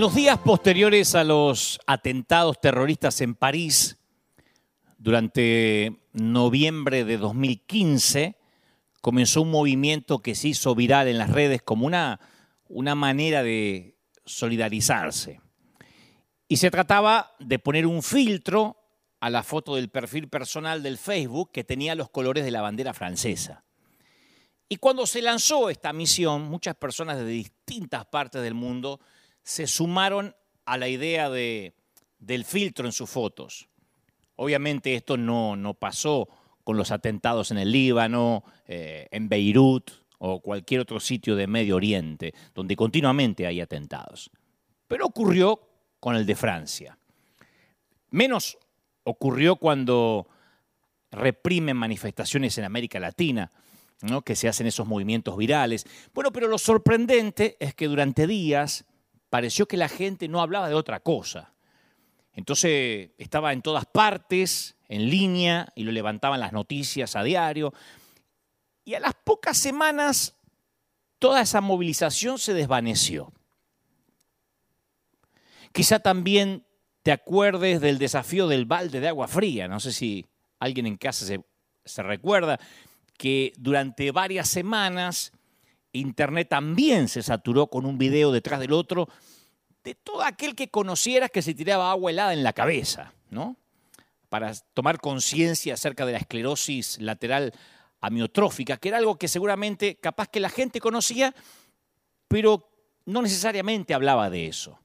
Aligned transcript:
En 0.00 0.04
los 0.04 0.14
días 0.14 0.38
posteriores 0.38 1.14
a 1.14 1.24
los 1.24 1.78
atentados 1.86 2.58
terroristas 2.58 3.20
en 3.20 3.34
París, 3.34 3.98
durante 4.96 6.00
noviembre 6.14 7.04
de 7.04 7.18
2015, 7.18 8.38
comenzó 9.02 9.42
un 9.42 9.50
movimiento 9.50 10.20
que 10.20 10.34
se 10.34 10.48
hizo 10.48 10.74
viral 10.74 11.06
en 11.08 11.18
las 11.18 11.28
redes 11.28 11.60
como 11.60 11.84
una, 11.84 12.18
una 12.70 12.94
manera 12.94 13.42
de 13.42 13.98
solidarizarse. 14.24 15.42
Y 16.48 16.56
se 16.56 16.70
trataba 16.70 17.32
de 17.38 17.58
poner 17.58 17.84
un 17.84 18.02
filtro 18.02 18.78
a 19.20 19.28
la 19.28 19.42
foto 19.42 19.76
del 19.76 19.90
perfil 19.90 20.30
personal 20.30 20.82
del 20.82 20.96
Facebook 20.96 21.50
que 21.52 21.62
tenía 21.62 21.94
los 21.94 22.08
colores 22.08 22.46
de 22.46 22.52
la 22.52 22.62
bandera 22.62 22.94
francesa. 22.94 23.64
Y 24.66 24.76
cuando 24.76 25.06
se 25.06 25.20
lanzó 25.20 25.68
esta 25.68 25.92
misión, 25.92 26.48
muchas 26.48 26.74
personas 26.76 27.18
de 27.18 27.26
distintas 27.26 28.06
partes 28.06 28.40
del 28.40 28.54
mundo 28.54 28.98
se 29.42 29.66
sumaron 29.66 30.34
a 30.64 30.78
la 30.78 30.88
idea 30.88 31.30
de, 31.30 31.74
del 32.18 32.44
filtro 32.44 32.86
en 32.86 32.92
sus 32.92 33.10
fotos. 33.10 33.68
Obviamente 34.36 34.94
esto 34.94 35.16
no, 35.16 35.74
pasó 35.78 36.28
con 36.64 36.76
los 36.76 36.90
atentados 36.90 37.50
en 37.50 37.58
el 37.58 37.72
Líbano, 37.72 38.44
eh, 38.66 39.08
en 39.10 39.28
Beirut 39.28 39.90
o 40.18 40.40
cualquier 40.40 40.82
otro 40.82 41.00
sitio 41.00 41.34
de 41.34 41.46
Medio 41.46 41.76
Oriente, 41.76 42.34
donde 42.54 42.76
continuamente 42.76 43.46
hay 43.46 43.60
atentados. 43.60 44.30
Pero 44.86 45.06
ocurrió 45.06 45.60
con 45.98 46.14
el 46.14 46.26
de 46.26 46.36
Francia. 46.36 46.98
Menos 48.10 48.58
ocurrió 49.04 49.56
cuando 49.56 50.28
reprimen 51.10 51.76
manifestaciones 51.76 52.56
en 52.58 52.64
América 52.64 53.00
Latina, 53.00 53.50
¿no? 54.02 54.22
que 54.22 54.36
se 54.36 54.48
hacen 54.48 54.66
esos 54.66 54.86
movimientos 54.86 55.36
virales. 55.36 55.86
Bueno, 56.14 56.32
pero 56.32 56.48
lo 56.48 56.58
sorprendente 56.58 57.56
es 57.60 57.74
que 57.74 57.88
durante 57.88 58.26
días 58.26 58.84
pareció 59.30 59.66
que 59.66 59.76
la 59.76 59.88
gente 59.88 60.28
no 60.28 60.42
hablaba 60.42 60.68
de 60.68 60.74
otra 60.74 61.00
cosa. 61.00 61.54
Entonces 62.34 63.10
estaba 63.16 63.52
en 63.52 63.62
todas 63.62 63.86
partes, 63.86 64.76
en 64.88 65.08
línea, 65.08 65.72
y 65.74 65.84
lo 65.84 65.92
levantaban 65.92 66.40
las 66.40 66.52
noticias 66.52 67.16
a 67.16 67.22
diario. 67.22 67.72
Y 68.84 68.94
a 68.94 69.00
las 69.00 69.14
pocas 69.14 69.56
semanas 69.56 70.36
toda 71.18 71.42
esa 71.42 71.60
movilización 71.60 72.38
se 72.38 72.54
desvaneció. 72.54 73.32
Quizá 75.72 76.00
también 76.00 76.66
te 77.02 77.12
acuerdes 77.12 77.80
del 77.80 77.98
desafío 77.98 78.48
del 78.48 78.64
balde 78.64 79.00
de 79.00 79.08
agua 79.08 79.28
fría. 79.28 79.68
No 79.68 79.78
sé 79.78 79.92
si 79.92 80.26
alguien 80.58 80.86
en 80.86 80.96
casa 80.96 81.24
se, 81.24 81.40
se 81.84 82.02
recuerda 82.02 82.58
que 83.16 83.52
durante 83.58 84.10
varias 84.10 84.48
semanas 84.48 85.32
Internet 85.92 86.48
también 86.48 87.08
se 87.08 87.22
saturó 87.22 87.66
con 87.66 87.84
un 87.84 87.98
video 87.98 88.32
detrás 88.32 88.60
del 88.60 88.72
otro 88.72 89.08
de 89.84 89.94
todo 89.94 90.22
aquel 90.22 90.54
que 90.54 90.68
conocieras 90.68 91.30
que 91.30 91.42
se 91.42 91.54
tiraba 91.54 91.90
agua 91.90 92.10
helada 92.10 92.32
en 92.32 92.42
la 92.42 92.52
cabeza, 92.52 93.12
¿no? 93.30 93.56
Para 94.28 94.52
tomar 94.74 95.00
conciencia 95.00 95.74
acerca 95.74 96.06
de 96.06 96.12
la 96.12 96.18
esclerosis 96.18 97.00
lateral 97.00 97.52
amiotrófica, 98.00 98.76
que 98.76 98.88
era 98.88 98.98
algo 98.98 99.16
que 99.16 99.28
seguramente 99.28 99.96
capaz 99.96 100.28
que 100.28 100.40
la 100.40 100.50
gente 100.50 100.80
conocía, 100.80 101.34
pero 102.28 102.68
no 103.06 103.22
necesariamente 103.22 103.94
hablaba 103.94 104.30
de 104.30 104.46
eso. 104.46 104.78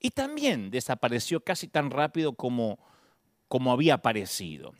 Y 0.00 0.10
también 0.10 0.70
desapareció 0.70 1.40
casi 1.40 1.68
tan 1.68 1.90
rápido 1.90 2.34
como, 2.34 2.78
como 3.48 3.72
había 3.72 3.94
aparecido. 3.94 4.74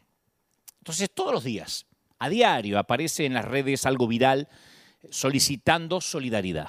Entonces 0.79 1.11
todos 1.13 1.33
los 1.33 1.45
días, 1.45 1.87
a 2.19 2.29
diario, 2.29 2.79
aparece 2.79 3.25
en 3.25 3.35
las 3.35 3.45
redes 3.45 3.87
algo 3.87 4.07
viral 4.07 4.49
solicitando 5.11 6.01
solidaridad. 6.01 6.69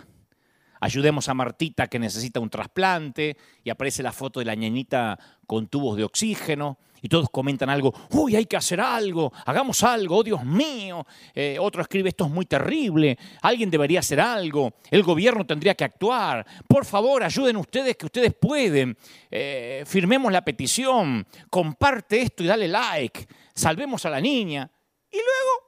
Ayudemos 0.80 1.30
a 1.30 1.34
Martita 1.34 1.88
que 1.88 2.00
necesita 2.00 2.40
un 2.40 2.50
trasplante 2.50 3.38
y 3.64 3.70
aparece 3.70 4.04
la 4.04 4.12
foto 4.12 4.40
de 4.40 4.46
la 4.46 4.56
ñañita 4.56 5.18
con 5.48 5.68
tubos 5.68 5.98
de 5.98 6.04
oxígeno 6.04 6.78
y 7.02 7.08
todos 7.08 7.30
comentan 7.30 7.70
algo, 7.70 7.94
uy, 8.12 8.36
hay 8.36 8.46
que 8.46 8.58
hacer 8.58 8.82
algo, 8.82 9.32
hagamos 9.46 9.84
algo, 9.84 10.18
oh 10.18 10.24
Dios 10.24 10.44
mío. 10.44 11.06
Eh, 11.36 11.58
otro 11.60 11.84
escribe, 11.84 12.10
esto 12.10 12.26
es 12.26 12.32
muy 12.32 12.46
terrible, 12.46 13.18
alguien 13.44 13.70
debería 13.70 14.00
hacer 14.00 14.20
algo, 14.20 14.74
el 14.90 15.04
gobierno 15.04 15.46
tendría 15.46 15.76
que 15.76 15.84
actuar, 15.84 16.46
por 16.68 16.84
favor, 16.84 17.24
ayuden 17.24 17.58
ustedes 17.58 17.96
que 17.96 18.08
ustedes 18.08 18.34
pueden, 18.34 18.98
eh, 19.30 19.84
firmemos 19.86 20.32
la 20.32 20.44
petición, 20.44 21.28
comparte 21.50 22.22
esto 22.22 22.44
y 22.44 22.48
dale 22.48 22.68
like, 22.68 23.28
salvemos 23.54 24.04
a 24.06 24.10
la 24.10 24.20
niña. 24.20 24.70
Y 25.12 25.18
luego 25.18 25.65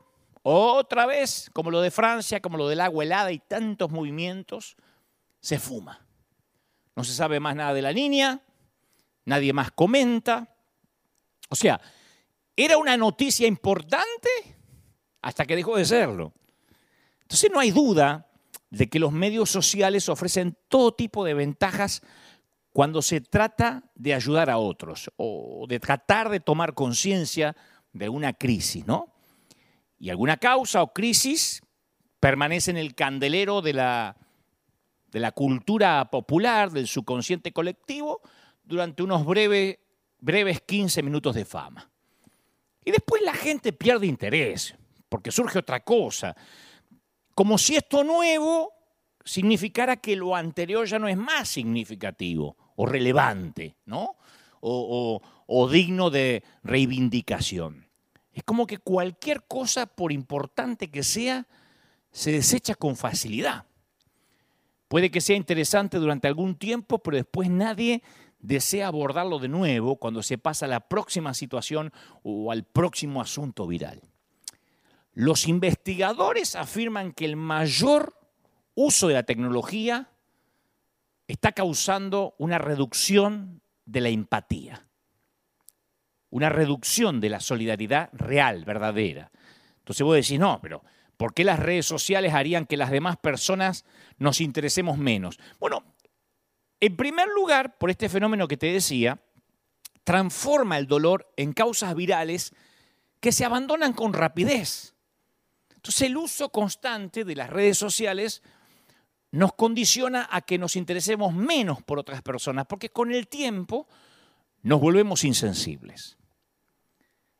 otra 0.49 1.05
vez, 1.05 1.49
como 1.51 1.71
lo 1.71 1.81
de 1.81 1.91
Francia, 1.91 2.41
como 2.41 2.57
lo 2.57 2.69
del 2.69 2.79
agua 2.79 3.03
helada 3.03 3.33
y 3.33 3.39
tantos 3.39 3.91
movimientos, 3.91 4.77
se 5.41 5.59
fuma. 5.59 6.07
No 6.95 7.03
se 7.03 7.13
sabe 7.13 7.41
más 7.41 7.53
nada 7.53 7.73
de 7.73 7.81
la 7.81 7.91
niña, 7.91 8.41
nadie 9.25 9.51
más 9.51 9.71
comenta. 9.71 10.55
O 11.49 11.55
sea, 11.55 11.81
era 12.55 12.77
una 12.77 12.95
noticia 12.95 13.45
importante 13.45 14.29
hasta 15.21 15.45
que 15.45 15.57
dejó 15.57 15.75
de 15.75 15.83
serlo. 15.83 16.33
Entonces 17.23 17.51
no 17.51 17.59
hay 17.59 17.71
duda 17.71 18.31
de 18.69 18.87
que 18.87 18.99
los 18.99 19.11
medios 19.11 19.49
sociales 19.49 20.07
ofrecen 20.07 20.57
todo 20.69 20.93
tipo 20.93 21.25
de 21.25 21.33
ventajas 21.33 22.01
cuando 22.71 23.01
se 23.01 23.19
trata 23.19 23.83
de 23.95 24.13
ayudar 24.13 24.49
a 24.49 24.59
otros 24.59 25.11
o 25.17 25.65
de 25.67 25.81
tratar 25.81 26.29
de 26.29 26.39
tomar 26.39 26.73
conciencia 26.73 27.53
de 27.91 28.07
una 28.07 28.31
crisis, 28.31 28.87
¿no? 28.87 29.16
Y 29.99 30.09
alguna 30.09 30.37
causa 30.37 30.83
o 30.83 30.93
crisis 30.93 31.61
permanece 32.19 32.71
en 32.71 32.77
el 32.77 32.95
candelero 32.95 33.61
de 33.61 33.73
la, 33.73 34.17
de 35.11 35.19
la 35.19 35.31
cultura 35.31 36.09
popular, 36.09 36.71
del 36.71 36.87
subconsciente 36.87 37.51
colectivo, 37.51 38.21
durante 38.63 39.03
unos 39.03 39.25
breves 39.25 40.61
15 40.65 41.03
minutos 41.03 41.35
de 41.35 41.45
fama. 41.45 41.89
Y 42.83 42.91
después 42.91 43.21
la 43.21 43.33
gente 43.33 43.73
pierde 43.73 44.07
interés, 44.07 44.75
porque 45.09 45.31
surge 45.31 45.59
otra 45.59 45.81
cosa, 45.81 46.35
como 47.33 47.57
si 47.57 47.75
esto 47.75 48.03
nuevo 48.03 48.73
significara 49.23 49.97
que 49.97 50.15
lo 50.15 50.35
anterior 50.35 50.85
ya 50.85 50.97
no 50.97 51.07
es 51.07 51.17
más 51.17 51.49
significativo 51.49 52.55
o 52.75 52.85
relevante, 52.85 53.75
¿no? 53.85 54.15
o 54.59 55.69
digno 55.71 56.09
de 56.09 56.43
reivindicación. 56.63 57.86
Es 58.37 58.43
como 58.43 58.67
que 58.67 58.77
cualquier 58.77 59.47
cosa, 59.47 59.87
por 59.87 60.11
importante 60.11 60.91
que 60.91 61.01
sea, 61.01 61.47
se 62.11 62.31
desecha 62.31 62.75
con 62.75 62.95
facilidad. 62.95 63.65
Puede 64.87 65.09
que 65.09 65.21
sea 65.21 65.35
interesante 65.35 65.97
durante 65.97 66.27
algún 66.27 66.55
tiempo, 66.55 66.99
pero 66.99 67.17
después 67.17 67.49
nadie 67.49 68.03
desea 68.37 68.89
abordarlo 68.89 69.39
de 69.39 69.47
nuevo 69.47 69.95
cuando 69.95 70.21
se 70.21 70.37
pasa 70.37 70.67
a 70.67 70.69
la 70.69 70.81
próxima 70.81 71.33
situación 71.33 71.91
o 72.21 72.51
al 72.51 72.63
próximo 72.63 73.21
asunto 73.21 73.65
viral. 73.65 74.03
Los 75.13 75.47
investigadores 75.47 76.55
afirman 76.55 77.13
que 77.13 77.25
el 77.25 77.37
mayor 77.37 78.19
uso 78.75 79.07
de 79.07 79.15
la 79.15 79.23
tecnología 79.23 80.11
está 81.27 81.53
causando 81.53 82.35
una 82.37 82.59
reducción 82.59 83.63
de 83.87 84.01
la 84.01 84.09
empatía 84.09 84.86
una 86.29 86.49
reducción 86.49 87.19
de 87.19 87.29
la 87.29 87.39
solidaridad 87.39 88.09
real, 88.13 88.65
verdadera. 88.65 89.31
Entonces 89.79 90.03
vos 90.03 90.15
decís, 90.15 90.39
no, 90.39 90.59
pero 90.61 90.83
¿por 91.15 91.33
qué 91.33 91.43
las 91.43 91.59
redes 91.59 91.85
sociales 91.85 92.33
harían 92.33 92.65
que 92.65 92.77
las 92.77 92.91
demás 92.91 93.17
personas 93.17 93.85
nos 94.17 94.41
interesemos 94.41 94.97
menos? 94.97 95.39
Bueno, 95.59 95.83
en 96.79 96.95
primer 96.95 97.27
lugar, 97.29 97.77
por 97.77 97.89
este 97.89 98.09
fenómeno 98.09 98.47
que 98.47 98.57
te 98.57 98.71
decía, 98.71 99.19
transforma 100.03 100.77
el 100.77 100.87
dolor 100.87 101.31
en 101.37 101.53
causas 101.53 101.95
virales 101.95 102.53
que 103.19 103.31
se 103.31 103.45
abandonan 103.45 103.93
con 103.93 104.13
rapidez. 104.13 104.93
Entonces 105.75 106.03
el 106.03 106.17
uso 106.17 106.49
constante 106.49 107.23
de 107.23 107.35
las 107.35 107.49
redes 107.49 107.77
sociales 107.77 108.43
nos 109.31 109.53
condiciona 109.53 110.27
a 110.31 110.41
que 110.41 110.57
nos 110.57 110.75
interesemos 110.75 111.33
menos 111.33 111.81
por 111.83 111.99
otras 111.99 112.21
personas, 112.21 112.65
porque 112.67 112.89
con 112.89 113.11
el 113.11 113.27
tiempo 113.27 113.87
nos 114.63 114.79
volvemos 114.79 115.23
insensibles. 115.23 116.16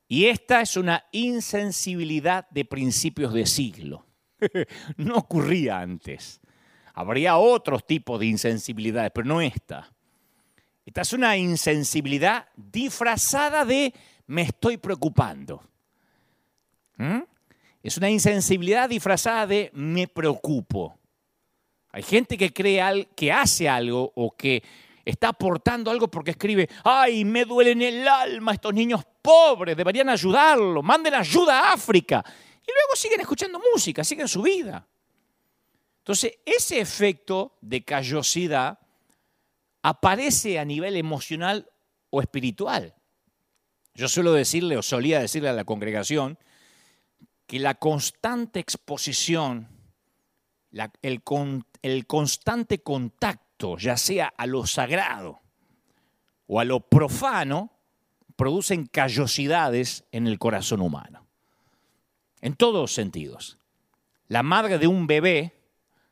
Y 0.07 0.25
esta 0.25 0.62
es 0.62 0.77
una 0.77 1.06
insensibilidad 1.12 2.48
de 2.50 2.65
principios 2.65 3.33
de 3.33 3.45
siglo. 3.45 4.06
no 4.98 5.15
ocurría 5.15 5.80
antes. 5.80 6.39
Habría 6.94 7.38
otros 7.38 7.86
tipos 7.86 8.19
de 8.19 8.27
insensibilidades, 8.27 9.12
pero 9.13 9.27
no 9.27 9.42
esta. 9.42 9.92
Esta 10.86 11.01
es 11.01 11.13
una 11.13 11.36
insensibilidad 11.36 12.48
disfrazada 12.56 13.65
de 13.65 13.94
me 14.27 14.44
estoy 14.44 14.77
preocupando. 14.77 15.62
¿Mm? 16.95 17.19
Es 17.83 17.98
una 17.98 18.10
insensibilidad 18.10 18.89
disfrazada 18.89 19.45
de 19.45 19.69
me 19.74 20.07
preocupo. 20.07 20.98
Hay 21.92 22.03
gente 22.03 22.38
que 22.38 22.53
cree 22.53 23.07
que 23.15 23.31
hace 23.31 23.68
algo 23.68 24.12
o 24.15 24.36
que 24.36 24.63
está 25.09 25.30
aportando 25.30 25.89
algo 25.89 26.09
porque 26.09 26.31
escribe, 26.31 26.69
ay, 26.83 27.24
me 27.24 27.45
duele 27.45 27.71
en 27.71 27.81
el 27.81 28.07
alma 28.07 28.54
estos 28.54 28.74
niños 28.74 29.04
pobres, 29.21 29.77
deberían 29.77 30.09
ayudarlos, 30.09 30.83
manden 30.83 31.13
ayuda 31.13 31.59
a 31.59 31.74
África. 31.74 32.24
Y 32.62 32.71
luego 32.71 32.95
siguen 32.95 33.21
escuchando 33.21 33.62
música, 33.74 34.04
siguen 34.04 34.27
su 34.27 34.42
vida. 34.42 34.86
Entonces, 36.00 36.39
ese 36.45 36.81
efecto 36.81 37.57
de 37.62 37.86
callosidad 37.86 38.80
aparece 39.81 40.59
a 40.59 40.65
nivel 40.65 40.98
emocional 40.98 41.71
o 42.10 42.21
espiritual. 42.21 42.94
Yo 43.94 44.10
suelo 44.10 44.33
decirle 44.33 44.75
o 44.75 44.81
solía 44.81 45.21
decirle 45.21 45.50
a 45.50 45.53
la 45.53 45.63
congregación 45.63 46.38
que 47.45 47.60
la 47.60 47.75
constante 47.75 48.60
exposición, 48.60 49.69
el 51.01 52.06
constante 52.06 52.80
contacto, 52.80 53.46
ya 53.77 53.98
sea 53.98 54.33
a 54.38 54.45
lo 54.45 54.65
sagrado 54.65 55.42
o 56.45 56.59
a 56.59 56.65
lo 56.65 56.80
profano, 56.81 57.71
producen 58.36 58.86
callosidades 58.86 60.06
en 60.12 60.27
el 60.27 60.39
corazón 60.39 60.81
humano. 60.81 61.25
En 62.42 62.56
todos 62.56 62.94
sentidos. 62.94 63.57
La 64.27 64.44
madre 64.44 64.77
de 64.77 64.88
un 64.88 65.07
bebé 65.07 65.54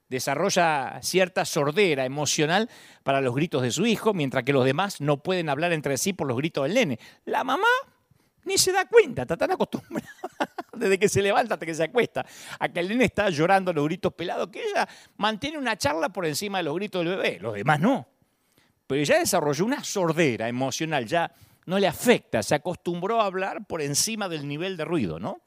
desarrolla 0.10 1.00
cierta 1.02 1.46
sordera 1.46 2.06
emocional 2.06 2.70
para 3.04 3.22
los 3.22 3.36
gritos 3.36 3.62
de 3.62 3.72
su 3.72 3.86
hijo, 3.86 4.14
mientras 4.14 4.44
que 4.44 4.54
los 4.54 4.66
demás 4.66 5.02
no 5.02 5.22
pueden 5.22 5.50
hablar 5.50 5.72
entre 5.74 5.98
sí 5.98 6.14
por 6.14 6.28
los 6.28 6.38
gritos 6.38 6.64
del 6.64 6.74
nene. 6.74 7.00
La 7.26 7.44
mamá 7.44 7.68
ni 8.44 8.58
se 8.58 8.72
da 8.72 8.88
cuenta, 8.88 9.24
está 9.24 9.38
tan 9.38 9.52
acostumbrada 9.52 10.10
desde 10.76 11.00
que 11.00 11.10
se 11.10 11.22
levanta 11.22 11.56
hasta 11.56 11.66
que 11.66 11.74
se 11.74 11.84
acuesta, 11.84 12.26
a 12.60 12.70
que 12.70 12.80
el 12.80 12.90
nene 12.90 13.06
está 13.06 13.30
llorando 13.30 13.74
los 13.74 13.86
gritos 13.86 14.14
pelados, 14.14 14.50
que 14.50 14.64
ella 14.64 14.88
mantiene 15.18 15.58
una 15.58 15.78
charla 15.78 16.10
por 16.10 16.26
encima 16.26 16.60
de 16.60 16.64
los 16.66 16.76
gritos 16.76 17.04
del 17.04 17.18
bebé, 17.18 17.40
los 17.40 17.54
demás 17.54 17.80
no. 17.80 18.08
Pero 18.88 19.02
ella 19.02 19.20
desarrolló 19.20 19.66
una 19.66 19.84
sordera 19.84 20.48
emocional, 20.48 21.06
ya 21.06 21.32
no 21.66 21.80
le 21.80 21.88
afecta, 21.88 22.44
se 22.44 22.56
acostumbró 22.56 23.22
a 23.22 23.26
hablar 23.26 23.66
por 23.66 23.82
encima 23.82 24.30
del 24.30 24.48
nivel 24.48 24.78
de 24.78 24.86
ruido, 24.86 25.20
¿no? 25.20 25.42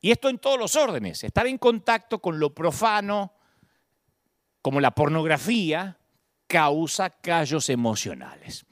Y 0.00 0.12
esto 0.12 0.28
en 0.28 0.38
todos 0.38 0.58
los 0.58 0.76
órdenes, 0.76 1.24
estar 1.24 1.46
en 1.46 1.58
contacto 1.58 2.20
con 2.20 2.38
lo 2.38 2.54
profano, 2.54 3.32
como 4.62 4.80
la 4.80 4.92
pornografía, 4.92 5.98
causa 6.46 7.10
callos 7.10 7.68
emocionales. 7.68 8.64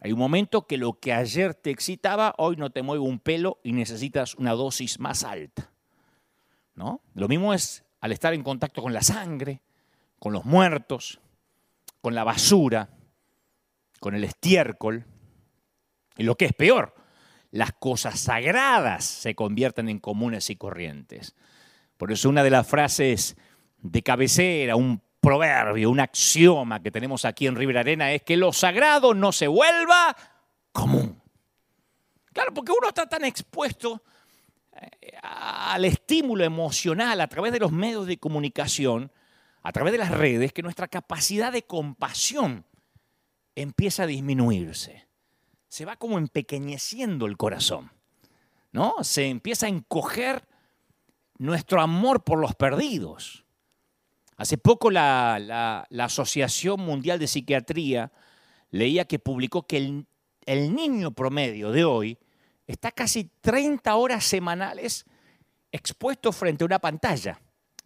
Hay 0.00 0.12
un 0.12 0.18
momento 0.18 0.66
que 0.66 0.76
lo 0.76 0.98
que 0.98 1.12
ayer 1.12 1.54
te 1.54 1.70
excitaba, 1.70 2.34
hoy 2.38 2.56
no 2.56 2.70
te 2.70 2.82
mueve 2.82 3.02
un 3.02 3.18
pelo 3.18 3.58
y 3.64 3.72
necesitas 3.72 4.34
una 4.36 4.52
dosis 4.52 5.00
más 5.00 5.24
alta. 5.24 5.70
¿No? 6.74 7.02
Lo 7.14 7.26
mismo 7.26 7.52
es 7.52 7.84
al 8.00 8.12
estar 8.12 8.32
en 8.34 8.44
contacto 8.44 8.82
con 8.82 8.92
la 8.92 9.02
sangre, 9.02 9.60
con 10.18 10.32
los 10.32 10.44
muertos, 10.44 11.20
con 12.00 12.14
la 12.14 12.22
basura, 12.22 12.90
con 13.98 14.14
el 14.14 14.24
estiércol. 14.24 15.04
Y 16.16 16.22
lo 16.22 16.36
que 16.36 16.44
es 16.46 16.52
peor, 16.52 16.94
las 17.50 17.72
cosas 17.72 18.20
sagradas 18.20 19.04
se 19.04 19.34
convierten 19.34 19.88
en 19.88 19.98
comunes 19.98 20.50
y 20.50 20.56
corrientes. 20.56 21.34
Por 21.96 22.12
eso 22.12 22.28
una 22.28 22.44
de 22.44 22.50
las 22.50 22.66
frases 22.66 23.36
de 23.78 24.02
cabecera, 24.02 24.76
un 24.76 25.02
proverbio, 25.28 25.90
un 25.90 26.00
axioma 26.00 26.82
que 26.82 26.90
tenemos 26.90 27.26
aquí 27.26 27.46
en 27.46 27.54
River 27.54 27.76
Arena 27.76 28.12
es 28.12 28.22
que 28.22 28.34
lo 28.34 28.50
sagrado 28.50 29.12
no 29.12 29.30
se 29.30 29.46
vuelva 29.46 30.16
común. 30.72 31.20
Claro, 32.32 32.54
porque 32.54 32.72
uno 32.72 32.88
está 32.88 33.06
tan 33.06 33.26
expuesto 33.26 34.02
eh, 34.72 35.12
al 35.20 35.84
estímulo 35.84 36.44
emocional 36.44 37.20
a 37.20 37.26
través 37.26 37.52
de 37.52 37.58
los 37.58 37.72
medios 37.72 38.06
de 38.06 38.16
comunicación, 38.16 39.12
a 39.62 39.70
través 39.70 39.92
de 39.92 39.98
las 39.98 40.12
redes, 40.12 40.54
que 40.54 40.62
nuestra 40.62 40.88
capacidad 40.88 41.52
de 41.52 41.64
compasión 41.64 42.64
empieza 43.54 44.04
a 44.04 44.06
disminuirse. 44.06 45.08
Se 45.68 45.84
va 45.84 45.96
como 45.96 46.16
empequeñeciendo 46.16 47.26
el 47.26 47.36
corazón, 47.36 47.92
¿no? 48.72 48.94
Se 49.02 49.28
empieza 49.28 49.66
a 49.66 49.68
encoger 49.68 50.48
nuestro 51.36 51.82
amor 51.82 52.24
por 52.24 52.38
los 52.38 52.54
perdidos. 52.54 53.44
Hace 54.38 54.56
poco 54.56 54.92
la, 54.92 55.84
Asociación 55.98 56.80
Mundial 56.80 57.18
de 57.18 57.26
Psiquiatría 57.26 58.12
leía 58.70 59.04
que 59.04 59.18
publicó 59.18 59.66
que 59.66 59.78
el, 59.78 60.06
el 60.46 60.74
niño 60.74 61.10
promedio 61.10 61.72
de 61.72 61.84
hoy 61.84 62.18
está 62.68 62.92
casi 62.92 63.24
30 63.40 63.96
horas 63.96 64.24
semanales 64.24 65.06
expuesto 65.72 66.30
frente 66.30 66.62
a 66.62 66.66
una 66.66 66.78
pantalla, 66.78 67.40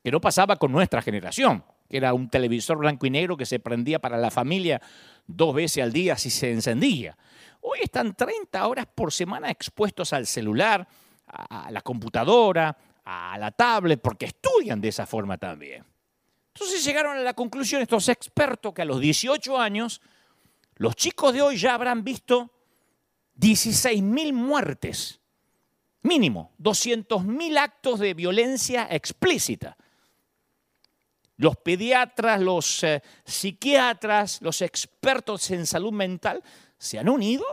que 0.05 0.11
no 0.11 0.21
pasaba 0.21 0.57
con 0.57 0.71
nuestra 0.73 1.01
generación, 1.01 1.65
que 1.89 1.97
era 1.97 2.13
un 2.13 2.29
televisor 2.29 2.77
blanco 2.77 3.07
y 3.07 3.11
negro 3.11 3.39
que 3.39 3.47
se 3.47 3.59
prendía 3.59 3.99
para 3.99 4.19
la 4.19 4.31
familia 4.31 4.83
dos 5.27 5.55
veces 5.55 5.83
al 5.83 5.93
día 5.93 6.17
si 6.19 6.29
se 6.29 6.53
encendía. 6.53 7.17
Hoy 7.63 7.79
están 7.83 8.15
30 8.15 8.67
horas 8.67 8.87
por 8.95 9.11
semana 9.11 9.51
expuestos 9.51 10.13
al 10.13 10.27
celular, 10.27 10.87
a 11.27 11.71
la 11.71 11.81
computadora, 11.81 12.77
a 13.07 13.39
la 13.39 13.53
tablet, 13.53 14.03
porque 14.03 14.27
estudian 14.27 14.83
de 14.83 14.89
esa 14.89 15.07
forma 15.07 15.39
también. 15.39 15.92
Entonces 16.55 16.85
llegaron 16.85 17.17
a 17.17 17.21
la 17.21 17.35
conclusión 17.35 17.81
estos 17.81 18.09
expertos 18.09 18.75
que 18.75 18.83
a 18.83 18.85
los 18.85 19.01
18 19.01 19.59
años 19.59 20.01
los 20.77 20.97
chicos 20.97 21.33
de 21.33 21.43
hoy 21.43 21.57
ya 21.57 21.75
habrán 21.75 22.05
visto 22.05 22.51
16.000 23.39 24.33
muertes, 24.33 25.21
mínimo, 26.03 26.53
200.000 26.59 27.59
actos 27.59 28.01
de 28.01 28.15
violencia 28.15 28.87
explícita. 28.91 29.77
Los 31.37 31.57
pediatras, 31.57 32.41
los 32.41 32.85
eh, 32.85 33.03
psiquiatras, 33.25 34.43
los 34.43 34.61
expertos 34.61 35.51
en 35.51 35.67
salud 35.67 35.93
mental 35.93 36.43
se 36.79 36.99
han 36.99 37.09
unido 37.09 37.45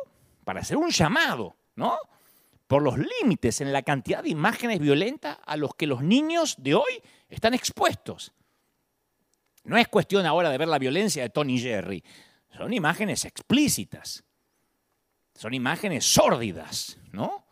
para 0.44 0.62
hacer 0.62 0.78
un 0.78 0.90
llamado, 0.90 1.56
¿no? 1.76 1.98
Por 2.68 2.84
los 2.84 2.98
límites 2.98 3.62
en 3.62 3.72
la 3.72 3.82
cantidad 3.82 4.22
de 4.22 4.30
imágenes 4.30 4.80
violentas 4.80 5.38
a 5.46 5.56
los 5.56 5.74
que 5.74 5.88
los 5.88 6.04
niños 6.04 6.56
de 6.60 6.76
hoy 6.76 7.02
están 7.30 7.54
expuestos. 7.54 8.34
No 9.70 9.78
es 9.78 9.88
cuestión 9.88 10.26
ahora 10.26 10.50
de 10.50 10.58
ver 10.58 10.68
la 10.68 10.80
violencia 10.80 11.22
de 11.22 11.30
Tony 11.30 11.60
Jerry. 11.60 12.04
Son 12.58 12.74
imágenes 12.74 13.24
explícitas. 13.26 14.24
Son 15.36 15.54
imágenes 15.54 16.06
sórdidas, 16.06 16.98
¿no? 17.12 17.46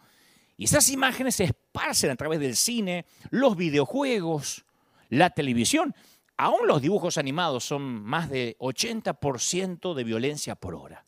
Y 0.57 0.63
esas 0.63 0.89
imágenes 0.89 1.35
se 1.35 1.43
esparcen 1.43 2.09
a 2.09 2.15
través 2.15 2.39
del 2.39 2.55
cine, 2.55 3.05
los 3.29 3.55
videojuegos, 3.55 4.65
la 5.09 5.29
televisión. 5.29 5.93
Aún 6.37 6.65
los 6.65 6.81
dibujos 6.81 7.19
animados 7.19 7.63
son 7.63 7.83
más 7.83 8.31
de 8.31 8.57
80% 8.57 9.93
de 9.93 10.03
violencia 10.03 10.55
por 10.55 10.73
hora. 10.73 11.05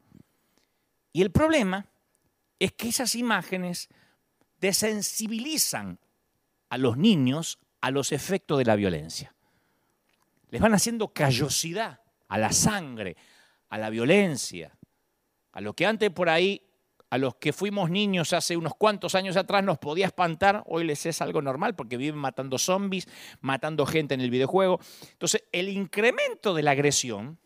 Y 1.12 1.24
el 1.24 1.31
problema 1.31 1.88
es 2.60 2.74
que 2.74 2.89
esas 2.89 3.15
imágenes 3.15 3.89
desensibilizan 4.62 5.98
a 6.69 6.77
los 6.77 6.98
niños 6.98 7.57
a 7.81 7.89
los 7.89 8.12
efectos 8.12 8.60
de 8.60 8.65
la 8.65 8.75
violencia 8.75 9.33
les 10.50 10.62
van 10.62 10.74
haciendo 10.74 11.13
callosidad 11.13 12.01
a 12.27 12.38
la 12.38 12.51
sangre, 12.51 13.15
a 13.70 13.77
la 13.77 13.89
violencia, 13.89 14.77
a 15.51 15.62
lo 15.62 15.74
que 15.74 15.86
antes 15.86 16.10
por 16.12 16.29
ahí, 16.29 16.62
a 17.10 17.18
los 17.18 17.36
que 17.36 17.53
fuimos 17.53 17.89
niños 17.89 18.34
hace 18.34 18.56
unos 18.56 18.75
cuantos 18.75 19.15
años 19.15 19.36
atrás 19.36 19.63
nos 19.63 19.79
podía 19.79 20.06
espantar, 20.06 20.63
hoy 20.68 20.84
les 20.84 21.06
es 21.06 21.22
algo 21.22 21.41
normal 21.41 21.75
porque 21.75 21.98
viven 21.98 22.20
matando 22.20 22.58
zombies, 22.58 23.08
matando 23.41 23.86
gente 23.86 24.13
en 24.13 24.22
el 24.22 24.29
videojuego. 24.29 24.79
Entonces, 25.12 25.44
el 25.51 25.70
incremento 25.70 26.53
de 26.53 26.63
la 26.63 26.72
agresión 26.72 27.39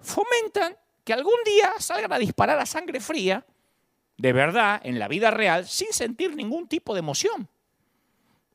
fomentan 0.00 0.76
que 1.04 1.12
algún 1.12 1.36
día 1.44 1.72
salgan 1.78 2.12
a 2.12 2.18
disparar 2.18 2.58
a 2.58 2.66
sangre 2.66 3.00
fría, 3.00 3.46
de 4.16 4.32
verdad, 4.32 4.80
en 4.84 4.98
la 4.98 5.08
vida 5.08 5.30
real, 5.30 5.66
sin 5.66 5.92
sentir 5.92 6.34
ningún 6.34 6.66
tipo 6.66 6.94
de 6.94 7.00
emoción 7.00 7.48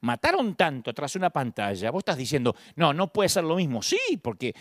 mataron 0.02 0.56
tanto 0.56 0.94
tras 0.94 1.16
una 1.16 1.30
pantalla, 1.30 1.92
vos 1.92 2.02
estás 2.02 2.18
diciendo, 2.18 2.56
no, 2.76 2.94
no 2.94 3.12
puede 3.12 3.30
ser 3.30 3.44
lo 3.44 3.56
mismo. 3.56 3.82
Sí, 3.82 4.20
porque 4.22 4.54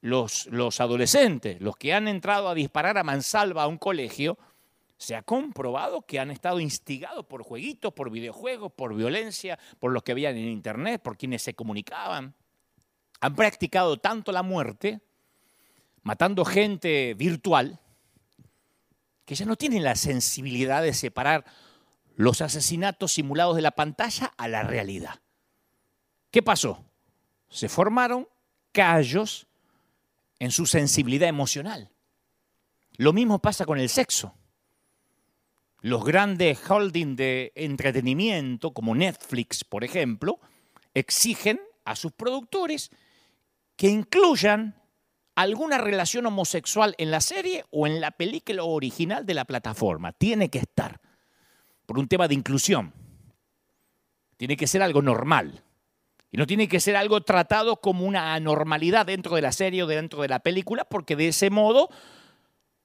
los, 0.00 0.46
los 0.46 0.80
adolescentes, 0.80 1.60
los 1.60 1.76
que 1.76 1.94
han 1.94 2.08
entrado 2.08 2.48
a 2.48 2.54
disparar 2.54 2.98
a 2.98 3.04
mansalva 3.04 3.64
a 3.64 3.66
un 3.66 3.78
colegio, 3.78 4.38
se 5.02 5.16
ha 5.16 5.22
comprobado 5.22 6.02
que 6.02 6.20
han 6.20 6.30
estado 6.30 6.60
instigados 6.60 7.26
por 7.26 7.42
jueguitos, 7.42 7.92
por 7.92 8.08
videojuegos, 8.10 8.70
por 8.72 8.94
violencia, 8.94 9.58
por 9.80 9.92
los 9.92 10.04
que 10.04 10.12
habían 10.12 10.36
en 10.36 10.48
internet, 10.48 11.02
por 11.02 11.16
quienes 11.16 11.42
se 11.42 11.54
comunicaban. 11.54 12.34
Han 13.20 13.34
practicado 13.34 13.96
tanto 13.96 14.30
la 14.30 14.44
muerte, 14.44 15.00
matando 16.02 16.44
gente 16.44 17.14
virtual, 17.14 17.80
que 19.24 19.34
ya 19.34 19.44
no 19.44 19.56
tienen 19.56 19.82
la 19.82 19.96
sensibilidad 19.96 20.82
de 20.82 20.92
separar 20.92 21.44
los 22.16 22.40
asesinatos 22.40 23.12
simulados 23.12 23.56
de 23.56 23.62
la 23.62 23.72
pantalla 23.72 24.32
a 24.36 24.48
la 24.48 24.62
realidad. 24.62 25.20
¿Qué 26.30 26.42
pasó? 26.42 26.84
Se 27.48 27.68
formaron 27.68 28.28
callos 28.72 29.46
en 30.38 30.50
su 30.50 30.66
sensibilidad 30.66 31.28
emocional. 31.28 31.90
Lo 32.96 33.12
mismo 33.12 33.40
pasa 33.40 33.64
con 33.64 33.78
el 33.78 33.88
sexo. 33.88 34.34
Los 35.80 36.04
grandes 36.04 36.58
holdings 36.70 37.16
de 37.16 37.52
entretenimiento, 37.54 38.72
como 38.72 38.94
Netflix, 38.94 39.64
por 39.64 39.84
ejemplo, 39.84 40.38
exigen 40.94 41.60
a 41.84 41.96
sus 41.96 42.12
productores 42.12 42.90
que 43.76 43.88
incluyan 43.88 44.80
alguna 45.34 45.78
relación 45.78 46.26
homosexual 46.26 46.94
en 46.98 47.10
la 47.10 47.20
serie 47.20 47.64
o 47.70 47.86
en 47.86 48.00
la 48.00 48.12
película 48.12 48.64
original 48.64 49.26
de 49.26 49.34
la 49.34 49.44
plataforma. 49.44 50.12
Tiene 50.12 50.50
que 50.50 50.58
estar 50.58 51.00
por 51.92 51.98
un 51.98 52.08
tema 52.08 52.26
de 52.26 52.32
inclusión. 52.32 52.94
Tiene 54.38 54.56
que 54.56 54.66
ser 54.66 54.80
algo 54.80 55.02
normal. 55.02 55.62
Y 56.30 56.38
no 56.38 56.46
tiene 56.46 56.66
que 56.66 56.80
ser 56.80 56.96
algo 56.96 57.20
tratado 57.20 57.82
como 57.82 58.06
una 58.06 58.32
anormalidad 58.32 59.04
dentro 59.04 59.36
de 59.36 59.42
la 59.42 59.52
serie 59.52 59.82
o 59.82 59.86
dentro 59.86 60.22
de 60.22 60.28
la 60.28 60.38
película, 60.38 60.86
porque 60.86 61.16
de 61.16 61.28
ese 61.28 61.50
modo 61.50 61.90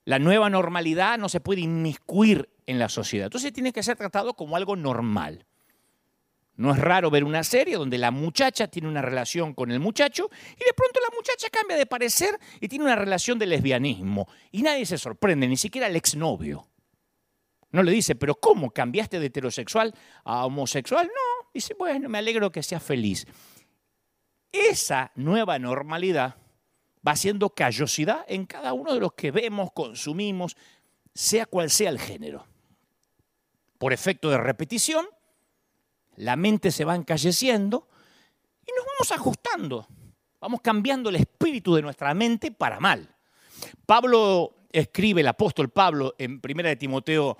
la 0.03 0.19
nueva 0.19 0.49
normalidad 0.49 1.17
no 1.17 1.29
se 1.29 1.39
puede 1.39 1.61
inmiscuir 1.61 2.49
en 2.65 2.79
la 2.79 2.89
sociedad. 2.89 3.27
Entonces 3.27 3.53
tiene 3.53 3.71
que 3.71 3.81
ser 3.81 3.95
tratado 3.95 4.33
como 4.33 4.57
algo 4.57 4.75
normal. 4.75 5.45
No 6.57 6.73
es 6.73 6.77
raro 6.77 7.09
ver 7.09 7.23
una 7.23 7.45
serie 7.45 7.77
donde 7.77 7.97
la 7.97 8.11
muchacha 8.11 8.67
tiene 8.67 8.89
una 8.89 9.01
relación 9.01 9.53
con 9.53 9.71
el 9.71 9.79
muchacho 9.79 10.29
y 10.53 10.65
de 10.65 10.73
pronto 10.75 10.99
la 10.99 11.15
muchacha 11.15 11.47
cambia 11.49 11.77
de 11.77 11.85
parecer 11.85 12.37
y 12.59 12.67
tiene 12.67 12.83
una 12.83 12.97
relación 12.97 13.39
de 13.39 13.45
lesbianismo. 13.45 14.27
Y 14.51 14.63
nadie 14.63 14.85
se 14.85 14.97
sorprende, 14.97 15.47
ni 15.47 15.55
siquiera 15.55 15.87
el 15.87 15.95
exnovio. 15.95 16.67
No 17.71 17.83
le 17.83 17.91
dice, 17.91 18.15
pero 18.15 18.35
¿cómo 18.35 18.71
cambiaste 18.71 19.19
de 19.19 19.27
heterosexual 19.27 19.93
a 20.23 20.45
homosexual? 20.45 21.07
No, 21.07 21.49
dice, 21.53 21.75
bueno, 21.77 22.07
me 22.09 22.17
alegro 22.17 22.51
que 22.51 22.63
seas 22.63 22.81
feliz. 22.81 23.25
Esa 24.51 25.11
nueva 25.15 25.59
normalidad 25.59 26.35
va 27.05 27.11
haciendo 27.11 27.49
callosidad 27.49 28.25
en 28.27 28.45
cada 28.45 28.73
uno 28.73 28.93
de 28.93 28.99
los 28.99 29.13
que 29.13 29.31
vemos, 29.31 29.71
consumimos, 29.73 30.55
sea 31.13 31.45
cual 31.45 31.69
sea 31.69 31.89
el 31.89 31.99
género. 31.99 32.45
Por 33.77 33.93
efecto 33.93 34.29
de 34.29 34.37
repetición, 34.37 35.05
la 36.15 36.35
mente 36.35 36.71
se 36.71 36.85
va 36.85 36.95
encalleciendo 36.95 37.87
y 38.65 38.71
nos 38.75 38.85
vamos 38.85 39.11
ajustando, 39.11 39.87
vamos 40.39 40.61
cambiando 40.61 41.09
el 41.09 41.17
espíritu 41.17 41.75
de 41.75 41.81
nuestra 41.81 42.13
mente 42.13 42.51
para 42.51 42.79
mal. 42.79 43.15
Pablo 43.85 44.55
escribe, 44.71 45.21
el 45.21 45.27
apóstol 45.27 45.69
Pablo, 45.69 46.15
en 46.17 46.41
1 46.43 46.63
de 46.63 46.75
Timoteo 46.75 47.37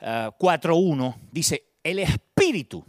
4.1, 0.00 1.14
eh, 1.14 1.20
dice, 1.32 1.64
el 1.82 1.98
espíritu 1.98 2.84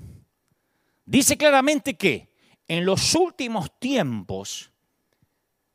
dice 1.06 1.38
claramente 1.38 1.96
que 1.96 2.30
en 2.68 2.86
los 2.86 3.16
últimos 3.16 3.80
tiempos 3.80 4.72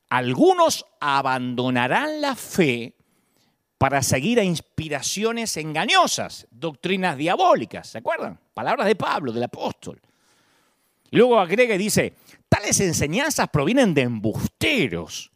algunos 0.08 0.86
abandonarán 1.00 2.20
la 2.20 2.36
fe 2.36 2.94
para 3.78 4.02
seguir 4.02 4.38
a 4.38 4.44
inspiraciones 4.44 5.56
engañosas, 5.56 6.46
doctrinas 6.50 7.16
diabólicas, 7.16 7.88
¿se 7.88 7.98
acuerdan? 7.98 8.38
Palabras 8.54 8.86
de 8.86 8.94
Pablo, 8.94 9.32
del 9.32 9.42
apóstol. 9.42 10.00
Y 11.10 11.16
luego 11.16 11.38
agrega 11.38 11.74
y 11.74 11.78
dice, 11.78 12.14
tales 12.48 12.78
enseñanzas 12.80 13.48
provienen 13.48 13.92
de 13.92 14.02
embusteros, 14.02 15.32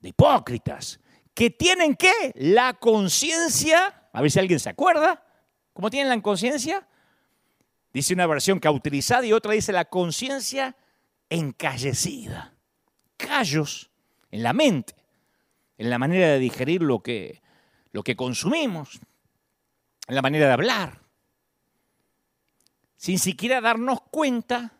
de 0.00 0.08
hipócritas, 0.08 0.98
que 1.34 1.50
tienen 1.50 1.94
qué? 1.94 2.32
La 2.34 2.74
conciencia, 2.74 4.08
a 4.12 4.22
ver 4.22 4.30
si 4.30 4.38
alguien 4.38 4.58
se 4.58 4.70
acuerda, 4.70 5.22
¿cómo 5.72 5.90
tienen 5.90 6.08
la 6.08 6.20
conciencia? 6.22 6.86
Dice 7.92 8.14
una 8.14 8.26
versión 8.26 8.58
cauterizada 8.58 9.26
y 9.26 9.32
otra 9.32 9.52
dice 9.52 9.72
la 9.72 9.84
conciencia 9.84 10.76
encallecida. 11.28 12.54
Callos 13.16 13.90
en 14.30 14.42
la 14.42 14.52
mente, 14.52 14.94
en 15.78 15.90
la 15.90 15.98
manera 15.98 16.28
de 16.28 16.38
digerir 16.38 16.82
lo 16.82 17.02
que 17.02 17.42
lo 17.92 18.02
que 18.02 18.16
consumimos, 18.16 19.00
la 20.08 20.22
manera 20.22 20.46
de 20.46 20.52
hablar. 20.52 21.00
Sin 22.96 23.18
siquiera 23.18 23.60
darnos 23.60 24.00
cuenta, 24.00 24.72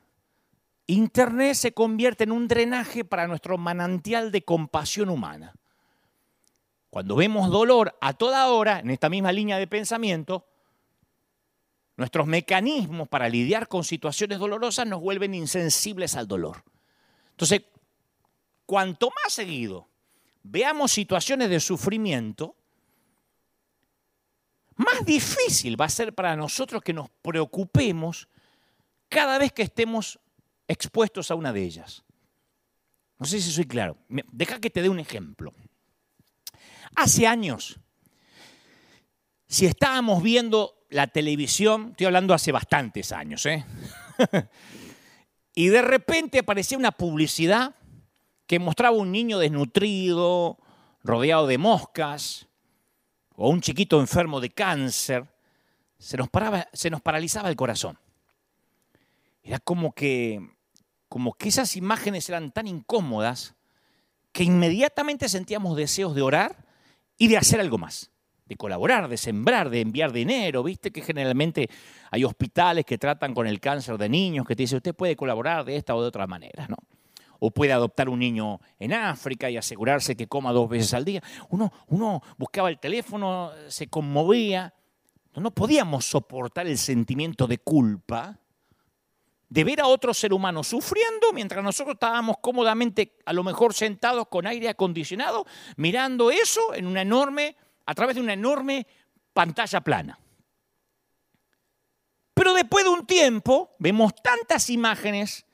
Internet 0.87 1.55
se 1.55 1.73
convierte 1.73 2.25
en 2.25 2.33
un 2.33 2.49
drenaje 2.49 3.05
para 3.05 3.27
nuestro 3.27 3.59
manantial 3.59 4.33
de 4.33 4.45
compasión 4.45 5.11
humana. 5.11 5.55
Cuando 6.91 7.17
vemos 7.17 7.51
dolor 7.51 7.97
a 8.01 8.15
toda 8.15 8.49
hora, 8.49 8.81
en 8.81 8.91
esta 8.91 9.09
misma 9.09 9.33
línea 9.33 9.59
de 9.59 9.67
pensamiento, 9.67 10.47
nuestros 12.03 12.27
mecanismos 12.27 13.09
para 13.09 13.29
lidiar 13.29 13.69
con 13.69 13.85
situaciones 13.85 14.41
dolorosas 14.41 14.89
nos 14.89 15.01
vuelven 15.01 15.35
insensibles 15.35 16.17
al 16.17 16.27
dolor. 16.27 16.65
Entonces, 17.31 17.63
cuanto 18.67 19.09
más 19.23 19.33
seguido 19.33 19.89
veamos 20.43 20.91
situaciones 20.91 21.49
de 21.49 21.61
sufrimiento, 21.61 22.57
más 24.75 25.05
difícil 25.05 25.81
va 25.81 25.85
a 25.85 25.91
ser 25.91 26.13
para 26.13 26.35
nosotros 26.35 26.83
que 26.83 26.93
nos 26.93 27.09
preocupemos 27.23 28.27
cada 29.09 29.39
vez 29.39 29.53
que 29.53 29.63
estemos 29.63 30.19
expuestos 30.67 31.31
a 31.31 31.37
una 31.37 31.53
de 31.53 31.63
ellas. 31.63 32.03
No 33.17 33.27
sé 33.27 33.41
si 33.41 33.53
soy 33.53 33.67
claro. 33.67 33.97
Deja 34.09 34.59
que 34.59 34.71
te 34.71 34.83
dé 34.83 34.89
un 34.89 34.99
ejemplo. 34.99 35.53
Hace 36.97 37.29
años, 37.29 37.79
si 39.47 39.67
estábamos 39.67 40.21
viendo 40.21 40.82
la 40.93 41.07
televisión, 41.07 41.89
estoy 41.91 42.07
hablando 42.07 42.35
hace 42.35 42.53
bastantes 42.53 43.13
años, 43.13 43.45
¿eh? 43.47 43.65
y 45.55 45.69
de 45.69 45.83
repente 45.83 46.39
aparecía 46.39 46.79
una 46.79 46.93
publicidad 46.93 47.75
que 48.47 48.59
mostraba 48.59 48.97
un 48.97 49.11
niño 49.11 49.39
desnutrido, 49.39 50.59
rodeado 51.03 51.47
de 51.47 51.59
moscas, 51.59 52.47
o 53.35 53.49
un 53.49 53.61
chiquito 53.61 53.99
enfermo 54.01 54.41
de 54.41 54.51
cáncer, 54.51 55.27
se 55.99 56.17
nos, 56.17 56.29
paraba, 56.29 56.69
se 56.73 56.91
nos 56.91 57.01
paralizaba 57.01 57.49
el 57.49 57.57
corazón. 57.57 57.99
Era 59.43 59.59
como 59.59 59.95
que, 59.95 60.47
como 61.09 61.33
que 61.33 61.49
esas 61.49 61.77
imágenes 61.77 62.29
eran 62.29 62.53
tan 62.53 62.67
incómodas 62.67 63.55
que 64.33 64.45
inmediatamente 64.45 65.29
sentíamos 65.29 65.77
deseos 65.77 66.15
de 66.15 66.23
orar 66.23 66.67
y 67.19 67.29
de 67.29 67.39
hacer 67.39 67.61
algo 67.61 67.79
más, 67.79 68.12
de 68.53 68.57
colaborar, 68.57 69.09
de 69.09 69.17
sembrar, 69.17 69.71
de 69.71 69.81
enviar 69.81 70.13
dinero. 70.13 70.63
Viste 70.63 70.91
que 70.91 71.01
generalmente 71.01 71.69
hay 72.11 72.25
hospitales 72.25 72.85
que 72.85 72.99
tratan 72.99 73.35
con 73.35 73.47
el 73.47 73.61
cáncer 73.61 73.99
de 73.99 74.09
niños 74.09 74.47
que 74.47 74.55
te 74.55 74.63
dicen, 74.63 74.77
usted 74.77 74.95
puede 74.95 75.17
colaborar 75.17 75.65
de 75.65 75.77
esta 75.77 75.95
o 75.95 76.03
de 76.03 76.09
otra 76.09 76.27
manera, 76.27 76.67
¿no? 76.69 76.77
o 77.45 77.51
puede 77.51 77.73
adoptar 77.73 78.09
un 78.09 78.21
niño 78.21 78.61
en 78.79 78.93
África 78.93 79.51
y 79.51 79.57
asegurarse 79.57 80.15
que 80.17 80.29
coma 80.29 80.53
dos 80.53 80.69
veces 80.69 80.95
al 80.95 81.05
día. 81.05 81.21
Uno, 81.49 81.73
uno 81.89 82.23
buscaba 82.39 82.69
el 82.69 82.79
teléfono, 82.79 83.51
se 83.67 83.89
conmovía. 83.89 84.73
No 85.35 85.51
podíamos 85.51 86.05
soportar 86.05 86.69
el 86.69 86.79
sentimiento 86.79 87.49
de 87.49 87.59
culpa 87.59 88.39
de 89.53 89.65
ver 89.65 89.81
a 89.81 89.87
otro 89.89 90.15
ser 90.15 90.33
humano 90.33 90.63
sufriendo 90.63 91.33
mientras 91.35 91.65
nosotros 91.65 91.95
estábamos 91.95 92.37
cómodamente, 92.41 93.19
a 93.27 93.33
lo 93.33 93.43
mejor 93.43 93.75
sentados 93.75 94.29
con 94.29 94.47
aire 94.47 94.69
acondicionado, 94.69 95.45
mirando 95.77 96.31
eso 96.31 96.73
en 96.75 96.87
una 96.87 97.03
enorme, 97.03 97.57
a 97.87 97.95
través 97.95 98.17
de 98.17 98.23
una 98.23 98.33
enorme 98.33 98.87
pantalla 99.33 99.81
plana. 99.81 100.19
Pero 102.35 102.55
después 102.55 102.85
de 102.85 102.91
un 102.91 103.07
tiempo 103.07 103.75
vemos 103.79 104.15
tantas 104.23 104.71
imágenes 104.71 105.45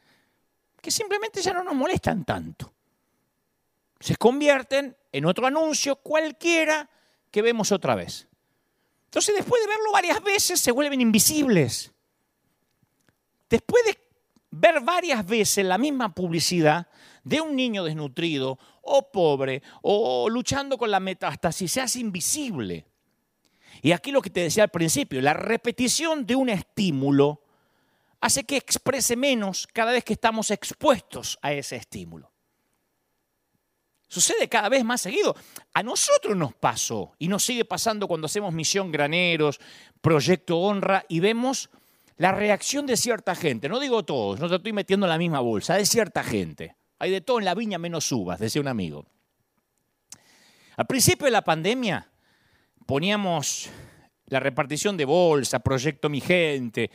que 0.80 0.90
simplemente 0.90 1.42
ya 1.42 1.52
no 1.52 1.64
nos 1.64 1.74
molestan 1.74 2.24
tanto. 2.24 2.72
Se 4.00 4.16
convierten 4.16 4.96
en 5.12 5.24
otro 5.24 5.46
anuncio 5.46 5.96
cualquiera 5.96 6.88
que 7.30 7.42
vemos 7.42 7.72
otra 7.72 7.94
vez. 7.94 8.28
Entonces, 9.06 9.34
después 9.34 9.60
de 9.62 9.68
verlo 9.68 9.92
varias 9.92 10.22
veces, 10.22 10.60
se 10.60 10.70
vuelven 10.70 11.00
invisibles. 11.00 11.92
Después 13.48 13.84
de 13.86 13.98
ver 14.50 14.80
varias 14.80 15.26
veces 15.26 15.64
la 15.64 15.78
misma 15.78 16.14
publicidad 16.14 16.88
de 17.24 17.40
un 17.40 17.56
niño 17.56 17.84
desnutrido 17.84 18.58
o 18.88 19.10
pobre 19.10 19.62
o 19.82 20.28
luchando 20.28 20.78
con 20.78 20.90
la 20.90 21.00
metástasis, 21.00 21.70
se 21.70 21.80
hace 21.80 22.00
invisible. 22.00 22.86
Y 23.82 23.92
aquí 23.92 24.10
lo 24.10 24.22
que 24.22 24.30
te 24.30 24.40
decía 24.40 24.64
al 24.64 24.70
principio, 24.70 25.20
la 25.20 25.34
repetición 25.34 26.26
de 26.26 26.34
un 26.34 26.48
estímulo 26.48 27.42
hace 28.20 28.44
que 28.44 28.56
exprese 28.56 29.16
menos 29.16 29.68
cada 29.72 29.92
vez 29.92 30.04
que 30.04 30.14
estamos 30.14 30.50
expuestos 30.50 31.38
a 31.42 31.52
ese 31.52 31.76
estímulo. 31.76 32.32
Sucede 34.08 34.48
cada 34.48 34.70
vez 34.70 34.84
más 34.84 35.02
seguido. 35.02 35.36
A 35.74 35.82
nosotros 35.82 36.34
nos 36.34 36.54
pasó 36.54 37.12
y 37.18 37.28
nos 37.28 37.44
sigue 37.44 37.66
pasando 37.66 38.08
cuando 38.08 38.24
hacemos 38.24 38.54
misión 38.54 38.90
graneros, 38.90 39.60
proyecto 40.00 40.58
honra 40.58 41.04
y 41.08 41.20
vemos 41.20 41.68
la 42.16 42.32
reacción 42.32 42.86
de 42.86 42.96
cierta 42.96 43.34
gente. 43.34 43.68
No 43.68 43.78
digo 43.78 44.04
todos, 44.04 44.40
no 44.40 44.48
te 44.48 44.56
estoy 44.56 44.72
metiendo 44.72 45.06
en 45.06 45.10
la 45.10 45.18
misma 45.18 45.40
bolsa, 45.40 45.74
de 45.74 45.84
cierta 45.84 46.24
gente. 46.24 46.77
Hay 46.98 47.10
de 47.10 47.20
todo 47.20 47.38
en 47.38 47.44
la 47.44 47.54
viña 47.54 47.78
menos 47.78 48.10
uvas, 48.10 48.40
decía 48.40 48.60
un 48.60 48.68
amigo. 48.68 49.06
Al 50.76 50.86
principio 50.86 51.26
de 51.26 51.30
la 51.30 51.42
pandemia 51.42 52.08
poníamos 52.86 53.68
la 54.26 54.40
repartición 54.40 54.96
de 54.96 55.04
bolsa, 55.04 55.60
proyecto 55.60 56.08
mi 56.08 56.20
gente, 56.20 56.90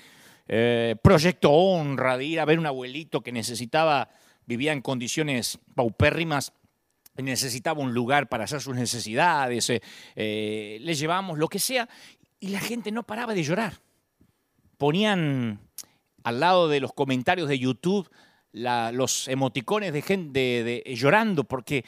eh, 0.47 0.95
proyecto 1.01 1.51
honra 1.51 2.17
de 2.17 2.25
ir 2.25 2.39
a 2.39 2.45
ver 2.45 2.59
un 2.59 2.65
abuelito 2.65 3.21
que 3.21 3.31
necesitaba, 3.31 4.09
vivía 4.45 4.73
en 4.73 4.81
condiciones 4.81 5.59
paupérrimas, 5.73 6.53
necesitaba 7.15 7.81
un 7.81 7.93
lugar 7.93 8.27
para 8.27 8.43
hacer 8.43 8.61
sus 8.61 8.75
necesidades, 8.75 9.69
eh, 9.69 9.81
eh, 10.15 10.77
le 10.81 10.93
llevamos 10.95 11.37
lo 11.37 11.47
que 11.47 11.59
sea, 11.59 11.87
y 12.39 12.49
la 12.49 12.59
gente 12.59 12.91
no 12.91 13.03
paraba 13.03 13.33
de 13.33 13.43
llorar. 13.43 13.73
Ponían 14.77 15.59
al 16.23 16.39
lado 16.39 16.67
de 16.67 16.79
los 16.79 16.93
comentarios 16.93 17.47
de 17.47 17.59
YouTube 17.59 18.09
los 18.53 19.27
emoticones 19.27 19.91
de 19.91 20.01
gente 20.01 20.83
llorando, 20.95 21.43
porque 21.43 21.83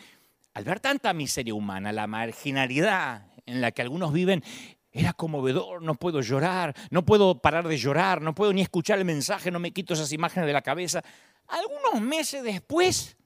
al 0.54 0.64
ver 0.64 0.80
tanta 0.80 1.14
miseria 1.14 1.54
humana, 1.54 1.92
la 1.92 2.08
marginalidad 2.08 3.28
en 3.46 3.62
la 3.62 3.72
que 3.72 3.82
algunos 3.82 4.12
viven, 4.12 4.44
era 4.92 5.14
conmovedor, 5.14 5.82
no 5.82 5.96
puedo 5.96 6.22
llorar, 6.22 6.74
no 6.90 7.04
puedo 7.04 7.42
parar 7.42 7.68
de 7.68 7.78
llorar, 7.78 8.22
no 8.22 8.34
puedo 8.34 8.54
ni 8.54 8.62
escuchar 8.62 8.98
el 8.98 9.06
mensaje, 9.06 9.52
no 9.52 9.60
me 9.60 9.72
quito 9.72 9.94
esas 9.94 10.12
imágenes 10.14 10.48
de 10.48 10.54
la 10.54 10.62
cabeza. 10.62 11.04
Algunos 11.48 12.02
meses 12.02 12.42
después 12.44 13.18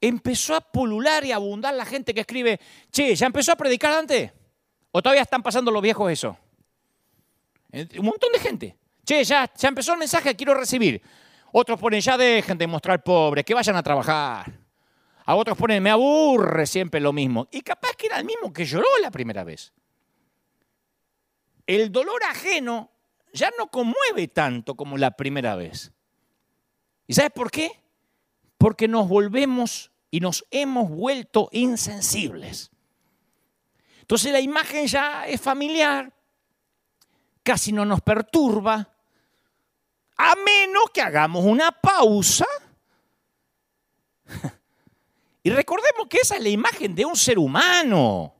empezó 0.00 0.56
a 0.56 0.60
pulular 0.60 1.24
y 1.24 1.30
abundar 1.30 1.74
la 1.74 1.84
gente 1.84 2.12
que 2.12 2.20
escribe, 2.20 2.60
che, 2.90 3.14
¿ya 3.14 3.26
empezó 3.26 3.52
a 3.52 3.56
predicar 3.56 3.92
antes? 3.92 4.32
¿O 4.90 5.00
todavía 5.00 5.22
están 5.22 5.42
pasando 5.42 5.70
los 5.70 5.80
viejos 5.80 6.10
eso? 6.10 6.36
Eh, 7.70 7.86
un 7.98 8.06
montón 8.06 8.32
de 8.32 8.38
gente. 8.40 8.76
Che, 9.04 9.22
ya, 9.22 9.50
ya 9.56 9.68
empezó 9.68 9.92
el 9.92 10.00
mensaje, 10.00 10.34
quiero 10.34 10.54
recibir. 10.54 11.00
Otros 11.56 11.78
ponen, 11.78 12.00
ya 12.00 12.18
dejen 12.18 12.58
de 12.58 12.66
mostrar 12.66 13.04
pobres, 13.04 13.44
que 13.44 13.54
vayan 13.54 13.76
a 13.76 13.82
trabajar. 13.84 14.58
A 15.24 15.36
otros 15.36 15.56
ponen, 15.56 15.80
me 15.80 15.88
aburre 15.88 16.66
siempre 16.66 17.00
lo 17.00 17.12
mismo. 17.12 17.46
Y 17.52 17.60
capaz 17.60 17.92
que 17.96 18.06
era 18.08 18.18
el 18.18 18.24
mismo 18.24 18.52
que 18.52 18.64
lloró 18.64 18.88
la 19.00 19.12
primera 19.12 19.44
vez. 19.44 19.72
El 21.64 21.92
dolor 21.92 22.20
ajeno 22.28 22.90
ya 23.32 23.52
no 23.56 23.68
conmueve 23.68 24.26
tanto 24.26 24.74
como 24.74 24.98
la 24.98 25.12
primera 25.12 25.54
vez. 25.54 25.92
¿Y 27.06 27.14
sabes 27.14 27.30
por 27.30 27.52
qué? 27.52 27.70
Porque 28.58 28.88
nos 28.88 29.08
volvemos 29.08 29.92
y 30.10 30.18
nos 30.18 30.44
hemos 30.50 30.90
vuelto 30.90 31.50
insensibles. 31.52 32.72
Entonces 34.00 34.32
la 34.32 34.40
imagen 34.40 34.88
ya 34.88 35.24
es 35.28 35.40
familiar, 35.40 36.12
casi 37.44 37.70
no 37.70 37.84
nos 37.84 38.00
perturba, 38.00 38.93
a 40.16 40.34
menos 40.36 40.84
que 40.92 41.02
hagamos 41.02 41.44
una 41.44 41.72
pausa. 41.72 42.46
Y 45.46 45.50
recordemos 45.50 46.06
que 46.08 46.16
esa 46.16 46.36
es 46.36 46.42
la 46.42 46.48
imagen 46.48 46.94
de 46.94 47.04
un 47.04 47.14
ser 47.14 47.38
humano. 47.38 48.34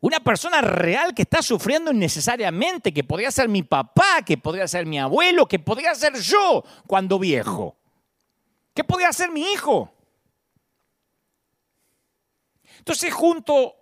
Una 0.00 0.18
persona 0.18 0.62
real 0.62 1.14
que 1.14 1.20
está 1.20 1.42
sufriendo 1.42 1.92
innecesariamente, 1.92 2.92
que 2.92 3.04
podría 3.04 3.30
ser 3.30 3.50
mi 3.50 3.62
papá, 3.62 4.22
que 4.24 4.38
podría 4.38 4.66
ser 4.66 4.86
mi 4.86 4.98
abuelo, 4.98 5.46
que 5.46 5.58
podría 5.58 5.94
ser 5.94 6.14
yo 6.18 6.64
cuando 6.86 7.18
viejo. 7.18 7.76
¿Qué 8.72 8.82
podría 8.82 9.12
ser 9.12 9.30
mi 9.30 9.42
hijo? 9.52 9.92
Entonces, 12.78 13.12
junto 13.12 13.76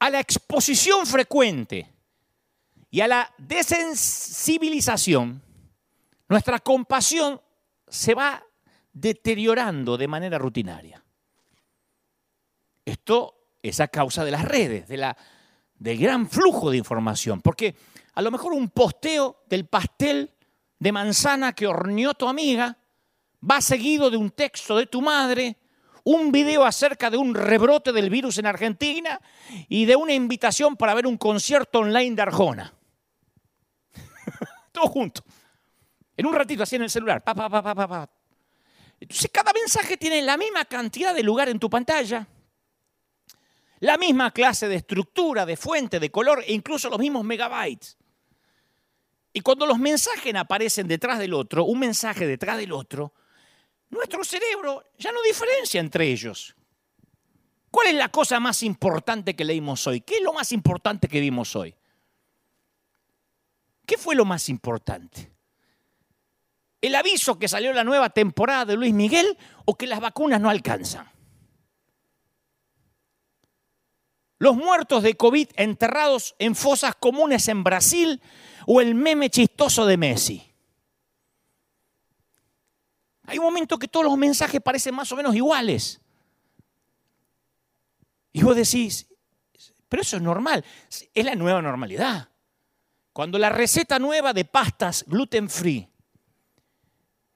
a 0.00 0.10
la 0.10 0.18
exposición 0.18 1.06
frecuente 1.06 1.97
y 2.90 3.00
a 3.00 3.08
la 3.08 3.34
desensibilización, 3.38 5.42
nuestra 6.28 6.60
compasión 6.60 7.40
se 7.86 8.14
va 8.14 8.44
deteriorando 8.92 9.96
de 9.96 10.08
manera 10.08 10.38
rutinaria. 10.38 11.02
Esto 12.84 13.38
es 13.62 13.80
a 13.80 13.88
causa 13.88 14.24
de 14.24 14.30
las 14.30 14.44
redes, 14.44 14.88
de 14.88 14.96
la, 14.96 15.16
del 15.74 15.98
gran 15.98 16.28
flujo 16.28 16.70
de 16.70 16.78
información, 16.78 17.40
porque 17.40 17.76
a 18.14 18.22
lo 18.22 18.30
mejor 18.30 18.52
un 18.52 18.70
posteo 18.70 19.42
del 19.46 19.66
pastel 19.66 20.32
de 20.78 20.92
manzana 20.92 21.52
que 21.52 21.66
horneó 21.66 22.14
tu 22.14 22.28
amiga 22.28 22.78
va 23.48 23.60
seguido 23.60 24.10
de 24.10 24.16
un 24.16 24.30
texto 24.30 24.76
de 24.76 24.86
tu 24.86 25.02
madre, 25.02 25.56
un 26.04 26.32
video 26.32 26.64
acerca 26.64 27.10
de 27.10 27.18
un 27.18 27.34
rebrote 27.34 27.92
del 27.92 28.10
virus 28.10 28.38
en 28.38 28.46
Argentina 28.46 29.20
y 29.68 29.84
de 29.84 29.96
una 29.96 30.14
invitación 30.14 30.76
para 30.76 30.94
ver 30.94 31.06
un 31.06 31.18
concierto 31.18 31.80
online 31.80 32.16
de 32.16 32.22
Arjona. 32.22 32.77
Todo 34.78 34.88
junto. 34.90 35.24
En 36.16 36.24
un 36.24 36.34
ratito 36.34 36.62
así 36.62 36.76
en 36.76 36.82
el 36.82 36.90
celular. 36.90 37.24
Pa, 37.24 37.34
pa, 37.34 37.50
pa, 37.50 38.10
Entonces 39.00 39.30
cada 39.32 39.52
mensaje 39.52 39.96
tiene 39.96 40.22
la 40.22 40.36
misma 40.36 40.64
cantidad 40.66 41.12
de 41.12 41.24
lugar 41.24 41.48
en 41.48 41.58
tu 41.58 41.68
pantalla, 41.68 42.28
la 43.80 43.98
misma 43.98 44.30
clase 44.30 44.68
de 44.68 44.76
estructura, 44.76 45.44
de 45.44 45.56
fuente, 45.56 45.98
de 45.98 46.12
color 46.12 46.44
e 46.46 46.52
incluso 46.52 46.88
los 46.88 47.00
mismos 47.00 47.24
megabytes. 47.24 47.96
Y 49.32 49.40
cuando 49.40 49.66
los 49.66 49.80
mensajes 49.80 50.32
aparecen 50.36 50.86
detrás 50.86 51.18
del 51.18 51.34
otro, 51.34 51.64
un 51.64 51.80
mensaje 51.80 52.24
detrás 52.24 52.56
del 52.58 52.70
otro, 52.70 53.14
nuestro 53.90 54.22
cerebro 54.22 54.84
ya 54.96 55.10
no 55.10 55.20
diferencia 55.22 55.80
entre 55.80 56.06
ellos. 56.06 56.54
¿Cuál 57.72 57.88
es 57.88 57.94
la 57.94 58.10
cosa 58.10 58.38
más 58.38 58.62
importante 58.62 59.34
que 59.34 59.44
leímos 59.44 59.84
hoy? 59.88 60.02
¿Qué 60.02 60.18
es 60.18 60.22
lo 60.22 60.32
más 60.32 60.52
importante 60.52 61.08
que 61.08 61.20
vimos 61.20 61.56
hoy? 61.56 61.74
¿Qué 63.88 63.96
fue 63.96 64.14
lo 64.14 64.26
más 64.26 64.50
importante? 64.50 65.32
¿El 66.82 66.94
aviso 66.94 67.38
que 67.38 67.48
salió 67.48 67.72
la 67.72 67.84
nueva 67.84 68.10
temporada 68.10 68.66
de 68.66 68.76
Luis 68.76 68.92
Miguel 68.92 69.38
o 69.64 69.76
que 69.76 69.86
las 69.86 69.98
vacunas 69.98 70.42
no 70.42 70.50
alcanzan? 70.50 71.10
Los 74.38 74.56
muertos 74.56 75.02
de 75.02 75.14
COVID 75.14 75.48
enterrados 75.56 76.36
en 76.38 76.54
fosas 76.54 76.96
comunes 76.96 77.48
en 77.48 77.64
Brasil 77.64 78.20
o 78.66 78.82
el 78.82 78.94
meme 78.94 79.30
chistoso 79.30 79.86
de 79.86 79.96
Messi. 79.96 80.54
Hay 83.22 83.38
un 83.38 83.44
momento 83.44 83.78
que 83.78 83.88
todos 83.88 84.04
los 84.04 84.18
mensajes 84.18 84.60
parecen 84.60 84.94
más 84.94 85.10
o 85.12 85.16
menos 85.16 85.34
iguales. 85.34 86.02
Y 88.34 88.42
vos 88.42 88.54
decís, 88.54 89.08
pero 89.88 90.02
eso 90.02 90.16
es 90.16 90.22
normal, 90.22 90.62
es 91.14 91.24
la 91.24 91.34
nueva 91.34 91.62
normalidad. 91.62 92.28
Cuando 93.18 93.36
la 93.36 93.48
receta 93.48 93.98
nueva 93.98 94.32
de 94.32 94.44
pastas 94.44 95.04
gluten 95.04 95.50
free 95.50 95.88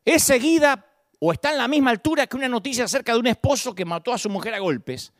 es 0.04 0.22
seguida 0.22 0.86
o 1.18 1.32
está 1.32 1.50
en 1.50 1.58
la 1.58 1.66
misma 1.66 1.90
altura 1.90 2.28
que 2.28 2.36
una 2.36 2.48
noticia 2.48 2.84
acerca 2.84 3.12
de 3.12 3.18
un 3.18 3.26
esposo 3.26 3.74
que 3.74 3.84
mató 3.84 4.12
a 4.12 4.18
su 4.18 4.30
mujer 4.30 4.54
a 4.54 4.60
golpes, 4.60 5.12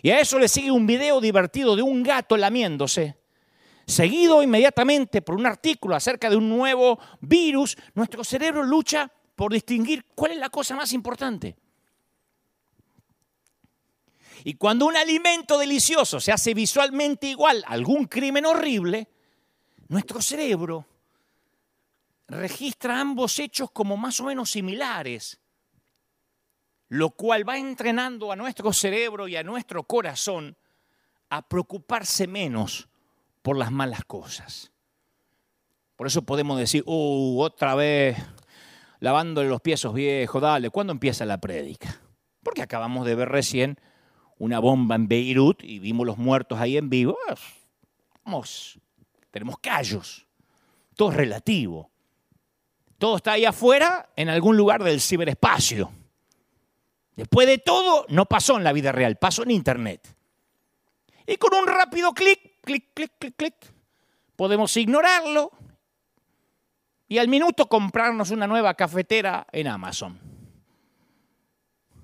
y 0.00 0.08
a 0.08 0.18
eso 0.18 0.38
le 0.38 0.48
sigue 0.48 0.70
un 0.70 0.86
video 0.86 1.20
divertido 1.20 1.76
de 1.76 1.82
un 1.82 2.02
gato 2.02 2.38
lamiéndose, 2.38 3.18
seguido 3.86 4.42
inmediatamente 4.42 5.20
por 5.20 5.34
un 5.34 5.44
artículo 5.44 5.94
acerca 5.94 6.30
de 6.30 6.36
un 6.36 6.48
nuevo 6.48 6.98
virus, 7.20 7.76
nuestro 7.92 8.24
cerebro 8.24 8.62
lucha 8.62 9.12
por 9.36 9.52
distinguir 9.52 10.06
cuál 10.14 10.32
es 10.32 10.38
la 10.38 10.48
cosa 10.48 10.74
más 10.74 10.94
importante. 10.94 11.54
Y 14.42 14.54
cuando 14.54 14.86
un 14.86 14.96
alimento 14.96 15.58
delicioso 15.58 16.18
se 16.18 16.32
hace 16.32 16.54
visualmente 16.54 17.26
igual 17.26 17.62
a 17.66 17.74
algún 17.74 18.06
crimen 18.06 18.46
horrible, 18.46 19.06
nuestro 19.88 20.22
cerebro 20.22 20.86
registra 22.28 23.00
ambos 23.00 23.38
hechos 23.38 23.70
como 23.70 23.96
más 23.96 24.20
o 24.20 24.24
menos 24.24 24.50
similares, 24.50 25.40
lo 26.88 27.10
cual 27.10 27.48
va 27.48 27.58
entrenando 27.58 28.30
a 28.30 28.36
nuestro 28.36 28.72
cerebro 28.72 29.28
y 29.28 29.36
a 29.36 29.42
nuestro 29.42 29.82
corazón 29.82 30.56
a 31.30 31.46
preocuparse 31.46 32.26
menos 32.26 32.88
por 33.42 33.56
las 33.56 33.70
malas 33.72 34.04
cosas. 34.04 34.70
Por 35.96 36.06
eso 36.06 36.22
podemos 36.22 36.58
decir, 36.58 36.84
uh, 36.86 37.40
otra 37.40 37.74
vez 37.74 38.16
lavándole 39.00 39.48
los 39.48 39.60
pies 39.60 39.90
viejos, 39.92 40.40
dale, 40.40 40.70
¿cuándo 40.70 40.92
empieza 40.92 41.24
la 41.24 41.40
prédica? 41.40 42.00
Porque 42.42 42.62
acabamos 42.62 43.06
de 43.06 43.14
ver 43.14 43.28
recién 43.28 43.78
una 44.38 44.58
bomba 44.58 44.94
en 44.94 45.08
Beirut 45.08 45.62
y 45.64 45.78
vimos 45.78 46.06
los 46.06 46.18
muertos 46.18 46.60
ahí 46.60 46.76
en 46.76 46.88
vivo. 46.88 47.18
Vamos, 48.24 48.78
tenemos 49.30 49.58
callos. 49.58 50.26
Todo 50.96 51.10
es 51.10 51.16
relativo. 51.16 51.90
Todo 52.98 53.16
está 53.16 53.32
ahí 53.32 53.44
afuera, 53.44 54.10
en 54.16 54.28
algún 54.28 54.56
lugar 54.56 54.82
del 54.82 55.00
ciberespacio. 55.00 55.92
Después 57.14 57.46
de 57.46 57.58
todo, 57.58 58.06
no 58.08 58.26
pasó 58.26 58.56
en 58.56 58.64
la 58.64 58.72
vida 58.72 58.92
real, 58.92 59.16
pasó 59.16 59.42
en 59.42 59.52
Internet. 59.52 60.14
Y 61.26 61.36
con 61.36 61.54
un 61.54 61.66
rápido 61.66 62.12
clic, 62.12 62.60
clic, 62.62 62.94
clic, 62.94 63.12
clic, 63.18 63.36
clic, 63.36 63.54
podemos 64.34 64.76
ignorarlo 64.76 65.52
y 67.08 67.18
al 67.18 67.28
minuto 67.28 67.66
comprarnos 67.66 68.30
una 68.30 68.46
nueva 68.46 68.74
cafetera 68.74 69.46
en 69.52 69.66
Amazon. 69.66 70.18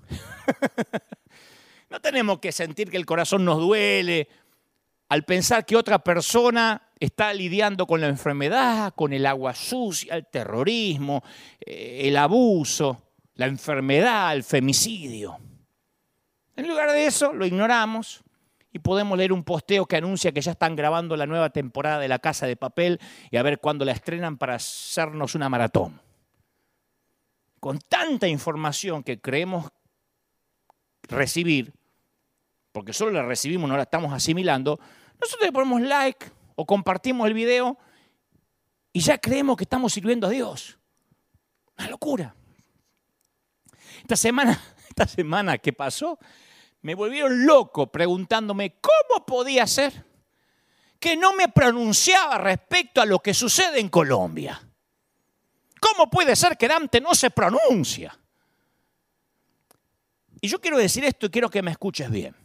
no 1.89 1.99
tenemos 2.01 2.39
que 2.39 2.51
sentir 2.51 2.89
que 2.89 2.97
el 2.97 3.05
corazón 3.05 3.45
nos 3.45 3.59
duele 3.59 4.27
al 5.09 5.23
pensar 5.23 5.65
que 5.65 5.75
otra 5.75 5.99
persona 5.99 6.84
está 6.99 7.33
lidiando 7.33 7.85
con 7.85 8.01
la 8.01 8.07
enfermedad, 8.07 8.93
con 8.95 9.13
el 9.13 9.25
agua 9.25 9.53
sucia, 9.53 10.15
el 10.15 10.27
terrorismo, 10.27 11.23
eh, 11.59 12.01
el 12.03 12.17
abuso, 12.17 13.13
la 13.35 13.47
enfermedad, 13.47 14.33
el 14.33 14.43
femicidio. 14.43 15.37
En 16.55 16.67
lugar 16.67 16.91
de 16.91 17.05
eso, 17.05 17.33
lo 17.33 17.45
ignoramos 17.45 18.23
y 18.71 18.79
podemos 18.79 19.17
leer 19.17 19.33
un 19.33 19.43
posteo 19.43 19.85
que 19.85 19.97
anuncia 19.97 20.31
que 20.31 20.41
ya 20.41 20.51
están 20.51 20.75
grabando 20.75 21.15
la 21.17 21.25
nueva 21.25 21.49
temporada 21.49 21.99
de 21.99 22.07
La 22.07 22.19
Casa 22.19 22.47
de 22.47 22.55
Papel 22.55 22.99
y 23.29 23.37
a 23.37 23.43
ver 23.43 23.59
cuándo 23.59 23.85
la 23.85 23.91
estrenan 23.91 24.37
para 24.37 24.55
hacernos 24.55 25.35
una 25.35 25.49
maratón. 25.49 26.01
Con 27.59 27.79
tanta 27.79 28.27
información 28.27 29.03
que 29.03 29.19
creemos 29.19 29.69
recibir, 31.03 31.73
porque 32.71 32.93
solo 32.93 33.11
la 33.11 33.23
recibimos, 33.23 33.69
no 33.69 33.75
la 33.75 33.83
estamos 33.83 34.13
asimilando, 34.13 34.79
nosotros 35.19 35.47
le 35.47 35.51
ponemos 35.51 35.81
like 35.81 36.27
o 36.55 36.65
compartimos 36.65 37.27
el 37.27 37.33
video 37.33 37.77
y 38.91 39.01
ya 39.01 39.17
creemos 39.17 39.57
que 39.57 39.65
estamos 39.65 39.93
sirviendo 39.93 40.27
a 40.27 40.29
Dios. 40.29 40.77
Una 41.77 41.89
locura. 41.89 42.35
Esta 44.01 44.15
semana, 44.15 44.61
esta 44.89 45.07
semana 45.07 45.57
que 45.57 45.73
pasó, 45.73 46.17
me 46.81 46.95
volvieron 46.95 47.45
loco 47.45 47.91
preguntándome 47.91 48.79
cómo 48.79 49.25
podía 49.25 49.67
ser 49.67 50.05
que 50.99 51.17
no 51.17 51.33
me 51.33 51.49
pronunciaba 51.49 52.37
respecto 52.37 53.01
a 53.01 53.05
lo 53.05 53.19
que 53.19 53.33
sucede 53.33 53.79
en 53.79 53.89
Colombia. 53.89 54.61
¿Cómo 55.79 56.09
puede 56.09 56.35
ser 56.35 56.57
que 56.57 56.67
Dante 56.67 57.01
no 57.01 57.13
se 57.13 57.29
pronuncia? 57.31 58.17
Y 60.41 60.47
yo 60.47 60.59
quiero 60.61 60.77
decir 60.77 61.03
esto 61.05 61.25
y 61.25 61.29
quiero 61.29 61.49
que 61.49 61.61
me 61.61 61.71
escuches 61.71 62.09
bien. 62.09 62.35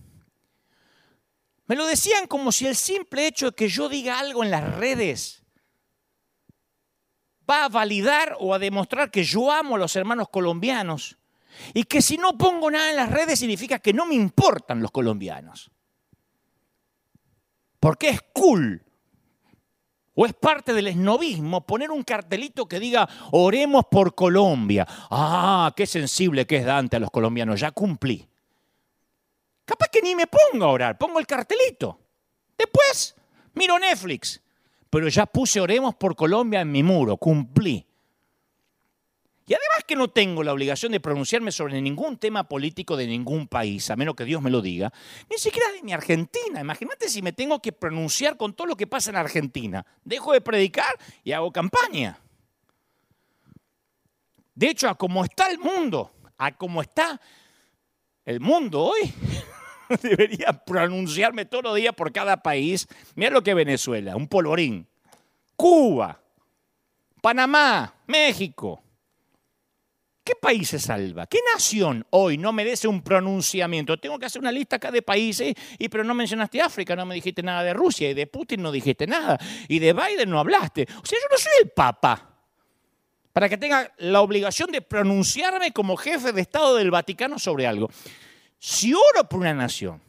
Me 1.70 1.76
lo 1.76 1.86
decían 1.86 2.26
como 2.26 2.50
si 2.50 2.66
el 2.66 2.74
simple 2.74 3.28
hecho 3.28 3.46
de 3.46 3.52
que 3.52 3.68
yo 3.68 3.88
diga 3.88 4.18
algo 4.18 4.42
en 4.42 4.50
las 4.50 4.74
redes 4.74 5.44
va 7.48 7.66
a 7.66 7.68
validar 7.68 8.36
o 8.40 8.52
a 8.52 8.58
demostrar 8.58 9.12
que 9.12 9.22
yo 9.22 9.52
amo 9.52 9.76
a 9.76 9.78
los 9.78 9.94
hermanos 9.94 10.30
colombianos 10.30 11.16
y 11.72 11.84
que 11.84 12.02
si 12.02 12.18
no 12.18 12.36
pongo 12.36 12.72
nada 12.72 12.90
en 12.90 12.96
las 12.96 13.08
redes 13.08 13.38
significa 13.38 13.78
que 13.78 13.92
no 13.92 14.04
me 14.04 14.16
importan 14.16 14.82
los 14.82 14.90
colombianos. 14.90 15.70
Porque 17.78 18.08
es 18.08 18.20
cool 18.32 18.84
o 20.16 20.26
es 20.26 20.34
parte 20.34 20.72
del 20.72 20.88
esnovismo 20.88 21.64
poner 21.64 21.92
un 21.92 22.02
cartelito 22.02 22.66
que 22.66 22.80
diga 22.80 23.08
oremos 23.30 23.84
por 23.88 24.16
Colombia. 24.16 24.88
Ah, 25.08 25.72
qué 25.76 25.86
sensible 25.86 26.48
que 26.48 26.56
es 26.56 26.64
Dante 26.64 26.96
a 26.96 27.00
los 27.00 27.12
colombianos, 27.12 27.60
ya 27.60 27.70
cumplí. 27.70 28.29
Capaz 29.70 29.86
que 29.86 30.02
ni 30.02 30.16
me 30.16 30.26
pongo 30.26 30.64
a 30.64 30.68
orar, 30.72 30.98
pongo 30.98 31.20
el 31.20 31.28
cartelito. 31.28 31.96
Después 32.58 33.14
miro 33.54 33.78
Netflix. 33.78 34.42
Pero 34.90 35.06
ya 35.06 35.26
puse 35.26 35.60
oremos 35.60 35.94
por 35.94 36.16
Colombia 36.16 36.62
en 36.62 36.72
mi 36.72 36.82
muro, 36.82 37.16
cumplí. 37.16 37.86
Y 39.46 39.54
además 39.54 39.84
que 39.86 39.94
no 39.94 40.10
tengo 40.10 40.42
la 40.42 40.52
obligación 40.52 40.90
de 40.90 40.98
pronunciarme 40.98 41.52
sobre 41.52 41.80
ningún 41.80 42.18
tema 42.18 42.48
político 42.48 42.96
de 42.96 43.06
ningún 43.06 43.46
país, 43.46 43.88
a 43.90 43.94
menos 43.96 44.16
que 44.16 44.24
Dios 44.24 44.42
me 44.42 44.50
lo 44.50 44.60
diga, 44.60 44.92
ni 45.30 45.38
siquiera 45.38 45.70
de 45.70 45.84
mi 45.84 45.92
Argentina. 45.92 46.60
Imagínate 46.60 47.08
si 47.08 47.22
me 47.22 47.32
tengo 47.32 47.62
que 47.62 47.70
pronunciar 47.70 48.36
con 48.36 48.54
todo 48.54 48.66
lo 48.66 48.76
que 48.76 48.88
pasa 48.88 49.10
en 49.10 49.16
Argentina. 49.18 49.86
Dejo 50.02 50.32
de 50.32 50.40
predicar 50.40 50.98
y 51.22 51.30
hago 51.30 51.52
campaña. 51.52 52.18
De 54.52 54.68
hecho, 54.68 54.88
a 54.88 54.96
cómo 54.96 55.24
está 55.24 55.48
el 55.48 55.60
mundo, 55.60 56.10
a 56.38 56.56
cómo 56.56 56.82
está 56.82 57.20
el 58.24 58.40
mundo 58.40 58.82
hoy, 58.82 59.14
debería 60.02 60.52
pronunciarme 60.52 61.44
todos 61.44 61.64
los 61.64 61.76
días 61.76 61.94
por 61.94 62.12
cada 62.12 62.42
país. 62.42 62.86
Mira 63.14 63.30
lo 63.30 63.42
que 63.42 63.50
es 63.50 63.56
Venezuela, 63.56 64.16
un 64.16 64.28
polvorín. 64.28 64.86
Cuba, 65.56 66.20
Panamá, 67.20 67.94
México. 68.06 68.82
¿Qué 70.22 70.34
país 70.34 70.68
se 70.68 70.78
salva? 70.78 71.26
¿Qué 71.26 71.38
nación 71.52 72.06
hoy 72.10 72.38
no 72.38 72.52
merece 72.52 72.86
un 72.86 73.02
pronunciamiento? 73.02 73.98
Tengo 73.98 74.18
que 74.18 74.26
hacer 74.26 74.40
una 74.40 74.52
lista 74.52 74.76
acá 74.76 74.90
de 74.90 75.02
países, 75.02 75.54
y 75.78 75.88
pero 75.88 76.04
no 76.04 76.14
mencionaste 76.14 76.60
África, 76.60 76.94
no 76.94 77.04
me 77.04 77.14
dijiste 77.14 77.42
nada 77.42 77.64
de 77.64 77.74
Rusia, 77.74 78.10
y 78.10 78.14
de 78.14 78.26
Putin 78.26 78.62
no 78.62 78.70
dijiste 78.70 79.06
nada, 79.06 79.38
y 79.66 79.78
de 79.78 79.92
Biden 79.92 80.30
no 80.30 80.38
hablaste. 80.38 80.82
O 81.02 81.06
sea, 81.06 81.18
yo 81.18 81.26
no 81.30 81.38
soy 81.38 81.52
el 81.62 81.70
Papa 81.70 82.30
para 83.32 83.48
que 83.48 83.56
tenga 83.56 83.92
la 83.98 84.20
obligación 84.20 84.70
de 84.70 84.82
pronunciarme 84.82 85.72
como 85.72 85.96
jefe 85.96 86.32
de 86.32 86.42
Estado 86.42 86.76
del 86.76 86.90
Vaticano 86.90 87.38
sobre 87.38 87.66
algo. 87.66 87.90
Si 88.62 88.92
oro 88.92 89.26
por 89.26 89.40
una 89.40 89.54
nación 89.54 90.02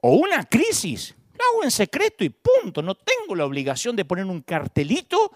o 0.00 0.12
una 0.14 0.44
crisis, 0.44 1.14
lo 1.34 1.44
hago 1.44 1.64
en 1.64 1.70
secreto 1.70 2.24
y 2.24 2.30
punto. 2.30 2.80
No 2.80 2.94
tengo 2.94 3.36
la 3.36 3.44
obligación 3.44 3.94
de 3.94 4.06
poner 4.06 4.24
un 4.24 4.40
cartelito 4.40 5.30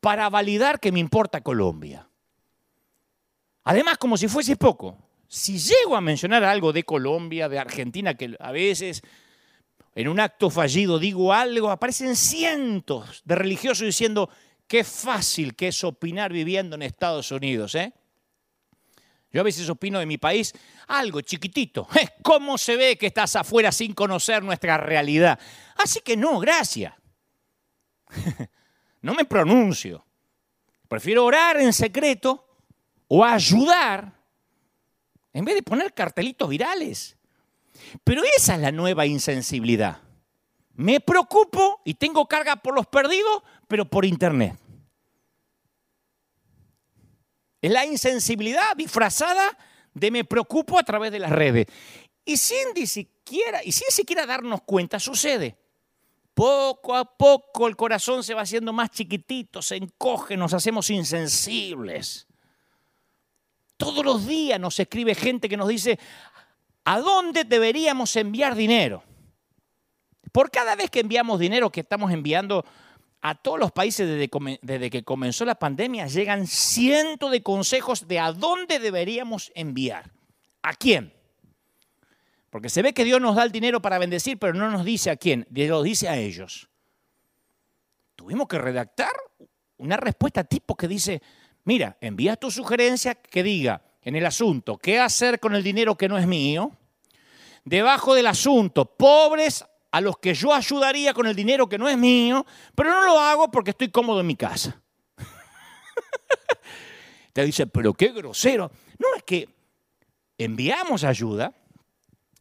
para 0.00 0.30
validar 0.30 0.80
que 0.80 0.90
me 0.90 0.98
importa 0.98 1.42
Colombia. 1.42 2.08
Además, 3.64 3.98
como 3.98 4.16
si 4.16 4.28
fuese 4.28 4.56
poco, 4.56 4.96
si 5.28 5.58
llego 5.58 5.94
a 5.94 6.00
mencionar 6.00 6.42
algo 6.42 6.72
de 6.72 6.84
Colombia, 6.84 7.50
de 7.50 7.58
Argentina, 7.58 8.14
que 8.14 8.34
a 8.40 8.50
veces 8.50 9.02
en 9.94 10.08
un 10.08 10.20
acto 10.20 10.48
fallido 10.48 10.98
digo 10.98 11.34
algo, 11.34 11.70
aparecen 11.70 12.16
cientos 12.16 13.20
de 13.26 13.34
religiosos 13.34 13.84
diciendo 13.84 14.30
qué 14.66 14.84
fácil 14.84 15.54
que 15.54 15.68
es 15.68 15.84
opinar 15.84 16.32
viviendo 16.32 16.76
en 16.76 16.82
Estados 16.82 17.30
Unidos. 17.30 17.74
¿eh? 17.74 17.92
Yo 19.30 19.40
a 19.40 19.44
veces 19.44 19.68
opino 19.68 19.98
de 19.98 20.06
mi 20.06 20.18
país 20.18 20.52
algo 20.86 21.20
chiquitito. 21.20 21.86
¿Cómo 22.22 22.56
se 22.56 22.76
ve 22.76 22.96
que 22.96 23.06
estás 23.06 23.36
afuera 23.36 23.72
sin 23.72 23.92
conocer 23.94 24.42
nuestra 24.42 24.78
realidad? 24.78 25.38
Así 25.76 26.00
que 26.00 26.16
no, 26.16 26.38
gracias. 26.38 26.94
No 29.00 29.14
me 29.14 29.24
pronuncio. 29.24 30.04
Prefiero 30.88 31.24
orar 31.24 31.60
en 31.60 31.72
secreto 31.72 32.44
o 33.06 33.24
ayudar 33.24 34.12
en 35.32 35.44
vez 35.44 35.54
de 35.54 35.62
poner 35.62 35.94
cartelitos 35.94 36.48
virales. 36.48 37.16
Pero 38.02 38.22
esa 38.36 38.56
es 38.56 38.60
la 38.60 38.72
nueva 38.72 39.06
insensibilidad. 39.06 40.02
Me 40.74 41.00
preocupo 41.00 41.80
y 41.84 41.94
tengo 41.94 42.26
carga 42.26 42.56
por 42.56 42.74
los 42.74 42.86
perdidos, 42.86 43.42
pero 43.68 43.88
por 43.88 44.04
internet. 44.04 44.58
Es 47.60 47.70
la 47.70 47.84
insensibilidad 47.84 48.76
disfrazada 48.76 49.56
de 49.94 50.10
me 50.10 50.24
preocupo 50.24 50.78
a 50.78 50.82
través 50.82 51.10
de 51.10 51.18
las 51.18 51.32
redes. 51.32 51.66
Y 52.24 52.36
sin 52.36 52.74
ni 52.74 52.86
siquiera, 52.86 53.62
y 53.64 53.72
sin 53.72 53.90
siquiera 53.90 54.26
darnos 54.26 54.62
cuenta, 54.62 55.00
sucede. 55.00 55.56
Poco 56.34 56.94
a 56.94 57.16
poco 57.16 57.66
el 57.66 57.74
corazón 57.74 58.22
se 58.22 58.34
va 58.34 58.42
haciendo 58.42 58.72
más 58.72 58.90
chiquitito, 58.90 59.60
se 59.60 59.76
encoge, 59.76 60.36
nos 60.36 60.54
hacemos 60.54 60.88
insensibles. 60.90 62.28
Todos 63.76 64.04
los 64.04 64.26
días 64.26 64.60
nos 64.60 64.78
escribe 64.78 65.14
gente 65.14 65.48
que 65.48 65.56
nos 65.56 65.68
dice, 65.68 65.98
¿a 66.84 67.00
dónde 67.00 67.44
deberíamos 67.44 68.14
enviar 68.14 68.54
dinero? 68.54 69.02
Por 70.30 70.50
cada 70.50 70.76
vez 70.76 70.90
que 70.90 71.00
enviamos 71.00 71.40
dinero 71.40 71.70
que 71.70 71.80
estamos 71.80 72.12
enviando 72.12 72.64
a 73.20 73.34
todos 73.34 73.58
los 73.58 73.72
países 73.72 74.08
desde, 74.62 74.90
que 74.90 75.02
comenzó 75.02 75.44
la 75.44 75.56
pandemia 75.56 76.06
llegan 76.06 76.46
cientos 76.46 77.30
de 77.32 77.42
consejos 77.42 78.06
de 78.06 78.18
a 78.20 78.32
dónde 78.32 78.78
deberíamos 78.78 79.50
enviar. 79.54 80.10
¿A 80.62 80.74
quién? 80.74 81.12
Porque 82.50 82.70
se 82.70 82.82
ve 82.82 82.94
que 82.94 83.04
Dios 83.04 83.20
nos 83.20 83.36
da 83.36 83.42
el 83.42 83.52
dinero 83.52 83.82
para 83.82 83.98
bendecir, 83.98 84.38
pero 84.38 84.54
no 84.54 84.70
nos 84.70 84.84
dice 84.84 85.10
a 85.10 85.16
quién, 85.16 85.46
Dios 85.50 85.68
lo 85.68 85.82
dice 85.82 86.08
a 86.08 86.16
ellos. 86.16 86.68
Tuvimos 88.14 88.48
que 88.48 88.58
redactar 88.58 89.12
una 89.78 89.96
respuesta 89.96 90.44
tipo 90.44 90.76
que 90.76 90.88
dice, 90.88 91.22
mira, 91.64 91.96
envía 92.00 92.36
tu 92.36 92.50
sugerencia 92.50 93.14
que 93.16 93.42
diga 93.42 93.82
en 94.02 94.16
el 94.16 94.26
asunto, 94.26 94.78
¿qué 94.78 94.98
hacer 94.98 95.38
con 95.40 95.54
el 95.54 95.62
dinero 95.62 95.96
que 95.96 96.08
no 96.08 96.18
es 96.18 96.26
mío? 96.26 96.72
Debajo 97.64 98.14
del 98.14 98.26
asunto, 98.26 98.86
pobres 98.86 99.64
a 99.90 100.00
los 100.00 100.18
que 100.18 100.34
yo 100.34 100.52
ayudaría 100.52 101.14
con 101.14 101.26
el 101.26 101.34
dinero 101.34 101.68
que 101.68 101.78
no 101.78 101.88
es 101.88 101.96
mío, 101.96 102.44
pero 102.74 102.90
no 102.90 103.06
lo 103.06 103.18
hago 103.18 103.50
porque 103.50 103.70
estoy 103.70 103.90
cómodo 103.90 104.20
en 104.20 104.26
mi 104.26 104.36
casa. 104.36 104.80
Te 107.32 107.44
dice, 107.44 107.66
pero 107.66 107.94
qué 107.94 108.08
grosero. 108.08 108.70
No, 108.98 109.06
es 109.16 109.22
que 109.22 109.48
enviamos 110.36 111.04
ayuda, 111.04 111.54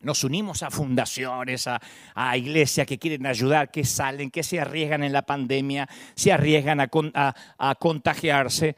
nos 0.02 0.24
unimos 0.24 0.62
a 0.64 0.70
fundaciones, 0.70 1.68
a, 1.68 2.38
iglesias 2.38 2.86
que 2.86 3.00
quieren 3.00 3.26
ayudar, 3.26 3.72
que 3.72 3.84
salen, 3.84 4.30
que 4.30 4.44
se 4.44 4.60
arriesgan 4.60 5.04
en 5.04 5.14
la 5.14 5.24
pandemia, 5.24 5.88
se 6.16 6.32
arriesgan 6.32 6.82
a, 6.82 7.36
a 7.58 7.76
contagiarse. 7.76 8.76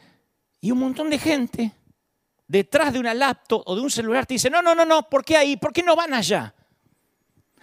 Y 0.62 0.72
un 0.72 0.80
montón 0.80 1.10
de 1.10 1.18
gente 1.18 1.72
detrás 2.48 2.94
de 2.94 3.00
una 3.00 3.14
laptop 3.14 3.64
o 3.66 3.76
de 3.76 3.82
un 3.82 3.92
celular 3.92 4.26
te 4.26 4.36
dice, 4.36 4.50
no, 4.50 4.62
no, 4.62 4.76
no, 4.76 4.86
no, 4.86 5.10
¿por 5.10 5.24
qué 5.24 5.38
ahí? 5.38 5.58
¿Por 5.58 5.72
qué 5.72 5.84
no 5.84 5.96
van 5.96 6.14
allá? 6.14 6.54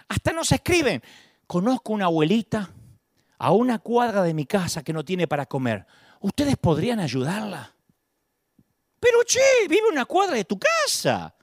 Hasta 0.07 0.31
nos 0.33 0.51
escriben. 0.51 1.01
Conozco 1.45 1.93
una 1.93 2.05
abuelita 2.05 2.69
a 3.37 3.51
una 3.51 3.79
cuadra 3.79 4.23
de 4.23 4.33
mi 4.33 4.45
casa 4.45 4.83
que 4.83 4.93
no 4.93 5.05
tiene 5.05 5.27
para 5.27 5.45
comer. 5.45 5.85
¿Ustedes 6.19 6.57
podrían 6.57 6.99
ayudarla? 6.99 7.73
Pero 8.99 9.23
che, 9.23 9.67
vive 9.69 9.87
una 9.89 10.05
cuadra 10.05 10.35
de 10.35 10.45
tu 10.45 10.57
casa. 10.59 11.33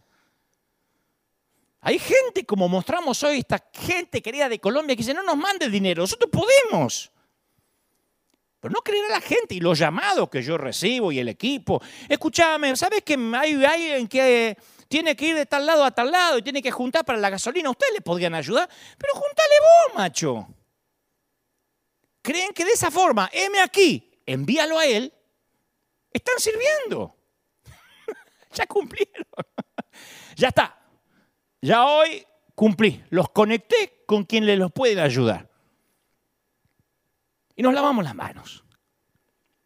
Hay 1.80 1.98
gente, 1.98 2.44
como 2.46 2.68
mostramos 2.68 3.22
hoy, 3.22 3.40
esta 3.40 3.62
gente 3.72 4.22
querida 4.22 4.48
de 4.48 4.58
Colombia, 4.58 4.96
que 4.96 5.02
dice, 5.02 5.14
no 5.14 5.22
nos 5.22 5.36
mande 5.36 5.68
dinero, 5.68 6.02
nosotros 6.02 6.30
podemos. 6.30 7.12
Pero 8.58 8.72
no 8.72 8.80
creer 8.80 9.04
a 9.04 9.10
la 9.10 9.20
gente 9.20 9.54
y 9.54 9.60
los 9.60 9.78
llamados 9.78 10.30
que 10.30 10.42
yo 10.42 10.56
recibo 10.56 11.12
y 11.12 11.18
el 11.18 11.28
equipo. 11.28 11.82
Escúchame, 12.08 12.74
¿sabes 12.76 13.02
que 13.02 13.14
hay 13.36 13.62
alguien 13.62 14.08
que 14.08 14.56
tiene 14.94 15.16
que 15.16 15.26
ir 15.26 15.34
de 15.34 15.44
tal 15.44 15.66
lado 15.66 15.82
a 15.82 15.90
tal 15.90 16.12
lado 16.12 16.38
y 16.38 16.42
tiene 16.42 16.62
que 16.62 16.70
juntar 16.70 17.04
para 17.04 17.18
la 17.18 17.28
gasolina. 17.28 17.68
Ustedes 17.68 17.94
le 17.94 18.00
podrían 18.00 18.32
ayudar, 18.32 18.70
pero 18.96 19.12
juntale 19.14 19.54
vos, 19.60 19.96
macho. 19.96 20.46
Creen 22.22 22.52
que 22.52 22.64
de 22.64 22.70
esa 22.70 22.92
forma, 22.92 23.28
M 23.32 23.60
aquí, 23.60 24.22
envíalo 24.24 24.78
a 24.78 24.86
él, 24.86 25.12
están 26.12 26.38
sirviendo. 26.38 27.12
ya 28.52 28.68
cumplieron. 28.68 29.26
ya 30.36 30.46
está. 30.46 30.78
Ya 31.60 31.86
hoy 31.86 32.24
cumplí. 32.54 33.04
Los 33.10 33.30
conecté 33.30 34.04
con 34.06 34.22
quien 34.22 34.46
les 34.46 34.60
los 34.60 34.70
puede 34.70 35.00
ayudar. 35.00 35.50
Y 37.56 37.64
nos 37.64 37.74
lavamos 37.74 38.04
las 38.04 38.14
manos. 38.14 38.64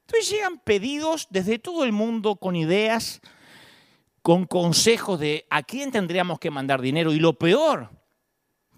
Entonces 0.06 0.30
llegan 0.30 0.58
pedidos 0.58 1.26
desde 1.28 1.58
todo 1.58 1.84
el 1.84 1.92
mundo 1.92 2.36
con 2.36 2.56
ideas 2.56 3.20
con 4.22 4.46
consejos 4.46 5.18
de 5.20 5.46
a 5.50 5.62
quién 5.62 5.90
tendríamos 5.90 6.38
que 6.38 6.50
mandar 6.50 6.80
dinero. 6.80 7.12
Y 7.12 7.18
lo 7.18 7.34
peor, 7.34 7.90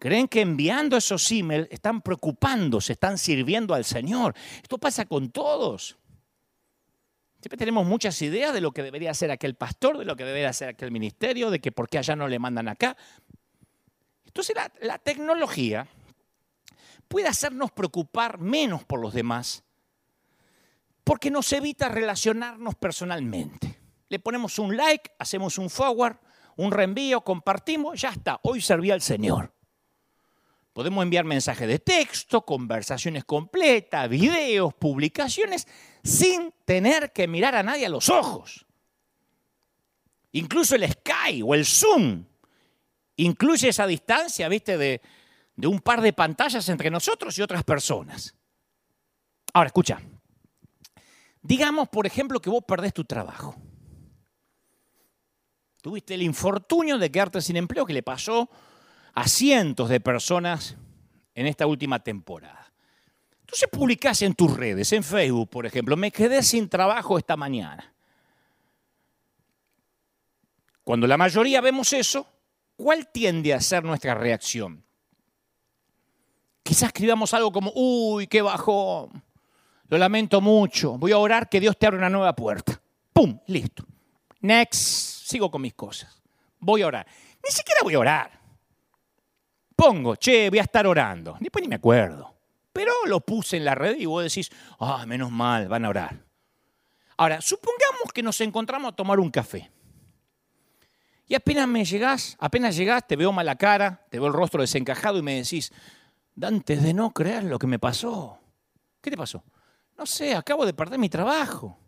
Creen 0.01 0.29
que 0.29 0.41
enviando 0.41 0.97
esos 0.97 1.31
emails 1.31 1.69
están 1.71 2.01
preocupándose, 2.01 2.95
están 2.95 3.19
sirviendo 3.19 3.75
al 3.75 3.85
Señor. 3.85 4.35
Esto 4.63 4.79
pasa 4.79 5.05
con 5.05 5.31
todos. 5.31 5.99
Siempre 7.39 7.59
tenemos 7.59 7.87
muchas 7.87 8.21
ideas 8.23 8.55
de 8.55 8.63
lo 8.63 8.73
que 8.73 8.83
debería 8.83 9.11
hacer 9.11 9.31
aquel 9.31 9.57
pastor, 9.57 9.99
de 9.99 10.07
lo 10.07 10.17
que 10.17 10.25
debería 10.25 10.49
hacer 10.49 10.71
aquel 10.71 10.91
ministerio, 10.91 11.51
de 11.51 11.61
que 11.61 11.71
por 11.71 11.87
qué 11.87 11.99
allá 11.99 12.17
no 12.17 12.29
le 12.29 12.39
mandan 12.39 12.69
acá. 12.69 12.97
Entonces 14.25 14.57
la, 14.57 14.73
la 14.81 14.97
tecnología 14.97 15.87
puede 17.07 17.29
hacernos 17.29 17.71
preocupar 17.71 18.39
menos 18.39 18.85
por 18.85 19.01
los 19.01 19.13
demás 19.13 19.65
porque 21.05 21.31
nos 21.31 21.53
evita 21.53 21.91
relacionarnos 21.91 22.75
personalmente. 22.75 23.80
Le 24.11 24.19
ponemos 24.19 24.59
un 24.59 24.77
like, 24.77 25.13
hacemos 25.19 25.57
un 25.57 25.71
forward, 25.71 26.17
un 26.57 26.73
reenvío, 26.73 27.23
compartimos, 27.23 28.01
ya 28.01 28.11
está, 28.11 28.41
hoy 28.43 28.61
serví 28.61 28.91
al 28.91 29.01
Señor. 29.01 29.55
Podemos 30.73 31.03
enviar 31.03 31.25
mensajes 31.25 31.69
de 31.69 31.79
texto, 31.79 32.45
conversaciones 32.45 33.25
completas, 33.25 34.09
videos, 34.09 34.75
publicaciones, 34.75 35.67
sin 36.03 36.53
tener 36.65 37.13
que 37.13 37.29
mirar 37.29 37.55
a 37.55 37.63
nadie 37.63 37.87
a 37.87 37.89
los 37.89 38.09
ojos. 38.09 38.67
Incluso 40.33 40.75
el 40.75 40.91
Sky 40.91 41.43
o 41.45 41.55
el 41.55 41.65
Zoom 41.65 42.25
incluye 43.17 43.69
esa 43.69 43.87
distancia, 43.87 44.49
¿viste? 44.49 44.77
De, 44.77 45.01
de 45.55 45.67
un 45.69 45.81
par 45.81 46.01
de 46.01 46.13
pantallas 46.13 46.69
entre 46.69 46.91
nosotros 46.91 47.39
y 47.39 47.43
otras 47.43 47.63
personas. 47.63 48.35
Ahora, 49.53 49.69
escucha. 49.69 50.01
Digamos, 51.43 51.89
por 51.89 52.07
ejemplo, 52.07 52.41
que 52.41 52.51
vos 52.51 52.65
perdés 52.67 52.93
tu 52.93 53.05
trabajo. 53.05 53.57
Tuviste 55.81 56.15
el 56.15 56.23
infortunio 56.23 56.99
de 56.99 57.11
quedarte 57.11 57.41
sin 57.41 57.57
empleo 57.57 57.87
que 57.87 57.93
le 57.93 58.03
pasó 58.03 58.51
a 59.15 59.27
cientos 59.27 59.89
de 59.89 60.01
personas 60.01 60.77
en 61.35 61.47
esta 61.47 61.67
última 61.67 62.01
temporada. 62.01 62.73
Entonces 63.41 63.69
publicás 63.69 64.23
en 64.23 64.35
tus 64.35 64.57
redes, 64.57 64.93
en 64.93 65.03
Facebook, 65.03 65.49
por 65.51 65.67
ejemplo, 65.67 65.97
me 65.97 66.13
quedé 66.13 66.43
sin 66.43 66.69
trabajo 66.69 67.19
esta 67.19 67.37
mañana. 67.37 67.93
Cuando 70.85 71.07
la 71.07 71.17
mayoría 71.17 71.61
vemos 71.61 71.93
eso, 71.93 72.27
¿cuál 72.77 73.09
tiende 73.09 73.53
a 73.55 73.61
ser 73.61 73.83
nuestra 73.85 74.15
reacción? 74.15 74.85
Quizás 76.63 76.89
escribamos 76.89 77.35
algo 77.35 77.51
como, 77.51 77.73
uy, 77.75 78.27
qué 78.27 78.43
bajón, 78.43 79.23
lo 79.89 79.99
lamento 79.99 80.41
mucho, 80.41 80.97
voy 80.99 81.11
a 81.11 81.19
orar 81.19 81.49
que 81.49 81.59
Dios 81.59 81.77
te 81.77 81.87
abra 81.87 81.99
una 81.99 82.11
nueva 82.11 82.37
puerta. 82.37 82.81
¡Pum! 83.13 83.41
Listo. 83.47 83.85
Next, 84.41 85.20
sigo 85.31 85.51
con 85.51 85.63
mis 85.63 85.75
cosas. 85.75 86.21
Voy 86.59 86.83
a 86.83 86.87
orar. 86.87 87.07
Ni 87.43 87.51
siquiera 87.51 87.83
voy 87.83 87.95
a 87.95 88.01
orar. 88.01 88.41
Pongo, 89.77 90.17
che, 90.17 90.51
voy 90.51 90.59
a 90.59 90.63
estar 90.63 90.87
orando. 90.87 91.37
Después 91.41 91.63
ni 91.63 91.69
me 91.69 91.77
acuerdo. 91.77 92.35
Pero 92.73 92.93
lo 93.07 93.21
puse 93.21 93.57
en 93.57 93.65
la 93.65 93.75
red 93.75 93.97
y 93.99 94.07
vos 94.07 94.23
decís, 94.23 94.51
ah, 94.79 95.05
menos 95.07 95.31
mal, 95.31 95.69
van 95.69 95.85
a 95.85 95.89
orar. 95.89 96.25
Ahora, 97.17 97.41
supongamos 97.41 98.13
que 98.15 98.23
nos 98.23 98.41
encontramos 98.41 98.93
a 98.93 98.97
tomar 98.97 99.19
un 99.21 99.31
café. 99.31 99.71
Y 101.27 101.35
apenas 101.35 101.69
me 101.69 101.85
llegás, 101.85 102.37
apenas 102.41 102.77
llegás, 102.77 103.07
te 103.07 103.17
veo 103.17 103.33
mala 103.33 103.57
cara, 103.57 104.05
te 104.11 104.19
veo 104.19 104.27
el 104.27 104.35
rostro 104.35 104.61
desencajado 104.61 105.19
y 105.19 105.23
me 105.23 105.37
decís, 105.37 105.73
Dante, 106.35 106.77
de 106.77 106.93
no 106.93 107.13
creer 107.13 107.45
lo 107.45 107.59
que 107.59 107.67
me 107.67 107.79
pasó. 107.79 108.39
¿Qué 109.01 109.11
te 109.11 109.17
pasó? 109.17 109.45
No 109.97 110.07
sé, 110.07 110.35
acabo 110.35 110.67
de 110.67 110.75
perder 110.75 110.99
mi 110.99 111.09
trabajo. 111.09 111.79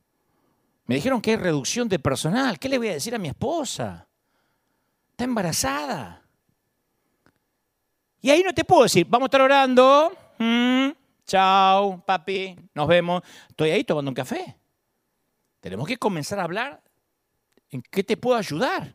Me 0.93 0.97
dijeron 0.97 1.23
que 1.23 1.31
hay 1.31 1.37
reducción 1.39 1.89
de 1.89 1.99
personal. 1.99 2.59
¿Qué 2.59 2.69
le 2.69 2.77
voy 2.77 2.89
a 2.89 2.93
decir 2.93 3.15
a 3.15 3.19
mi 3.19 3.29
esposa? 3.29 4.07
Está 5.13 5.25
embarazada. 5.25 6.23
Y 8.21 8.29
ahí 8.29 8.43
no 8.43 8.53
te 8.53 8.63
puedo 8.63 8.83
decir, 8.83 9.07
vamos 9.09 9.25
a 9.25 9.29
estar 9.29 9.41
orando. 9.41 10.13
Mm, 10.37 10.89
chao, 11.25 12.05
papi, 12.05 12.55
nos 12.75 12.87
vemos. 12.87 13.23
Estoy 13.49 13.71
ahí 13.71 13.85
tomando 13.85 14.11
un 14.11 14.15
café. 14.15 14.55
Tenemos 15.61 15.89
que 15.89 15.97
comenzar 15.97 16.39
a 16.41 16.45
hablar 16.45 16.83
en 17.71 17.81
qué 17.81 18.05
te 18.05 18.19
puedo 18.19 18.37
ayudar. 18.37 18.95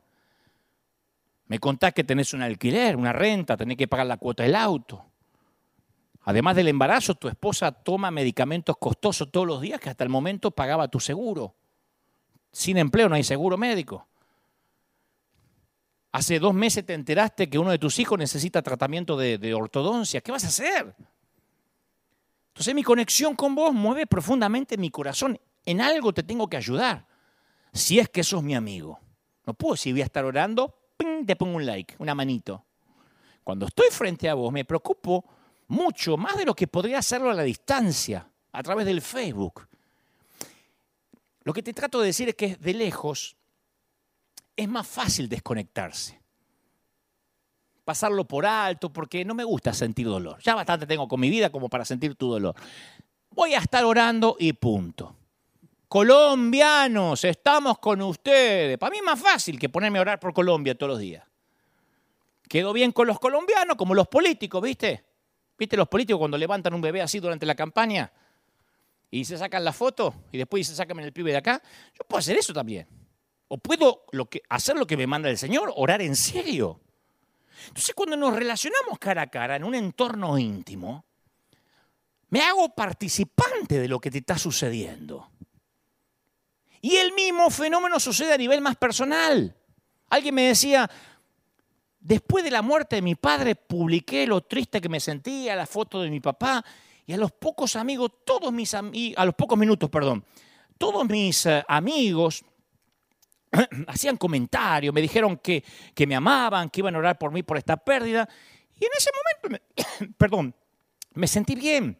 Me 1.47 1.57
contás 1.57 1.95
que 1.95 2.03
tenés 2.03 2.31
un 2.31 2.43
alquiler, 2.43 2.95
una 2.95 3.11
renta, 3.11 3.57
tenés 3.57 3.75
que 3.75 3.87
pagar 3.87 4.05
la 4.05 4.17
cuota 4.17 4.43
del 4.43 4.53
auto. 4.53 5.03
Además 6.25 6.55
del 6.57 6.67
embarazo, 6.67 7.15
tu 7.15 7.27
esposa 7.27 7.71
toma 7.71 8.11
medicamentos 8.11 8.77
costosos 8.77 9.31
todos 9.31 9.47
los 9.47 9.61
días 9.61 9.79
que 9.79 9.89
hasta 9.89 10.03
el 10.03 10.11
momento 10.11 10.51
pagaba 10.51 10.89
tu 10.89 10.99
seguro. 10.99 11.55
Sin 12.57 12.79
empleo 12.79 13.07
no 13.07 13.13
hay 13.13 13.23
seguro 13.23 13.55
médico. 13.55 14.07
Hace 16.11 16.39
dos 16.39 16.55
meses 16.55 16.83
te 16.83 16.95
enteraste 16.95 17.47
que 17.51 17.59
uno 17.59 17.69
de 17.69 17.77
tus 17.77 17.99
hijos 17.99 18.17
necesita 18.17 18.63
tratamiento 18.63 19.15
de, 19.15 19.53
ortodoncia. 19.53 20.21
¿Qué 20.21 20.31
vas 20.31 20.43
a 20.43 20.47
hacer? 20.47 20.95
Entonces 22.47 22.73
mi 22.73 22.81
conexión 22.81 23.35
con 23.35 23.53
vos 23.53 23.75
mueve 23.75 24.07
profundamente 24.07 24.75
mi 24.75 24.89
corazón. 24.89 25.39
En 25.65 25.81
algo 25.81 26.11
te 26.15 26.23
tengo 26.23 26.49
que 26.49 26.57
ayudar. 26.57 27.05
Si 27.73 27.99
es 27.99 28.09
que 28.09 28.23
sos 28.23 28.41
mi 28.41 28.55
amigo. 28.55 28.99
No 29.45 29.53
puedo 29.53 29.75
decir 29.75 29.93
voy 29.93 30.01
a 30.01 30.05
estar 30.05 30.25
orando, 30.25 30.79
te 31.27 31.35
pongo 31.35 31.57
un 31.57 31.65
like, 31.67 31.93
una 31.99 32.15
manito. 32.15 32.65
Cuando 33.43 33.67
estoy 33.67 33.89
frente 33.91 34.29
a 34.29 34.33
vos 34.33 34.51
me 34.51 34.65
preocupo 34.65 35.23
mucho, 35.67 36.17
más 36.17 36.35
de 36.35 36.45
lo 36.45 36.55
que 36.55 36.65
podría 36.65 36.97
hacerlo 36.97 37.29
a 37.29 37.35
la 37.35 37.43
distancia, 37.43 38.27
a 38.51 38.63
través 38.63 38.87
del 38.87 39.03
Facebook. 39.03 39.66
Lo 41.47 41.53
que 41.53 41.63
te 41.63 41.71
trato 41.71 42.01
de 42.01 42.07
decir 42.07 42.27
es 42.27 42.35
que 42.35 42.57
de 42.57 42.73
lejos 42.73 43.37
es 44.53 44.67
más 44.67 44.85
fácil 44.85 45.29
desconectarse. 45.29 46.19
Pasarlo 47.85 48.25
por 48.25 48.45
alto 48.45 48.91
porque 48.91 49.23
no 49.23 49.33
me 49.33 49.45
gusta 49.45 49.71
sentir 49.71 50.07
dolor. 50.07 50.39
Ya 50.43 50.55
bastante 50.55 50.85
tengo 50.85 51.07
con 51.07 51.21
mi 51.21 51.29
vida 51.29 51.49
como 51.49 51.69
para 51.69 51.85
sentir 51.85 52.15
tu 52.15 52.29
dolor. 52.29 52.53
Voy 53.29 53.53
a 53.53 53.59
estar 53.59 53.85
orando 53.85 54.35
y 54.37 54.51
punto. 54.51 55.15
Colombianos, 55.87 57.23
estamos 57.23 57.79
con 57.79 58.01
ustedes. 58.01 58.77
Para 58.77 58.91
mí 58.91 58.97
es 58.97 59.05
más 59.05 59.21
fácil 59.21 59.57
que 59.57 59.69
ponerme 59.69 59.99
a 59.99 60.01
orar 60.01 60.19
por 60.19 60.33
Colombia 60.33 60.77
todos 60.77 60.89
los 60.89 60.99
días. 60.99 61.23
Quedo 62.49 62.73
bien 62.73 62.91
con 62.91 63.07
los 63.07 63.21
colombianos 63.21 63.77
como 63.77 63.95
los 63.95 64.09
políticos, 64.09 64.61
¿viste? 64.61 65.05
¿Viste 65.57 65.77
los 65.77 65.87
políticos 65.87 66.19
cuando 66.19 66.37
levantan 66.37 66.73
un 66.73 66.81
bebé 66.81 67.01
así 67.01 67.21
durante 67.21 67.45
la 67.45 67.55
campaña? 67.55 68.11
Y 69.09 69.25
se 69.25 69.37
sacan 69.37 69.63
la 69.63 69.73
foto 69.73 70.13
y 70.31 70.37
después 70.37 70.67
se 70.67 70.75
sacan 70.75 70.99
el 70.99 71.13
pibe 71.13 71.31
de 71.31 71.37
acá. 71.37 71.61
Yo 71.93 72.05
puedo 72.07 72.19
hacer 72.19 72.37
eso 72.37 72.53
también. 72.53 72.87
O 73.47 73.57
puedo 73.57 74.05
hacer 74.49 74.75
lo 74.75 74.85
que 74.85 74.97
me 74.97 75.07
manda 75.07 75.29
el 75.29 75.37
Señor, 75.37 75.71
orar 75.75 76.01
en 76.01 76.15
serio. 76.15 76.81
Entonces 77.67 77.95
cuando 77.95 78.17
nos 78.17 78.35
relacionamos 78.35 78.99
cara 78.99 79.23
a 79.23 79.27
cara 79.27 79.55
en 79.55 79.63
un 79.63 79.75
entorno 79.75 80.37
íntimo, 80.37 81.05
me 82.29 82.41
hago 82.41 82.75
participante 82.75 83.79
de 83.79 83.87
lo 83.87 83.99
que 83.99 84.11
te 84.11 84.17
está 84.17 84.37
sucediendo. 84.37 85.31
Y 86.81 86.97
el 86.97 87.13
mismo 87.13 87.49
fenómeno 87.49 87.99
sucede 87.99 88.33
a 88.33 88.37
nivel 88.37 88.61
más 88.61 88.75
personal. 88.75 89.55
Alguien 90.09 90.35
me 90.35 90.43
decía, 90.43 90.89
Después 92.07 92.45
de 92.45 92.51
la 92.51 92.61
muerte 92.61 92.95
de 92.95 93.01
mi 93.01 93.15
padre, 93.15 93.55
publiqué 93.55 94.25
lo 94.25 94.39
triste 94.39 94.79
que 94.79 94.87
me 94.87 95.01
sentía, 95.01 95.57
la 95.57 95.65
foto 95.65 96.01
de 96.01 96.09
mi 96.09 96.21
papá, 96.21 96.63
y 97.07 97.13
a 97.13 97.17
los 97.17 97.31
pocos 97.31 97.75
amigos, 97.75 98.11
todos 98.23 98.53
mis 98.53 98.73
amigos, 98.75 99.17
a 99.17 99.25
los 99.25 99.33
pocos 99.33 99.57
minutos, 99.57 99.89
perdón, 99.89 100.23
todos 100.77 101.07
mis 101.07 101.45
eh, 101.45 101.63
amigos 101.67 102.43
hacían 103.87 104.17
comentarios, 104.17 104.93
me 104.93 105.01
dijeron 105.01 105.37
que, 105.37 105.63
que 105.95 106.05
me 106.05 106.15
amaban, 106.15 106.69
que 106.69 106.81
iban 106.81 106.93
a 106.93 106.99
orar 106.99 107.17
por 107.17 107.31
mí 107.31 107.41
por 107.41 107.57
esta 107.57 107.77
pérdida. 107.77 108.29
Y 108.75 108.85
en 108.85 108.91
ese 108.95 109.09
momento, 109.41 109.63
me, 109.97 110.13
perdón, 110.17 110.53
me 111.13 111.27
sentí 111.27 111.55
bien. 111.55 111.99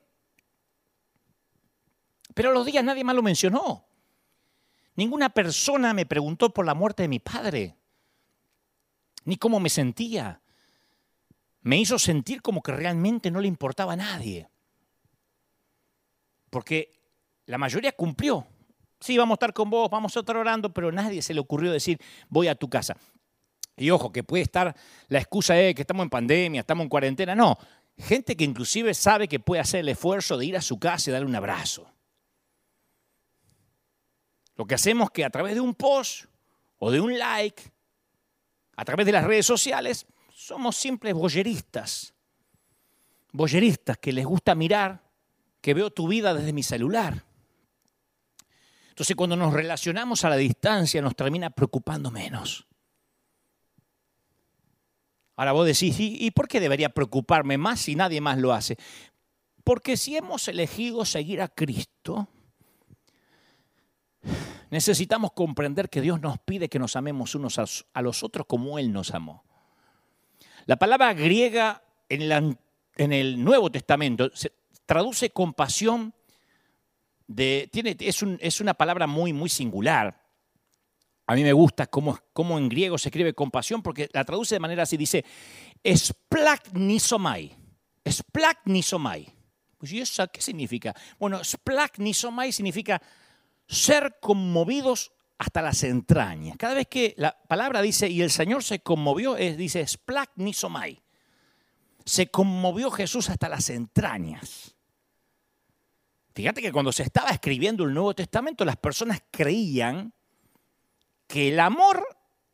Pero 2.36 2.50
a 2.50 2.54
los 2.54 2.65
días 2.65 2.84
nadie 2.84 3.04
más 3.04 3.15
lo 3.15 3.24
mencionó. 3.24 3.88
Ninguna 4.96 5.30
persona 5.30 5.93
me 5.93 6.06
preguntó 6.06 6.54
por 6.54 6.65
la 6.65 6.76
muerte 6.76 7.04
de 7.04 7.08
mi 7.08 7.20
padre 7.20 7.78
ni 9.28 9.36
cómo 9.36 9.60
me 9.60 9.70
sentía. 9.70 10.41
Me 11.62 11.78
hizo 11.78 12.00
sentir 12.00 12.41
como 12.41 12.62
que 12.62 12.72
realmente 12.72 13.30
no 13.30 13.41
le 13.41 13.50
importaba 13.50 13.93
a 13.93 13.98
nadie. 13.98 14.50
Porque 16.58 16.91
la 17.46 17.60
mayoría 17.60 17.91
cumplió. 17.91 18.48
Sí, 19.00 19.15
vamos 19.15 19.34
a 19.34 19.36
estar 19.36 19.54
con 19.54 19.70
vos, 19.70 19.91
vamos 19.91 20.17
a 20.17 20.22
estar 20.22 20.36
orando, 20.36 20.74
pero 20.74 20.91
nadie 20.91 21.22
se 21.22 21.32
le 21.36 21.39
ocurrió 21.39 21.72
decir, 21.72 22.02
voy 22.30 22.48
a 22.48 22.56
tu 22.56 22.67
casa. 22.67 22.98
Y 23.76 23.91
ojo, 23.91 24.12
que 24.12 24.24
puede 24.24 24.41
estar 24.41 24.76
la 25.08 25.20
excusa 25.20 25.54
de 25.54 25.76
que 25.76 25.84
estamos 25.84 26.04
en 26.06 26.10
pandemia, 26.10 26.62
estamos 26.62 26.82
en 26.82 26.89
cuarentena. 26.89 27.36
No, 27.36 27.60
gente 27.96 28.36
que 28.36 28.43
inclusive 28.43 28.96
sabe 28.96 29.28
que 29.28 29.39
puede 29.39 29.62
hacer 29.62 29.82
el 29.82 29.89
esfuerzo 29.89 30.36
de 30.36 30.48
ir 30.48 30.58
a 30.58 30.62
su 30.63 30.80
casa 30.80 31.12
y 31.12 31.13
darle 31.13 31.28
un 31.28 31.36
abrazo. 31.36 31.88
Lo 34.56 34.65
que 34.65 34.74
hacemos 34.74 35.10
es 35.10 35.12
que 35.12 35.26
a 35.26 35.30
través 35.30 35.54
de 35.54 35.62
un 35.62 35.76
post 35.76 36.26
o 36.80 36.89
de 36.89 37.00
un 37.00 37.20
like 37.20 37.72
a 38.78 38.84
través 38.84 39.06
de 39.06 39.12
las 39.12 39.26
redes 39.26 39.46
sociales, 39.46 40.08
somos 40.34 40.76
simples 40.76 41.13
boyeristas. 41.13 42.15
Boyeristas 43.32 44.00
que 44.00 44.12
les 44.12 44.26
gusta 44.26 44.56
mirar, 44.56 45.07
que 45.62 45.74
veo 45.74 45.91
tu 45.91 46.08
vida 46.08 46.34
desde 46.34 46.54
mi 46.54 46.63
celular. 46.63 47.24
Entonces 48.89 49.15
cuando 49.15 49.36
nos 49.36 49.54
relacionamos 49.54 50.24
a 50.24 50.30
la 50.30 50.38
distancia 50.38 51.02
nos 51.02 51.15
termina 51.15 51.50
preocupando 51.50 52.12
menos. 52.12 52.65
Ahora 55.36 55.52
vos 55.52 55.67
decís, 55.67 55.96
¿y 56.00 56.32
por 56.32 56.48
qué 56.48 56.60
debería 56.60 56.89
preocuparme 56.89 57.60
más 57.60 57.82
si 57.82 57.96
nadie 57.96 58.20
más 58.22 58.39
lo 58.39 58.54
hace? 58.54 58.76
Porque 59.63 59.98
si 59.98 60.17
hemos 60.17 60.48
elegido 60.48 61.06
seguir 61.06 61.41
a 61.41 61.48
Cristo, 61.48 62.28
necesitamos 64.70 65.34
comprender 65.34 65.89
que 65.89 66.02
Dios 66.02 66.22
nos 66.22 66.39
pide 66.39 66.70
que 66.70 66.80
nos 66.80 66.96
amemos 66.96 67.36
unos 67.36 67.86
a 67.93 68.02
los 68.02 68.24
otros 68.24 68.48
como 68.48 68.80
Él 68.80 68.91
nos 68.91 69.13
amó. 69.13 69.43
La 70.65 70.78
palabra 70.78 71.13
griega 71.13 71.84
en, 72.10 72.58
el 73.12 73.43
Nuevo 73.43 73.70
Testamento 73.70 74.32
traduce 74.88 75.30
compasión, 75.30 76.15
es, 77.36 78.62
una 78.62 78.73
palabra 78.73 79.06
muy, 79.06 79.34
muy 79.34 79.50
singular. 79.50 80.26
A 81.28 81.36
mí 81.36 81.43
me 81.43 81.54
gusta 81.54 81.88
cómo, 81.88 82.17
cómo, 82.34 82.58
en 82.58 82.69
griego 82.69 82.97
se 82.97 83.10
escribe 83.10 83.34
compasión 83.34 83.84
porque 83.84 84.10
la 84.13 84.23
traduce 84.23 84.56
de 84.56 84.60
manera 84.60 84.84
así, 84.84 84.95
dice, 84.95 85.26
splagnisomai, 85.86 87.56
splagnisomai. 88.10 89.34
Pues 89.78 89.91
¿y 89.91 90.00
eso 90.00 90.26
qué 90.32 90.41
significa? 90.41 90.95
Bueno, 91.19 91.43
splagnisomai 91.43 92.52
significa 92.52 93.02
ser 93.67 94.17
conmovidos 94.21 95.12
hasta 95.38 95.62
las 95.62 95.84
entrañas. 95.84 96.56
Cada 96.58 96.73
vez 96.76 96.88
que 96.88 97.13
la 97.17 97.38
palabra 97.47 97.82
dice, 97.82 98.08
y 98.08 98.21
el 98.21 98.32
Señor 98.32 98.63
se 98.63 98.80
conmovió, 98.80 99.36
es, 99.36 99.58
dice 99.58 99.86
splagnisomai. 99.86 101.04
Se 102.06 102.32
conmovió 102.32 102.89
Jesús 102.89 103.30
hasta 103.30 103.50
las 103.50 103.69
entrañas. 103.69 104.77
Fíjate 106.38 106.62
que 106.62 106.71
cuando 106.71 106.91
se 106.91 107.02
estaba 107.02 107.32
escribiendo 107.32 107.84
el 107.84 107.95
Nuevo 107.95 108.13
Testamento, 108.13 108.63
las 108.63 108.78
personas 108.78 109.23
creían 109.32 110.13
que 111.26 111.47
el 111.47 111.60
amor 111.60 112.06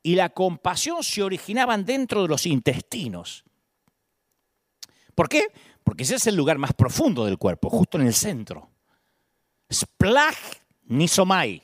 y 0.02 0.16
la 0.16 0.30
compasión 0.30 1.04
se 1.04 1.22
originaban 1.22 1.84
dentro 1.84 2.22
de 2.22 2.30
los 2.30 2.46
intestinos. 2.46 3.44
¿Por 5.14 5.28
qué? 5.28 5.48
Porque 5.84 6.04
ese 6.04 6.16
es 6.16 6.26
el 6.28 6.36
lugar 6.38 6.58
más 6.60 6.72
profundo 6.72 7.26
del 7.26 7.38
cuerpo, 7.38 7.70
justo 7.70 8.00
en 8.00 8.08
el 8.08 8.14
centro. 8.14 8.70
Splag 9.70 10.36
nisomai. 10.86 11.62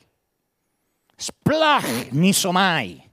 Splag 1.18 2.12
nisomai. 2.12 3.10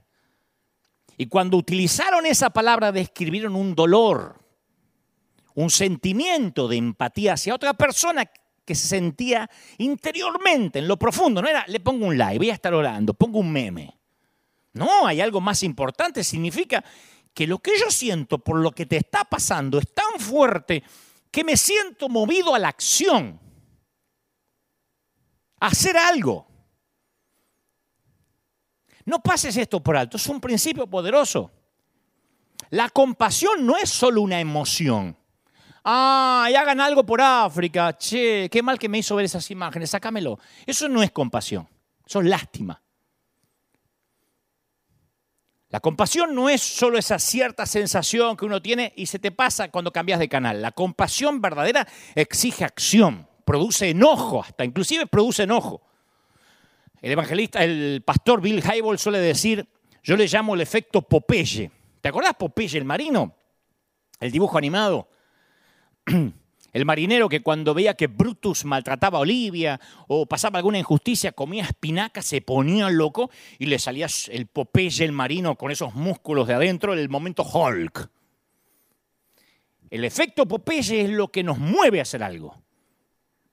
Y 1.15 1.27
cuando 1.27 1.55
utilizaron 1.55 2.25
esa 2.25 2.49
palabra 2.49 2.91
describieron 2.91 3.55
un 3.55 3.73
dolor, 3.73 4.37
un 5.55 5.69
sentimiento 5.69 6.67
de 6.67 6.75
empatía 6.75 7.35
hacia 7.35 7.55
otra 7.55 7.73
persona 7.73 8.29
que 8.67 8.75
se 8.75 8.89
sentía 8.89 9.49
interiormente, 9.77 10.79
en 10.79 10.89
lo 10.89 10.99
profundo. 10.99 11.41
No 11.41 11.47
era, 11.47 11.63
le 11.67 11.79
pongo 11.79 12.05
un 12.05 12.17
like, 12.17 12.37
voy 12.37 12.49
a 12.49 12.53
estar 12.53 12.73
orando, 12.73 13.13
pongo 13.13 13.39
un 13.39 13.49
meme. 13.49 13.97
No, 14.73 15.07
hay 15.07 15.21
algo 15.21 15.39
más 15.39 15.63
importante. 15.63 16.21
Significa 16.21 16.83
que 17.33 17.47
lo 17.47 17.59
que 17.59 17.71
yo 17.79 17.89
siento 17.89 18.39
por 18.39 18.59
lo 18.59 18.73
que 18.73 18.85
te 18.85 18.97
está 18.97 19.23
pasando 19.23 19.79
es 19.79 19.93
tan 19.93 20.19
fuerte 20.19 20.83
que 21.31 21.45
me 21.45 21.55
siento 21.55 22.09
movido 22.09 22.53
a 22.53 22.59
la 22.59 22.67
acción, 22.67 23.39
a 25.61 25.67
hacer 25.67 25.95
algo. 25.95 26.45
No 29.05 29.23
pases 29.23 29.55
esto 29.55 29.81
por 29.81 29.95
alto, 29.95 30.17
es 30.17 30.27
un 30.27 30.41
principio 30.41 30.87
poderoso. 30.87 31.51
La 32.71 32.89
compasión 32.89 33.65
no 33.65 33.77
es 33.77 33.89
solo 33.89 34.21
una 34.21 34.41
emoción. 34.41 35.15
Ah, 35.89 36.49
y 36.51 36.55
hagan 36.55 36.81
algo 36.81 37.05
por 37.05 37.21
África. 37.21 37.97
Che, 37.97 38.49
qué 38.49 38.61
mal 38.61 38.77
que 38.77 38.89
me 38.89 38.97
hizo 38.97 39.15
ver 39.15 39.23
esas 39.23 39.49
imágenes. 39.51 39.89
Sácamelo. 39.89 40.37
Eso 40.65 40.89
no 40.89 41.01
es 41.01 41.11
compasión. 41.11 41.65
Eso 42.05 42.19
es 42.19 42.25
lástima. 42.25 42.83
La 45.69 45.79
compasión 45.79 46.35
no 46.35 46.49
es 46.49 46.61
solo 46.61 46.97
esa 46.97 47.19
cierta 47.19 47.65
sensación 47.65 48.35
que 48.35 48.43
uno 48.43 48.61
tiene 48.61 48.91
y 48.97 49.05
se 49.05 49.17
te 49.17 49.31
pasa 49.31 49.71
cuando 49.71 49.93
cambias 49.93 50.19
de 50.19 50.27
canal. 50.27 50.61
La 50.61 50.73
compasión 50.73 51.39
verdadera 51.39 51.87
exige 52.15 52.65
acción, 52.65 53.25
produce 53.45 53.89
enojo, 53.89 54.43
hasta 54.43 54.65
inclusive 54.65 55.07
produce 55.07 55.43
enojo. 55.43 55.81
El 57.01 57.13
evangelista, 57.13 57.63
el 57.63 58.03
pastor 58.05 58.41
Bill 58.41 58.61
Hybel 58.61 58.99
suele 58.99 59.19
decir, 59.19 59.65
yo 60.03 60.17
le 60.17 60.27
llamo 60.27 60.53
el 60.53 60.59
efecto 60.59 61.01
Popeye. 61.01 61.71
¿Te 62.01 62.09
acordás 62.09 62.33
Popeye, 62.33 62.77
el 62.77 62.83
marino? 62.83 63.33
El 64.19 64.31
dibujo 64.31 64.57
animado. 64.57 65.07
El 66.73 66.85
marinero 66.85 67.29
que 67.29 67.41
cuando 67.41 67.73
veía 67.73 67.95
que 67.95 68.07
Brutus 68.07 68.65
maltrataba 68.65 69.17
a 69.17 69.21
Olivia 69.21 69.79
o 70.07 70.25
pasaba 70.25 70.59
alguna 70.59 70.77
injusticia, 70.77 71.31
comía 71.31 71.63
espinaca, 71.63 72.21
se 72.21 72.41
ponía 72.41 72.89
loco 72.89 73.31
y 73.57 73.65
le 73.65 73.79
salía 73.79 74.07
el 74.29 74.47
Popeye, 74.47 75.03
el 75.03 75.11
marino, 75.11 75.55
con 75.55 75.71
esos 75.71 75.95
músculos 75.95 76.47
de 76.47 76.53
adentro, 76.53 76.93
el 76.93 77.09
momento 77.09 77.43
Hulk. 77.43 78.09
El 79.89 80.03
efecto 80.03 80.47
Popeye 80.47 81.05
es 81.05 81.09
lo 81.09 81.29
que 81.29 81.43
nos 81.43 81.57
mueve 81.57 81.99
a 81.99 82.03
hacer 82.03 82.21
algo. 82.21 82.61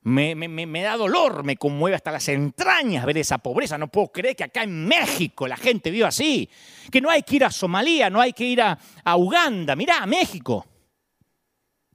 Me, 0.03 0.35
me, 0.35 0.83
da 0.83 0.99
dolor, 0.99 1.45
me 1.45 1.57
conmueve 1.57 1.97
hasta 1.97 2.13
las 2.13 2.29
entrañas 2.29 3.07
ver 3.07 3.17
esa 3.17 3.39
pobreza. 3.39 3.79
No 3.79 3.89
puedo 3.89 4.09
creer 4.09 4.37
que 4.37 4.45
acá 4.45 4.65
en 4.65 4.87
México 4.87 5.49
la 5.49 5.57
gente 5.57 5.91
viva 5.91 6.09
así. 6.09 6.51
Que 6.93 7.01
no 7.01 7.09
hay 7.09 7.23
que 7.23 7.37
ir 7.37 7.45
a 7.45 7.51
Somalia, 7.51 8.11
no 8.11 8.21
hay 8.21 8.35
que 8.35 8.45
ir 8.45 8.61
a, 8.61 8.79
a 9.03 9.17
Uganda. 9.17 9.75
Mirá, 9.75 10.03
a 10.03 10.07
México. 10.07 10.67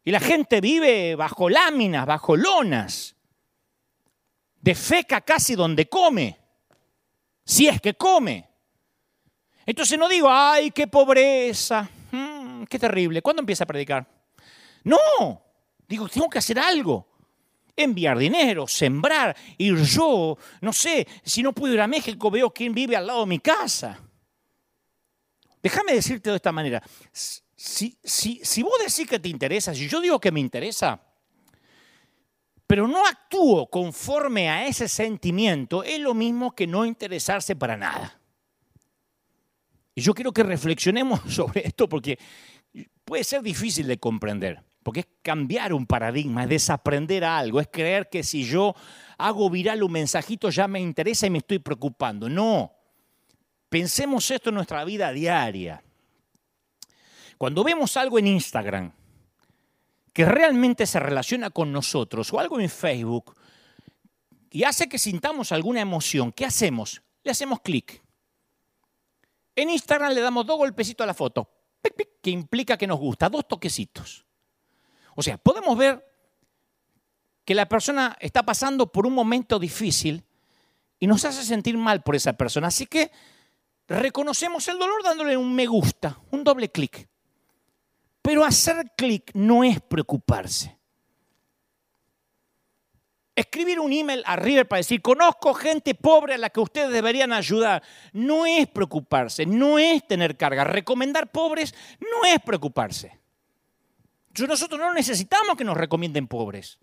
Y 0.09 0.11
la 0.11 0.19
gente 0.19 0.59
vive 0.59 1.13
bajo 1.13 1.51
láminas, 1.51 2.03
bajo 2.07 2.35
lonas, 2.35 3.15
defeca 4.59 5.21
casi 5.21 5.53
donde 5.53 5.87
come, 5.87 6.35
si 7.45 7.67
es 7.67 7.79
que 7.79 7.93
come. 7.93 8.49
Entonces 9.67 9.99
no 9.99 10.09
digo, 10.09 10.27
ay, 10.27 10.71
qué 10.71 10.87
pobreza, 10.87 11.87
mm, 12.11 12.63
qué 12.63 12.79
terrible. 12.79 13.21
¿Cuándo 13.21 13.41
empieza 13.43 13.65
a 13.65 13.67
predicar? 13.67 14.07
No, 14.83 14.97
digo, 15.87 16.09
tengo 16.09 16.27
que 16.27 16.39
hacer 16.39 16.57
algo. 16.57 17.07
Enviar 17.75 18.17
dinero, 18.17 18.67
sembrar, 18.67 19.37
ir 19.59 19.75
yo, 19.75 20.39
no 20.61 20.73
sé, 20.73 21.07
si 21.23 21.43
no 21.43 21.53
puedo 21.53 21.75
ir 21.75 21.81
a 21.81 21.87
México, 21.87 22.31
veo 22.31 22.51
quién 22.51 22.73
vive 22.73 22.95
al 22.95 23.05
lado 23.05 23.19
de 23.19 23.27
mi 23.27 23.37
casa. 23.37 23.99
Déjame 25.61 25.93
decirte 25.93 26.31
de 26.31 26.37
esta 26.37 26.51
manera, 26.51 26.81
si, 27.59 27.99
si, 28.41 28.63
vos 28.63 28.73
decís 28.79 29.05
que 29.05 29.19
te 29.19 29.27
interesa, 29.27 29.75
si 29.75 29.89
yo 29.89 29.99
digo 29.99 30.17
que 30.17 30.31
me 30.31 30.39
interesa, 30.39 31.01
pero 32.65 32.87
no 32.87 33.05
actúo 33.05 33.69
conforme 33.69 34.49
a 34.49 34.65
ese 34.65 34.87
sentimiento, 34.87 35.83
es 35.83 35.99
lo 35.99 36.13
mismo 36.13 36.55
que 36.55 36.65
no 36.65 36.85
interesarse 36.85 37.57
para 37.57 37.75
nada. 37.75 38.17
Y 39.93 39.99
yo 39.99 40.13
quiero 40.13 40.31
que 40.31 40.43
reflexionemos 40.43 41.19
sobre 41.27 41.67
esto 41.67 41.89
porque 41.89 42.17
puede 43.03 43.25
ser 43.25 43.41
difícil 43.41 43.87
de 43.87 43.97
comprender, 43.97 44.63
porque 44.81 45.01
es 45.01 45.07
cambiar 45.21 45.73
un 45.73 45.85
paradigma, 45.85 46.43
es 46.43 46.49
desaprender 46.49 47.25
algo, 47.25 47.59
es 47.59 47.67
creer 47.67 48.07
que 48.09 48.23
si 48.23 48.45
yo 48.45 48.73
hago 49.17 49.49
viral 49.49 49.83
un 49.83 49.91
mensajito 49.91 50.49
ya 50.49 50.69
me 50.69 50.79
interesa 50.79 51.27
y 51.27 51.29
me 51.29 51.39
estoy 51.39 51.59
preocupando. 51.59 52.29
No, 52.29 52.71
pensemos 53.67 54.31
esto 54.31 54.47
en 54.47 54.55
nuestra 54.55 54.85
vida 54.85 55.11
diaria. 55.11 55.83
Cuando 57.39 57.63
vemos 57.63 57.95
algo 57.95 58.19
en 58.19 58.27
Instagram 58.27 58.91
que 60.11 60.25
realmente 60.25 60.85
se 60.85 60.99
relaciona 60.99 61.49
con 61.49 61.71
nosotros 61.71 62.33
o 62.33 62.39
algo 62.41 62.59
en 62.59 62.69
Facebook 62.69 63.33
y 64.49 64.65
hace 64.65 64.89
que 64.89 64.99
sintamos 64.99 65.53
alguna 65.53 65.79
emoción, 65.79 66.33
¿qué 66.33 66.45
hacemos? 66.45 67.01
Le 67.23 67.31
hacemos 67.31 67.61
clic. 67.61 68.03
En 69.55 69.69
Instagram 69.69 70.11
le 70.11 70.19
damos 70.19 70.45
dos 70.45 70.57
golpecitos 70.57 71.05
a 71.05 71.07
la 71.07 71.13
foto, 71.13 71.49
que 72.21 72.29
implica 72.29 72.77
que 72.77 72.87
nos 72.87 72.99
gusta, 72.99 73.29
dos 73.29 73.47
toquecitos. 73.47 74.25
O 75.15 75.23
sea, 75.23 75.37
podemos 75.37 75.77
ver 75.77 76.05
que 77.45 77.55
la 77.55 77.69
persona 77.69 78.17
está 78.19 78.43
pasando 78.43 78.91
por 78.91 79.07
un 79.07 79.13
momento 79.13 79.59
difícil 79.59 80.25
y 80.99 81.07
nos 81.07 81.23
hace 81.23 81.45
sentir 81.45 81.77
mal 81.77 82.03
por 82.03 82.17
esa 82.17 82.33
persona. 82.33 82.67
Así 82.67 82.85
que 82.85 83.11
reconocemos 83.87 84.67
el 84.67 84.77
dolor 84.77 85.01
dándole 85.05 85.37
un 85.37 85.55
me 85.55 85.67
gusta, 85.67 86.19
un 86.31 86.43
doble 86.43 86.69
clic. 86.69 87.07
Pero 88.21 88.43
hacer 88.43 88.91
clic 88.97 89.31
no 89.33 89.63
es 89.63 89.79
preocuparse. 89.81 90.77
Escribir 93.35 93.79
un 93.79 93.93
email 93.93 94.21
a 94.25 94.35
River 94.35 94.67
para 94.67 94.79
decir, 94.79 95.01
conozco 95.01 95.53
gente 95.53 95.95
pobre 95.95 96.33
a 96.33 96.37
la 96.37 96.49
que 96.49 96.59
ustedes 96.59 96.91
deberían 96.91 97.31
ayudar, 97.31 97.81
no 98.11 98.45
es 98.45 98.67
preocuparse, 98.67 99.45
no 99.45 99.79
es 99.79 100.05
tener 100.05 100.35
carga. 100.35 100.65
Recomendar 100.65 101.31
pobres 101.31 101.73
no 102.01 102.25
es 102.25 102.41
preocuparse. 102.41 103.17
Nosotros 104.37 104.79
no 104.79 104.93
necesitamos 104.93 105.55
que 105.55 105.63
nos 105.63 105.77
recomienden 105.77 106.27
pobres. 106.27 106.79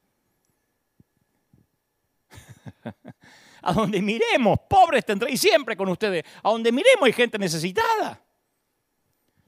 a 3.62 3.72
donde 3.74 4.00
miremos, 4.00 4.58
pobres 4.68 5.04
tendréis 5.04 5.40
siempre 5.40 5.76
con 5.76 5.90
ustedes. 5.90 6.24
A 6.42 6.50
donde 6.50 6.72
miremos 6.72 7.04
hay 7.04 7.12
gente 7.12 7.38
necesitada. 7.38 8.25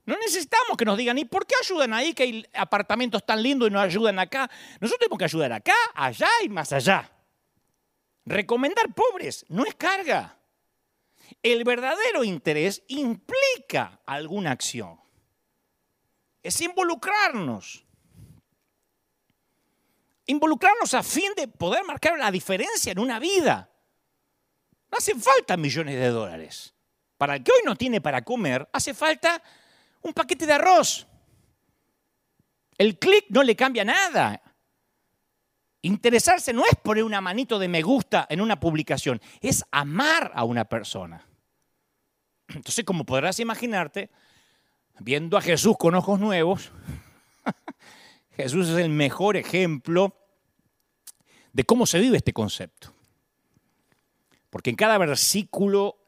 No 0.09 0.17
necesitamos 0.17 0.75
que 0.75 0.85
nos 0.85 0.97
digan, 0.97 1.19
¿y 1.19 1.25
por 1.25 1.45
qué 1.45 1.53
ayudan 1.61 1.93
ahí 1.93 2.15
que 2.15 2.23
hay 2.23 2.45
apartamentos 2.55 3.23
tan 3.23 3.43
lindos 3.43 3.69
y 3.69 3.71
no 3.71 3.79
ayudan 3.79 4.17
acá? 4.17 4.49
Nosotros 4.79 4.97
tenemos 5.01 5.19
que 5.19 5.25
ayudar 5.25 5.53
acá, 5.53 5.75
allá 5.93 6.27
y 6.43 6.49
más 6.49 6.73
allá. 6.73 7.11
Recomendar 8.25 8.91
pobres 8.95 9.45
no 9.49 9.65
es 9.65 9.75
carga. 9.75 10.35
El 11.43 11.63
verdadero 11.63 12.23
interés 12.23 12.81
implica 12.87 14.01
alguna 14.07 14.49
acción. 14.49 14.99
es 16.41 16.59
involucrarnos. 16.59 17.85
Involucrarnos 20.25 20.91
a 20.95 21.03
fin 21.03 21.33
de 21.35 21.47
poder 21.47 21.83
marcar 21.85 22.17
la 22.17 22.31
diferencia 22.31 22.93
en 22.93 22.97
una 22.97 23.19
vida. 23.19 23.69
No 24.91 24.97
hacen 24.97 25.21
falta 25.21 25.55
millones 25.55 25.99
de 25.99 26.07
dólares. 26.07 26.73
Para 27.19 27.35
el 27.35 27.43
que 27.43 27.51
hoy 27.51 27.61
no 27.63 27.75
tiene 27.75 28.01
para 28.01 28.23
comer, 28.23 28.67
hace 28.73 28.95
falta 28.95 29.43
un 30.01 30.13
paquete 30.13 30.45
de 30.45 30.53
arroz. 30.53 31.07
El 32.77 32.97
clic 32.97 33.25
no 33.29 33.43
le 33.43 33.55
cambia 33.55 33.83
nada. 33.83 34.41
Interesarse 35.81 36.53
no 36.53 36.65
es 36.65 36.75
poner 36.75 37.03
una 37.03 37.21
manito 37.21 37.59
de 37.59 37.67
me 37.67 37.81
gusta 37.81 38.27
en 38.29 38.41
una 38.41 38.59
publicación, 38.59 39.21
es 39.41 39.63
amar 39.71 40.31
a 40.33 40.43
una 40.43 40.65
persona. 40.65 41.25
Entonces, 42.49 42.83
como 42.83 43.05
podrás 43.05 43.39
imaginarte, 43.39 44.09
viendo 44.99 45.37
a 45.37 45.41
Jesús 45.41 45.75
con 45.77 45.95
ojos 45.95 46.19
nuevos, 46.19 46.71
Jesús 48.35 48.69
es 48.69 48.77
el 48.77 48.89
mejor 48.89 49.37
ejemplo 49.37 50.15
de 51.53 51.63
cómo 51.63 51.85
se 51.85 51.99
vive 51.99 52.17
este 52.17 52.33
concepto. 52.33 52.93
Porque 54.49 54.69
en 54.69 54.75
cada 54.75 54.97
versículo 54.97 55.98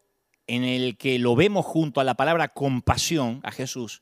en 0.51 0.65
el 0.65 0.97
que 0.97 1.17
lo 1.17 1.33
vemos 1.33 1.65
junto 1.65 2.01
a 2.01 2.03
la 2.03 2.15
palabra 2.15 2.49
compasión 2.49 3.39
a 3.43 3.51
Jesús, 3.51 4.01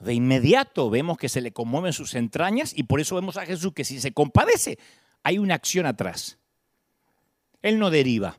de 0.00 0.14
inmediato 0.14 0.88
vemos 0.88 1.18
que 1.18 1.28
se 1.28 1.42
le 1.42 1.52
conmueven 1.52 1.92
sus 1.92 2.14
entrañas 2.14 2.72
y 2.74 2.84
por 2.84 3.00
eso 3.00 3.16
vemos 3.16 3.36
a 3.36 3.44
Jesús 3.44 3.74
que 3.74 3.84
si 3.84 4.00
se 4.00 4.12
compadece, 4.12 4.78
hay 5.22 5.36
una 5.36 5.56
acción 5.56 5.84
atrás. 5.84 6.38
Él 7.60 7.78
no 7.78 7.90
deriva, 7.90 8.38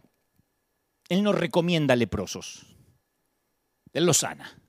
Él 1.08 1.22
no 1.22 1.32
recomienda 1.32 1.96
leprosos, 1.96 2.66
Él 3.94 4.08
los 4.08 4.18
sana. 4.18 4.60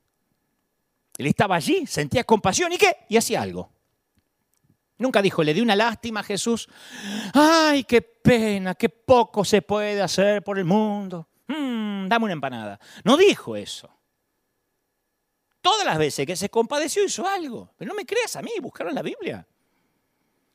Él 1.16 1.28
estaba 1.28 1.56
allí, 1.56 1.86
sentía 1.86 2.24
compasión 2.24 2.74
y 2.74 2.76
qué, 2.76 2.94
y 3.08 3.16
hacía 3.16 3.40
algo. 3.40 3.72
Nunca 4.98 5.22
dijo, 5.22 5.42
le 5.42 5.54
di 5.54 5.62
una 5.62 5.76
lástima 5.76 6.20
a 6.20 6.24
Jesús. 6.24 6.68
Ay, 7.32 7.84
qué 7.84 8.02
pena, 8.02 8.74
qué 8.74 8.90
poco 8.90 9.46
se 9.46 9.62
puede 9.62 10.02
hacer 10.02 10.42
por 10.42 10.58
el 10.58 10.66
mundo. 10.66 11.26
Mm, 11.50 12.08
dame 12.08 12.24
una 12.24 12.32
empanada. 12.32 12.78
No 13.04 13.16
dijo 13.16 13.56
eso. 13.56 13.90
Todas 15.60 15.84
las 15.84 15.98
veces 15.98 16.26
que 16.26 16.36
se 16.36 16.48
compadeció 16.48 17.04
hizo 17.04 17.26
algo. 17.26 17.72
Pero 17.76 17.88
no 17.90 17.94
me 17.94 18.06
creas 18.06 18.36
a 18.36 18.42
mí, 18.42 18.52
buscaron 18.62 18.94
la 18.94 19.02
Biblia. 19.02 19.46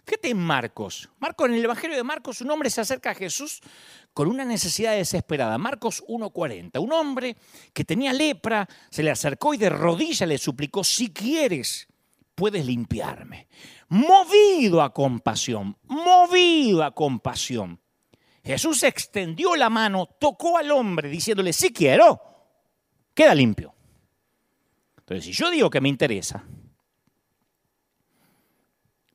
Fíjate 0.05 0.29
en 0.29 0.37
Marcos. 0.37 1.09
Marcos, 1.19 1.49
en 1.49 1.55
el 1.55 1.65
Evangelio 1.65 1.97
de 1.97 2.03
Marcos, 2.03 2.41
un 2.41 2.51
hombre 2.51 2.69
se 2.69 2.81
acerca 2.81 3.11
a 3.11 3.15
Jesús 3.15 3.61
con 4.13 4.27
una 4.27 4.45
necesidad 4.45 4.95
desesperada. 4.95 5.57
Marcos 5.57 6.03
1.40. 6.07 6.79
Un 6.79 6.93
hombre 6.93 7.35
que 7.73 7.83
tenía 7.83 8.13
lepra 8.13 8.67
se 8.89 9.03
le 9.03 9.11
acercó 9.11 9.53
y 9.53 9.57
de 9.57 9.69
rodillas 9.69 10.29
le 10.29 10.37
suplicó, 10.37 10.83
si 10.83 11.11
quieres, 11.11 11.87
puedes 12.35 12.65
limpiarme 12.65 13.47
movido 13.89 14.81
a 14.81 14.93
compasión, 14.93 15.77
movido 15.83 16.83
a 16.83 16.91
compasión. 16.91 17.79
Jesús 18.45 18.83
extendió 18.83 19.55
la 19.55 19.71
mano, 19.71 20.07
tocó 20.19 20.57
al 20.57 20.69
hombre 20.69 21.09
diciéndole, 21.09 21.51
si 21.51 21.73
quiero, 21.73 22.21
queda 23.15 23.33
limpio. 23.33 23.73
Entonces, 24.99 25.25
si 25.25 25.31
yo 25.31 25.49
digo 25.49 25.69
que 25.69 25.81
me 25.81 25.89
interesa, 25.89 26.43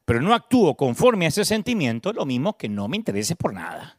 pero 0.04 0.20
no 0.20 0.34
actúo 0.34 0.76
conforme 0.76 1.26
a 1.26 1.28
ese 1.28 1.44
sentimiento, 1.44 2.12
lo 2.12 2.26
mismo 2.26 2.56
que 2.56 2.68
no 2.68 2.88
me 2.88 2.96
interese 2.96 3.36
por 3.36 3.54
nada. 3.54 3.98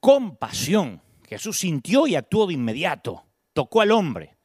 Compasión. 0.00 1.00
Jesús 1.26 1.58
sintió 1.58 2.06
y 2.06 2.14
actuó 2.14 2.46
de 2.46 2.52
inmediato. 2.52 3.24
Tocó 3.54 3.80
al 3.80 3.92
hombre. 3.92 4.36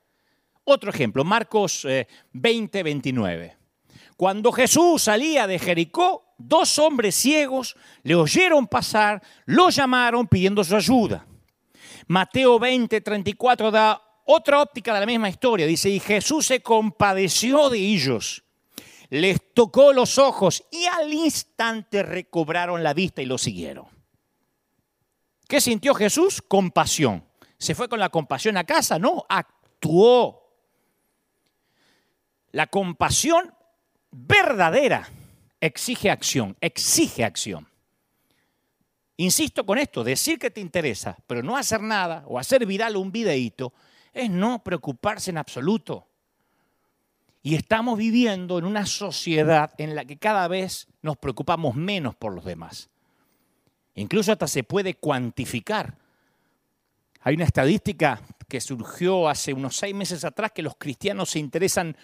Otro 0.63 0.89
ejemplo, 0.89 1.25
Marcos 1.25 1.85
20, 2.31 2.79
eh, 2.79 2.83
29. 2.83 3.57
Cuando 4.15 4.53
Jesús 4.53 5.03
salía 5.03 5.47
de 5.47 5.59
Jericó, 5.59 6.26
dos 6.37 6.77
hombres 6.79 7.15
ciegos 7.15 7.75
le 8.03 8.15
oyeron 8.15 8.67
pasar, 8.67 9.21
lo 9.45 9.69
llamaron 9.69 10.27
pidiendo 10.27 10.63
su 10.63 10.75
ayuda. 10.75 11.25
Mateo 12.07 12.59
20, 12.59 13.01
34 13.01 13.71
da 13.71 14.01
otra 14.25 14.61
óptica 14.61 14.93
de 14.93 14.99
la 14.99 15.05
misma 15.05 15.29
historia. 15.29 15.65
Dice, 15.65 15.89
y 15.89 15.99
Jesús 15.99 16.45
se 16.45 16.61
compadeció 16.61 17.69
de 17.69 17.79
ellos, 17.79 18.43
les 19.09 19.53
tocó 19.53 19.93
los 19.93 20.17
ojos 20.17 20.63
y 20.71 20.85
al 20.85 21.13
instante 21.13 22.03
recobraron 22.03 22.83
la 22.83 22.93
vista 22.93 23.21
y 23.21 23.25
lo 23.25 23.37
siguieron. 23.37 23.87
¿Qué 25.47 25.61
sintió 25.61 25.93
Jesús? 25.93 26.41
Compasión. 26.41 27.25
¿Se 27.57 27.73
fue 27.73 27.87
con 27.87 27.99
la 27.99 28.09
compasión 28.09 28.57
a 28.57 28.65
casa? 28.65 28.99
No, 28.99 29.25
actuó. 29.29 30.43
La 32.51 32.67
compasión 32.67 33.53
verdadera 34.11 35.09
exige 35.59 36.09
acción, 36.09 36.55
exige 36.61 37.23
acción. 37.23 37.67
Insisto 39.17 39.65
con 39.65 39.79
esto, 39.79 40.03
decir 40.03 40.37
que 40.37 40.51
te 40.51 40.61
interesa, 40.61 41.17
pero 41.25 41.41
no 41.41 41.57
hacer 41.57 41.81
nada 41.81 42.23
o 42.27 42.37
hacer 42.37 42.65
viral 42.65 42.95
un 42.95 43.11
videíto, 43.11 43.73
es 44.13 44.29
no 44.29 44.63
preocuparse 44.63 45.31
en 45.31 45.37
absoluto. 45.37 46.07
Y 47.41 47.55
estamos 47.55 47.97
viviendo 47.97 48.59
en 48.59 48.65
una 48.65 48.85
sociedad 48.85 49.73
en 49.77 49.95
la 49.95 50.05
que 50.05 50.17
cada 50.17 50.47
vez 50.47 50.87
nos 51.01 51.17
preocupamos 51.17 51.75
menos 51.75 52.15
por 52.15 52.33
los 52.33 52.45
demás. 52.45 52.89
Incluso 53.95 54.31
hasta 54.31 54.47
se 54.47 54.63
puede 54.63 54.93
cuantificar. 54.93 55.97
Hay 57.21 57.35
una 57.35 57.45
estadística 57.45 58.21
que 58.47 58.61
surgió 58.61 59.27
hace 59.27 59.53
unos 59.53 59.75
seis 59.75 59.95
meses 59.95 60.23
atrás 60.23 60.51
que 60.51 60.61
los 60.61 60.75
cristianos 60.77 61.31
se 61.31 61.39
interesan 61.39 61.97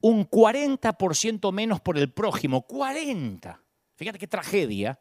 un 0.00 0.28
40% 0.28 1.52
menos 1.52 1.80
por 1.80 1.98
el 1.98 2.10
prójimo. 2.12 2.62
40. 2.62 3.60
Fíjate 3.96 4.18
qué 4.18 4.26
tragedia. 4.26 4.98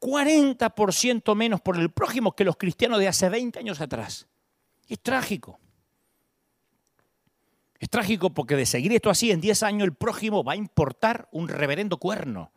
40% 0.00 1.34
menos 1.36 1.60
por 1.60 1.78
el 1.78 1.90
prójimo 1.90 2.32
que 2.32 2.44
los 2.44 2.56
cristianos 2.56 2.98
de 2.98 3.08
hace 3.08 3.28
20 3.28 3.60
años 3.60 3.80
atrás. 3.80 4.26
Es 4.88 5.00
trágico. 5.00 5.60
Es 7.78 7.88
trágico 7.88 8.30
porque 8.30 8.56
de 8.56 8.66
seguir 8.66 8.92
esto 8.92 9.10
así, 9.10 9.30
en 9.30 9.40
10 9.40 9.62
años 9.62 9.84
el 9.84 9.94
prójimo 9.94 10.44
va 10.44 10.52
a 10.52 10.56
importar 10.56 11.28
un 11.32 11.48
reverendo 11.48 11.98
cuerno. 11.98 12.52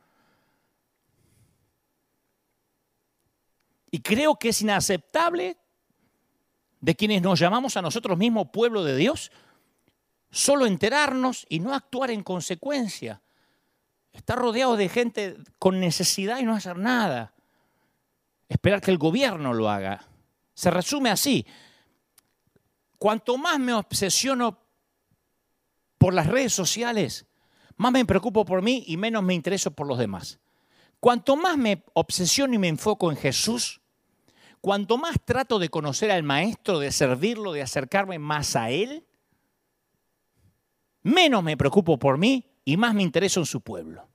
Y 3.91 4.02
creo 4.02 4.36
que 4.36 4.50
es 4.50 4.62
inaceptable 4.62 5.58
de 6.82 6.96
quienes 6.96 7.22
nos 7.22 7.39
llamamos 7.39 7.78
a 7.78 7.82
nosotros 7.82 8.18
mismos 8.18 8.50
pueblo 8.52 8.84
de 8.84 8.96
Dios 8.96 9.32
solo 10.36 10.66
enterarnos 10.66 11.46
y 11.48 11.62
no 11.62 11.74
actuar 11.74 12.12
en 12.12 12.22
consecuencia. 12.22 13.22
Estar 14.12 14.38
rodeado 14.38 14.76
de 14.76 14.90
gente 14.90 15.38
con 15.60 15.80
necesidad 15.80 16.40
y 16.40 16.44
no 16.44 16.54
hacer 16.54 16.78
nada. 16.78 17.34
Esperar 18.50 18.82
que 18.82 18.92
el 18.92 18.98
gobierno 18.98 19.54
lo 19.54 19.70
haga. 19.70 20.06
Se 20.54 20.70
resume 20.70 21.10
así. 21.10 21.46
Cuanto 22.98 23.38
más 23.38 23.60
me 23.60 23.74
obsesiono 23.74 24.60
por 25.98 26.14
las 26.14 26.28
redes 26.28 26.52
sociales, 26.52 27.26
más 27.78 27.94
me 27.94 28.04
preocupo 28.04 28.44
por 28.44 28.62
mí 28.62 28.84
y 28.88 28.98
menos 28.98 29.24
me 29.24 29.34
intereso 29.34 29.72
por 29.72 29.88
los 29.88 29.98
demás. 29.98 30.40
Cuanto 31.00 31.38
más 31.38 31.56
me 31.56 31.86
obsesiono 31.94 32.56
y 32.56 32.58
me 32.58 32.68
enfoco 32.68 33.10
en 33.10 33.16
Jesús, 33.16 33.80
cuanto 34.60 34.98
más 34.98 35.16
trato 35.24 35.60
de 35.60 35.70
conocer 35.70 36.12
al 36.12 36.24
Maestro, 36.24 36.80
de 36.80 36.92
servirlo, 36.92 37.54
de 37.54 37.62
acercarme 37.62 38.20
más 38.20 38.58
a 38.58 38.70
Él, 38.70 39.06
menos 41.06 41.43
me 41.43 41.58
preocupo 41.58 41.97
por 41.97 42.18
mí 42.18 42.45
y 42.66 42.78
más 42.78 42.93
me 42.93 43.03
intereso 43.03 43.39
en 43.39 43.45
su 43.45 43.62
pueblo. 43.62 44.08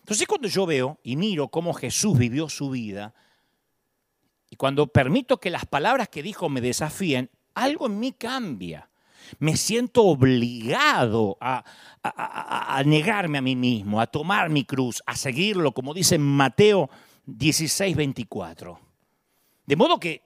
Entonces 0.00 0.26
cuando 0.26 0.48
yo 0.48 0.66
veo 0.66 0.98
y 1.02 1.16
miro 1.16 1.48
cómo 1.48 1.72
Jesús 1.72 2.18
vivió 2.18 2.48
su 2.48 2.70
vida, 2.70 3.14
y 4.50 4.56
cuando 4.56 4.86
permito 4.86 5.38
que 5.38 5.50
las 5.50 5.66
palabras 5.66 6.08
que 6.08 6.22
dijo 6.22 6.48
me 6.48 6.60
desafíen, 6.60 7.30
algo 7.54 7.86
en 7.86 7.98
mí 7.98 8.12
cambia. 8.12 8.88
Me 9.38 9.56
siento 9.56 10.04
obligado 10.04 11.38
a, 11.40 11.64
negarme 12.84 13.38
a 13.38 13.42
mí 13.42 13.56
mismo, 13.56 14.00
a 14.00 14.06
tomar 14.06 14.50
mi 14.50 14.64
cruz, 14.64 15.02
a 15.06 15.16
seguirlo, 15.16 15.72
como 15.72 15.94
dice 15.94 16.18
Mateo 16.18 16.90
16, 17.26 17.96
24. 17.96 18.78
De 19.64 19.76
modo 19.76 19.98
que 19.98 20.22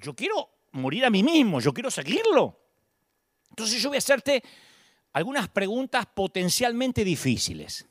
yo 0.00 0.14
quiero 0.14 0.48
morir 0.72 1.04
a 1.04 1.10
mí 1.10 1.22
mismo, 1.22 1.60
yo 1.60 1.74
quiero 1.74 1.90
seguirlo. 1.90 2.58
Entonces 3.50 3.82
yo 3.82 3.90
voy 3.90 3.96
a 3.96 3.98
hacerte 3.98 4.42
algunas 5.16 5.48
preguntas 5.48 6.04
potencialmente 6.04 7.02
difíciles. 7.02 7.86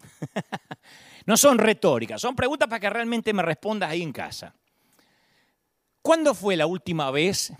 no 1.26 1.36
son 1.36 1.58
retóricas, 1.58 2.22
son 2.22 2.34
preguntas 2.34 2.70
para 2.70 2.80
que 2.80 2.88
realmente 2.88 3.34
me 3.34 3.42
respondas 3.42 3.90
ahí 3.90 4.00
en 4.00 4.12
casa. 4.12 4.54
¿Cuándo 6.00 6.34
fue 6.34 6.56
la 6.56 6.64
última 6.64 7.10
vez? 7.10 7.52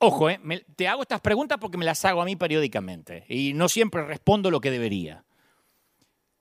Ojo, 0.00 0.28
eh, 0.28 0.40
te 0.74 0.88
hago 0.88 1.02
estas 1.02 1.20
preguntas 1.20 1.58
porque 1.60 1.78
me 1.78 1.84
las 1.84 2.04
hago 2.04 2.20
a 2.20 2.24
mí 2.24 2.34
periódicamente 2.34 3.24
y 3.28 3.52
no 3.54 3.68
siempre 3.68 4.04
respondo 4.04 4.50
lo 4.50 4.60
que 4.60 4.72
debería. 4.72 5.24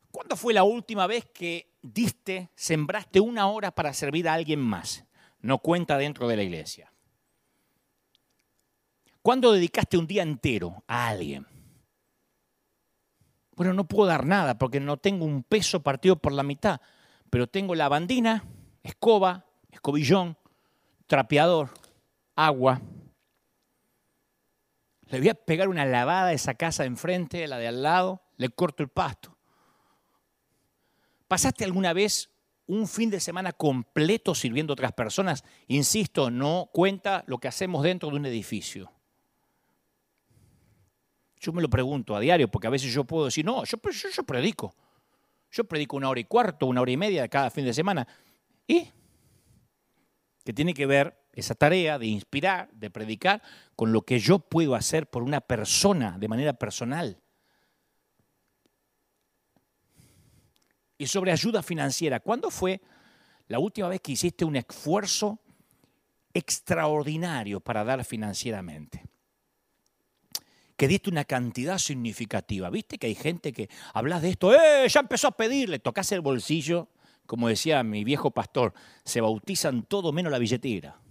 ¿Cuándo 0.09 0.35
fue 0.35 0.55
la 0.55 0.63
última 0.63 1.05
vez 1.05 1.23
que 1.31 1.69
diste, 1.83 2.49
sembraste 2.55 3.19
una 3.19 3.47
hora 3.47 3.69
para 3.69 3.93
servir 3.93 4.27
a 4.27 4.33
alguien 4.33 4.59
más? 4.59 5.05
No 5.39 5.59
cuenta 5.59 5.99
dentro 5.99 6.27
de 6.27 6.37
la 6.37 6.41
iglesia. 6.41 6.91
¿Cuándo 9.21 9.51
dedicaste 9.51 9.99
un 9.99 10.07
día 10.07 10.23
entero 10.23 10.83
a 10.87 11.09
alguien? 11.09 11.45
Bueno, 13.57 13.73
no 13.73 13.87
puedo 13.87 14.07
dar 14.07 14.23
nada 14.23 14.59
porque 14.59 14.79
no 14.79 14.97
tengo 14.97 15.25
un 15.25 15.41
peso 15.41 15.81
partido 15.81 16.15
por 16.15 16.31
la 16.31 16.43
mitad, 16.43 16.79
pero 17.31 17.47
tengo 17.47 17.73
lavandina, 17.73 18.43
escoba, 18.83 19.47
escobillón, 19.71 20.37
trapeador, 21.07 21.71
agua. 22.35 22.79
Le 25.07 25.17
voy 25.17 25.29
a 25.29 25.33
pegar 25.33 25.69
una 25.69 25.85
lavada 25.85 26.27
a 26.27 26.33
esa 26.33 26.53
casa 26.53 26.83
de 26.83 26.89
enfrente, 26.89 27.47
la 27.47 27.57
de 27.57 27.67
al 27.67 27.81
lado, 27.81 28.21
le 28.37 28.49
corto 28.49 28.83
el 28.83 28.89
pasto. 28.89 29.35
¿Pasaste 31.27 31.65
alguna 31.65 31.93
vez 31.93 32.29
un 32.67 32.87
fin 32.87 33.09
de 33.09 33.19
semana 33.19 33.53
completo 33.53 34.35
sirviendo 34.35 34.73
a 34.73 34.75
otras 34.75 34.93
personas? 34.93 35.43
Insisto, 35.65 36.29
no 36.29 36.69
cuenta 36.71 37.23
lo 37.25 37.39
que 37.39 37.47
hacemos 37.47 37.81
dentro 37.81 38.11
de 38.11 38.17
un 38.17 38.27
edificio. 38.27 38.91
Yo 41.39 41.53
me 41.53 41.61
lo 41.61 41.69
pregunto 41.69 42.15
a 42.15 42.19
diario, 42.19 42.47
porque 42.47 42.67
a 42.67 42.71
veces 42.71 42.91
yo 42.91 43.03
puedo 43.03 43.25
decir, 43.25 43.45
no, 43.45 43.63
yo, 43.63 43.77
yo, 44.15 44.23
predico. 44.23 44.73
Yo 45.51 45.63
predico 45.63 45.95
una 45.95 46.09
hora 46.09 46.19
y 46.19 46.25
cuarto, 46.25 46.65
una 46.65 46.81
hora 46.81 46.91
y 46.91 46.97
media 46.97 47.27
cada 47.27 47.49
fin 47.49 47.65
de 47.65 47.73
semana. 47.73 48.07
¿Y? 48.65 48.89
Que 50.43 50.53
tiene 50.53 50.73
que 50.73 50.85
ver 50.85 51.17
esa 51.33 51.53
tarea 51.53 51.99
de 51.99 52.07
inspirar, 52.07 52.69
de 52.71 52.89
predicar, 52.89 53.41
con 53.75 53.93
lo 53.93 54.01
que 54.01 54.19
yo 54.19 54.39
puedo 54.39 54.75
hacer 54.75 55.07
por 55.07 55.21
una 55.21 55.41
persona 55.41 56.17
de 56.17 56.27
manera 56.27 56.53
personal. 56.53 57.21
Y 60.97 61.05
sobre 61.05 61.31
ayuda 61.31 61.61
financiera, 61.61 62.19
¿cuándo 62.19 62.49
fue 62.49 62.81
la 63.47 63.59
última 63.59 63.87
vez 63.87 64.01
que 64.01 64.13
hiciste 64.13 64.43
un 64.43 64.55
esfuerzo 64.55 65.39
extraordinario 66.33 67.59
para 67.59 67.83
dar 67.83 68.03
financieramente? 68.03 69.03
Que 70.77 70.87
diste 70.87 71.09
una 71.09 71.25
cantidad 71.25 71.79
significativa. 71.79 72.69
¿Viste 72.69 72.99
que 72.99 73.07
hay 73.07 73.15
gente 73.15 73.51
que 73.51 73.67
hablas 73.93 74.21
de 74.21 74.29
esto? 74.29 74.53
¡Eh! 74.53 74.87
Ya 74.87 74.99
empezó 74.99 75.27
a 75.27 75.31
pedirle, 75.31 75.79
tocas 75.79 76.11
el 76.11 76.21
bolsillo. 76.21 76.89
Como 77.25 77.49
decía 77.49 77.83
mi 77.83 78.03
viejo 78.03 78.31
pastor, 78.31 78.73
se 79.03 79.19
bautizan 79.19 79.83
todo 79.83 80.13
menos 80.13 80.31
la 80.31 80.37
billetera. 80.37 81.01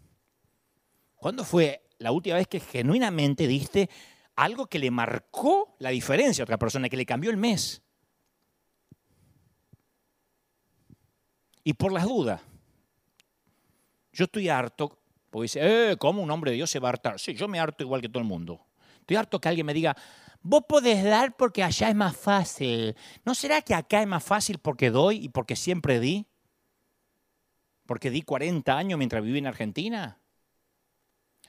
¿Cuándo 1.17 1.45
fue 1.45 1.83
la 1.99 2.13
última 2.13 2.37
vez 2.37 2.47
que 2.47 2.61
genuinamente 2.61 3.47
diste 3.47 3.91
algo 4.37 4.67
que 4.67 4.79
le 4.79 4.91
marcó 4.91 5.77
la 5.81 5.91
diferencia 5.91 6.43
a 6.43 6.45
otra 6.45 6.59
persona, 6.59 6.89
que 6.89 6.97
le 6.97 7.05
cambió 7.05 7.31
el 7.31 7.37
mes? 7.37 7.83
Y 11.65 11.73
por 11.75 11.93
las 11.93 12.05
dudas, 12.05 12.41
yo 14.13 14.27
estoy 14.27 14.49
harto, 14.49 15.01
porque 15.29 15.43
dice, 15.43 15.61
eh, 15.91 15.97
¿cómo 15.99 16.23
un 16.23 16.31
hombre 16.31 16.53
de 16.53 16.59
Dios 16.59 16.71
se 16.71 16.79
va 16.79 16.89
a 16.89 16.93
hartar? 16.93 17.19
Sí, 17.19 17.35
yo 17.35 17.49
me 17.49 17.59
harto 17.59 17.83
igual 17.83 18.01
que 18.01 18.09
todo 18.09 18.21
el 18.21 18.29
mundo. 18.29 18.66
Estoy 19.07 19.19
harto 19.19 19.41
que 19.41 19.49
alguien 19.49 19.65
me 19.65 19.73
diga, 19.73 19.97
vos 20.43 20.65
podés 20.69 21.05
dar 21.05 21.37
porque 21.37 21.63
allá 21.63 21.89
es 21.89 21.95
más 21.95 22.17
fácil. 22.17 22.97
¿No 23.25 23.37
será 23.37 23.63
que 23.63 23.73
acá 23.73 24.01
es 24.01 24.09
más 24.09 24.25
fácil 24.25 24.59
porque 24.59 24.91
doy 24.91 25.19
y 25.19 25.29
porque 25.29 25.55
siempre 25.55 26.01
di? 26.01 26.27
¿Porque 27.87 28.11
di 28.11 28.23
40 28.23 28.77
años 28.77 28.99
mientras 28.99 29.23
viví 29.23 29.39
en 29.39 29.47
Argentina? 29.47 30.19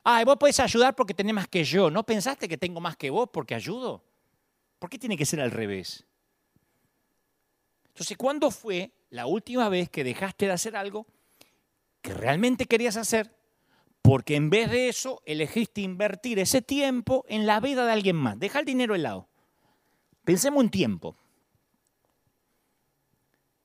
Ah, 0.04 0.24
vos 0.24 0.38
podés 0.38 0.60
ayudar 0.60 0.96
porque 0.96 1.16
tenés 1.16 1.34
más 1.34 1.48
que 1.48 1.64
yo. 1.64 1.90
¿No 1.90 2.06
pensaste 2.06 2.48
que 2.48 2.60
tengo 2.60 2.80
más 2.80 2.96
que 2.96 3.10
vos 3.10 3.28
porque 3.34 3.56
ayudo? 3.56 4.04
¿Por 4.78 4.92
qué 4.92 5.00
tiene 5.00 5.18
que 5.18 5.26
ser 5.26 5.42
al 5.42 5.50
revés? 5.50 6.06
Entonces, 7.88 8.16
¿cuándo 8.18 8.52
fue 8.52 8.92
la 9.10 9.26
última 9.26 9.68
vez 9.68 9.90
que 9.90 10.04
dejaste 10.04 10.46
de 10.46 10.52
hacer 10.52 10.76
algo 10.76 11.08
que 12.04 12.14
realmente 12.14 12.68
querías 12.68 12.98
hacer 12.98 13.36
porque 14.02 14.36
en 14.36 14.50
vez 14.50 14.72
de 14.72 14.90
eso, 14.90 15.22
elegiste 15.26 15.82
invertir 15.82 16.40
ese 16.40 16.62
tiempo 16.62 17.26
en 17.28 17.46
la 17.46 17.60
vida 17.60 17.86
de 17.86 17.92
alguien 17.92 18.16
más. 18.16 18.40
Deja 18.40 18.60
el 18.60 18.66
dinero 18.66 18.94
al 18.94 19.04
lado. 19.04 19.28
Pensemos 20.24 20.64
en 20.64 20.70
tiempo. 20.70 21.18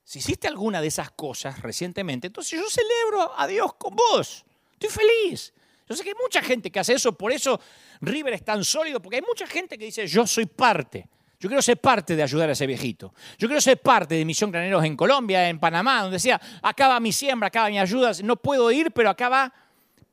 Si 0.04 0.18
hiciste 0.18 0.46
alguna 0.46 0.80
de 0.80 0.88
esas 0.88 1.10
cosas 1.10 1.60
recientemente, 1.62 2.26
entonces 2.26 2.60
yo 2.60 2.68
celebro 2.68 3.32
a 3.38 3.46
Dios 3.46 3.74
con 3.74 3.96
vos. 3.96 4.44
Estoy 4.72 4.90
feliz. 4.90 5.54
Yo 5.88 5.96
sé 5.96 6.02
que 6.02 6.10
hay 6.10 6.16
mucha 6.20 6.42
gente 6.42 6.70
que 6.70 6.80
hace 6.80 6.94
eso, 6.94 7.16
por 7.16 7.32
eso 7.32 7.60
River 8.00 8.34
es 8.34 8.44
tan 8.44 8.64
sólido, 8.64 9.00
porque 9.00 9.16
hay 9.16 9.22
mucha 9.22 9.46
gente 9.46 9.78
que 9.78 9.86
dice, 9.86 10.06
yo 10.06 10.26
soy 10.26 10.46
parte. 10.46 11.08
Yo 11.38 11.48
quiero 11.48 11.62
ser 11.62 11.80
parte 11.80 12.14
de 12.14 12.22
ayudar 12.22 12.48
a 12.48 12.52
ese 12.52 12.66
viejito. 12.66 13.12
Yo 13.36 13.48
quiero 13.48 13.60
ser 13.60 13.80
parte 13.80 14.14
de 14.14 14.24
Misión 14.24 14.52
Graneros 14.52 14.84
en 14.84 14.96
Colombia, 14.96 15.48
en 15.48 15.58
Panamá, 15.58 16.02
donde 16.02 16.16
decía, 16.16 16.40
acaba 16.62 17.00
mi 17.00 17.12
siembra, 17.12 17.48
acaba 17.48 17.68
mi 17.68 17.80
ayuda, 17.80 18.12
no 18.22 18.36
puedo 18.36 18.70
ir, 18.70 18.92
pero 18.92 19.10
acaba 19.10 19.52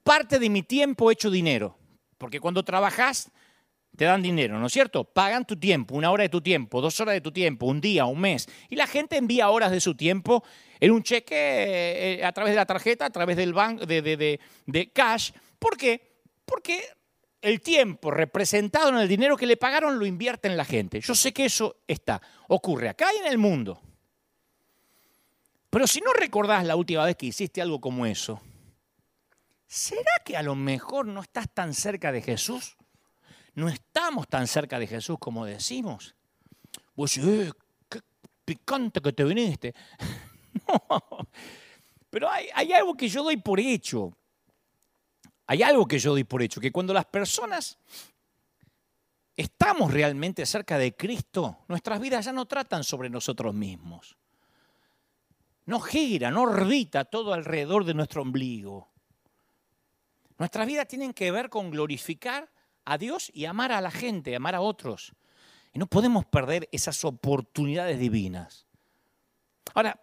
parte 0.10 0.40
de 0.40 0.50
mi 0.50 0.64
tiempo 0.64 1.12
hecho 1.12 1.30
dinero. 1.30 1.78
Porque 2.18 2.40
cuando 2.40 2.64
trabajas, 2.64 3.30
te 3.96 4.06
dan 4.06 4.24
dinero, 4.24 4.58
¿no 4.58 4.66
es 4.66 4.74
cierto? 4.74 5.04
Pagan 5.04 5.46
tu 5.46 5.56
tiempo, 5.56 5.94
una 5.94 6.10
hora 6.10 6.24
de 6.24 6.30
tu 6.30 6.42
tiempo, 6.42 6.82
dos 6.82 7.00
horas 7.00 7.14
de 7.14 7.22
tu 7.22 7.32
tiempo, 7.32 7.68
un 7.68 7.80
día, 7.80 8.06
un 8.06 8.20
mes. 8.20 8.48
Y 8.70 8.76
la 8.76 8.88
gente 8.88 9.18
envía 9.18 9.52
horas 9.52 9.70
de 9.70 9.80
su 9.80 9.94
tiempo 9.94 10.44
en 10.80 10.90
un 10.90 11.04
cheque 11.04 11.36
eh, 11.36 12.26
a 12.26 12.32
través 12.32 12.54
de 12.54 12.56
la 12.56 12.66
tarjeta, 12.66 13.06
a 13.06 13.12
través 13.12 13.38
del 13.38 13.54
banco, 13.54 13.86
de, 13.86 14.02
de, 14.02 14.40
de 14.66 14.92
cash. 14.92 15.30
¿Por 15.60 15.78
qué? 15.78 16.24
Porque 16.44 16.82
el 17.44 17.62
tiempo 17.62 18.10
representado 18.10 18.90
en 18.90 18.98
el 18.98 19.08
dinero 19.08 19.38
que 19.38 19.46
le 19.46 19.58
pagaron 19.58 20.00
lo 20.00 20.08
invierte 20.08 20.48
en 20.48 20.58
la 20.58 20.66
gente. 20.66 21.02
Yo 21.02 21.14
sé 21.14 21.32
que 21.34 21.46
eso 21.46 21.82
está, 21.86 22.20
ocurre 22.48 22.90
acá 22.90 23.10
y 23.16 23.20
en 23.20 23.28
el 23.28 23.38
mundo. 23.38 23.80
Pero 25.70 25.86
si 25.86 26.02
no 26.02 26.14
recordás 26.14 26.66
la 26.66 26.76
última 26.76 27.06
vez 27.06 27.16
que 27.16 27.28
hiciste 27.28 27.62
algo 27.62 27.80
como 27.80 28.08
eso, 28.08 28.42
¿será 29.70 30.12
que 30.26 30.36
a 30.36 30.44
lo 30.44 30.56
mejor 30.56 31.06
no 31.06 31.22
estás 31.22 31.48
tan 31.54 31.74
cerca 31.74 32.12
de 32.12 32.22
Jesús? 32.22 32.76
No 33.54 33.70
estamos 33.70 34.28
tan 34.28 34.48
cerca 34.48 34.80
de 34.80 34.88
Jesús 34.88 35.18
como 35.20 35.46
decimos. 35.46 36.16
Vos 36.96 37.14
decís, 37.14 37.30
eh, 37.30 37.52
qué 37.88 38.02
picante 38.44 39.00
que 39.00 39.14
te 39.14 39.24
viniste. 39.24 39.76
no. 40.68 41.28
Pero 42.10 42.30
hay, 42.30 42.48
hay 42.54 42.74
algo 42.74 42.96
que 42.96 43.08
yo 43.08 43.24
doy 43.24 43.38
por 43.38 43.60
hecho. 43.60 44.12
Hay 45.46 45.62
algo 45.64 45.88
que 45.88 46.00
yo 46.00 46.12
doy 46.12 46.24
por 46.24 46.42
hecho, 46.42 46.60
que 46.60 46.72
cuando 46.72 46.94
las 46.94 47.06
personas 47.06 47.78
estamos 49.36 49.94
realmente 49.94 50.46
cerca 50.46 50.78
de 50.78 50.96
Cristo, 50.96 51.60
nuestras 51.68 52.00
vidas 52.00 52.26
ya 52.26 52.34
no 52.34 52.46
tratan 52.46 52.84
sobre 52.84 53.10
nosotros 53.10 53.54
mismos. 53.54 54.18
No 55.66 55.80
gira, 55.80 56.32
no 56.32 56.42
orbita 56.44 57.06
todo 57.06 57.34
alrededor 57.34 57.86
de 57.86 57.94
nuestro 57.94 58.22
ombligo. 58.22 58.89
Nuestras 60.40 60.66
vidas 60.66 60.88
tienen 60.88 61.14
que 61.14 61.32
ver 61.32 61.50
con 61.50 61.70
glorificar 61.70 62.50
a 62.86 62.98
Dios 62.98 63.30
y 63.34 63.46
amar 63.46 63.74
a 63.74 63.82
la 63.82 63.92
gente, 63.92 64.36
amar 64.36 64.56
a 64.56 64.62
otros. 64.62 65.14
Y 65.74 65.80
no 65.80 65.86
podemos 65.86 66.26
perder 66.26 66.68
esas 66.72 67.04
oportunidades 67.04 68.00
divinas. 68.00 68.66
Ahora, 69.76 70.02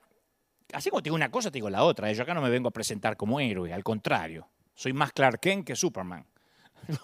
así 0.72 0.90
como 0.90 1.02
te 1.02 1.06
digo 1.06 1.16
una 1.16 1.30
cosa, 1.30 1.50
te 1.50 1.56
digo 1.56 1.70
la 1.70 1.82
otra. 1.82 2.10
¿eh? 2.10 2.14
Yo 2.14 2.22
acá 2.22 2.34
no 2.34 2.42
me 2.42 2.50
vengo 2.50 2.68
a 2.68 2.72
presentar 2.72 3.16
como 3.16 3.40
héroe, 3.40 3.72
al 3.72 3.82
contrario. 3.82 4.48
Soy 4.74 4.92
más 4.92 5.10
Clark 5.12 5.40
Kent 5.40 5.66
que 5.66 5.74
Superman. 5.74 6.26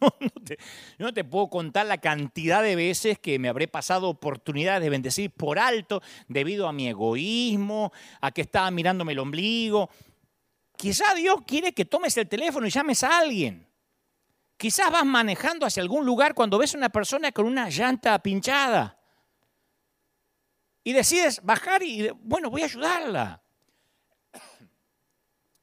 yo 0.00 1.06
no 1.06 1.14
te 1.14 1.24
puedo 1.24 1.48
contar 1.48 1.86
la 1.86 1.98
cantidad 1.98 2.62
de 2.62 2.74
veces 2.74 3.18
que 3.18 3.38
me 3.38 3.48
habré 3.48 3.68
pasado 3.68 4.08
oportunidades 4.08 4.82
de 4.82 4.90
bendecir 4.90 5.30
por 5.30 5.58
alto 5.58 6.02
debido 6.26 6.66
a 6.66 6.72
mi 6.72 6.88
egoísmo, 6.88 7.92
a 8.20 8.32
que 8.32 8.40
estaba 8.40 8.70
mirándome 8.70 9.12
el 9.12 9.20
ombligo, 9.20 9.90
Quizá 10.80 11.12
Dios 11.14 11.42
quiere 11.46 11.74
que 11.74 11.84
tomes 11.84 12.16
el 12.16 12.26
teléfono 12.26 12.66
y 12.66 12.70
llames 12.70 13.02
a 13.02 13.18
alguien. 13.18 13.68
Quizás 14.56 14.90
vas 14.90 15.04
manejando 15.04 15.66
hacia 15.66 15.82
algún 15.82 16.06
lugar 16.06 16.34
cuando 16.34 16.56
ves 16.56 16.74
a 16.74 16.78
una 16.78 16.88
persona 16.88 17.32
con 17.32 17.44
una 17.44 17.68
llanta 17.68 18.18
pinchada. 18.20 18.98
Y 20.82 20.94
decides 20.94 21.42
bajar 21.42 21.82
y, 21.82 22.08
bueno, 22.22 22.48
voy 22.48 22.62
a 22.62 22.64
ayudarla. 22.64 23.42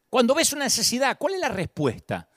Cuando 0.08 0.36
ves 0.36 0.54
una 0.54 0.66
necesidad, 0.66 1.18
¿cuál 1.18 1.34
es 1.34 1.40
la 1.40 1.50
respuesta? 1.50 2.30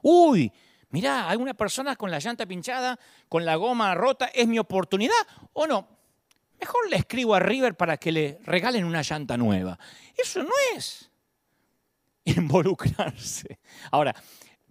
Uy, 0.00 0.50
mira, 0.88 1.28
hay 1.28 1.36
una 1.36 1.52
persona 1.52 1.96
con 1.96 2.10
la 2.10 2.18
llanta 2.18 2.46
pinchada, 2.46 2.98
con 3.28 3.44
la 3.44 3.56
goma 3.56 3.94
rota, 3.94 4.30
¿es 4.32 4.48
mi 4.48 4.58
oportunidad 4.58 5.12
o 5.52 5.66
no? 5.66 5.86
Mejor 6.58 6.88
le 6.88 6.96
escribo 6.96 7.34
a 7.34 7.40
River 7.40 7.76
para 7.76 7.98
que 7.98 8.10
le 8.10 8.38
regalen 8.44 8.86
una 8.86 9.02
llanta 9.02 9.36
nueva. 9.36 9.78
Eso 10.16 10.42
no 10.42 10.52
es. 10.74 11.11
involucrarse. 12.36 13.58
Ahora, 13.90 14.14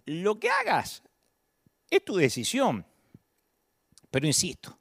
lo 0.04 0.38
que 0.38 0.50
hagas 0.50 1.02
es 1.90 2.04
tu 2.04 2.16
decisión. 2.16 2.86
Pero 4.10 4.26
insisto, 4.26 4.78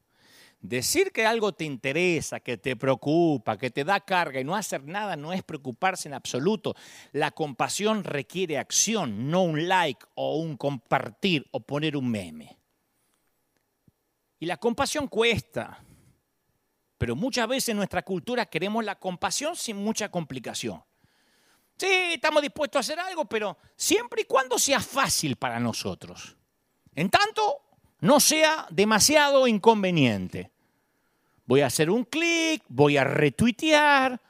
decir 0.60 1.12
que 1.12 1.26
algo 1.26 1.54
te 1.54 1.66
interesa, 1.66 2.40
que 2.40 2.58
te 2.58 2.76
preocupa, 2.76 3.58
que 3.58 3.70
te 3.70 3.84
da 3.84 4.00
carga 4.00 4.40
y 4.40 4.44
no 4.44 4.56
hacer 4.56 4.84
nada 4.84 5.16
no 5.16 5.34
es 5.34 5.44
preocuparse 5.44 6.08
en 6.08 6.14
absoluto. 6.14 6.76
La 7.12 7.32
compasión 7.32 8.04
requiere 8.04 8.58
acción, 8.58 9.30
no 9.30 9.44
un 9.44 9.68
like 9.68 10.06
o 10.16 10.38
un 10.38 10.58
compartir 10.58 11.48
o 11.52 11.62
poner 11.62 11.98
un 11.98 12.10
meme. 12.10 12.58
Y 14.40 14.46
la 14.46 14.58
compasión 14.58 15.08
cuesta. 15.08 15.84
Pero 16.98 17.16
muchas 17.16 17.48
veces 17.48 17.70
en 17.70 17.78
nuestra 17.78 18.04
cultura 18.04 18.46
queremos 18.46 18.86
la 18.86 19.00
compasión 19.00 19.56
sin 19.56 19.78
mucha 19.78 20.10
complicación. 20.10 20.84
Sí, 21.82 22.14
estamos 22.14 22.44
dispuestos 22.44 22.78
a 22.78 22.82
hacer 22.82 23.00
algo, 23.00 23.26
pero 23.26 23.58
siempre 23.76 24.22
y 24.22 24.26
cuando 24.26 24.60
sea 24.60 24.80
fácil 24.80 25.36
para 25.38 25.60
nosotros. 25.60 26.38
En 26.94 27.10
tanto, 27.10 27.60
no 28.02 28.20
sea 28.20 28.68
demasiado 28.70 29.48
inconveniente. 29.48 30.52
Voy 31.48 31.62
a 31.62 31.66
hacer 31.66 31.90
un 31.90 32.04
clic, 32.04 32.62
voy 32.68 32.98
a 32.98 33.04
retuitear, 33.04 34.22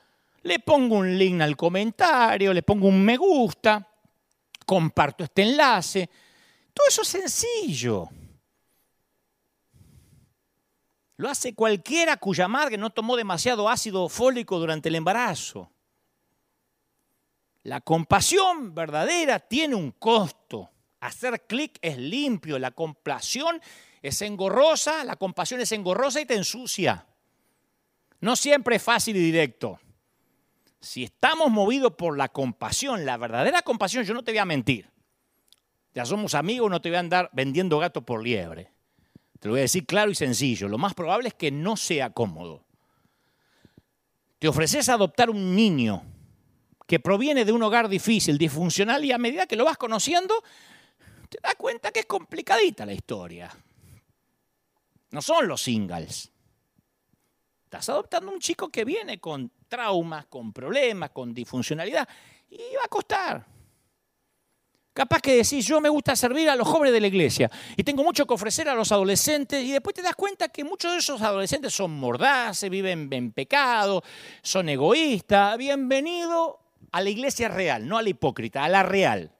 le 0.43 0.59
pongo 0.59 0.95
un 0.95 1.17
link 1.17 1.41
al 1.41 1.57
comentario, 1.57 2.53
le 2.53 2.63
pongo 2.63 2.87
un 2.87 3.03
me 3.03 3.17
gusta, 3.17 3.85
comparto 4.65 5.25
este 5.25 5.41
enlace. 5.41 6.09
Todo 6.73 6.87
eso 6.87 7.01
es 7.01 7.07
sencillo. 7.09 8.07
Lo 11.17 11.29
hace 11.29 11.53
cualquiera 11.53 12.15
cuya 12.15 12.47
madre 12.47 12.77
no 12.77 12.91
tomó 12.91 13.17
demasiado 13.17 13.67
ácido 13.67 14.07
fólico 14.07 14.57
durante 14.57 14.87
el 14.87 14.95
embarazo. 14.95 15.69
La 17.63 17.81
compasión 17.81 18.73
verdadera 18.73 19.39
tiene 19.39 19.75
un 19.75 19.91
costo. 19.91 20.71
Hacer 20.99 21.45
clic 21.47 21.77
es 21.81 21.97
limpio, 21.97 22.57
la 22.59 22.71
compasión 22.71 23.61
es 24.01 24.21
engorrosa, 24.21 25.03
la 25.03 25.15
compasión 25.15 25.61
es 25.61 25.71
engorrosa 25.71 26.21
y 26.21 26.25
te 26.25 26.35
ensucia. 26.35 27.05
No 28.19 28.35
siempre 28.35 28.77
es 28.77 28.83
fácil 28.83 29.15
y 29.15 29.19
directo. 29.19 29.79
Si 30.79 31.03
estamos 31.03 31.51
movidos 31.51 31.93
por 31.93 32.17
la 32.17 32.29
compasión, 32.29 33.05
la 33.05 33.17
verdadera 33.17 33.61
compasión, 33.61 34.03
yo 34.03 34.13
no 34.13 34.23
te 34.23 34.31
voy 34.31 34.39
a 34.39 34.45
mentir. 34.45 34.89
Ya 35.93 36.05
somos 36.05 36.33
amigos, 36.33 36.69
no 36.71 36.81
te 36.81 36.89
voy 36.89 36.95
a 36.95 37.01
andar 37.01 37.29
vendiendo 37.33 37.77
gato 37.77 38.03
por 38.03 38.23
liebre. 38.23 38.71
Te 39.39 39.47
lo 39.47 39.53
voy 39.53 39.59
a 39.59 39.63
decir 39.63 39.85
claro 39.85 40.09
y 40.11 40.15
sencillo. 40.15 40.67
Lo 40.67 40.77
más 40.77 40.93
probable 40.93 41.29
es 41.29 41.33
que 41.33 41.51
no 41.51 41.75
sea 41.75 42.11
cómodo. 42.11 42.63
Te 44.39 44.47
ofreces 44.47 44.89
a 44.89 44.93
adoptar 44.93 45.29
un 45.29 45.55
niño 45.55 46.03
que 46.91 46.99
proviene 46.99 47.45
de 47.45 47.53
un 47.53 47.63
hogar 47.63 47.87
difícil, 47.87 48.37
disfuncional, 48.37 49.05
y 49.05 49.13
a 49.13 49.17
medida 49.17 49.47
que 49.47 49.55
lo 49.55 49.63
vas 49.63 49.77
conociendo, 49.77 50.43
te 51.29 51.37
das 51.41 51.55
cuenta 51.55 51.89
que 51.89 52.01
es 52.01 52.05
complicadita 52.05 52.85
la 52.85 52.91
historia. 52.91 53.49
No 55.11 55.21
son 55.21 55.47
los 55.47 55.61
singles. 55.61 56.29
Estás 57.63 57.87
adoptando 57.87 58.29
un 58.29 58.41
chico 58.41 58.67
que 58.67 58.83
viene 58.83 59.21
con 59.21 59.49
traumas, 59.69 60.25
con 60.25 60.51
problemas, 60.51 61.11
con 61.11 61.33
disfuncionalidad, 61.33 62.05
y 62.49 62.57
va 62.75 62.83
a 62.83 62.89
costar. 62.89 63.45
Capaz 64.93 65.21
que 65.21 65.37
decís, 65.37 65.65
yo 65.65 65.79
me 65.79 65.87
gusta 65.87 66.13
servir 66.17 66.49
a 66.49 66.57
los 66.57 66.67
jóvenes 66.67 66.91
de 66.91 66.99
la 66.99 67.07
iglesia 67.07 67.49
y 67.77 67.85
tengo 67.85 68.03
mucho 68.03 68.27
que 68.27 68.33
ofrecer 68.33 68.67
a 68.67 68.75
los 68.75 68.91
adolescentes 68.91 69.63
y 69.63 69.71
después 69.71 69.93
te 69.93 70.01
das 70.01 70.17
cuenta 70.17 70.49
que 70.49 70.65
muchos 70.65 70.91
de 70.91 70.97
esos 70.97 71.21
adolescentes 71.21 71.73
son 71.73 71.91
mordaces, 71.91 72.69
viven 72.69 73.07
en 73.13 73.31
pecado, 73.31 74.03
son 74.41 74.67
egoístas. 74.67 75.57
Bienvenido 75.57 76.61
a 76.91 77.01
la 77.01 77.09
iglesia 77.09 77.47
real, 77.47 77.87
no 77.87 77.97
a 77.97 78.01
la 78.01 78.09
hipócrita, 78.09 78.63
a 78.63 78.69
la 78.69 78.83
real. 78.83 79.35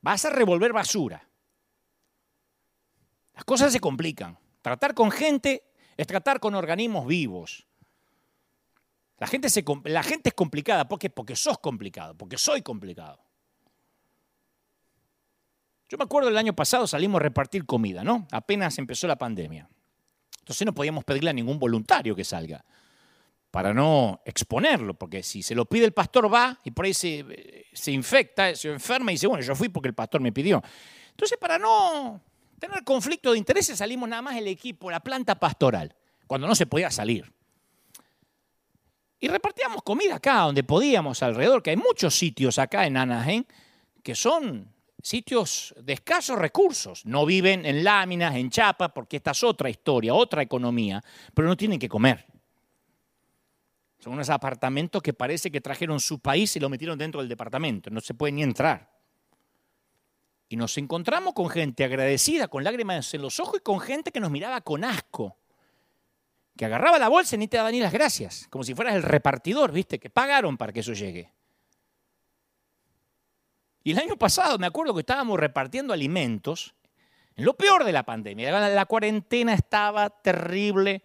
Vas 0.00 0.24
a 0.24 0.30
revolver 0.30 0.72
basura. 0.72 1.28
Las 3.34 3.44
cosas 3.44 3.72
se 3.72 3.80
complican. 3.80 4.38
Tratar 4.62 4.94
con 4.94 5.10
gente 5.10 5.64
es 5.96 6.06
tratar 6.06 6.40
con 6.40 6.54
organismos 6.54 7.06
vivos. 7.06 7.66
La 9.18 9.26
gente, 9.26 9.48
la 9.84 10.02
gente 10.02 10.30
es 10.30 10.34
complicada 10.34 10.88
porque, 10.88 11.10
porque 11.10 11.36
sos 11.36 11.58
complicado, 11.58 12.16
porque 12.16 12.38
soy 12.38 12.62
complicado. 12.62 13.22
Yo 15.88 15.98
me 15.98 16.04
acuerdo 16.04 16.28
el 16.28 16.38
año 16.38 16.54
pasado 16.54 16.86
salimos 16.86 17.20
a 17.20 17.24
repartir 17.24 17.66
comida, 17.66 18.02
¿no? 18.02 18.26
Apenas 18.30 18.78
empezó 18.78 19.06
la 19.06 19.16
pandemia. 19.16 19.68
Entonces 20.38 20.64
no 20.64 20.72
podíamos 20.72 21.04
pedirle 21.04 21.30
a 21.30 21.34
ningún 21.34 21.58
voluntario 21.58 22.16
que 22.16 22.24
salga 22.24 22.64
para 23.50 23.74
no 23.74 24.20
exponerlo, 24.24 24.94
porque 24.94 25.22
si 25.22 25.42
se 25.42 25.54
lo 25.54 25.64
pide 25.64 25.84
el 25.84 25.92
pastor 25.92 26.32
va 26.32 26.58
y 26.64 26.70
por 26.70 26.84
ahí 26.84 26.94
se, 26.94 27.24
infecta, 27.86 28.54
se 28.54 28.70
enferma 28.70 29.10
y 29.10 29.14
dice, 29.14 29.26
bueno, 29.26 29.42
yo 29.42 29.54
fui 29.56 29.68
porque 29.68 29.88
el 29.88 29.94
pastor 29.94 30.20
me 30.20 30.32
pidió. 30.32 30.62
Entonces 31.10 31.36
para 31.38 31.58
no 31.58 32.20
tener 32.58 32.84
conflicto 32.84 33.32
de 33.32 33.38
intereses 33.38 33.78
salimos 33.78 34.08
nada 34.08 34.22
más 34.22 34.36
el 34.36 34.46
equipo, 34.46 34.90
la 34.90 35.00
planta 35.00 35.38
pastoral, 35.38 35.94
cuando 36.26 36.46
no 36.46 36.54
se 36.54 36.66
podía 36.66 36.90
salir. 36.90 37.32
Y 39.18 39.28
repartíamos 39.28 39.82
comida 39.82 40.16
acá, 40.16 40.40
donde 40.40 40.62
podíamos 40.62 41.22
alrededor, 41.22 41.62
que 41.62 41.70
hay 41.70 41.76
muchos 41.76 42.14
sitios 42.14 42.58
acá 42.58 42.86
en 42.86 42.96
Anaheim 42.96 43.44
que 44.02 44.14
son 44.14 44.72
sitios 45.02 45.74
de 45.82 45.92
escasos 45.94 46.38
recursos. 46.38 47.04
No 47.04 47.26
viven 47.26 47.66
en 47.66 47.84
láminas, 47.84 48.34
en 48.36 48.48
chapa, 48.48 48.94
porque 48.94 49.16
esta 49.16 49.32
es 49.32 49.44
otra 49.44 49.68
historia, 49.68 50.14
otra 50.14 50.40
economía, 50.40 51.02
pero 51.34 51.48
no 51.48 51.56
tienen 51.56 51.78
que 51.78 51.88
comer. 51.88 52.26
Son 54.00 54.14
unos 54.14 54.30
apartamentos 54.30 55.02
que 55.02 55.12
parece 55.12 55.50
que 55.50 55.60
trajeron 55.60 56.00
su 56.00 56.20
país 56.20 56.56
y 56.56 56.60
lo 56.60 56.70
metieron 56.70 56.98
dentro 56.98 57.20
del 57.20 57.28
departamento. 57.28 57.90
No 57.90 58.00
se 58.00 58.14
puede 58.14 58.32
ni 58.32 58.42
entrar. 58.42 58.90
Y 60.48 60.56
nos 60.56 60.76
encontramos 60.78 61.34
con 61.34 61.48
gente 61.50 61.84
agradecida, 61.84 62.48
con 62.48 62.64
lágrimas 62.64 63.12
en 63.14 63.22
los 63.22 63.38
ojos 63.38 63.60
y 63.60 63.62
con 63.62 63.78
gente 63.78 64.10
que 64.10 64.18
nos 64.18 64.30
miraba 64.30 64.62
con 64.62 64.84
asco. 64.84 65.36
Que 66.56 66.64
agarraba 66.64 66.98
la 66.98 67.08
bolsa 67.08 67.36
y 67.36 67.38
ni 67.38 67.46
te 67.46 67.58
daba 67.58 67.70
ni 67.70 67.78
las 67.78 67.92
gracias. 67.92 68.46
Como 68.48 68.64
si 68.64 68.74
fueras 68.74 68.96
el 68.96 69.02
repartidor, 69.02 69.70
¿viste? 69.70 69.98
Que 69.98 70.10
pagaron 70.10 70.56
para 70.56 70.72
que 70.72 70.80
eso 70.80 70.94
llegue. 70.94 71.30
Y 73.84 73.92
el 73.92 73.98
año 73.98 74.16
pasado 74.16 74.58
me 74.58 74.66
acuerdo 74.66 74.94
que 74.94 75.00
estábamos 75.00 75.38
repartiendo 75.38 75.92
alimentos 75.92 76.74
en 77.36 77.44
lo 77.44 77.54
peor 77.54 77.84
de 77.84 77.92
la 77.92 78.02
pandemia. 78.04 78.70
La 78.70 78.86
cuarentena 78.86 79.52
estaba 79.54 80.10
terrible. 80.10 81.02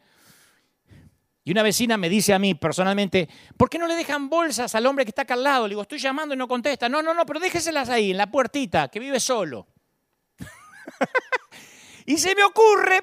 Y 1.48 1.52
una 1.52 1.62
vecina 1.62 1.96
me 1.96 2.10
dice 2.10 2.34
a 2.34 2.40
mí 2.40 2.56
personalmente, 2.56 3.30
¿por 3.56 3.70
qué 3.70 3.78
no 3.78 3.86
le 3.86 3.94
dejan 3.94 4.30
bolsas 4.30 4.74
al 4.74 4.88
hombre 4.88 5.06
que 5.06 5.10
está 5.10 5.22
acá 5.22 5.36
al 5.36 5.44
lado? 5.44 5.68
Le 5.68 5.74
digo, 5.74 5.84
estoy 5.84 6.00
llamando 6.00 6.34
y 6.34 6.38
no 6.38 6.48
contesta. 6.48 6.90
No, 6.90 7.04
no, 7.04 7.14
no, 7.14 7.24
pero 7.24 7.40
déjeselas 7.40 7.88
ahí, 7.90 8.10
en 8.10 8.18
la 8.18 8.32
puertita, 8.32 8.88
que 8.88 9.00
vive 9.00 9.20
solo. 9.20 9.68
y 12.08 12.18
se 12.18 12.34
me 12.34 12.44
ocurre 12.44 13.00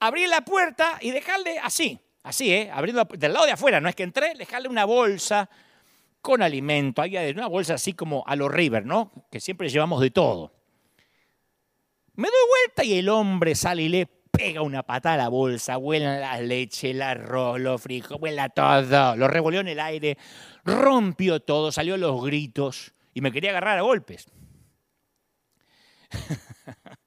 abrir 0.00 0.26
la 0.30 0.40
puerta 0.40 0.98
y 1.02 1.10
dejarle 1.10 1.58
así, 1.58 2.00
así, 2.22 2.50
¿eh? 2.50 2.70
Abriendo 2.72 3.04
del 3.04 3.34
lado 3.34 3.44
de 3.44 3.52
afuera, 3.52 3.78
no 3.78 3.90
es 3.90 3.94
que 3.94 4.04
entré, 4.04 4.32
dejarle 4.34 4.68
una 4.70 4.86
bolsa 4.86 5.50
con 6.22 6.40
alimento, 6.40 7.02
una 7.02 7.46
bolsa 7.46 7.74
así 7.74 7.92
como 7.92 8.24
a 8.26 8.36
los 8.36 8.50
River, 8.50 8.86
¿no? 8.86 9.12
Que 9.30 9.38
siempre 9.38 9.68
llevamos 9.68 10.00
de 10.00 10.10
todo. 10.10 10.50
Me 12.14 12.26
doy 12.26 12.48
vuelta 12.48 12.84
y 12.84 12.94
el 12.98 13.10
hombre 13.10 13.54
sale 13.54 13.82
y 13.82 13.88
le 13.90 14.08
pega 14.36 14.62
una 14.62 14.82
patada 14.82 15.14
a 15.14 15.18
la 15.18 15.28
bolsa, 15.28 15.76
vuela 15.76 16.18
la 16.18 16.40
leche, 16.40 16.90
el 16.90 17.02
arroz, 17.02 17.60
los 17.60 17.80
frijoles, 17.80 18.20
vuela 18.20 18.48
todo, 18.48 19.16
lo 19.16 19.28
revolvió 19.28 19.60
en 19.60 19.68
el 19.68 19.80
aire, 19.80 20.18
rompió 20.64 21.40
todo, 21.40 21.70
salió 21.72 21.96
los 21.96 22.22
gritos 22.24 22.92
y 23.14 23.20
me 23.20 23.30
quería 23.32 23.50
agarrar 23.50 23.78
a 23.78 23.82
golpes. 23.82 24.26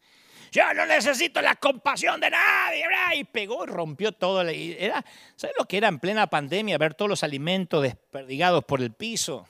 Yo 0.52 0.74
no 0.74 0.86
necesito 0.86 1.42
la 1.42 1.56
compasión 1.56 2.20
de 2.20 2.30
nadie. 2.30 2.86
Y 3.16 3.24
pegó 3.26 3.64
y 3.64 3.68
rompió 3.68 4.12
todo. 4.12 4.42
Era, 4.42 5.04
¿Sabes 5.36 5.56
lo 5.60 5.66
que 5.66 5.78
era 5.78 5.88
en 5.88 6.00
plena 6.00 6.28
pandemia 6.28 6.78
ver 6.78 6.94
todos 6.94 7.10
los 7.10 7.24
alimentos 7.24 7.84
desperdigados 7.84 8.64
por 8.64 8.82
el 8.82 8.94
piso? 8.94 9.48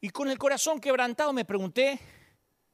Y 0.00 0.10
con 0.10 0.28
el 0.28 0.38
corazón 0.38 0.80
quebrantado 0.80 1.32
me 1.32 1.44
pregunté, 1.44 1.98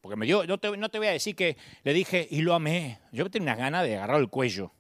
porque 0.01 0.26
yo 0.26 0.46
no 0.46 0.59
te, 0.59 0.76
no 0.76 0.88
te 0.88 0.98
voy 0.98 1.09
a 1.09 1.12
decir 1.12 1.36
que 1.36 1.57
le 1.82 1.92
dije, 1.92 2.26
y 2.30 2.40
lo 2.42 2.55
amé. 2.55 3.01
Yo 3.12 3.30
tenía 3.30 3.53
unas 3.53 3.59
ganas 3.59 3.84
de 3.84 3.96
agarrar 3.96 4.20
el 4.20 4.28
cuello. 4.28 4.72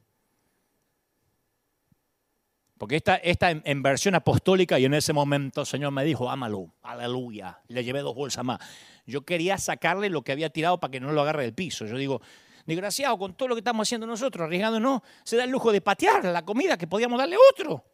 Porque 2.78 2.96
esta, 2.96 3.16
esta 3.16 3.50
en, 3.50 3.82
versión 3.82 4.14
apostólica 4.14 4.78
y 4.78 4.86
en 4.86 4.94
ese 4.94 5.12
momento 5.12 5.60
el 5.60 5.66
Señor 5.66 5.92
me 5.92 6.02
dijo, 6.02 6.30
ámalo, 6.30 6.72
aleluya. 6.80 7.60
Le 7.68 7.84
llevé 7.84 8.00
dos 8.00 8.14
bolsas 8.14 8.42
más. 8.42 8.58
Yo 9.04 9.20
quería 9.26 9.58
sacarle 9.58 10.08
lo 10.08 10.22
que 10.22 10.32
había 10.32 10.48
tirado 10.48 10.80
para 10.80 10.90
que 10.90 11.00
no 11.00 11.12
lo 11.12 11.20
agarre 11.20 11.42
del 11.42 11.52
piso. 11.52 11.84
Yo 11.84 11.98
digo, 11.98 12.22
desgraciado, 12.64 13.18
con 13.18 13.34
todo 13.34 13.48
lo 13.48 13.54
que 13.54 13.60
estamos 13.60 13.86
haciendo 13.86 14.06
nosotros, 14.06 14.46
arriesgándonos, 14.46 15.02
se 15.24 15.36
da 15.36 15.44
el 15.44 15.50
lujo 15.50 15.72
de 15.72 15.82
patear 15.82 16.24
la 16.24 16.42
comida 16.46 16.78
que 16.78 16.86
podíamos 16.86 17.18
darle 17.18 17.36
a 17.36 17.38
otro. 17.52 17.84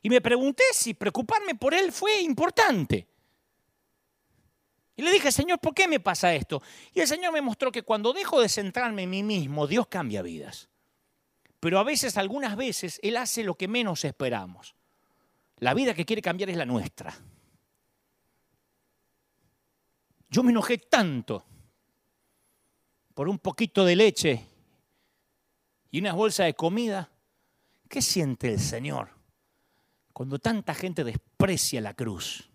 Y 0.00 0.08
me 0.08 0.22
pregunté 0.22 0.64
si 0.72 0.94
preocuparme 0.94 1.54
por 1.54 1.74
él 1.74 1.92
fue 1.92 2.22
importante. 2.22 3.11
Le 5.02 5.10
dije, 5.10 5.32
Señor, 5.32 5.58
¿por 5.58 5.74
qué 5.74 5.88
me 5.88 6.00
pasa 6.00 6.34
esto? 6.34 6.62
Y 6.94 7.00
el 7.00 7.08
Señor 7.08 7.32
me 7.32 7.40
mostró 7.40 7.72
que 7.72 7.82
cuando 7.82 8.12
dejo 8.12 8.40
de 8.40 8.48
centrarme 8.48 9.02
en 9.02 9.10
mí 9.10 9.22
mismo, 9.22 9.66
Dios 9.66 9.88
cambia 9.88 10.22
vidas. 10.22 10.68
Pero 11.60 11.78
a 11.78 11.84
veces, 11.84 12.16
algunas 12.16 12.56
veces, 12.56 13.00
Él 13.02 13.16
hace 13.16 13.44
lo 13.44 13.54
que 13.54 13.68
menos 13.68 14.04
esperamos. 14.04 14.74
La 15.58 15.74
vida 15.74 15.94
que 15.94 16.04
quiere 16.04 16.22
cambiar 16.22 16.50
es 16.50 16.56
la 16.56 16.64
nuestra. 16.64 17.14
Yo 20.28 20.42
me 20.42 20.50
enojé 20.50 20.78
tanto 20.78 21.44
por 23.14 23.28
un 23.28 23.38
poquito 23.38 23.84
de 23.84 23.96
leche 23.96 24.46
y 25.90 26.00
unas 26.00 26.14
bolsas 26.14 26.46
de 26.46 26.54
comida. 26.54 27.10
¿Qué 27.88 28.00
siente 28.00 28.52
el 28.54 28.60
Señor 28.60 29.10
cuando 30.12 30.38
tanta 30.38 30.74
gente 30.74 31.04
desprecia 31.04 31.80
la 31.80 31.94
cruz? 31.94 32.51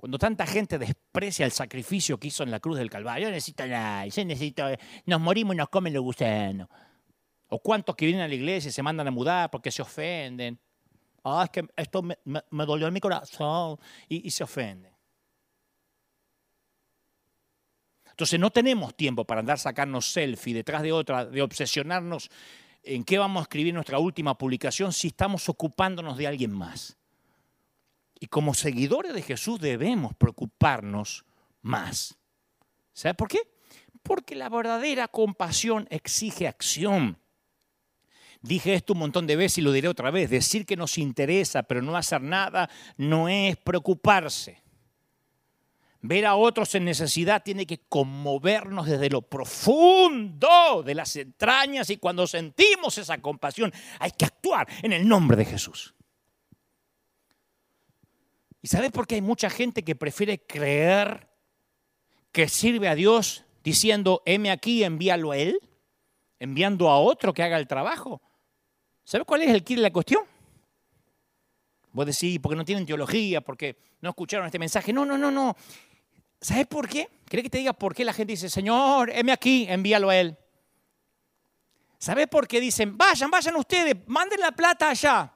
Cuando 0.00 0.16
tanta 0.16 0.46
gente 0.46 0.78
desprecia 0.78 1.44
el 1.44 1.52
sacrificio 1.52 2.18
que 2.18 2.28
hizo 2.28 2.42
en 2.42 2.50
la 2.50 2.58
cruz 2.58 2.78
del 2.78 2.88
Calvario, 2.88 3.28
yo 3.28 3.30
necesito 3.30 3.66
nada, 3.66 4.06
yo 4.06 4.24
necesito, 4.24 4.66
nos 5.04 5.20
morimos 5.20 5.52
y 5.54 5.58
nos 5.58 5.68
comen 5.68 5.92
los 5.92 6.02
gusanos. 6.02 6.68
O 7.48 7.58
cuántos 7.58 7.94
que 7.96 8.06
vienen 8.06 8.24
a 8.24 8.28
la 8.28 8.34
iglesia 8.34 8.70
y 8.70 8.72
se 8.72 8.82
mandan 8.82 9.08
a 9.08 9.10
mudar 9.10 9.50
porque 9.50 9.70
se 9.70 9.82
ofenden. 9.82 10.58
Ah, 11.22 11.42
es 11.44 11.50
que 11.50 11.68
esto 11.76 12.00
me, 12.00 12.16
dolió 12.50 12.86
en 12.86 12.94
mi 12.94 13.00
corazón 13.00 13.78
y, 14.08 14.26
y 14.26 14.30
se 14.30 14.42
ofenden. 14.42 14.90
Entonces 18.08 18.40
no 18.40 18.48
tenemos 18.48 18.96
tiempo 18.96 19.26
para 19.26 19.40
andar 19.40 19.58
sacarnos 19.58 20.10
selfie 20.10 20.54
detrás 20.54 20.80
de 20.80 20.92
otra, 20.92 21.26
de 21.26 21.42
obsesionarnos 21.42 22.30
en 22.84 23.04
qué 23.04 23.18
vamos 23.18 23.40
a 23.40 23.42
escribir 23.42 23.74
nuestra 23.74 23.98
última 23.98 24.38
publicación 24.38 24.94
si 24.94 25.08
estamos 25.08 25.46
ocupándonos 25.50 26.16
de 26.16 26.26
alguien 26.26 26.52
más. 26.52 26.96
Y 28.20 28.26
como 28.26 28.52
seguidores 28.52 29.14
de 29.14 29.22
Jesús 29.22 29.58
debemos 29.58 30.14
preocuparnos 30.14 31.24
más. 31.62 32.18
¿Sabe 32.92 33.14
por 33.14 33.28
qué? 33.28 33.40
Porque 34.02 34.34
la 34.34 34.50
verdadera 34.50 35.08
compasión 35.08 35.88
exige 35.90 36.46
acción. 36.46 37.18
Dije 38.42 38.74
esto 38.74 38.92
un 38.92 39.00
montón 39.00 39.26
de 39.26 39.36
veces 39.36 39.58
y 39.58 39.62
lo 39.62 39.72
diré 39.72 39.88
otra 39.88 40.10
vez. 40.10 40.28
Decir 40.28 40.66
que 40.66 40.76
nos 40.76 40.98
interesa 40.98 41.62
pero 41.62 41.80
no 41.80 41.96
hacer 41.96 42.20
nada 42.20 42.68
no 42.98 43.28
es 43.28 43.56
preocuparse. 43.56 44.62
Ver 46.02 46.24
a 46.24 46.34
otros 46.34 46.74
en 46.74 46.86
necesidad 46.86 47.42
tiene 47.42 47.66
que 47.66 47.80
conmovernos 47.86 48.86
desde 48.86 49.10
lo 49.10 49.20
profundo 49.20 50.82
de 50.82 50.94
las 50.94 51.14
entrañas 51.16 51.90
y 51.90 51.98
cuando 51.98 52.26
sentimos 52.26 52.96
esa 52.96 53.18
compasión 53.18 53.72
hay 53.98 54.10
que 54.12 54.24
actuar 54.24 54.66
en 54.82 54.92
el 54.92 55.06
nombre 55.06 55.36
de 55.36 55.44
Jesús. 55.44 55.94
¿Y 58.62 58.68
sabes 58.68 58.90
por 58.90 59.06
qué 59.06 59.16
hay 59.16 59.22
mucha 59.22 59.48
gente 59.48 59.82
que 59.82 59.96
prefiere 59.96 60.44
creer 60.44 61.28
que 62.32 62.48
sirve 62.48 62.88
a 62.88 62.94
Dios 62.94 63.44
diciendo, 63.64 64.22
heme 64.26 64.50
aquí, 64.50 64.84
envíalo 64.84 65.32
a 65.32 65.38
Él? 65.38 65.60
Enviando 66.38 66.88
a 66.88 66.98
otro 66.98 67.32
que 67.32 67.42
haga 67.42 67.58
el 67.58 67.66
trabajo. 67.66 68.20
¿Sabes 69.04 69.26
cuál 69.26 69.42
es 69.42 69.50
el 69.50 69.64
kit 69.64 69.76
de 69.76 69.82
la 69.82 69.92
cuestión? 69.92 70.24
Vos 71.92 72.06
decís, 72.06 72.38
porque 72.40 72.56
no 72.56 72.64
tienen 72.64 72.86
teología, 72.86 73.40
porque 73.40 73.76
no 74.00 74.10
escucharon 74.10 74.46
este 74.46 74.58
mensaje. 74.58 74.92
No, 74.92 75.04
no, 75.04 75.18
no, 75.18 75.30
no. 75.30 75.56
¿Sabes 76.40 76.66
por 76.66 76.88
qué? 76.88 77.08
¿Querés 77.28 77.44
que 77.44 77.50
te 77.50 77.58
diga 77.58 77.72
por 77.72 77.94
qué 77.94 78.04
la 78.04 78.12
gente 78.12 78.32
dice, 78.32 78.48
Señor, 78.48 79.10
heme 79.10 79.32
aquí, 79.32 79.66
envíalo 79.68 80.10
a 80.10 80.16
Él? 80.16 80.36
¿Sabes 81.98 82.28
por 82.28 82.46
qué 82.46 82.60
dicen, 82.60 82.96
vayan, 82.96 83.30
vayan 83.30 83.56
ustedes, 83.56 83.96
manden 84.06 84.40
la 84.40 84.52
plata 84.52 84.90
allá? 84.90 85.30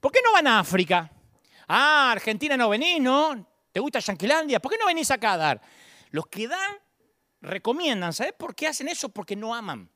¿Por 0.00 0.12
qué 0.12 0.20
no 0.24 0.32
van 0.32 0.46
a 0.46 0.60
África? 0.60 1.10
Ah, 1.68 2.12
Argentina 2.12 2.56
no 2.56 2.68
venís, 2.68 3.00
¿no? 3.00 3.46
¿Te 3.72 3.80
gusta 3.80 3.98
Yanquilandia? 3.98 4.60
¿Por 4.60 4.70
qué 4.72 4.78
no 4.78 4.86
venís 4.86 5.10
acá 5.10 5.32
a 5.32 5.36
dar? 5.36 5.62
Los 6.10 6.26
que 6.26 6.46
dan 6.46 6.78
recomiendan, 7.40 8.12
¿sabes 8.12 8.32
por 8.32 8.54
qué 8.54 8.68
hacen 8.68 8.88
eso? 8.88 9.08
Porque 9.08 9.36
no 9.36 9.54
aman. 9.54 9.90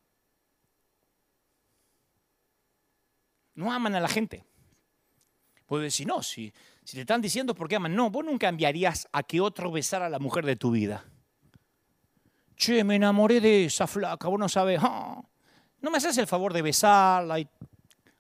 No 3.55 3.73
aman 3.73 3.95
a 3.95 4.01
la 4.01 4.09
gente. 4.09 4.45
Puedes 5.67 5.93
decir, 5.93 6.07
no, 6.07 6.23
si, 6.23 6.53
te 6.85 7.01
están 7.01 7.21
diciendo 7.21 7.55
por 7.55 7.69
qué 7.69 7.77
aman, 7.77 7.95
no, 7.95 8.11
vos 8.11 8.25
nunca 8.25 8.49
enviarías 8.49 9.09
a 9.13 9.23
que 9.23 9.41
otro 9.41 9.71
besara 9.71 10.07
a 10.07 10.11
la 10.11 10.19
mujer 10.19 10.47
de 10.47 10.57
tu 10.57 10.71
vida. 10.71 11.05
Che, 12.57 12.83
me 12.85 12.97
enamoré 12.97 13.41
de 13.41 13.67
esa 13.67 13.87
flaca, 13.87 14.29
vos 14.29 14.39
no 14.39 14.49
sabes. 14.49 14.81
Ah, 14.83 15.23
no 15.81 15.91
me 15.91 15.99
haces 15.99 16.17
el 16.19 16.27
favor 16.27 16.53
de 16.53 16.63
besarla 16.63 17.39
y 17.39 17.49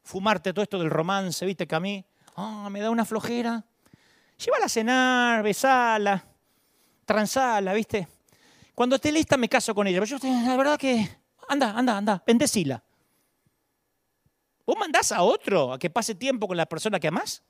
fumarte 0.02 0.52
todo 0.52 0.62
esto 0.62 0.78
del 0.78 0.90
romance, 0.90 1.44
viste 1.44 1.66
que 1.66 1.74
a 1.74 1.80
mí 1.80 2.04
ah, 2.38 2.70
me 2.70 2.80
da 2.80 2.90
una 2.90 3.04
flojera. 3.04 3.64
Llévala 4.38 4.66
a 4.66 4.68
cenar, 4.68 5.42
besala, 5.42 6.24
transala, 7.04 7.72
viste. 7.72 8.06
Cuando 8.74 8.96
esté 8.96 9.10
lista 9.10 9.36
me 9.36 9.48
caso 9.48 9.74
con 9.74 9.86
ella. 9.86 10.00
Pero 10.00 10.18
yo, 10.18 10.28
la 10.46 10.56
verdad 10.56 10.78
que, 10.78 11.08
anda, 11.48 11.72
anda, 11.76 11.96
anda, 11.96 12.22
bendecila. 12.24 12.82
¿Vos 14.64 14.76
mandás 14.78 15.12
a 15.12 15.22
otro 15.22 15.72
a 15.72 15.78
que 15.78 15.90
pase 15.90 16.14
tiempo 16.14 16.46
con 16.46 16.56
la 16.56 16.66
persona 16.66 17.00
que 17.00 17.08
amás? 17.08 17.42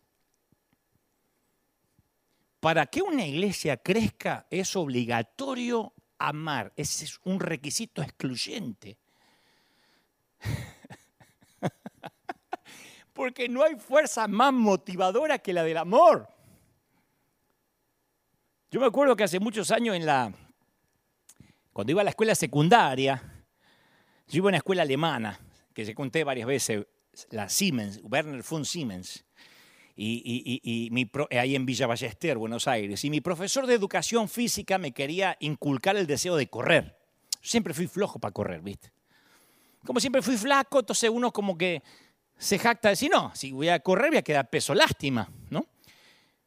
Para 2.61 2.86
que 2.86 3.03
una 3.03 3.26
iglesia 3.26 3.76
crezca 3.76 4.47
es 4.51 4.74
obligatorio 4.74 5.93
amar. 6.18 6.72
Ese 6.76 7.05
es 7.05 7.20
un 7.24 7.41
requisito 7.41 8.03
excluyente. 8.03 8.99
Porque 13.19 13.49
no 13.49 13.64
hay 13.64 13.75
fuerza 13.75 14.29
más 14.29 14.53
motivadora 14.53 15.41
que 15.41 15.53
la 15.53 15.64
del 15.64 15.79
amor. 15.79 16.29
Yo 18.71 18.79
me 18.79 18.87
acuerdo 18.87 19.16
que 19.16 19.25
hace 19.25 19.41
muchos 19.41 19.73
años 19.73 19.97
en 19.97 20.07
la 20.07 20.33
cuando 21.73 21.91
iba 21.91 22.01
a 22.01 22.05
la 22.05 22.11
escuela 22.11 22.37
secundaria, 22.37 23.21
yo 24.29 24.37
iba 24.37 24.47
a 24.47 24.51
una 24.51 24.59
escuela 24.59 24.83
alemana, 24.83 25.37
que 25.75 25.85
se 25.85 25.97
conté 25.97 26.23
varias 26.23 26.47
veces, 26.47 26.87
la 27.31 27.49
Siemens, 27.49 28.01
Werner 28.05 28.45
von 28.49 28.64
Siemens, 28.64 29.25
y, 29.97 30.89
ahí 31.33 31.57
en 31.57 31.66
Villa 31.66 31.89
Ballester, 31.89 32.39
Buenos 32.39 32.69
Aires. 32.69 33.05
Y 33.05 33.11
mi 33.11 33.21
profesor 33.21 33.66
de 33.66 33.75
educación 33.75 34.29
física 34.29 34.79
me 34.79 34.93
quería 34.93 35.37
inculcar 35.41 35.97
el 35.97 36.07
deseo 36.07 36.37
de 36.37 36.47
correr. 36.47 36.97
siempre 37.41 37.75
fui 37.75 37.89
flojo 37.89 38.21
para 38.21 38.31
correr, 38.31 38.61
¿viste? 38.61 38.93
Como 39.85 39.99
siempre 39.99 40.23
fui 40.23 40.37
flaco, 40.37 40.79
entonces 40.79 41.11
uno 41.11 41.33
como 41.33 41.59
que 41.59 41.83
se 42.39 42.59
jacta 42.59 42.89
de 42.89 42.93
decir, 42.93 43.11
no, 43.11 43.32
si 43.34 43.53
voy 43.53 43.68
a 43.68 43.80
correr 43.80 44.11
voy 44.11 44.18
a 44.18 44.22
quedar 44.22 44.49
peso, 44.49 44.74
lástima, 44.74 45.28
¿no? 45.51 45.66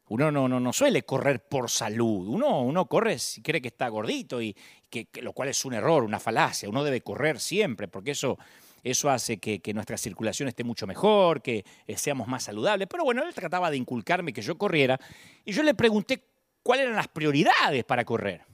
Uno 0.08 0.30
no, 0.30 0.48
no, 0.48 0.58
no 0.58 0.72
suele 0.72 1.04
correr 1.04 1.46
por 1.46 1.70
salud, 1.70 2.26
uno, 2.28 2.62
uno 2.62 2.86
corre 2.86 3.18
si 3.18 3.40
cree 3.40 3.62
que 3.62 3.68
está 3.68 3.88
gordito, 3.88 4.42
y 4.42 4.54
que, 4.90 5.08
lo 5.22 5.32
cual 5.32 5.48
es 5.48 5.64
un 5.64 5.74
error, 5.74 6.02
una 6.02 6.18
falacia, 6.18 6.68
uno 6.68 6.82
debe 6.84 7.00
correr 7.02 7.38
siempre, 7.38 7.88
porque 7.88 8.10
eso 8.10 8.38
eso 8.82 9.10
hace 9.10 9.38
que, 9.38 9.60
nuestra 9.74 9.96
circulación 9.96 10.48
esté 10.48 10.64
mucho 10.64 10.86
mejor, 10.86 11.40
que 11.40 11.64
eh, 11.86 11.96
seamos 11.96 12.26
más 12.26 12.42
saludables. 12.42 12.88
Pero 12.90 13.04
bueno, 13.04 13.22
él 13.22 13.32
trataba 13.32 13.70
de 13.70 13.76
inculcarme 13.76 14.32
que 14.32 14.42
yo 14.42 14.58
corriera 14.58 14.98
y 15.44 15.52
yo 15.52 15.62
le 15.62 15.74
pregunté 15.74 16.24
cuáles 16.64 16.84
eran 16.84 16.96
las 16.96 17.08
prioridades 17.08 17.84
para 17.84 18.04
correr. 18.04 18.44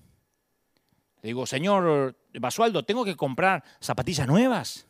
Le 1.23 1.29
digo, 1.29 1.47
señor 1.47 2.17
Basualdo, 2.35 2.85
¿tengo 2.85 3.05
que 3.05 3.17
comprar 3.17 3.65
zapatillas 3.81 4.27
nuevas? 4.27 4.88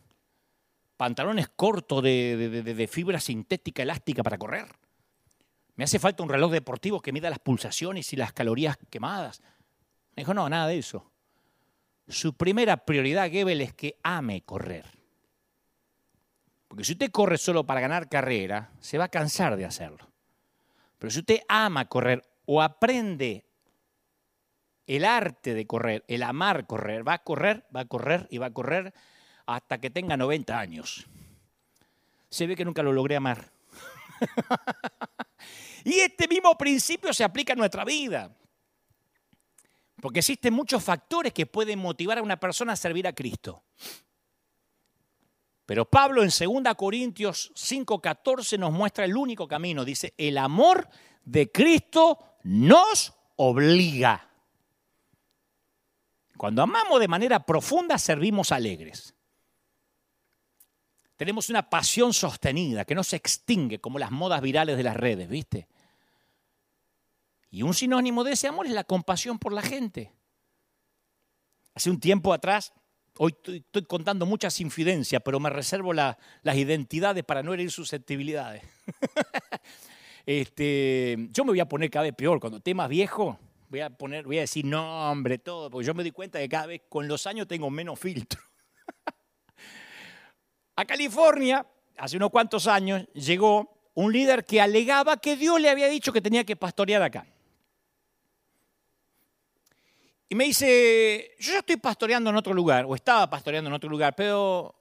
¿Pantalones 0.98 1.48
cortos 1.48 2.02
de, 2.02 2.36
de 2.62 2.86
fibra 2.88 3.20
sintética 3.20 3.84
elástica 3.84 4.22
para 4.24 4.36
correr? 4.36 4.66
¿Me 5.76 5.84
hace 5.84 6.00
falta 6.00 6.24
un 6.24 6.28
reloj 6.28 6.50
deportivo 6.50 7.00
que 7.00 7.12
mida 7.12 7.30
las 7.30 7.38
pulsaciones 7.38 8.12
y 8.12 8.16
las 8.16 8.32
calorías 8.32 8.76
quemadas? 8.90 9.40
Me 10.16 10.22
dijo, 10.22 10.34
no, 10.34 10.48
nada 10.48 10.66
de 10.66 10.78
eso. 10.78 11.08
Su 12.08 12.36
primera 12.36 12.78
prioridad, 12.78 13.30
Gebel, 13.30 13.60
es 13.60 13.74
que 13.74 13.96
ame 14.02 14.42
correr. 14.42 14.86
Porque 16.66 16.82
si 16.82 16.94
usted 16.94 17.12
corre 17.12 17.38
solo 17.38 17.64
para 17.64 17.80
ganar 17.80 18.08
carrera, 18.08 18.72
se 18.80 18.98
va 18.98 19.04
a 19.04 19.08
cansar 19.08 19.56
de 19.56 19.66
hacerlo. 19.66 20.10
Pero 20.98 21.12
si 21.12 21.20
usted 21.20 21.42
ama 21.48 21.84
correr 21.84 22.24
o 22.44 22.60
aprende 22.60 23.44
el 24.88 25.04
arte 25.04 25.54
de 25.54 25.64
correr, 25.64 26.04
el 26.08 26.24
amar 26.24 26.66
correr, 26.66 27.06
va 27.06 27.12
a 27.12 27.22
correr, 27.22 27.64
va 27.74 27.82
a 27.82 27.84
correr 27.84 28.26
y 28.30 28.38
va 28.38 28.46
a 28.46 28.52
correr 28.52 28.92
hasta 29.48 29.80
que 29.80 29.88
tenga 29.88 30.14
90 30.14 30.58
años. 30.58 31.06
Se 32.28 32.46
ve 32.46 32.54
que 32.54 32.66
nunca 32.66 32.82
lo 32.82 32.92
logré 32.92 33.16
amar. 33.16 33.50
y 35.84 36.00
este 36.00 36.28
mismo 36.28 36.56
principio 36.58 37.14
se 37.14 37.24
aplica 37.24 37.54
a 37.54 37.56
nuestra 37.56 37.82
vida. 37.82 38.36
Porque 40.02 40.18
existen 40.18 40.52
muchos 40.52 40.84
factores 40.84 41.32
que 41.32 41.46
pueden 41.46 41.78
motivar 41.78 42.18
a 42.18 42.22
una 42.22 42.38
persona 42.38 42.74
a 42.74 42.76
servir 42.76 43.06
a 43.06 43.14
Cristo. 43.14 43.64
Pero 45.64 45.86
Pablo 45.86 46.22
en 46.22 46.28
2 46.28 46.74
Corintios 46.76 47.50
5:14 47.54 48.58
nos 48.58 48.70
muestra 48.70 49.06
el 49.06 49.16
único 49.16 49.48
camino. 49.48 49.82
Dice, 49.82 50.12
el 50.18 50.36
amor 50.36 50.86
de 51.24 51.50
Cristo 51.50 52.18
nos 52.42 53.14
obliga. 53.36 54.28
Cuando 56.36 56.62
amamos 56.62 57.00
de 57.00 57.08
manera 57.08 57.46
profunda, 57.46 57.96
servimos 57.96 58.52
alegres. 58.52 59.14
Tenemos 61.18 61.50
una 61.50 61.68
pasión 61.68 62.14
sostenida 62.14 62.86
que 62.86 62.94
no 62.94 63.04
se 63.04 63.16
extingue 63.16 63.78
como 63.78 63.98
las 63.98 64.10
modas 64.10 64.40
virales 64.40 64.78
de 64.78 64.82
las 64.82 64.96
redes, 64.96 65.28
¿viste? 65.28 65.68
Y 67.50 67.60
un 67.60 67.74
sinónimo 67.74 68.24
de 68.24 68.32
ese 68.32 68.48
amor 68.48 68.66
es 68.66 68.72
la 68.72 68.84
compasión 68.84 69.38
por 69.38 69.52
la 69.52 69.60
gente. 69.60 70.14
Hace 71.74 71.90
un 71.90 72.00
tiempo 72.00 72.32
atrás 72.32 72.72
Hoy 73.20 73.34
estoy, 73.42 73.82
contando 73.82 74.26
muchas 74.26 74.60
infidencias, 74.60 75.20
pero 75.24 75.40
me 75.40 75.50
reservo 75.50 75.92
las 75.92 76.16
identidades 76.54 77.24
para 77.24 77.42
no 77.42 77.52
herir 77.52 77.72
susceptibilidades. 77.72 78.62
este, 80.26 81.28
yo 81.32 81.44
me 81.44 81.50
voy 81.50 81.58
a 81.58 81.68
poner 81.68 81.90
cada 81.90 82.04
vez 82.04 82.14
peor. 82.14 82.38
Cuando 82.38 82.62
más 82.76 82.88
viejo, 82.88 83.36
voy 83.70 83.80
a, 83.80 83.90
poner, 83.90 84.24
voy 84.24 84.38
a 84.38 84.42
decir 84.42 84.64
nombre, 84.64 85.38
todo, 85.38 85.68
porque 85.68 85.84
yo 85.84 85.94
me 85.94 86.04
di 86.04 86.12
cuenta 86.12 86.38
que 86.38 86.48
cada 86.48 86.66
vez 86.66 86.82
con 86.88 87.08
los 87.08 87.26
años 87.26 87.48
tengo 87.48 87.68
menos 87.70 87.98
filtro. 87.98 88.40
a 90.78 90.84
California, 90.84 91.66
hace 91.96 92.16
unos 92.16 92.30
cuantos 92.30 92.68
años, 92.68 93.04
llegó 93.12 93.90
un 93.94 94.12
líder 94.12 94.44
que 94.44 94.60
alegaba 94.60 95.16
que 95.16 95.36
Dios 95.36 95.60
le 95.60 95.68
había 95.68 95.88
dicho 95.88 96.12
que 96.12 96.20
tenía 96.20 96.44
que 96.44 96.54
pastorear 96.54 97.02
acá. 97.02 97.26
Y 100.28 100.36
me 100.36 100.44
dice, 100.44 101.32
yo 101.40 101.54
ya 101.54 101.58
estoy 101.58 101.78
pastoreando 101.78 102.30
en 102.30 102.36
otro 102.36 102.54
lugar, 102.54 102.84
o 102.84 102.94
estaba 102.94 103.28
pastoreando 103.28 103.66
en 103.66 103.74
otro 103.74 103.90
lugar, 103.90 104.14
pero 104.14 104.72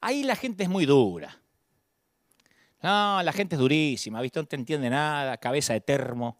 ahí 0.00 0.22
la 0.22 0.36
gente 0.36 0.62
es 0.62 0.70
muy 0.70 0.86
dura. 0.86 1.38
No, 2.80 3.22
la 3.22 3.32
gente 3.34 3.56
es 3.56 3.60
durísima, 3.60 4.22
¿viste? 4.22 4.40
No 4.40 4.46
te 4.46 4.56
entiende 4.56 4.88
nada, 4.88 5.36
cabeza 5.36 5.74
de 5.74 5.82
termo. 5.82 6.38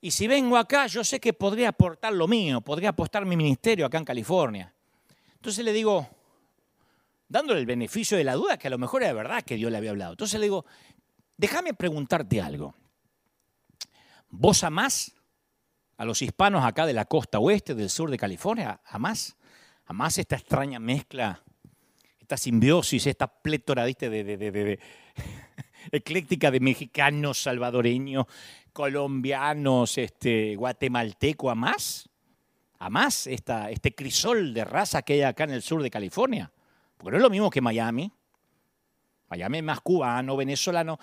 Y 0.00 0.12
si 0.12 0.28
vengo 0.28 0.56
acá, 0.56 0.86
yo 0.86 1.02
sé 1.02 1.18
que 1.18 1.32
podría 1.32 1.70
aportar 1.70 2.12
lo 2.12 2.28
mío, 2.28 2.60
podría 2.60 2.90
apostar 2.90 3.26
mi 3.26 3.36
ministerio 3.36 3.84
acá 3.84 3.98
en 3.98 4.04
California. 4.04 4.72
Entonces 5.34 5.64
le 5.64 5.72
digo, 5.72 6.08
dándole 7.28 7.60
el 7.60 7.66
beneficio 7.66 8.16
de 8.16 8.24
la 8.24 8.34
duda, 8.34 8.58
que 8.58 8.68
a 8.68 8.70
lo 8.70 8.78
mejor 8.78 9.02
era 9.02 9.12
verdad 9.12 9.42
que 9.42 9.56
Dios 9.56 9.70
le 9.70 9.78
había 9.78 9.90
hablado. 9.90 10.12
Entonces 10.12 10.40
le 10.40 10.46
digo, 10.46 10.64
déjame 11.36 11.74
preguntarte 11.74 12.40
algo. 12.40 12.74
¿Vos 14.30 14.64
amás 14.64 15.14
a 15.96 16.04
los 16.04 16.22
hispanos 16.22 16.64
acá 16.64 16.86
de 16.86 16.92
la 16.92 17.04
costa 17.04 17.38
oeste, 17.38 17.74
del 17.74 17.90
sur 17.90 18.10
de 18.10 18.18
California? 18.18 18.80
¿Amás? 18.86 19.36
¿Amás 19.86 20.18
esta 20.18 20.36
extraña 20.36 20.78
mezcla, 20.78 21.42
esta 22.20 22.36
simbiosis, 22.36 23.06
esta 23.06 23.26
plétora 23.26 23.84
de, 23.84 23.94
de, 23.94 24.78
ecléctica 25.92 26.50
de 26.50 26.60
mexicanos, 26.60 27.38
salvadoreños, 27.42 28.26
colombianos, 28.72 29.96
este, 29.96 30.56
guatemalteco? 30.56 31.50
¿Amás? 31.50 32.08
¿Amás 32.78 33.26
esta, 33.26 33.70
este 33.70 33.94
crisol 33.94 34.54
de 34.54 34.64
raza 34.64 35.02
que 35.02 35.14
hay 35.14 35.22
acá 35.22 35.44
en 35.44 35.50
el 35.50 35.62
sur 35.62 35.82
de 35.82 35.90
California? 35.90 36.52
Porque 36.98 37.12
no 37.12 37.16
es 37.16 37.22
lo 37.22 37.30
mismo 37.30 37.48
que 37.48 37.60
Miami. 37.60 38.12
Miami 39.30 39.58
es 39.58 39.64
más 39.64 39.80
cubano, 39.80 40.36
venezolano, 40.36 40.98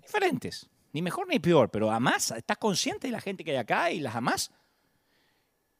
diferentes. 0.00 0.68
Ni 0.92 1.02
mejor 1.02 1.28
ni 1.28 1.38
peor, 1.38 1.70
pero 1.70 1.90
amás, 1.90 2.30
estás 2.30 2.56
consciente 2.56 3.06
de 3.06 3.12
la 3.12 3.20
gente 3.20 3.44
que 3.44 3.52
hay 3.52 3.56
acá 3.58 3.90
y 3.90 4.00
las 4.00 4.14
amás. 4.14 4.50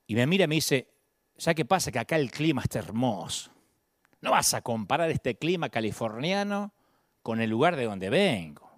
Y 0.06 0.14
me 0.14 0.26
mira 0.26 0.44
y 0.44 0.48
me 0.48 0.54
dice, 0.56 0.88
¿sabes 1.36 1.56
qué 1.56 1.64
pasa? 1.64 1.90
Que 1.90 1.98
acá 1.98 2.16
el 2.16 2.30
clima 2.30 2.62
está 2.62 2.78
hermoso. 2.78 3.50
No 4.20 4.32
vas 4.32 4.54
a 4.54 4.62
comparar 4.62 5.10
este 5.10 5.36
clima 5.36 5.68
californiano 5.68 6.72
con 7.22 7.40
el 7.40 7.50
lugar 7.50 7.76
de 7.76 7.84
donde 7.84 8.10
vengo. 8.10 8.70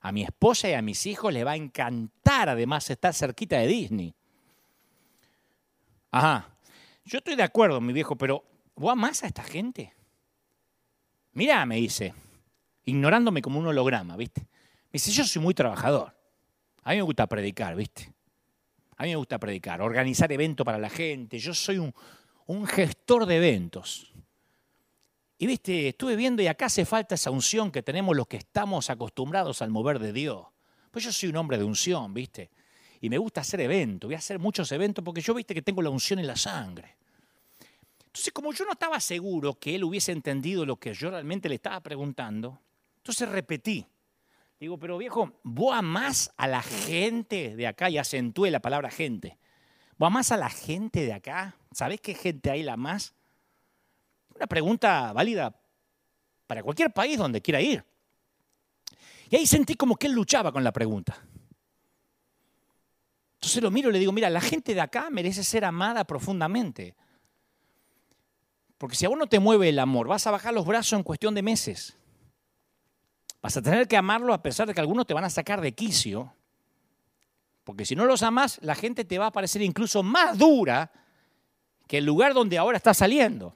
A 0.00 0.12
mi 0.12 0.22
esposa 0.22 0.68
y 0.68 0.74
a 0.74 0.82
mis 0.82 1.06
hijos 1.06 1.32
les 1.32 1.46
va 1.46 1.52
a 1.52 1.56
encantar 1.56 2.48
además 2.48 2.90
estar 2.90 3.14
cerquita 3.14 3.58
de 3.58 3.66
Disney. 3.66 4.14
Ajá, 6.10 6.54
yo 7.04 7.18
estoy 7.18 7.34
de 7.34 7.42
acuerdo, 7.42 7.80
mi 7.80 7.92
viejo, 7.92 8.16
pero 8.16 8.44
¿vos 8.76 8.92
amás 8.92 9.22
a 9.24 9.26
esta 9.26 9.42
gente? 9.42 9.94
Mirá, 11.34 11.66
me 11.66 11.76
dice, 11.76 12.14
ignorándome 12.84 13.42
como 13.42 13.58
un 13.58 13.66
holograma, 13.66 14.16
¿viste? 14.16 14.40
Me 14.42 14.94
dice, 14.94 15.10
yo 15.10 15.24
soy 15.24 15.42
muy 15.42 15.54
trabajador. 15.54 16.14
A 16.82 16.90
mí 16.90 16.96
me 16.96 17.02
gusta 17.02 17.26
predicar, 17.26 17.74
¿viste? 17.74 18.12
A 18.96 19.02
mí 19.02 19.10
me 19.10 19.16
gusta 19.16 19.38
predicar, 19.38 19.82
organizar 19.82 20.30
eventos 20.30 20.64
para 20.64 20.78
la 20.78 20.88
gente. 20.88 21.38
Yo 21.38 21.52
soy 21.52 21.78
un, 21.78 21.92
un 22.46 22.66
gestor 22.66 23.26
de 23.26 23.36
eventos. 23.36 24.12
Y 25.38 25.46
viste, 25.46 25.88
estuve 25.88 26.14
viendo 26.14 26.42
y 26.42 26.46
acá 26.46 26.66
hace 26.66 26.84
falta 26.84 27.16
esa 27.16 27.30
unción 27.30 27.72
que 27.72 27.82
tenemos 27.82 28.16
los 28.16 28.28
que 28.28 28.36
estamos 28.36 28.88
acostumbrados 28.88 29.62
al 29.62 29.70
mover 29.70 29.98
de 29.98 30.12
Dios. 30.12 30.46
Pues 30.90 31.04
yo 31.04 31.12
soy 31.12 31.30
un 31.30 31.36
hombre 31.36 31.58
de 31.58 31.64
unción, 31.64 32.14
viste. 32.14 32.50
Y 33.00 33.10
me 33.10 33.18
gusta 33.18 33.40
hacer 33.40 33.60
eventos, 33.60 34.08
voy 34.08 34.14
a 34.14 34.18
hacer 34.18 34.38
muchos 34.38 34.70
eventos 34.70 35.04
porque 35.04 35.20
yo 35.20 35.34
viste 35.34 35.52
que 35.52 35.62
tengo 35.62 35.82
la 35.82 35.90
unción 35.90 36.20
en 36.20 36.26
la 36.26 36.36
sangre. 36.36 36.96
Entonces, 38.14 38.32
como 38.32 38.52
yo 38.52 38.64
no 38.64 38.70
estaba 38.70 39.00
seguro 39.00 39.58
que 39.58 39.74
él 39.74 39.82
hubiese 39.82 40.12
entendido 40.12 40.64
lo 40.64 40.76
que 40.76 40.94
yo 40.94 41.10
realmente 41.10 41.48
le 41.48 41.56
estaba 41.56 41.80
preguntando, 41.80 42.60
entonces 42.98 43.28
repetí. 43.28 43.84
Digo, 44.60 44.78
pero 44.78 44.96
viejo, 44.98 45.40
¿vos 45.42 45.74
amás 45.76 46.32
a 46.36 46.46
la 46.46 46.62
gente 46.62 47.56
de 47.56 47.66
acá? 47.66 47.90
Y 47.90 47.98
acentué 47.98 48.52
la 48.52 48.60
palabra 48.60 48.88
gente. 48.88 49.36
¿Vos 49.98 50.06
amás 50.06 50.30
a 50.30 50.36
la 50.36 50.48
gente 50.48 51.04
de 51.04 51.12
acá? 51.12 51.56
¿Sabés 51.72 52.00
qué 52.00 52.14
gente 52.14 52.52
hay 52.52 52.62
la 52.62 52.76
más? 52.76 53.16
Una 54.36 54.46
pregunta 54.46 55.12
válida 55.12 55.60
para 56.46 56.62
cualquier 56.62 56.92
país 56.92 57.18
donde 57.18 57.42
quiera 57.42 57.60
ir. 57.60 57.84
Y 59.28 59.34
ahí 59.34 59.46
sentí 59.48 59.74
como 59.74 59.96
que 59.96 60.06
él 60.06 60.12
luchaba 60.12 60.52
con 60.52 60.62
la 60.62 60.72
pregunta. 60.72 61.18
Entonces 63.34 63.60
lo 63.60 63.72
miro 63.72 63.90
y 63.90 63.94
le 63.94 63.98
digo, 63.98 64.12
mira, 64.12 64.30
la 64.30 64.40
gente 64.40 64.72
de 64.72 64.82
acá 64.82 65.10
merece 65.10 65.42
ser 65.42 65.64
amada 65.64 66.04
profundamente. 66.04 66.94
Porque 68.78 68.96
si 68.96 69.06
a 69.06 69.08
no 69.10 69.26
te 69.26 69.38
mueve 69.38 69.68
el 69.68 69.78
amor, 69.78 70.08
vas 70.08 70.26
a 70.26 70.30
bajar 70.30 70.52
los 70.52 70.66
brazos 70.66 70.94
en 70.94 71.02
cuestión 71.02 71.34
de 71.34 71.42
meses. 71.42 71.96
Vas 73.40 73.56
a 73.56 73.62
tener 73.62 73.86
que 73.86 73.96
amarlo 73.96 74.32
a 74.32 74.42
pesar 74.42 74.66
de 74.66 74.74
que 74.74 74.80
algunos 74.80 75.06
te 75.06 75.14
van 75.14 75.24
a 75.24 75.30
sacar 75.30 75.60
de 75.60 75.72
quicio. 75.72 76.32
Porque 77.62 77.84
si 77.84 77.94
no 77.94 78.04
los 78.04 78.22
amas, 78.22 78.58
la 78.62 78.74
gente 78.74 79.04
te 79.04 79.18
va 79.18 79.26
a 79.26 79.32
parecer 79.32 79.62
incluso 79.62 80.02
más 80.02 80.36
dura 80.38 80.90
que 81.86 81.98
el 81.98 82.04
lugar 82.04 82.34
donde 82.34 82.58
ahora 82.58 82.76
estás 82.76 82.98
saliendo. 82.98 83.54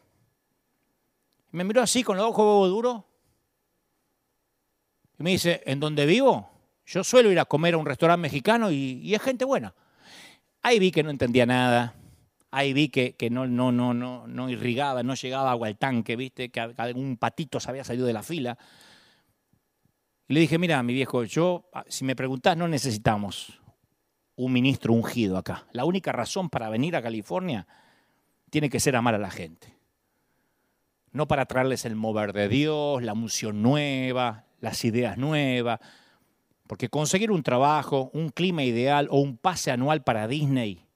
me 1.51 1.65
miró 1.65 1.83
así 1.83 2.03
con 2.03 2.17
los 2.17 2.27
ojos 2.27 2.69
duros. 2.69 3.03
Y 5.19 5.23
me 5.23 5.31
dice, 5.31 5.63
¿en 5.67 5.81
dónde 5.81 6.07
vivo? 6.07 6.51
Yo 6.87 7.03
suelo 7.03 7.31
ir 7.33 7.41
a 7.41 7.45
comer 7.45 7.75
a 7.75 7.79
un 7.79 7.87
restaurante 7.87 8.23
mexicano 8.23 8.71
y, 8.71 9.01
y 9.03 9.15
es 9.15 9.23
gente 9.23 9.45
buena. 9.45 9.75
Ahí 10.63 10.79
vi 10.79 10.91
que 10.91 11.03
no 11.03 11.11
entendía 11.11 11.45
nada. 11.45 11.95
Ahí 12.51 12.73
vi 12.73 12.89
que, 12.89 13.15
no, 13.31 13.47
no, 13.47 13.73
no, 13.73 13.93
no, 13.93 14.27
no 14.27 14.49
irrigaba, 14.49 15.03
no 15.03 15.15
llegaba 15.15 15.51
agua 15.51 15.69
al 15.69 15.77
tanque, 15.77 16.17
viste, 16.17 16.49
que 16.49 16.61
algún 16.61 17.19
patito 17.19 17.61
se 17.61 17.69
había 17.69 17.85
salido 17.85 18.07
de 18.07 18.15
la 18.15 18.23
fila. 18.23 18.57
Y 20.29 20.35
le 20.35 20.41
dije, 20.41 20.59
mira, 20.59 20.83
mi 20.83 20.95
viejo, 20.95 21.25
yo, 21.25 21.69
ah, 21.75 21.85
si 21.89 22.05
me 22.05 22.17
preguntás, 22.17 22.57
no 22.57 22.67
necesitamos 22.67 23.61
un 24.37 24.53
ministro 24.53 24.95
ungido 24.95 25.37
acá. 25.37 25.67
La 25.73 25.85
única 25.85 26.13
razón 26.13 26.49
para 26.49 26.71
venir 26.71 26.97
a 26.97 27.03
California 27.03 27.67
tiene 28.51 28.71
que 28.71 28.81
ser 28.81 28.97
amar 28.97 29.15
a 29.15 29.19
la 29.19 29.31
gente. 29.31 29.77
No 31.13 31.29
para 31.29 31.47
traerles 31.47 31.85
el 31.85 31.97
mover 31.97 32.33
de 32.33 32.49
Dios, 32.49 33.03
la 33.03 33.13
unción 33.13 33.61
nueva, 33.63 34.47
las 34.61 34.85
ideas 34.85 35.19
nuevas. 35.19 35.81
Porque 36.67 36.89
conseguir 36.89 37.31
un 37.31 37.43
trabajo, 37.43 38.11
un 38.15 38.31
clima 38.31 38.63
ideal 38.63 39.09
o 39.11 39.21
un 39.21 39.37
pase 39.37 39.71
anual 39.71 40.03
para 40.03 40.29
Disney 40.29 40.88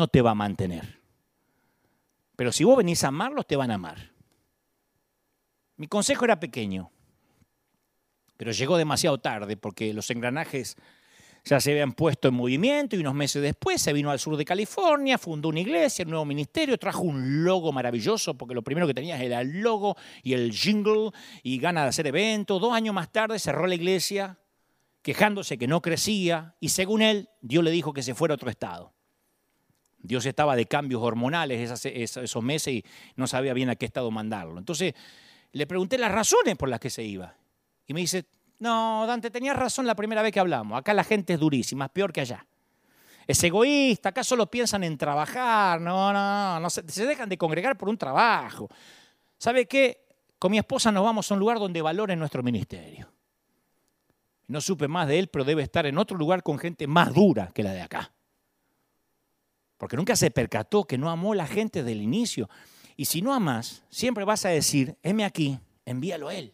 no 0.00 0.08
te 0.08 0.22
va 0.22 0.30
a 0.30 0.34
mantener. 0.34 0.98
Pero 2.34 2.52
si 2.52 2.64
vos 2.64 2.76
venís 2.78 3.04
a 3.04 3.08
amarlos, 3.08 3.46
te 3.46 3.54
van 3.54 3.70
a 3.70 3.74
amar. 3.74 4.12
Mi 5.76 5.86
consejo 5.86 6.24
era 6.24 6.40
pequeño, 6.40 6.90
pero 8.36 8.52
llegó 8.52 8.78
demasiado 8.78 9.18
tarde 9.18 9.56
porque 9.56 9.92
los 9.92 10.10
engranajes 10.10 10.76
ya 11.44 11.60
se 11.60 11.72
habían 11.72 11.92
puesto 11.92 12.28
en 12.28 12.34
movimiento 12.34 12.96
y 12.96 13.00
unos 13.00 13.14
meses 13.14 13.42
después 13.42 13.80
se 13.80 13.92
vino 13.92 14.10
al 14.10 14.18
sur 14.18 14.36
de 14.36 14.44
California, 14.44 15.18
fundó 15.18 15.48
una 15.48 15.60
iglesia, 15.60 16.04
un 16.04 16.10
nuevo 16.10 16.24
ministerio, 16.24 16.78
trajo 16.78 17.02
un 17.02 17.44
logo 17.44 17.72
maravilloso 17.72 18.36
porque 18.36 18.54
lo 18.54 18.62
primero 18.62 18.86
que 18.86 18.94
tenías 18.94 19.20
era 19.20 19.40
el 19.40 19.60
logo 19.60 19.96
y 20.22 20.32
el 20.32 20.52
jingle 20.52 21.10
y 21.42 21.58
ganas 21.58 21.84
de 21.84 21.88
hacer 21.88 22.06
eventos. 22.06 22.60
Dos 22.60 22.72
años 22.72 22.94
más 22.94 23.10
tarde 23.10 23.38
cerró 23.38 23.66
la 23.66 23.74
iglesia 23.74 24.38
quejándose 25.02 25.58
que 25.58 25.66
no 25.66 25.80
crecía 25.80 26.56
y 26.60 26.70
según 26.70 27.02
él 27.02 27.28
Dios 27.40 27.64
le 27.64 27.70
dijo 27.70 27.92
que 27.92 28.02
se 28.02 28.14
fuera 28.14 28.32
a 28.34 28.36
otro 28.36 28.50
estado. 28.50 28.94
Dios 30.02 30.24
estaba 30.26 30.56
de 30.56 30.66
cambios 30.66 31.02
hormonales 31.02 31.84
esos 31.84 32.42
meses 32.42 32.74
y 32.74 32.84
no 33.16 33.26
sabía 33.26 33.52
bien 33.52 33.68
a 33.68 33.76
qué 33.76 33.86
estado 33.86 34.10
mandarlo. 34.10 34.58
Entonces 34.58 34.94
le 35.52 35.66
pregunté 35.66 35.98
las 35.98 36.10
razones 36.10 36.56
por 36.56 36.68
las 36.68 36.80
que 36.80 36.90
se 36.90 37.02
iba. 37.02 37.34
Y 37.86 37.94
me 37.94 38.00
dice, 38.00 38.24
no, 38.58 39.04
Dante, 39.06 39.30
tenías 39.30 39.56
razón 39.56 39.86
la 39.86 39.94
primera 39.94 40.22
vez 40.22 40.32
que 40.32 40.40
hablamos. 40.40 40.78
Acá 40.78 40.94
la 40.94 41.04
gente 41.04 41.34
es 41.34 41.40
durísima, 41.40 41.86
es 41.86 41.90
peor 41.90 42.12
que 42.12 42.22
allá. 42.22 42.46
Es 43.26 43.42
egoísta, 43.44 44.08
acá 44.08 44.24
solo 44.24 44.50
piensan 44.50 44.84
en 44.84 44.96
trabajar. 44.96 45.80
No, 45.80 46.12
no, 46.12 46.60
no, 46.60 46.70
se, 46.70 46.88
se 46.88 47.06
dejan 47.06 47.28
de 47.28 47.36
congregar 47.36 47.76
por 47.76 47.88
un 47.88 47.98
trabajo. 47.98 48.68
¿Sabe 49.38 49.66
qué? 49.66 50.06
Con 50.38 50.50
mi 50.52 50.58
esposa 50.58 50.90
nos 50.90 51.04
vamos 51.04 51.30
a 51.30 51.34
un 51.34 51.40
lugar 51.40 51.58
donde 51.58 51.82
valoren 51.82 52.18
nuestro 52.18 52.42
ministerio. 52.42 53.08
No 54.46 54.60
supe 54.60 54.88
más 54.88 55.06
de 55.06 55.18
él, 55.18 55.28
pero 55.28 55.44
debe 55.44 55.62
estar 55.62 55.86
en 55.86 55.98
otro 55.98 56.16
lugar 56.16 56.42
con 56.42 56.58
gente 56.58 56.86
más 56.86 57.12
dura 57.14 57.50
que 57.54 57.62
la 57.62 57.72
de 57.72 57.82
acá 57.82 58.10
porque 59.80 59.96
nunca 59.96 60.14
se 60.14 60.30
percató 60.30 60.84
que 60.84 60.98
no 60.98 61.08
amó 61.08 61.32
a 61.32 61.36
la 61.36 61.46
gente 61.46 61.82
del 61.82 62.02
inicio. 62.02 62.50
Y 62.98 63.06
si 63.06 63.22
no 63.22 63.32
amas, 63.32 63.82
siempre 63.88 64.26
vas 64.26 64.44
a 64.44 64.50
decir, 64.50 64.98
heme 65.02 65.24
aquí, 65.24 65.58
envíalo 65.86 66.28
a 66.28 66.34
Él. 66.34 66.52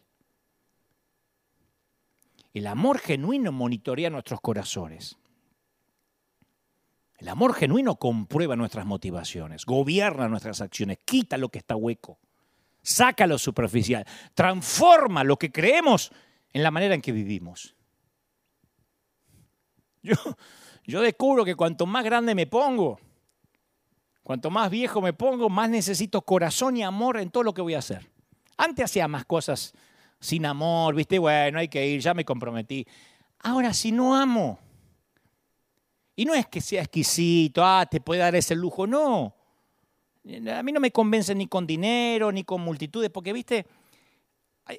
El 2.54 2.68
amor 2.68 3.00
genuino 3.00 3.50
monitorea 3.50 4.10
nuestros 4.10 4.40
corazones. 4.40 5.16
El 7.18 7.28
amor 7.28 7.54
genuino 7.54 7.96
comprueba 7.96 8.54
nuestras 8.54 8.86
motivaciones, 8.86 9.64
gobierna 9.64 10.28
nuestras 10.28 10.60
acciones, 10.60 10.98
quita 11.04 11.36
lo 11.36 11.48
que 11.48 11.58
está 11.58 11.74
hueco, 11.74 12.20
saca 12.80 13.26
lo 13.26 13.38
superficial, 13.38 14.06
transforma 14.34 15.24
lo 15.24 15.36
que 15.36 15.50
creemos 15.50 16.12
en 16.52 16.62
la 16.62 16.70
manera 16.70 16.94
en 16.94 17.02
que 17.02 17.10
vivimos. 17.10 17.74
Yo, 20.00 20.14
yo 20.84 21.00
descubro 21.00 21.44
que 21.44 21.56
cuanto 21.56 21.86
más 21.86 22.04
grande 22.04 22.36
me 22.36 22.46
pongo, 22.46 23.00
Cuanto 24.26 24.50
más 24.50 24.68
viejo 24.72 25.00
me 25.00 25.12
pongo, 25.12 25.48
más 25.48 25.70
necesito 25.70 26.20
corazón 26.20 26.76
y 26.76 26.82
amor 26.82 27.16
en 27.18 27.30
todo 27.30 27.44
lo 27.44 27.54
que 27.54 27.62
voy 27.62 27.74
a 27.74 27.78
hacer. 27.78 28.10
Antes 28.56 28.86
hacía 28.86 29.06
más 29.06 29.24
cosas 29.24 29.72
sin 30.18 30.44
amor, 30.44 30.96
viste, 30.96 31.16
bueno, 31.20 31.60
hay 31.60 31.68
que 31.68 31.86
ir, 31.86 32.00
ya 32.00 32.12
me 32.12 32.24
comprometí. 32.24 32.84
Ahora, 33.38 33.72
si 33.72 33.92
no 33.92 34.16
amo, 34.16 34.58
y 36.16 36.24
no 36.24 36.34
es 36.34 36.48
que 36.48 36.60
sea 36.60 36.82
exquisito, 36.82 37.64
ah, 37.64 37.86
te 37.88 38.00
puede 38.00 38.18
dar 38.18 38.34
ese 38.34 38.56
lujo, 38.56 38.84
no. 38.84 39.32
A 40.52 40.62
mí 40.64 40.72
no 40.72 40.80
me 40.80 40.90
convence 40.90 41.32
ni 41.32 41.46
con 41.46 41.64
dinero, 41.64 42.32
ni 42.32 42.42
con 42.42 42.62
multitudes, 42.62 43.10
porque, 43.10 43.32
viste, 43.32 43.64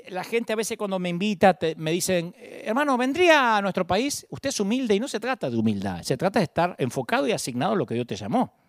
La 0.10 0.26
gente 0.26 0.52
a 0.52 0.58
veces 0.58 0.78
cuando 0.78 1.00
me 1.00 1.08
invita 1.08 1.58
me 1.78 1.92
dicen, 1.92 2.36
hermano, 2.38 2.98
¿vendría 2.98 3.56
a 3.56 3.62
nuestro 3.62 3.88
país? 3.88 4.28
Usted 4.30 4.50
es 4.50 4.60
humilde 4.60 4.94
y 4.94 5.00
no 5.00 5.08
se 5.08 5.22
trata 5.22 5.50
de 5.50 5.56
humildad, 5.56 6.02
se 6.04 6.18
trata 6.18 6.40
de 6.40 6.44
estar 6.44 6.76
enfocado 6.78 7.26
y 7.30 7.32
asignado 7.32 7.72
a 7.72 7.76
lo 7.78 7.86
que 7.86 7.94
Dios 7.94 8.06
te 8.06 8.18
llamó. 8.18 8.67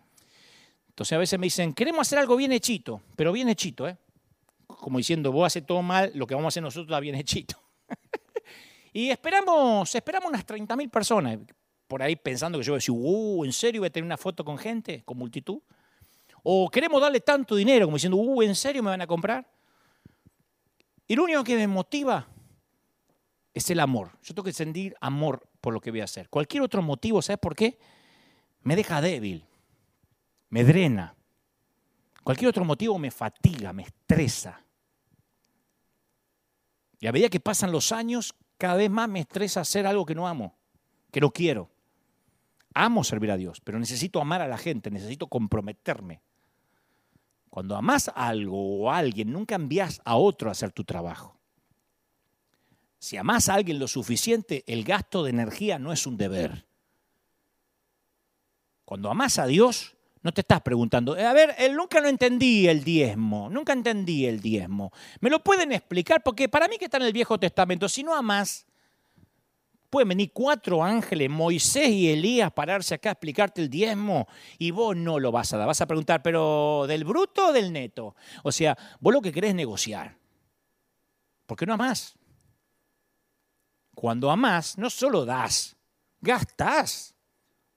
Entonces 0.99 1.13
a 1.13 1.19
veces 1.19 1.39
me 1.39 1.47
dicen, 1.47 1.73
queremos 1.75 2.01
hacer 2.09 2.19
algo 2.19 2.35
bien 2.35 2.51
hechito, 2.51 3.01
pero 3.15 3.31
bien 3.31 3.49
hechito, 3.49 3.87
¿eh? 3.87 3.97
Como 4.67 4.99
diciendo, 4.99 5.31
vos 5.31 5.47
haces 5.47 5.65
todo 5.65 5.81
mal, 5.81 6.11
lo 6.17 6.27
que 6.27 6.35
vamos 6.35 6.47
a 6.47 6.49
hacer 6.49 6.63
nosotros 6.65 6.89
está 6.89 6.99
bien 6.99 7.15
hechito. 7.15 7.55
y 8.93 9.09
esperamos, 9.09 9.95
esperamos 9.95 10.29
unas 10.29 10.45
30.000 10.45 10.91
personas, 10.91 11.39
por 11.87 12.03
ahí 12.03 12.17
pensando 12.17 12.59
que 12.59 12.65
yo 12.65 12.73
voy 12.73 12.79
a 12.79 12.81
decir, 12.81 12.95
uh, 12.99 13.45
¿en 13.45 13.53
serio 13.53 13.83
voy 13.83 13.87
a 13.87 13.91
tener 13.91 14.05
una 14.05 14.17
foto 14.17 14.45
con 14.45 14.59
gente, 14.59 15.05
con 15.05 15.17
multitud? 15.19 15.61
O 16.43 16.69
queremos 16.69 17.01
darle 17.01 17.21
tanto 17.21 17.55
dinero, 17.55 17.87
como 17.87 17.97
diciendo, 17.97 18.17
uh, 18.17 18.43
¿en 18.43 18.57
serio 18.57 18.83
me 18.83 18.91
van 18.91 19.01
a 19.01 19.07
comprar? 19.07 19.49
Y 21.07 21.15
lo 21.15 21.23
único 21.23 21.45
que 21.45 21.55
me 21.55 21.69
motiva 21.69 22.27
es 23.55 23.71
el 23.71 23.79
amor. 23.79 24.11
Yo 24.25 24.35
tengo 24.35 24.43
que 24.43 24.53
sentir 24.53 24.97
amor 25.01 25.49
por 25.61 25.73
lo 25.73 25.81
que 25.81 25.93
voy 25.93 26.01
a 26.01 26.05
hacer. 26.05 26.29
Cualquier 26.29 26.65
otro 26.65 26.83
motivo, 26.83 27.23
¿sabes 27.23 27.39
por 27.39 27.55
qué? 27.55 27.79
Me 28.63 28.75
deja 28.75 29.01
débil, 29.01 29.48
me 30.51 30.65
drena. 30.65 31.15
Cualquier 32.23 32.51
otro 32.51 32.65
motivo 32.65 32.99
me 32.99 33.11
fatiga, 33.11 33.73
me 33.73 33.83
estresa. 33.83 34.63
Y 37.01 37.07
a 37.07 37.13
medida 37.13 37.29
que 37.29 37.41
pasan 37.41 37.73
los 37.73 37.93
años, 37.93 38.35
cada 38.57 38.75
vez 38.75 38.91
más 38.91 39.09
me 39.09 39.21
estresa 39.21 39.61
hacer 39.61 39.87
algo 39.87 40.05
que 40.05 40.15
no 40.15 40.27
amo, 40.27 40.57
que 41.11 41.21
no 41.21 41.31
quiero. 41.31 41.71
Amo 42.75 43.05
servir 43.05 43.31
a 43.31 43.37
Dios, 43.37 43.61
pero 43.61 43.79
necesito 43.79 44.21
amar 44.21 44.43
a 44.43 44.49
la 44.49 44.59
gente, 44.59 44.91
necesito 44.91 45.27
comprometerme. 45.29 46.23
Cuando 47.51 47.77
amas 47.77 48.11
algo 48.15 48.81
o 48.81 48.91
a 48.91 48.99
alguien, 48.99 49.33
nunca 49.33 49.55
envías 49.55 50.01
a 50.05 50.17
otro 50.17 50.49
a 50.49 50.53
hacer 50.53 50.73
tu 50.73 50.85
trabajo. 50.85 51.39
Si 52.99 53.17
amas 53.17 53.49
a 53.49 53.55
alguien 53.55 53.79
lo 53.79 53.89
suficiente, 53.89 54.65
el 54.67 54.85
gasto 54.85 55.23
de 55.23 55.31
energía 55.31 55.79
no 55.79 55.93
es 55.93 56.07
un 56.07 56.17
deber. 56.17 56.67
Cuando 58.85 59.11
amas 59.11 59.39
a 59.39 59.47
Dios, 59.47 59.98
no 60.29 60.35
te 60.35 60.43
estás 60.43 60.61
preguntando, 60.61 61.15
a 61.15 61.33
ver, 61.33 61.55
él 61.57 61.75
nunca 61.75 62.03
lo 62.03 62.09
entendí 62.11 62.69
el 62.69 62.85
diezmo, 62.85 63.49
nunca 63.49 63.73
entendí 63.73 64.27
el 64.27 64.43
diezmo. 64.43 64.93
¿Me 65.21 65.31
lo 65.31 65.43
pueden 65.43 65.73
explicar? 65.73 66.23
Porque 66.23 66.51
para 66.51 66.69
mí 66.69 66.77
que 66.77 66.85
está 66.85 66.99
en 66.99 67.05
el 67.05 67.15
Viejo 67.15 67.41
Testamento, 67.41 67.89
si 67.89 68.03
no 68.03 68.15
amas, 68.15 68.67
Pueden 69.89 70.09
venir 70.09 70.33
cuatro 70.35 70.85
ángeles, 70.85 71.31
Moisés 71.31 71.89
y 71.89 72.11
Elías, 72.11 72.53
pararse 72.53 72.95
acá 72.95 73.09
a 73.09 73.13
explicarte 73.13 73.63
el 73.63 73.71
diezmo 73.71 74.29
y 74.59 74.71
vos 74.71 74.95
no 74.95 75.19
lo 75.19 75.33
vas 75.33 75.55
a 75.55 75.57
dar. 75.57 75.67
Vas 75.67 75.81
a 75.81 75.87
preguntar, 75.87 76.23
pero 76.23 76.85
¿del 76.87 77.05
bruto 77.05 77.47
o 77.47 77.53
del 77.55 77.73
neto? 77.73 78.15
O 78.43 78.53
sea, 78.53 78.77
vos 79.01 79.15
lo 79.15 79.23
que 79.23 79.33
querés 79.33 79.49
es 79.49 79.57
negociar. 79.57 80.15
¿Por 81.47 81.57
qué 81.57 81.65
no 81.65 81.73
amás? 81.73 82.19
Cuando 83.95 84.31
amás, 84.31 84.77
no 84.77 84.91
solo 84.91 85.25
das, 85.25 85.75
gastás. 86.21 87.15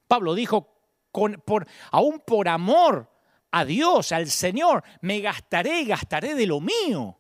Pablo 0.10 0.36
dijo, 0.36 0.70
por, 1.12 1.68
aún 1.91 2.20
por 2.20 2.47
amor 2.47 3.09
a 3.51 3.66
Dios, 3.66 4.12
al 4.12 4.30
Señor, 4.30 4.84
me 5.01 5.20
gastaré 5.20 5.82
y 5.82 5.86
gastaré 5.86 6.36
de 6.36 6.47
lo 6.47 6.59
mío. 6.62 7.18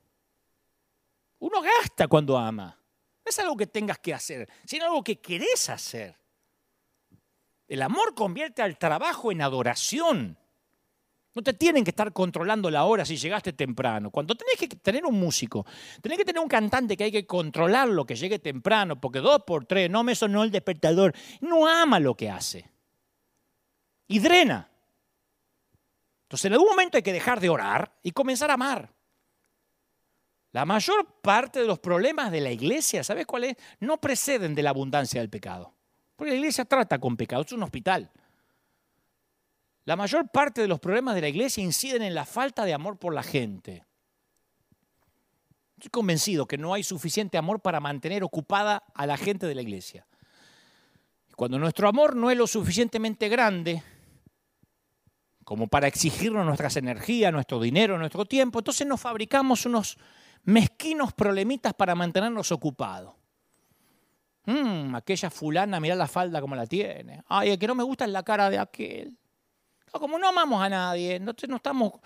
Uno 1.39 1.61
gasta 1.61 2.07
cuando 2.07 2.37
ama. 2.37 2.77
No 3.23 3.29
es 3.29 3.39
algo 3.39 3.57
que 3.57 3.67
tengas 3.67 3.99
que 3.99 4.13
hacer, 4.13 4.49
sino 4.65 4.85
algo 4.85 5.03
que 5.03 5.19
querés 5.19 5.69
hacer. 5.69 6.17
El 7.67 7.81
amor 7.81 8.15
convierte 8.15 8.61
al 8.61 8.77
trabajo 8.77 9.31
en 9.31 9.41
adoración. 9.41 10.37
No 11.33 11.41
te 11.41 11.53
tienen 11.53 11.85
que 11.85 11.91
estar 11.91 12.11
controlando 12.11 12.69
la 12.69 12.83
hora 12.83 13.05
si 13.05 13.15
llegaste 13.15 13.53
temprano. 13.53 14.11
Cuando 14.11 14.35
tenés 14.35 14.57
que 14.57 14.67
tener 14.67 15.05
un 15.05 15.17
músico, 15.17 15.65
tenés 16.01 16.17
que 16.17 16.25
tener 16.25 16.41
un 16.41 16.49
cantante 16.49 16.97
que 16.97 17.05
hay 17.05 17.11
que 17.11 17.25
controlarlo, 17.25 18.05
que 18.05 18.15
llegue 18.15 18.39
temprano, 18.39 18.99
porque 18.99 19.19
dos 19.19 19.43
por 19.47 19.65
tres, 19.65 19.89
no 19.89 20.03
me 20.03 20.15
sonó 20.15 20.43
el 20.43 20.51
despertador. 20.51 21.13
No 21.39 21.67
ama 21.67 21.99
lo 21.99 22.15
que 22.15 22.29
hace. 22.29 22.69
Y 24.11 24.19
drena. 24.19 24.69
Entonces 26.23 26.43
en 26.43 26.51
algún 26.51 26.67
momento 26.67 26.97
hay 26.97 27.01
que 27.01 27.13
dejar 27.13 27.39
de 27.39 27.47
orar 27.47 27.97
y 28.03 28.11
comenzar 28.11 28.51
a 28.51 28.55
amar. 28.55 28.93
La 30.51 30.65
mayor 30.65 31.21
parte 31.21 31.61
de 31.61 31.65
los 31.65 31.79
problemas 31.79 32.29
de 32.29 32.41
la 32.41 32.51
iglesia, 32.51 33.05
¿sabes 33.05 33.25
cuál 33.25 33.45
es? 33.45 33.55
No 33.79 34.01
preceden 34.01 34.53
de 34.53 34.63
la 34.63 34.71
abundancia 34.71 35.21
del 35.21 35.29
pecado. 35.29 35.73
Porque 36.17 36.31
la 36.31 36.39
iglesia 36.39 36.65
trata 36.65 36.99
con 36.99 37.15
pecado, 37.15 37.43
es 37.43 37.53
un 37.53 37.63
hospital. 37.63 38.11
La 39.85 39.95
mayor 39.95 40.29
parte 40.29 40.59
de 40.59 40.67
los 40.67 40.81
problemas 40.81 41.15
de 41.15 41.21
la 41.21 41.29
iglesia 41.29 41.63
inciden 41.63 42.01
en 42.01 42.13
la 42.13 42.25
falta 42.25 42.65
de 42.65 42.73
amor 42.73 42.99
por 42.99 43.13
la 43.13 43.23
gente. 43.23 43.85
Estoy 45.77 45.89
convencido 45.89 46.45
que 46.45 46.57
no 46.57 46.73
hay 46.73 46.83
suficiente 46.83 47.37
amor 47.37 47.61
para 47.61 47.79
mantener 47.79 48.25
ocupada 48.25 48.83
a 48.93 49.05
la 49.05 49.15
gente 49.15 49.47
de 49.47 49.55
la 49.55 49.61
iglesia. 49.61 50.05
Cuando 51.37 51.57
nuestro 51.57 51.87
amor 51.87 52.17
no 52.17 52.29
es 52.29 52.37
lo 52.37 52.45
suficientemente 52.45 53.29
grande 53.29 53.81
como 55.51 55.67
para 55.67 55.85
exigirnos 55.85 56.45
nuestras 56.45 56.77
energías, 56.77 57.33
nuestro 57.33 57.59
dinero, 57.59 57.97
nuestro 57.97 58.23
tiempo, 58.23 58.59
entonces 58.59 58.87
nos 58.87 59.01
fabricamos 59.01 59.65
unos 59.65 59.97
mezquinos 60.45 61.11
problemitas 61.11 61.73
para 61.73 61.93
mantenernos 61.93 62.53
ocupados. 62.53 63.13
Mm, 64.45 64.95
aquella 64.95 65.29
fulana, 65.29 65.81
mira 65.81 65.93
la 65.93 66.07
falda 66.07 66.39
como 66.39 66.55
la 66.55 66.65
tiene. 66.65 67.21
Ay, 67.27 67.49
el 67.49 67.59
que 67.59 67.67
no 67.67 67.75
me 67.75 67.83
gusta 67.83 68.05
es 68.05 68.11
la 68.11 68.23
cara 68.23 68.49
de 68.49 68.59
aquel. 68.59 69.17
Como 69.91 70.17
no 70.17 70.29
amamos 70.29 70.63
a 70.63 70.69
nadie, 70.69 71.15
entonces 71.15 71.49
no 71.49 71.57
estamos, 71.57 71.99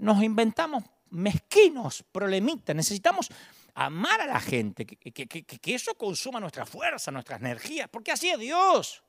nos 0.00 0.20
inventamos 0.20 0.82
mezquinos, 1.10 2.04
problemitas. 2.10 2.74
Necesitamos 2.74 3.28
amar 3.74 4.22
a 4.22 4.26
la 4.26 4.40
gente, 4.40 4.84
que, 4.84 5.12
que, 5.12 5.72
eso 5.72 5.94
consuma 5.94 6.40
nuestra 6.40 6.66
fuerza, 6.66 7.12
nuestras 7.12 7.40
energías, 7.42 7.88
porque 7.88 8.10
así 8.10 8.28
es 8.28 8.40
Dios. 8.40 9.04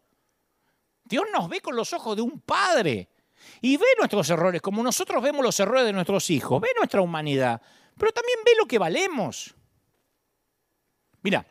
Dios 1.06 1.24
nos 1.34 1.50
ve 1.50 1.60
con 1.60 1.76
los 1.76 1.92
ojos 1.92 2.16
de 2.16 2.22
un 2.22 2.40
padre 2.40 3.10
y 3.62 3.78
ve 3.78 3.86
nuestros 3.98 4.30
errores 4.30 4.62
como 4.62 4.84
nosotros 4.84 5.22
vemos 5.22 5.44
los 5.44 5.60
errores 5.60 5.86
de 5.86 5.94
nuestros 5.94 6.30
hijos, 6.30 6.62
ve 6.62 6.70
nuestra 6.78 7.02
humanidad 7.02 7.62
pero 7.98 8.12
también 8.12 8.40
ve 8.46 8.52
lo 8.58 8.66
que 8.66 8.78
valemos. 8.78 9.54
Mira, 11.22 11.46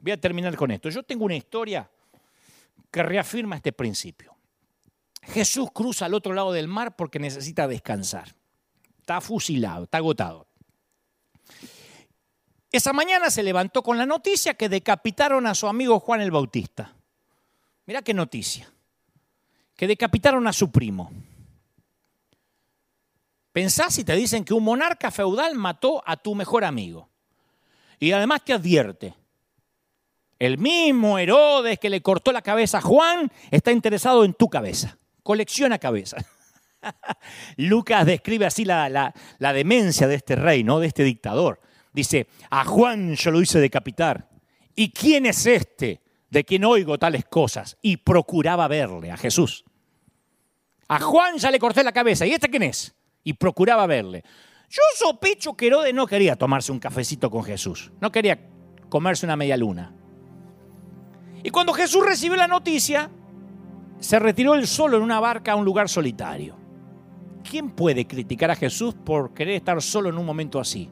voy 0.00 0.12
a 0.12 0.20
terminar 0.20 0.56
con 0.56 0.70
esto. 0.70 0.88
Yo 0.88 1.02
tengo 1.02 1.24
una 1.24 1.36
historia 1.36 1.90
que 2.90 3.02
reafirma 3.02 3.56
este 3.56 3.72
principio. 3.72 4.34
Jesús 5.22 5.68
cruza 5.72 6.06
al 6.06 6.14
otro 6.14 6.32
lado 6.32 6.52
del 6.52 6.68
mar 6.68 6.96
porque 6.96 7.18
necesita 7.18 7.68
descansar. 7.68 8.34
Está 9.00 9.20
fusilado, 9.20 9.84
está 9.84 9.98
agotado. 9.98 10.46
Esa 12.70 12.92
mañana 12.92 13.30
se 13.30 13.42
levantó 13.42 13.82
con 13.82 13.98
la 13.98 14.06
noticia 14.06 14.54
que 14.54 14.68
decapitaron 14.68 15.46
a 15.46 15.54
su 15.54 15.66
amigo 15.66 16.00
Juan 16.00 16.20
el 16.20 16.30
Bautista. 16.30 16.94
Mira 17.86 18.02
qué 18.02 18.14
noticia. 18.14 18.70
Que 19.74 19.86
decapitaron 19.86 20.46
a 20.46 20.52
su 20.52 20.70
primo. 20.70 21.10
Pensás 23.58 23.92
si 23.92 24.04
te 24.04 24.14
dicen 24.14 24.44
que 24.44 24.54
un 24.54 24.62
monarca 24.62 25.10
feudal 25.10 25.56
mató 25.56 26.00
a 26.06 26.16
tu 26.16 26.36
mejor 26.36 26.64
amigo. 26.64 27.10
Y 27.98 28.12
además 28.12 28.44
te 28.44 28.52
advierte, 28.52 29.16
el 30.38 30.58
mismo 30.58 31.18
Herodes 31.18 31.80
que 31.80 31.90
le 31.90 32.00
cortó 32.00 32.30
la 32.30 32.40
cabeza 32.40 32.78
a 32.78 32.82
Juan 32.82 33.32
está 33.50 33.72
interesado 33.72 34.24
en 34.24 34.34
tu 34.34 34.48
cabeza. 34.48 34.96
Colecciona 35.24 35.76
cabezas. 35.78 36.24
Lucas 37.56 38.06
describe 38.06 38.46
así 38.46 38.64
la, 38.64 38.88
la, 38.88 39.52
demencia 39.52 40.06
de 40.06 40.14
este 40.14 40.36
rey, 40.36 40.62
¿no? 40.62 40.78
de 40.78 40.86
este 40.86 41.02
dictador. 41.02 41.60
Dice, 41.92 42.28
a 42.50 42.64
Juan 42.64 43.16
yo 43.16 43.32
lo 43.32 43.40
hice 43.40 43.58
decapitar. 43.58 44.28
¿Y 44.76 44.92
quién 44.92 45.26
es 45.26 45.44
este 45.46 46.00
de 46.30 46.44
quien 46.44 46.64
oigo 46.64 46.96
tales 46.96 47.24
cosas? 47.24 47.76
Y 47.82 47.96
procuraba 47.96 48.68
verle, 48.68 49.10
a 49.10 49.16
Jesús. 49.16 49.64
A 50.86 51.00
Juan 51.00 51.38
ya 51.38 51.50
le 51.50 51.58
corté 51.58 51.82
la 51.82 51.90
cabeza. 51.90 52.24
¿Y 52.24 52.34
este 52.34 52.48
quién 52.48 52.62
es? 52.62 52.94
Y 53.24 53.34
procuraba 53.34 53.86
verle. 53.86 54.24
Yo 54.70 54.82
sospecho 54.96 55.54
que 55.54 55.68
Herodes 55.68 55.94
no 55.94 56.06
quería 56.06 56.36
tomarse 56.36 56.72
un 56.72 56.78
cafecito 56.78 57.30
con 57.30 57.42
Jesús, 57.42 57.90
no 58.00 58.12
quería 58.12 58.38
comerse 58.88 59.26
una 59.26 59.36
media 59.36 59.56
luna. 59.56 59.94
Y 61.42 61.50
cuando 61.50 61.72
Jesús 61.72 62.04
recibió 62.04 62.36
la 62.36 62.48
noticia, 62.48 63.10
se 64.00 64.18
retiró 64.18 64.54
él 64.54 64.66
solo 64.66 64.96
en 64.96 65.02
una 65.02 65.20
barca 65.20 65.52
a 65.52 65.56
un 65.56 65.64
lugar 65.64 65.88
solitario. 65.88 66.56
¿Quién 67.48 67.70
puede 67.70 68.06
criticar 68.06 68.50
a 68.50 68.56
Jesús 68.56 68.94
por 68.94 69.32
querer 69.32 69.54
estar 69.54 69.80
solo 69.80 70.08
en 70.08 70.18
un 70.18 70.26
momento 70.26 70.60
así? 70.60 70.90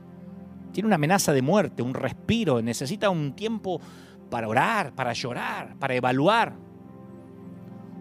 Tiene 0.73 0.87
una 0.87 0.97
amenaza 0.97 1.33
de 1.33 1.43
muerte, 1.43 1.83
un 1.83 1.95
respiro, 1.95 2.63
necesita 2.63 3.11
un 3.11 3.35
tiempo 3.35 3.81
para 4.31 4.49
orar, 4.49 4.95
para 4.95 5.13
llorar, 5.13 5.77
para 5.79 5.95
evaluar 5.95 6.66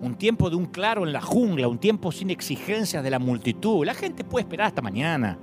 un 0.01 0.15
tiempo 0.15 0.49
de 0.49 0.55
un 0.55 0.65
claro 0.65 1.05
en 1.05 1.13
la 1.13 1.21
jungla, 1.21 1.67
un 1.67 1.77
tiempo 1.77 2.11
sin 2.11 2.29
exigencias 2.29 3.03
de 3.03 3.09
la 3.09 3.19
multitud. 3.19 3.85
La 3.85 3.93
gente 3.93 4.23
puede 4.23 4.43
esperar 4.43 4.67
hasta 4.67 4.81
mañana. 4.81 5.37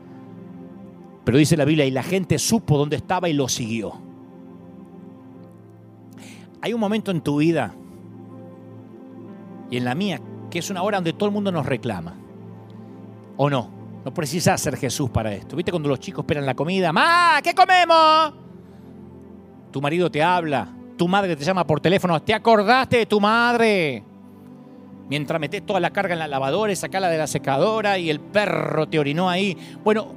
Pero 1.25 1.39
dice 1.39 1.57
la 1.57 1.65
Biblia, 1.65 1.87
y 1.87 1.91
la 1.91 2.03
gente 2.03 2.39
supo 2.39 2.77
dónde 2.77 2.97
estaba 2.97 3.29
y 3.29 3.33
lo 3.33 3.49
siguió. 3.49 3.93
Hay 6.61 6.73
un 6.73 6.81
momento 6.81 7.11
en 7.11 7.21
tu 7.21 7.39
vida 7.39 7.75
y 9.71 9.77
en 9.77 9.85
la 9.85 9.95
mía 9.95 10.21
que 10.51 10.59
es 10.59 10.71
una 10.71 10.83
hora 10.83 10.99
donde 10.99 11.13
todo 11.13 11.27
el 11.29 11.33
mundo 11.33 11.51
nos 11.51 11.67
reclama. 11.67 12.15
¿O 13.37 13.49
no? 13.49 13.71
No 14.05 14.13
precisas 14.13 14.61
ser 14.61 14.77
Jesús 14.77 15.09
para 15.11 15.33
esto. 15.33 15.57
¿Viste 15.57 15.71
cuando 15.71 15.89
los 15.89 15.99
chicos 15.99 16.25
esperan 16.25 16.45
la 16.45 16.55
comida? 16.55 16.93
¡Ma! 16.93 17.41
¿Qué 17.43 17.55
comemos? 17.55 18.35
Tu 19.71 19.81
marido 19.81 20.11
te 20.11 20.23
habla, 20.23 20.69
tu 20.99 21.09
madre 21.09 21.35
te 21.35 21.45
llama 21.45 21.67
por 21.67 21.81
teléfono, 21.81 22.21
¿te 22.21 22.35
acordaste 22.35 22.99
de 22.99 23.07
tu 23.07 23.19
madre? 23.19 24.05
Mientras 25.09 25.41
metes 25.41 25.65
toda 25.67 25.81
la 25.81 25.91
carga 25.91 26.15
en 26.15 26.21
la 26.21 26.29
lavadora 26.29 26.73
y 26.73 26.77
sacala 26.77 27.09
de 27.11 27.19
la 27.19 27.27
secadora 27.27 27.99
y 27.99 28.09
el 28.09 28.21
perro 28.21 28.89
te 28.89 28.99
orinó 28.99 29.29
ahí. 29.29 29.57
Bueno, 29.85 30.15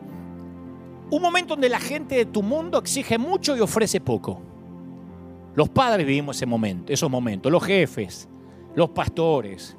un 1.10 1.22
momento 1.22 1.56
donde 1.56 1.70
la 1.70 1.80
gente 1.80 2.16
de 2.16 2.26
tu 2.26 2.42
mundo 2.42 2.80
exige 2.80 3.18
mucho 3.18 3.56
y 3.56 3.60
ofrece 3.60 4.00
poco. 4.00 4.42
Los 5.56 5.70
padres 5.70 6.06
vivimos 6.06 6.36
ese 6.36 6.46
momento, 6.46 6.92
esos 6.92 7.10
momentos, 7.10 7.52
los 7.52 7.64
jefes, 7.64 8.28
los 8.76 8.90
pastores. 8.90 9.78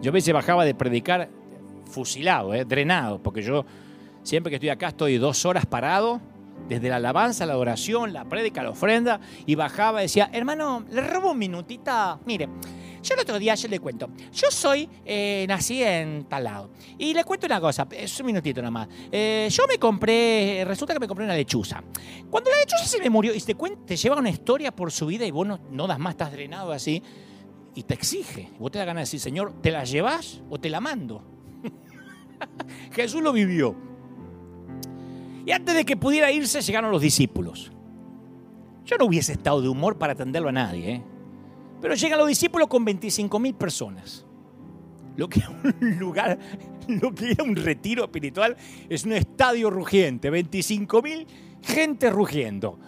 Yo 0.00 0.10
a 0.10 0.12
veces 0.12 0.32
bajaba 0.32 0.64
de 0.64 0.74
predicar 0.74 1.28
fusilado, 1.84 2.54
eh, 2.54 2.64
drenado, 2.64 3.22
porque 3.22 3.42
yo 3.42 3.64
siempre 4.22 4.50
que 4.50 4.56
estoy 4.56 4.70
acá 4.70 4.88
estoy 4.88 5.18
dos 5.18 5.44
horas 5.44 5.66
parado, 5.66 6.20
desde 6.68 6.88
la 6.88 6.96
alabanza, 6.96 7.44
la 7.44 7.52
adoración, 7.52 8.12
la 8.12 8.24
prédica, 8.24 8.62
la 8.62 8.70
ofrenda, 8.70 9.20
y 9.46 9.54
bajaba 9.54 10.00
y 10.00 10.04
decía, 10.04 10.30
hermano, 10.32 10.84
le 10.90 11.02
robo 11.02 11.32
un 11.32 11.38
minutita. 11.38 12.18
Mire, 12.24 12.48
yo 13.02 13.14
el 13.14 13.20
otro 13.20 13.38
día, 13.38 13.54
yo 13.54 13.68
le 13.68 13.80
cuento, 13.80 14.10
yo 14.32 14.50
soy, 14.50 14.88
eh, 15.04 15.44
nací 15.48 15.82
en 15.82 16.24
tal 16.28 16.44
lado. 16.44 16.70
Y 16.98 17.12
le 17.14 17.24
cuento 17.24 17.46
una 17.46 17.60
cosa, 17.60 17.86
es 17.90 18.18
un 18.20 18.26
minutito 18.26 18.60
nada 18.60 18.70
más. 18.70 18.88
Eh, 19.10 19.48
yo 19.50 19.64
me 19.66 19.78
compré, 19.78 20.64
resulta 20.66 20.94
que 20.94 21.00
me 21.00 21.08
compré 21.08 21.24
una 21.24 21.34
lechuza. 21.34 21.82
Cuando 22.30 22.50
la 22.50 22.58
lechuza 22.58 22.84
se 22.84 23.00
me 23.00 23.10
murió 23.10 23.34
y 23.34 23.40
te, 23.40 23.54
cuenta, 23.54 23.84
te 23.86 23.96
lleva 23.96 24.16
una 24.16 24.30
historia 24.30 24.74
por 24.74 24.92
su 24.92 25.06
vida 25.06 25.26
y 25.26 25.30
vos 25.30 25.46
no, 25.46 25.86
das 25.86 25.98
más, 25.98 26.12
estás 26.12 26.32
drenado 26.32 26.72
así, 26.72 27.02
y 27.74 27.82
te 27.82 27.94
exige. 27.94 28.50
Vos 28.58 28.70
te 28.70 28.78
da 28.78 28.84
ganas 28.84 29.00
de 29.00 29.02
decir, 29.04 29.20
Señor, 29.20 29.52
¿te 29.60 29.70
la 29.70 29.84
llevas 29.84 30.40
o 30.48 30.58
te 30.58 30.70
la 30.70 30.80
mando? 30.80 31.24
Jesús 32.92 33.22
lo 33.22 33.32
vivió. 33.32 33.74
Y 35.44 35.50
antes 35.50 35.74
de 35.74 35.84
que 35.84 35.96
pudiera 35.96 36.30
irse, 36.30 36.60
llegaron 36.60 36.92
los 36.92 37.02
discípulos. 37.02 37.72
Yo 38.84 38.96
no 38.96 39.06
hubiese 39.06 39.32
estado 39.32 39.60
de 39.60 39.68
humor 39.68 39.98
para 39.98 40.12
atenderlo 40.12 40.50
a 40.50 40.52
nadie, 40.52 40.92
¿eh? 40.92 41.02
Pero 41.82 41.94
llegan 41.96 42.20
los 42.20 42.28
discípulos 42.28 42.68
con 42.68 42.84
25 42.84 43.38
mil 43.40 43.54
personas. 43.54 44.24
Lo 45.16 45.28
que 45.28 45.40
era 45.40 45.50
un 45.50 45.98
lugar, 45.98 46.38
lo 46.86 47.12
que 47.12 47.32
era 47.32 47.42
un 47.42 47.56
retiro 47.56 48.04
espiritual 48.04 48.56
es 48.88 49.04
un 49.04 49.12
estadio 49.12 49.68
rugiente, 49.68 50.30
25 50.30 51.02
mil 51.02 51.26
gente 51.60 52.08
rugiendo. 52.08 52.78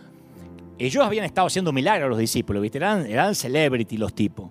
Ellos 0.78 1.04
habían 1.04 1.24
estado 1.24 1.48
haciendo 1.48 1.72
milagros 1.72 2.08
los 2.08 2.18
discípulos, 2.18 2.62
¿viste? 2.62 2.78
Eran, 2.78 3.04
eran 3.06 3.34
celebrity 3.34 3.96
los 3.96 4.14
tipos. 4.14 4.50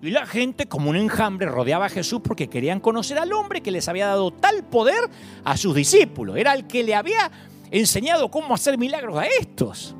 Y 0.00 0.10
la 0.10 0.26
gente, 0.26 0.66
como 0.66 0.90
un 0.90 0.96
enjambre, 0.96 1.46
rodeaba 1.46 1.86
a 1.86 1.88
Jesús 1.88 2.20
porque 2.24 2.48
querían 2.48 2.80
conocer 2.80 3.18
al 3.18 3.32
hombre 3.32 3.60
que 3.60 3.70
les 3.70 3.88
había 3.88 4.06
dado 4.06 4.32
tal 4.32 4.64
poder 4.64 5.08
a 5.44 5.56
sus 5.56 5.74
discípulos. 5.74 6.36
Era 6.36 6.54
el 6.54 6.66
que 6.66 6.82
le 6.82 6.94
había 6.94 7.30
enseñado 7.70 8.30
cómo 8.30 8.54
hacer 8.54 8.78
milagros 8.78 9.16
a 9.16 9.26
estos. 9.26 9.94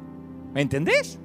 ¿Me 0.53 0.62
entendés? 0.62 1.20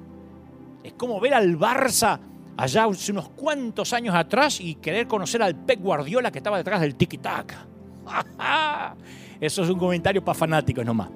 Es 0.84 0.92
como 0.92 1.20
ver 1.20 1.34
al 1.34 1.58
Barça 1.58 2.20
allá 2.58 2.86
hace 2.86 3.12
unos 3.12 3.28
cuantos 3.30 3.92
años 3.92 4.14
atrás 4.14 4.60
y 4.60 4.74
querer 4.74 5.06
conocer 5.06 5.40
al 5.42 5.54
Pep 5.54 5.80
Guardiola 5.80 6.32
que 6.32 6.38
estaba 6.38 6.58
detrás 6.58 6.80
del 6.80 6.96
tiki-taka. 6.96 7.66
Eso 9.40 9.62
es 9.62 9.70
un 9.70 9.78
comentario 9.78 10.24
para 10.24 10.36
fanáticos 10.36 10.84
nomás. 10.84 11.08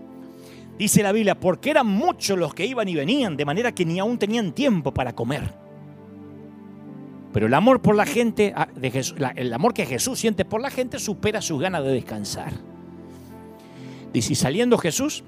Dice 0.79 1.03
la 1.03 1.11
Biblia, 1.11 1.39
porque 1.39 1.71
eran 1.71 1.89
muchos 1.89 2.39
los 2.39 2.55
que 2.55 2.65
iban 2.65 2.89
y 2.89 2.95
venían, 2.95 3.37
de 3.37 3.45
manera 3.45 3.73
que 3.73 3.85
ni 3.85 3.99
aún 3.99 4.19
tenían 4.19 4.53
tiempo 4.53 4.95
para 4.95 5.15
comer. 5.15 5.53
Pero 7.33 7.47
el 7.47 7.55
amor 7.55 7.83
por 7.83 7.97
la 7.97 8.07
gente, 8.07 8.53
ah, 8.55 8.69
el 9.35 9.53
amor 9.53 9.75
que 9.75 9.85
Jesús 9.85 10.21
siente 10.21 10.45
por 10.45 10.61
la 10.61 10.71
gente 10.71 11.01
supera 11.01 11.43
sus 11.43 11.61
ganas 11.61 11.83
de 11.83 11.93
descansar. 11.93 12.53
Dice, 14.13 14.35
y 14.35 14.37
saliendo 14.37 14.79
Jesús 14.79 15.25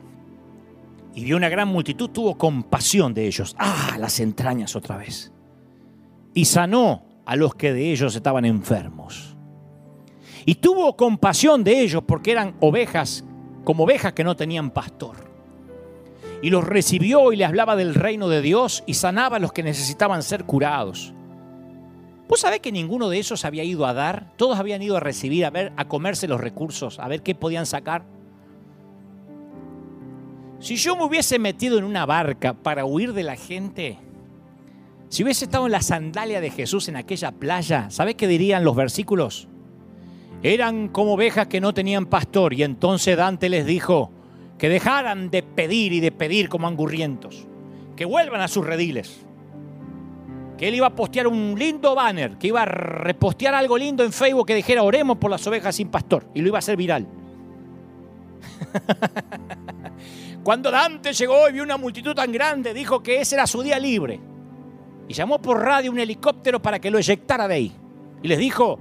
y 1.15 1.25
vio 1.25 1.37
una 1.37 1.49
gran 1.49 1.69
multitud, 1.69 2.11
tuvo 2.11 2.39
compasión 2.39 3.15
de 3.15 3.27
ellos. 3.27 3.57
Ah, 3.59 3.97
las 3.99 4.21
entrañas 4.21 4.77
otra 4.77 4.97
vez 4.97 5.34
y 6.35 6.45
sanó 6.45 7.05
a 7.25 7.37
los 7.37 7.55
que 7.55 7.73
de 7.73 7.93
ellos 7.93 8.15
estaban 8.15 8.45
enfermos. 8.45 9.37
Y 10.45 10.57
tuvo 10.57 10.97
compasión 10.97 11.65
de 11.65 11.81
ellos 11.81 12.03
porque 12.07 12.33
eran 12.33 12.55
ovejas, 12.61 13.25
como 13.65 13.85
ovejas 13.85 14.13
que 14.13 14.25
no 14.25 14.37
tenían 14.37 14.71
pastor. 14.71 15.17
Y 16.43 16.51
los 16.51 16.65
recibió 16.65 17.33
y 17.33 17.37
les 17.37 17.49
hablaba 17.49 17.77
del 17.77 17.95
reino 17.95 18.29
de 18.29 18.43
Dios 18.43 18.85
y 18.87 18.95
sanaba 18.95 19.39
a 19.39 19.41
los 19.41 19.53
que 19.53 19.63
necesitaban 19.63 20.23
ser 20.23 20.45
curados. 20.45 21.15
¿Vos 22.29 22.41
sabés 22.41 22.61
que 22.61 22.73
ninguno 22.73 23.09
de 23.09 23.19
esos 23.19 23.45
había 23.45 23.65
ido 23.65 23.87
a 23.87 23.95
dar? 23.95 24.33
Todos 24.37 24.59
habían 24.59 24.83
ido 24.83 24.97
a 24.97 25.01
recibir, 25.01 25.47
a 25.47 25.51
ver, 25.51 25.73
a 25.77 25.87
comerse 25.87 26.29
los 26.29 26.41
recursos, 26.41 26.99
a 26.99 27.09
ver 27.09 27.23
qué 27.23 27.35
podían 27.35 27.65
sacar. 27.65 28.05
Si 30.59 30.77
yo 30.77 30.97
me 30.97 31.05
hubiese 31.05 31.39
metido 31.39 31.79
en 31.79 31.85
una 31.85 32.07
barca 32.07 32.55
para 32.55 32.85
huir 32.85 33.13
de 33.13 33.23
la 33.23 33.37
gente, 33.37 33.99
si 35.09 35.23
hubiese 35.23 35.45
estado 35.45 35.67
en 35.67 35.73
la 35.73 35.83
sandalia 35.83 36.41
de 36.41 36.51
Jesús 36.51 36.89
en 36.89 36.97
aquella 36.97 37.33
playa, 37.33 37.91
¿sabes 37.91 38.15
qué 38.17 38.27
dirían 38.27 38.65
los 38.65 38.75
versículos? 38.75 39.49
Eran 40.43 40.89
como 40.89 41.15
ovejas 41.15 41.47
que 41.47 41.61
no 41.61 41.73
tenían 41.73 42.07
pastor 42.07 42.53
y 42.55 42.63
entonces 42.63 43.17
Dante 43.17 43.49
les 43.49 43.65
dijo 43.65 44.11
que 44.59 44.69
dejaran 44.69 45.31
de 45.31 45.43
pedir 45.43 45.93
y 45.93 46.01
de 46.01 46.13
pedir 46.13 46.49
como 46.49 46.67
angurrientos, 46.67 47.47
que 47.97 48.05
vuelvan 48.05 48.41
a 48.41 48.49
sus 48.49 48.67
rediles. 48.67 49.25
Que 50.59 50.69
él 50.69 50.75
iba 50.77 50.87
a 50.87 50.95
postear 50.95 51.27
un 51.27 51.55
lindo 51.59 51.95
banner, 51.95 52.37
que 52.37 52.49
iba 52.49 52.63
a 52.63 52.67
repostear 52.67 53.55
algo 53.55 53.79
lindo 53.79 54.05
en 54.05 54.13
Facebook 54.13 54.47
que 54.47 54.55
dijera 54.55 54.83
oremos 54.83 55.19
por 55.19 55.31
las 55.31 55.47
ovejas 55.47 55.77
sin 55.77 55.89
pastor 55.89 56.27
y 56.35 56.41
lo 56.41 56.49
iba 56.49 56.59
a 56.59 56.61
hacer 56.61 56.77
viral. 56.77 57.07
Cuando 60.45 60.71
Dante 60.71 61.13
llegó 61.13 61.49
y 61.49 61.53
vio 61.53 61.63
una 61.63 61.77
multitud 61.77 62.15
tan 62.15 62.31
grande, 62.31 62.75
dijo 62.75 63.03
que 63.03 63.21
ese 63.21 63.37
era 63.37 63.47
su 63.47 63.63
día 63.63 63.79
libre 63.79 64.34
y 65.09 65.15
llamó 65.15 65.41
por 65.41 65.61
radio 65.61 65.91
un 65.91 65.99
helicóptero 65.99 66.61
para 66.61 66.79
que 66.79 66.91
lo 66.91 66.99
eyectara 66.99 67.47
de 67.49 67.55
ahí. 67.55 67.73
Y 68.23 68.29
les 68.29 68.39
dijo, 68.39 68.79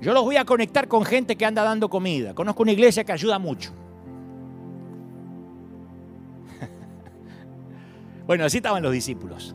yo 0.00 0.12
los 0.12 0.24
voy 0.24 0.36
a 0.36 0.44
conectar 0.44 0.88
con 0.88 1.04
gente 1.04 1.36
que 1.36 1.44
anda 1.46 1.62
dando 1.62 1.88
comida. 1.88 2.34
Conozco 2.34 2.62
una 2.62 2.72
iglesia 2.72 3.04
que 3.04 3.12
ayuda 3.12 3.38
mucho. 3.38 3.70
bueno, 8.26 8.44
así 8.44 8.56
estaban 8.56 8.82
los 8.82 8.92
discípulos. 8.92 9.54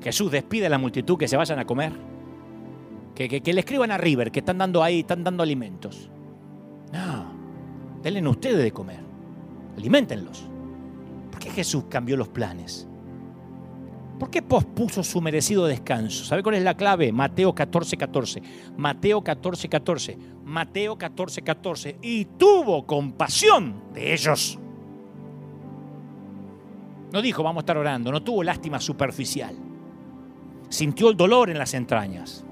Jesús 0.00 0.30
despide 0.30 0.66
a 0.66 0.70
la 0.70 0.78
multitud 0.78 1.18
que 1.18 1.26
se 1.26 1.36
vayan 1.36 1.58
a 1.58 1.64
comer. 1.64 1.92
Que, 3.14 3.40
le 3.44 3.60
escriban 3.60 3.90
a 3.90 3.98
River, 3.98 4.30
que 4.32 4.40
están 4.40 4.58
dando 4.58 4.82
ahí, 4.82 5.00
están 5.00 5.22
dando 5.22 5.42
alimentos. 5.42 6.08
No, 6.92 7.32
denle 8.02 8.26
ustedes 8.28 8.62
de 8.62 8.72
comer. 8.72 9.00
Aliméntenlos. 9.76 10.44
¿Por 11.30 11.40
qué 11.40 11.50
Jesús 11.50 11.84
cambió 11.88 12.16
los 12.16 12.28
planes? 12.28 12.88
¿Por 14.22 14.30
qué 14.30 14.40
pospuso 14.40 15.02
su 15.02 15.20
merecido 15.20 15.66
descanso? 15.66 16.24
¿Sabe 16.24 16.44
cuál 16.44 16.54
es 16.54 16.62
la 16.62 16.76
clave? 16.76 17.10
Mateo 17.10 17.52
14, 17.52 17.96
14. 17.96 18.42
Mateo 18.76 19.20
14, 19.20 19.68
14. 19.68 20.18
Mateo 20.44 20.96
14, 20.96 21.42
14. 21.42 21.98
Y 22.00 22.26
tuvo 22.26 22.86
compasión 22.86 23.82
de 23.92 24.12
ellos. 24.12 24.60
No 27.12 27.20
dijo, 27.20 27.42
vamos 27.42 27.62
a 27.62 27.64
estar 27.64 27.76
orando. 27.76 28.12
No 28.12 28.22
tuvo 28.22 28.44
lástima 28.44 28.78
superficial. 28.78 29.56
Sintió 30.68 31.10
el 31.10 31.16
dolor 31.16 31.50
en 31.50 31.58
las 31.58 31.74
entrañas. 31.74 32.44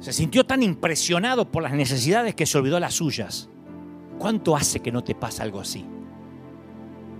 Se 0.00 0.14
sintió 0.14 0.46
tan 0.46 0.62
impresionado 0.62 1.52
por 1.52 1.62
las 1.62 1.74
necesidades 1.74 2.34
que 2.34 2.46
se 2.46 2.56
olvidó 2.56 2.80
las 2.80 2.94
suyas. 2.94 3.50
¿Cuánto 4.18 4.56
hace 4.56 4.80
que 4.80 4.90
no 4.90 5.04
te 5.04 5.14
pasa 5.14 5.42
algo 5.42 5.60
así? 5.60 5.84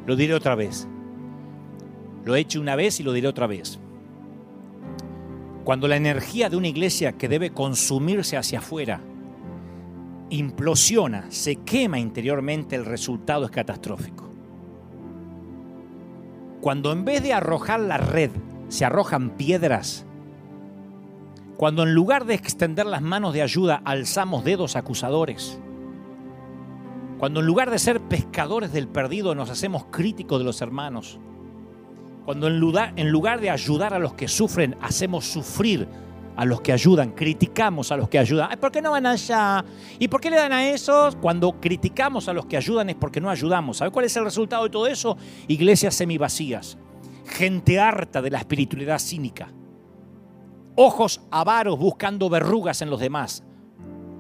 Lo 0.07 0.17
diré 0.17 0.33
otra 0.33 0.55
vez. 0.55 0.89
Lo 2.27 2.35
he 2.35 2.41
hecho 2.41 2.61
una 2.61 2.75
vez 2.75 2.99
y 2.99 3.05
lo 3.05 3.13
diré 3.13 3.29
otra 3.29 3.47
vez. 3.47 3.79
Cuando 5.63 5.87
la 5.87 5.95
energía 5.95 6.51
de 6.51 6.57
una 6.57 6.67
iglesia 6.67 7.13
que 7.13 7.29
debe 7.29 7.51
consumirse 7.51 8.37
hacia 8.37 8.59
afuera 8.59 9.01
implosiona, 10.31 11.27
se 11.31 11.55
quema 11.55 12.01
interiormente, 12.01 12.75
el 12.75 12.85
resultado 12.85 13.45
es 13.45 13.53
catastrófico. 13.53 14.29
Cuando 16.61 16.91
en 16.91 17.05
vez 17.05 17.23
de 17.23 17.33
arrojar 17.33 17.79
la 17.79 17.97
red 17.97 18.33
se 18.67 18.85
arrojan 18.85 19.31
piedras, 19.37 20.05
cuando 21.57 21.85
en 21.85 21.95
lugar 21.95 22.25
de 22.25 22.35
extender 22.35 22.87
las 22.87 23.03
manos 23.03 23.35
de 23.35 23.43
ayuda 23.43 23.83
alzamos 23.85 24.43
dedos 24.43 24.75
acusadores, 24.75 25.61
cuando 27.19 27.39
en 27.39 27.47
lugar 27.47 27.71
de 27.71 27.79
ser 27.79 28.01
pescadores 28.01 28.73
del 28.73 28.89
perdido 28.89 29.37
nos 29.37 29.49
hacemos 29.49 29.85
críticos 29.93 30.41
de 30.41 30.45
los 30.45 30.61
hermanos, 30.61 31.21
cuando 32.27 32.49
en 32.49 32.59
lugar, 32.59 33.41
de 33.41 33.51
ayudar 33.51 33.95
a 33.95 34.01
los 34.01 34.15
que 34.15 34.27
sufren, 34.27 34.77
hacemos 34.81 35.25
sufrir 35.25 35.87
a 36.35 36.45
los 36.45 36.61
que 36.61 36.73
ayudan, 36.73 37.13
criticamos 37.13 37.93
a 37.93 37.97
los 37.97 38.09
que 38.09 38.19
ayudan. 38.19 38.51
¿Por 38.59 38.73
qué 38.73 38.83
no 38.83 38.91
van 38.91 39.07
allá? 39.07 39.65
¿Y 40.01 40.09
por 40.09 40.21
qué 40.21 40.31
le 40.31 40.37
dan 40.37 40.53
a 40.53 40.69
esos? 40.69 41.15
Cuando 41.15 41.61
criticamos 41.61 42.29
a 42.29 42.33
los 42.33 42.47
que 42.47 42.57
ayudan 42.57 42.91
es 42.91 42.97
porque 42.97 43.21
no 43.21 43.31
ayudamos. 43.31 43.77
¿Sabe 43.77 43.93
cuál 43.93 44.07
es 44.07 44.17
el 44.17 44.25
resultado 44.25 44.65
de 44.65 44.71
todo 44.71 44.89
eso? 44.89 45.17
Iglesias 45.47 45.95
semivacías, 45.95 46.77
gente 47.27 47.79
harta 47.79 48.21
de 48.21 48.31
la 48.31 48.39
espiritualidad 48.39 48.99
cínica, 48.99 49.47
ojos 50.75 51.21
avaros 51.31 51.79
buscando 51.79 52.29
verrugas 52.29 52.83
en 52.83 52.91
los 52.91 52.99
demás, 52.99 53.45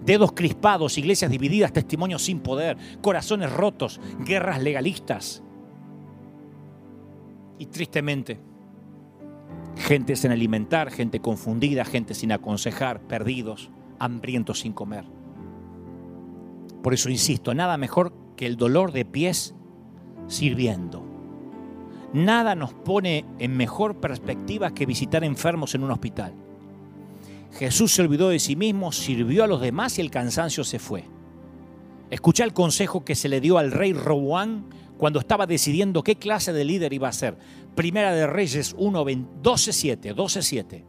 dedos 0.04 0.30
crispados, 0.30 0.96
iglesias 0.96 1.28
divididas, 1.28 1.72
testimonios 1.72 2.22
sin 2.22 2.38
poder, 2.38 2.76
corazones 3.02 3.52
rotos, 3.52 4.00
guerras 4.20 4.62
legalistas. 4.62 5.42
Y 7.58 7.66
tristemente, 7.66 8.38
gente 9.76 10.16
sin 10.16 10.30
alimentar, 10.30 10.90
gente 10.90 11.20
confundida, 11.20 11.84
gente 11.84 12.14
sin 12.14 12.32
aconsejar, 12.32 13.00
perdidos, 13.00 13.70
hambrientos 13.98 14.60
sin 14.60 14.72
comer. 14.72 15.04
Por 16.82 16.94
eso 16.94 17.10
insisto, 17.10 17.54
nada 17.54 17.76
mejor 17.76 18.12
que 18.36 18.46
el 18.46 18.56
dolor 18.56 18.92
de 18.92 19.04
pies 19.04 19.54
sirviendo. 20.28 21.04
Nada 22.12 22.54
nos 22.54 22.72
pone 22.72 23.24
en 23.38 23.56
mejor 23.56 24.00
perspectiva 24.00 24.72
que 24.72 24.86
visitar 24.86 25.24
enfermos 25.24 25.74
en 25.74 25.82
un 25.82 25.90
hospital. 25.90 26.34
Jesús 27.52 27.92
se 27.92 28.02
olvidó 28.02 28.28
de 28.28 28.38
sí 28.38 28.54
mismo, 28.54 28.92
sirvió 28.92 29.44
a 29.44 29.46
los 29.46 29.60
demás 29.60 29.98
y 29.98 30.02
el 30.02 30.10
cansancio 30.10 30.62
se 30.62 30.78
fue. 30.78 31.04
Escuché 32.10 32.44
el 32.44 32.52
consejo 32.52 33.04
que 33.04 33.14
se 33.14 33.28
le 33.28 33.40
dio 33.40 33.58
al 33.58 33.72
rey 33.72 33.92
Roboán 33.92 34.66
cuando 34.98 35.20
estaba 35.20 35.46
decidiendo 35.46 36.02
qué 36.02 36.16
clase 36.16 36.52
de 36.52 36.64
líder 36.64 36.92
iba 36.92 37.08
a 37.08 37.12
ser. 37.12 37.36
Primera 37.74 38.12
de 38.12 38.26
Reyes 38.26 38.74
1, 38.78 39.04
12, 39.42 39.72
7, 39.72 40.14
12, 40.14 40.42
7. 40.42 40.84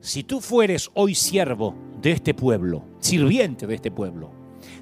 Si 0.00 0.24
tú 0.24 0.40
fueres 0.40 0.90
hoy 0.94 1.14
siervo 1.14 1.74
de 2.00 2.12
este 2.12 2.34
pueblo, 2.34 2.84
sirviente 2.98 3.66
de 3.66 3.74
este 3.74 3.90
pueblo, 3.90 4.30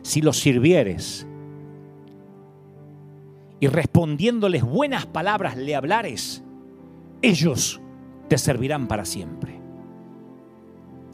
si 0.03 0.21
los 0.21 0.39
sirvieres 0.39 1.27
y 3.61 3.67
respondiéndoles 3.69 4.63
buenas 4.63 5.07
palabras 5.07 5.57
le 5.57 5.75
hablares, 5.75 6.43
ellos 7.23 7.81
te 8.29 8.39
servirán 8.39 8.89
para 8.89 9.05
siempre. 9.05 9.61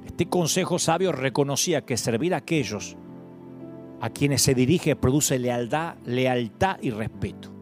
Este 0.05 0.27
consejo 0.27 0.79
sabio 0.79 1.12
reconocía 1.12 1.85
que 1.85 1.97
servir 1.97 2.35
a 2.35 2.39
aquellos 2.39 2.97
a 4.03 4.11
quienes 4.11 4.43
se 4.43 4.53
dirige 4.53 4.97
produce 4.97 5.39
lealtad, 5.39 5.95
lealtad 6.05 6.77
y 6.83 6.91
respeto. 6.91 7.53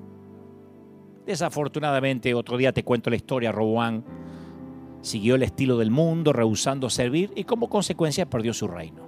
Desafortunadamente, 1.26 2.32
otro 2.32 2.56
día 2.56 2.72
te 2.72 2.82
cuento 2.82 3.10
la 3.10 3.16
historia, 3.16 3.52
Roboán 3.52 4.02
siguió 5.02 5.34
el 5.34 5.42
estilo 5.42 5.76
del 5.76 5.90
mundo, 5.90 6.32
rehusando 6.32 6.88
servir 6.88 7.30
y 7.36 7.44
como 7.44 7.68
consecuencia 7.68 8.24
perdió 8.24 8.54
su 8.54 8.68
reino. 8.68 9.06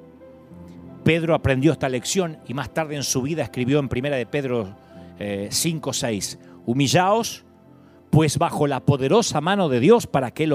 Pedro 1.04 1.34
aprendió 1.34 1.72
esta 1.72 1.88
lección 1.88 2.36
y 2.46 2.52
más 2.52 2.72
tarde 2.74 2.96
en 2.96 3.02
su 3.02 3.22
vida 3.22 3.42
escribió 3.42 3.78
en 3.78 3.88
Primera 3.88 4.16
de 4.16 4.26
Pedro 4.26 4.76
5, 5.48 5.90
eh, 5.90 5.94
6, 5.94 6.38
humillaos 6.66 7.46
pues 8.10 8.36
bajo 8.36 8.66
la 8.66 8.84
poderosa 8.84 9.40
mano 9.40 9.70
de 9.70 9.80
Dios 9.80 10.06
para 10.06 10.32
que 10.32 10.44
Él 10.44 10.52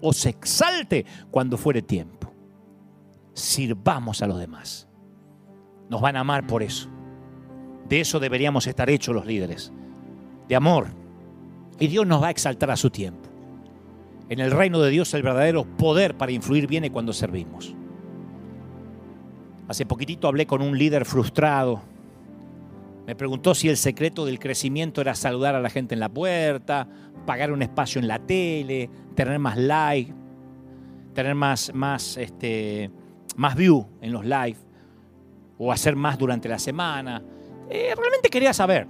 os 0.00 0.24
exalte 0.24 1.04
cuando 1.30 1.58
fuere 1.58 1.82
tiempo. 1.82 2.32
Sirvamos 3.34 4.22
a 4.22 4.26
los 4.26 4.38
demás. 4.38 4.85
Nos 5.88 6.00
van 6.00 6.16
a 6.16 6.20
amar 6.20 6.46
por 6.46 6.62
eso. 6.62 6.88
De 7.88 8.00
eso 8.00 8.18
deberíamos 8.18 8.66
estar 8.66 8.90
hechos 8.90 9.14
los 9.14 9.26
líderes. 9.26 9.72
De 10.48 10.56
amor. 10.56 10.88
Y 11.78 11.86
Dios 11.88 12.06
nos 12.06 12.22
va 12.22 12.28
a 12.28 12.30
exaltar 12.30 12.70
a 12.70 12.76
su 12.76 12.90
tiempo. 12.90 13.28
En 14.28 14.40
el 14.40 14.50
reino 14.50 14.80
de 14.80 14.90
Dios 14.90 15.14
el 15.14 15.22
verdadero 15.22 15.64
poder 15.64 16.16
para 16.16 16.32
influir 16.32 16.66
viene 16.66 16.90
cuando 16.90 17.12
servimos. 17.12 17.74
Hace 19.68 19.86
poquitito 19.86 20.26
hablé 20.26 20.46
con 20.46 20.62
un 20.62 20.76
líder 20.76 21.04
frustrado. 21.04 21.80
Me 23.06 23.14
preguntó 23.14 23.54
si 23.54 23.68
el 23.68 23.76
secreto 23.76 24.24
del 24.24 24.40
crecimiento 24.40 25.00
era 25.00 25.14
saludar 25.14 25.54
a 25.54 25.60
la 25.60 25.70
gente 25.70 25.94
en 25.94 26.00
la 26.00 26.08
puerta, 26.08 26.88
pagar 27.24 27.52
un 27.52 27.62
espacio 27.62 28.00
en 28.00 28.08
la 28.08 28.18
tele, 28.18 28.90
tener 29.14 29.38
más 29.38 29.56
like, 29.56 30.12
tener 31.14 31.36
más, 31.36 31.72
más, 31.72 32.16
este, 32.16 32.90
más 33.36 33.54
view 33.54 33.86
en 34.00 34.12
los 34.12 34.24
live 34.24 34.65
o 35.58 35.72
hacer 35.72 35.96
más 35.96 36.18
durante 36.18 36.48
la 36.48 36.58
semana. 36.58 37.22
Eh, 37.68 37.94
realmente 37.96 38.28
quería 38.30 38.52
saber. 38.52 38.86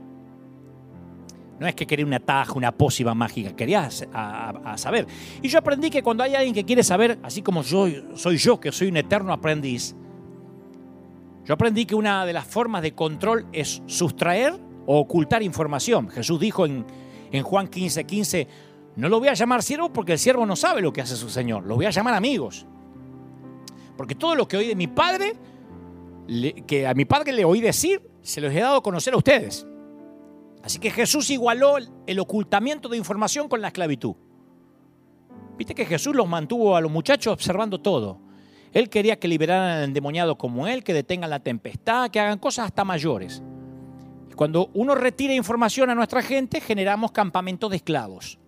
No 1.59 1.66
es 1.66 1.74
que 1.74 1.86
quería 1.86 2.05
una 2.05 2.20
taja, 2.20 2.52
una 2.52 2.72
pócima 2.72 3.14
mágica, 3.14 3.56
quería 3.56 3.88
saber. 3.90 5.06
Y 5.40 5.48
yo 5.48 5.59
aprendí 5.59 5.88
que 5.88 6.02
cuando 6.02 6.22
hay 6.22 6.34
alguien 6.34 6.55
que 6.55 6.64
quiere 6.64 6.82
saber, 6.82 7.18
así 7.22 7.40
como 7.40 7.62
yo 7.62 7.86
soy 8.14 8.36
yo, 8.36 8.60
que 8.60 8.72
soy 8.72 8.88
un 8.88 8.98
eterno 8.98 9.32
aprendiz, 9.32 9.94
yo 11.47 11.55
aprendí 11.55 11.86
que 11.86 11.94
una 11.94 12.26
de 12.26 12.34
las 12.34 12.44
formas 12.44 12.82
de 12.82 12.93
control 12.93 13.47
es 13.52 13.82
sustraer 13.86 14.55
o 14.84 14.98
ocultar 14.98 15.43
información. 15.43 16.09
Jesús 16.09 16.38
dijo 16.38 16.66
en, 16.66 16.84
en 17.32 17.43
Juan 17.43 17.68
15, 17.68 18.05
15, 18.05 18.48
no 18.97 19.09
lo 19.09 19.18
voy 19.18 19.28
a 19.28 19.34
llamar 19.34 19.62
siervo 19.62 19.93
porque 19.93 20.12
el 20.12 20.18
siervo 20.18 20.44
no 20.44 20.56
sabe 20.56 20.82
lo 20.82 20.93
que 20.93 21.01
hace 21.01 21.16
su 21.16 21.30
Señor, 21.30 21.64
lo 21.64 21.76
voy 21.76 21.86
a 21.86 21.90
llamar 21.90 22.14
amigos. 22.14 22.66
Porque 23.97 24.14
todo 24.14 24.34
lo 24.34 24.47
que 24.47 24.59
oí 24.59 24.68
de 24.68 24.74
mi 24.74 24.88
Padre 24.88 25.34
que 26.66 26.86
a 26.86 26.94
mi 26.94 27.05
padre 27.05 27.32
le 27.32 27.44
oí 27.44 27.61
decir, 27.61 28.03
se 28.23 28.40
los 28.40 28.53
he 28.53 28.61
dado 28.61 28.77
a 28.77 28.82
conocer 28.82 29.15
a 29.15 29.16
ustedes. 29.16 29.66
Así 30.62 30.78
que 30.78 30.90
Jesús 30.90 31.31
igualó 31.31 31.77
el 32.07 32.20
ocultamiento 32.20 32.89
de 32.89 32.97
información 32.97 33.48
con 33.48 33.61
la 33.61 33.69
esclavitud. 33.69 34.16
Viste 35.57 35.74
que 35.74 35.86
Jesús 35.86 36.15
los 36.15 36.28
mantuvo 36.28 36.77
a 36.77 36.81
los 36.81 36.90
muchachos 36.90 37.32
observando 37.32 37.81
todo. 37.81 38.20
Él 38.73 38.90
quería 38.90 39.19
que 39.19 39.28
liberaran 39.28 39.78
al 39.78 39.85
endemoniado 39.85 40.36
como 40.36 40.66
él, 40.66 40.85
que 40.85 40.93
detengan 40.93 41.31
la 41.31 41.40
tempestad, 41.40 42.11
que 42.11 42.20
hagan 42.20 42.39
cosas 42.39 42.66
hasta 42.66 42.85
mayores. 42.85 43.43
Cuando 44.35 44.70
uno 44.74 44.94
retira 44.94 45.32
información 45.32 45.89
a 45.89 45.94
nuestra 45.94 46.20
gente, 46.20 46.61
generamos 46.61 47.12
campamentos 47.12 47.70
de 47.70 47.77
esclavos. 47.77 48.39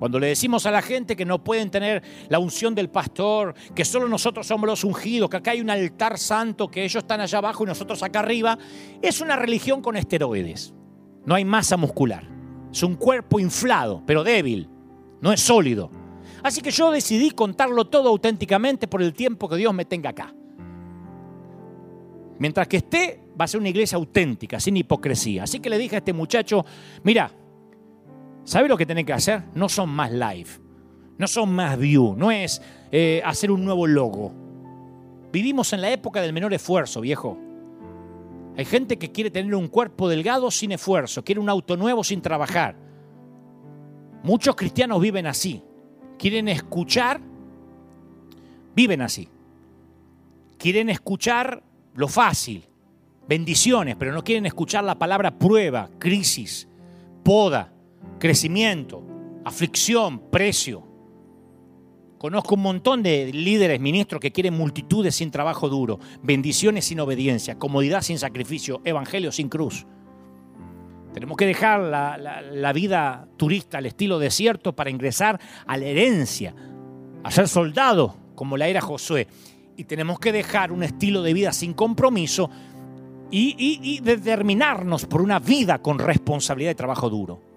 Cuando 0.00 0.18
le 0.18 0.28
decimos 0.28 0.64
a 0.64 0.70
la 0.70 0.80
gente 0.80 1.14
que 1.14 1.26
no 1.26 1.44
pueden 1.44 1.70
tener 1.70 2.02
la 2.30 2.38
unción 2.38 2.74
del 2.74 2.88
pastor, 2.88 3.54
que 3.74 3.84
solo 3.84 4.08
nosotros 4.08 4.46
somos 4.46 4.66
los 4.66 4.82
ungidos, 4.82 5.28
que 5.28 5.36
acá 5.36 5.50
hay 5.50 5.60
un 5.60 5.68
altar 5.68 6.16
santo, 6.16 6.70
que 6.70 6.82
ellos 6.82 7.02
están 7.02 7.20
allá 7.20 7.36
abajo 7.36 7.64
y 7.64 7.66
nosotros 7.66 8.02
acá 8.02 8.20
arriba, 8.20 8.56
es 9.02 9.20
una 9.20 9.36
religión 9.36 9.82
con 9.82 9.98
esteroides. 9.98 10.72
No 11.26 11.34
hay 11.34 11.44
masa 11.44 11.76
muscular. 11.76 12.26
Es 12.72 12.82
un 12.82 12.94
cuerpo 12.94 13.38
inflado, 13.40 14.02
pero 14.06 14.24
débil. 14.24 14.70
No 15.20 15.34
es 15.34 15.40
sólido. 15.42 15.90
Así 16.42 16.62
que 16.62 16.70
yo 16.70 16.90
decidí 16.90 17.32
contarlo 17.32 17.84
todo 17.84 18.08
auténticamente 18.08 18.88
por 18.88 19.02
el 19.02 19.12
tiempo 19.12 19.50
que 19.50 19.56
Dios 19.56 19.74
me 19.74 19.84
tenga 19.84 20.08
acá. 20.08 20.34
Mientras 22.38 22.66
que 22.68 22.78
esté, 22.78 23.20
va 23.38 23.44
a 23.44 23.48
ser 23.48 23.60
una 23.60 23.68
iglesia 23.68 23.96
auténtica, 23.96 24.60
sin 24.60 24.78
hipocresía. 24.78 25.42
Así 25.42 25.60
que 25.60 25.68
le 25.68 25.76
dije 25.76 25.96
a 25.96 25.98
este 25.98 26.14
muchacho, 26.14 26.64
mira, 27.04 27.30
¿Sabe 28.44 28.68
lo 28.68 28.76
que 28.76 28.86
tienen 28.86 29.06
que 29.06 29.12
hacer? 29.12 29.42
No 29.54 29.68
son 29.68 29.90
más 29.90 30.10
live, 30.10 30.48
no 31.18 31.26
son 31.26 31.52
más 31.52 31.78
view, 31.78 32.14
no 32.16 32.30
es 32.30 32.60
eh, 32.90 33.22
hacer 33.24 33.50
un 33.50 33.64
nuevo 33.64 33.86
logo. 33.86 34.32
Vivimos 35.32 35.72
en 35.72 35.80
la 35.80 35.90
época 35.90 36.20
del 36.20 36.32
menor 36.32 36.52
esfuerzo, 36.52 37.00
viejo. 37.00 37.38
Hay 38.56 38.64
gente 38.64 38.98
que 38.98 39.12
quiere 39.12 39.30
tener 39.30 39.54
un 39.54 39.68
cuerpo 39.68 40.08
delgado 40.08 40.50
sin 40.50 40.72
esfuerzo, 40.72 41.24
quiere 41.24 41.40
un 41.40 41.48
auto 41.48 41.76
nuevo 41.76 42.02
sin 42.02 42.20
trabajar. 42.20 42.76
Muchos 44.22 44.54
cristianos 44.56 45.00
viven 45.00 45.26
así. 45.26 45.62
Quieren 46.18 46.48
escuchar, 46.48 47.20
viven 48.74 49.00
así. 49.00 49.28
Quieren 50.58 50.90
escuchar 50.90 51.62
lo 51.94 52.08
fácil, 52.08 52.68
bendiciones, 53.26 53.96
pero 53.96 54.12
no 54.12 54.22
quieren 54.22 54.44
escuchar 54.44 54.84
la 54.84 54.98
palabra 54.98 55.38
prueba, 55.38 55.88
crisis, 55.98 56.68
poda, 57.22 57.72
crecimiento, 58.18 59.02
aflicción, 59.44 60.30
precio. 60.30 60.86
Conozco 62.18 62.54
un 62.54 62.62
montón 62.62 63.02
de 63.02 63.32
líderes, 63.32 63.80
ministros 63.80 64.20
que 64.20 64.30
quieren 64.30 64.54
multitudes 64.54 65.14
sin 65.14 65.30
trabajo 65.30 65.70
duro, 65.70 65.98
bendiciones 66.22 66.84
sin 66.84 67.00
obediencia, 67.00 67.58
comodidad 67.58 68.02
sin 68.02 68.18
sacrificio, 68.18 68.82
evangelio 68.84 69.32
sin 69.32 69.48
cruz. 69.48 69.86
Tenemos 71.14 71.36
que 71.36 71.46
dejar 71.46 71.80
la, 71.80 72.72
vida 72.72 73.26
turista 73.36 73.78
al 73.78 73.86
estilo 73.86 74.18
desierto 74.18 74.76
para 74.76 74.90
ingresar 74.90 75.40
a 75.66 75.76
la 75.76 75.86
herencia, 75.86 76.54
a 77.24 77.30
ser 77.30 77.48
soldado 77.48 78.16
como 78.34 78.56
la 78.56 78.68
era 78.68 78.80
Josué. 78.80 79.26
Y 79.76 79.84
tenemos 79.84 80.20
que 80.20 80.30
dejar 80.30 80.72
un 80.72 80.82
estilo 80.82 81.22
de 81.22 81.32
vida 81.32 81.52
sin 81.52 81.72
compromiso 81.72 82.50
y 83.30 84.00
determinarnos 84.00 85.06
por 85.06 85.22
una 85.22 85.38
vida 85.38 85.80
con 85.80 85.98
responsabilidad 85.98 86.72
de 86.72 86.74
trabajo 86.74 87.08
duro. 87.08 87.49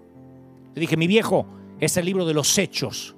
Le 0.73 0.81
dije, 0.81 0.97
mi 0.97 1.07
viejo, 1.07 1.47
es 1.79 1.97
el 1.97 2.05
libro 2.05 2.25
de 2.25 2.33
los 2.33 2.57
hechos, 2.57 3.15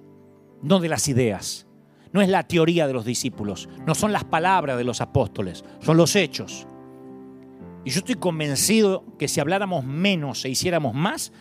no 0.61 0.79
de 0.79 0.89
las 0.89 1.07
ideas. 1.07 1.67
No 2.11 2.21
es 2.21 2.29
la 2.29 2.43
teoría 2.43 2.87
de 2.87 2.93
los 2.93 3.05
discípulos, 3.05 3.67
no 3.85 3.93
son 3.93 4.13
las 4.13 4.23
palabras 4.23 4.77
de 4.77 4.85
los 4.85 5.01
apóstoles, 5.01 5.65
son 5.81 5.97
los 5.97 6.15
hechos. 6.15 6.65
Y 7.83 7.89
yo 7.91 7.99
estoy 7.99 8.15
convencido 8.15 9.03
que 9.19 9.27
si 9.27 9.39
habláramos 9.39 9.83
menos 9.83 10.43
e 10.45 10.49
hiciéramos 10.49 10.93
más, 10.93 11.33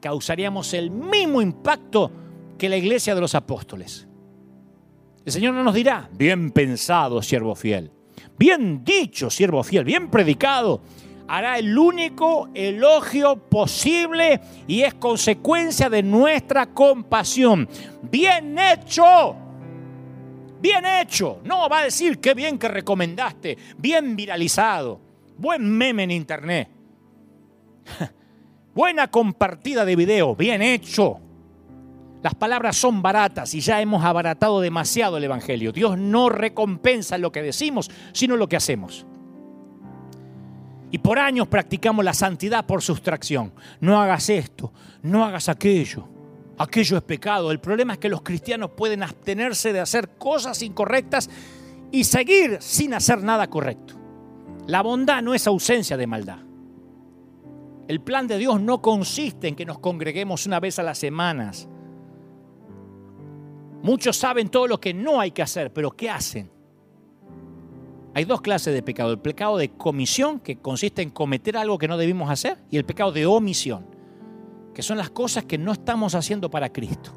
causaríamos 0.00 0.74
el 0.74 0.90
mismo 0.90 1.42
impacto 1.42 2.12
que 2.58 2.68
la 2.68 2.76
iglesia 2.76 3.14
de 3.14 3.20
los 3.20 3.34
apóstoles. 3.34 4.06
El 5.24 5.32
Señor 5.32 5.54
no 5.54 5.64
nos 5.64 5.74
dirá, 5.74 6.08
bien 6.16 6.50
pensado, 6.50 7.22
siervo 7.22 7.54
fiel, 7.54 7.90
bien 8.38 8.84
dicho, 8.84 9.30
siervo 9.30 9.62
fiel, 9.62 9.84
bien 9.84 10.10
predicado, 10.10 10.82
hará 11.28 11.58
el 11.58 11.78
único 11.78 12.48
elogio 12.54 13.36
posible 13.36 14.40
y 14.66 14.82
es 14.82 14.94
consecuencia 14.94 15.88
de 15.88 16.02
nuestra 16.02 16.66
compasión. 16.66 17.68
Bien 18.02 18.58
hecho, 18.58 19.36
Bien 20.60 20.84
hecho. 20.84 21.40
No, 21.44 21.68
va 21.68 21.80
a 21.80 21.84
decir 21.84 22.18
qué 22.18 22.34
bien 22.34 22.58
que 22.58 22.68
recomendaste. 22.68 23.56
Bien 23.76 24.16
viralizado. 24.16 25.00
Buen 25.36 25.70
meme 25.70 26.02
en 26.04 26.10
internet. 26.10 26.68
Buena 28.74 29.08
compartida 29.08 29.84
de 29.84 29.96
video. 29.96 30.34
Bien 30.34 30.60
hecho. 30.62 31.20
Las 32.22 32.34
palabras 32.34 32.76
son 32.76 33.00
baratas 33.00 33.54
y 33.54 33.60
ya 33.60 33.80
hemos 33.80 34.04
abaratado 34.04 34.60
demasiado 34.60 35.18
el 35.18 35.24
Evangelio. 35.24 35.70
Dios 35.70 35.96
no 35.96 36.28
recompensa 36.28 37.16
lo 37.16 37.30
que 37.30 37.42
decimos, 37.42 37.88
sino 38.12 38.36
lo 38.36 38.48
que 38.48 38.56
hacemos. 38.56 39.06
Y 40.90 40.98
por 40.98 41.18
años 41.18 41.48
practicamos 41.48 42.04
la 42.04 42.14
santidad 42.14 42.64
por 42.66 42.82
sustracción. 42.82 43.52
No 43.80 44.00
hagas 44.00 44.28
esto, 44.30 44.72
no 45.02 45.24
hagas 45.24 45.48
aquello. 45.48 46.08
Aquello 46.56 46.96
es 46.96 47.02
pecado. 47.02 47.50
El 47.50 47.60
problema 47.60 47.94
es 47.94 47.98
que 47.98 48.08
los 48.08 48.22
cristianos 48.22 48.70
pueden 48.76 49.02
abstenerse 49.02 49.72
de 49.72 49.80
hacer 49.80 50.10
cosas 50.18 50.62
incorrectas 50.62 51.28
y 51.92 52.04
seguir 52.04 52.58
sin 52.60 52.94
hacer 52.94 53.22
nada 53.22 53.48
correcto. 53.48 53.94
La 54.66 54.82
bondad 54.82 55.22
no 55.22 55.34
es 55.34 55.46
ausencia 55.46 55.96
de 55.96 56.06
maldad. 56.06 56.38
El 57.86 58.00
plan 58.00 58.26
de 58.26 58.38
Dios 58.38 58.60
no 58.60 58.82
consiste 58.82 59.48
en 59.48 59.56
que 59.56 59.64
nos 59.64 59.78
congreguemos 59.78 60.46
una 60.46 60.60
vez 60.60 60.78
a 60.78 60.82
las 60.82 60.98
semanas 60.98 61.68
Muchos 63.82 64.16
saben 64.16 64.48
todo 64.48 64.66
lo 64.66 64.80
que 64.80 64.92
no 64.92 65.20
hay 65.20 65.30
que 65.30 65.42
hacer, 65.42 65.72
pero 65.72 65.90
¿qué 65.92 66.10
hacen? 66.10 66.50
Hay 68.14 68.24
dos 68.24 68.40
clases 68.40 68.74
de 68.74 68.82
pecado. 68.82 69.12
El 69.12 69.18
pecado 69.18 69.56
de 69.56 69.70
comisión, 69.70 70.40
que 70.40 70.56
consiste 70.56 71.02
en 71.02 71.10
cometer 71.10 71.56
algo 71.56 71.78
que 71.78 71.88
no 71.88 71.96
debimos 71.96 72.30
hacer, 72.30 72.58
y 72.70 72.76
el 72.76 72.84
pecado 72.84 73.12
de 73.12 73.26
omisión, 73.26 73.86
que 74.74 74.82
son 74.82 74.98
las 74.98 75.10
cosas 75.10 75.44
que 75.44 75.58
no 75.58 75.72
estamos 75.72 76.14
haciendo 76.14 76.50
para 76.50 76.72
Cristo. 76.72 77.12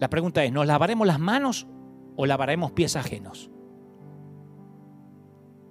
La 0.00 0.08
pregunta 0.08 0.44
es, 0.44 0.52
¿nos 0.52 0.66
lavaremos 0.66 1.06
las 1.06 1.18
manos 1.18 1.66
o 2.16 2.26
lavaremos 2.26 2.72
pies 2.72 2.96
ajenos? 2.96 3.50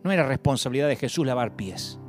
No 0.03 0.11
era 0.11 0.27
responsabilidad 0.27 0.87
de 0.87 0.95
Jesús 0.95 1.25
lavar 1.25 1.55
pies. 1.55 1.99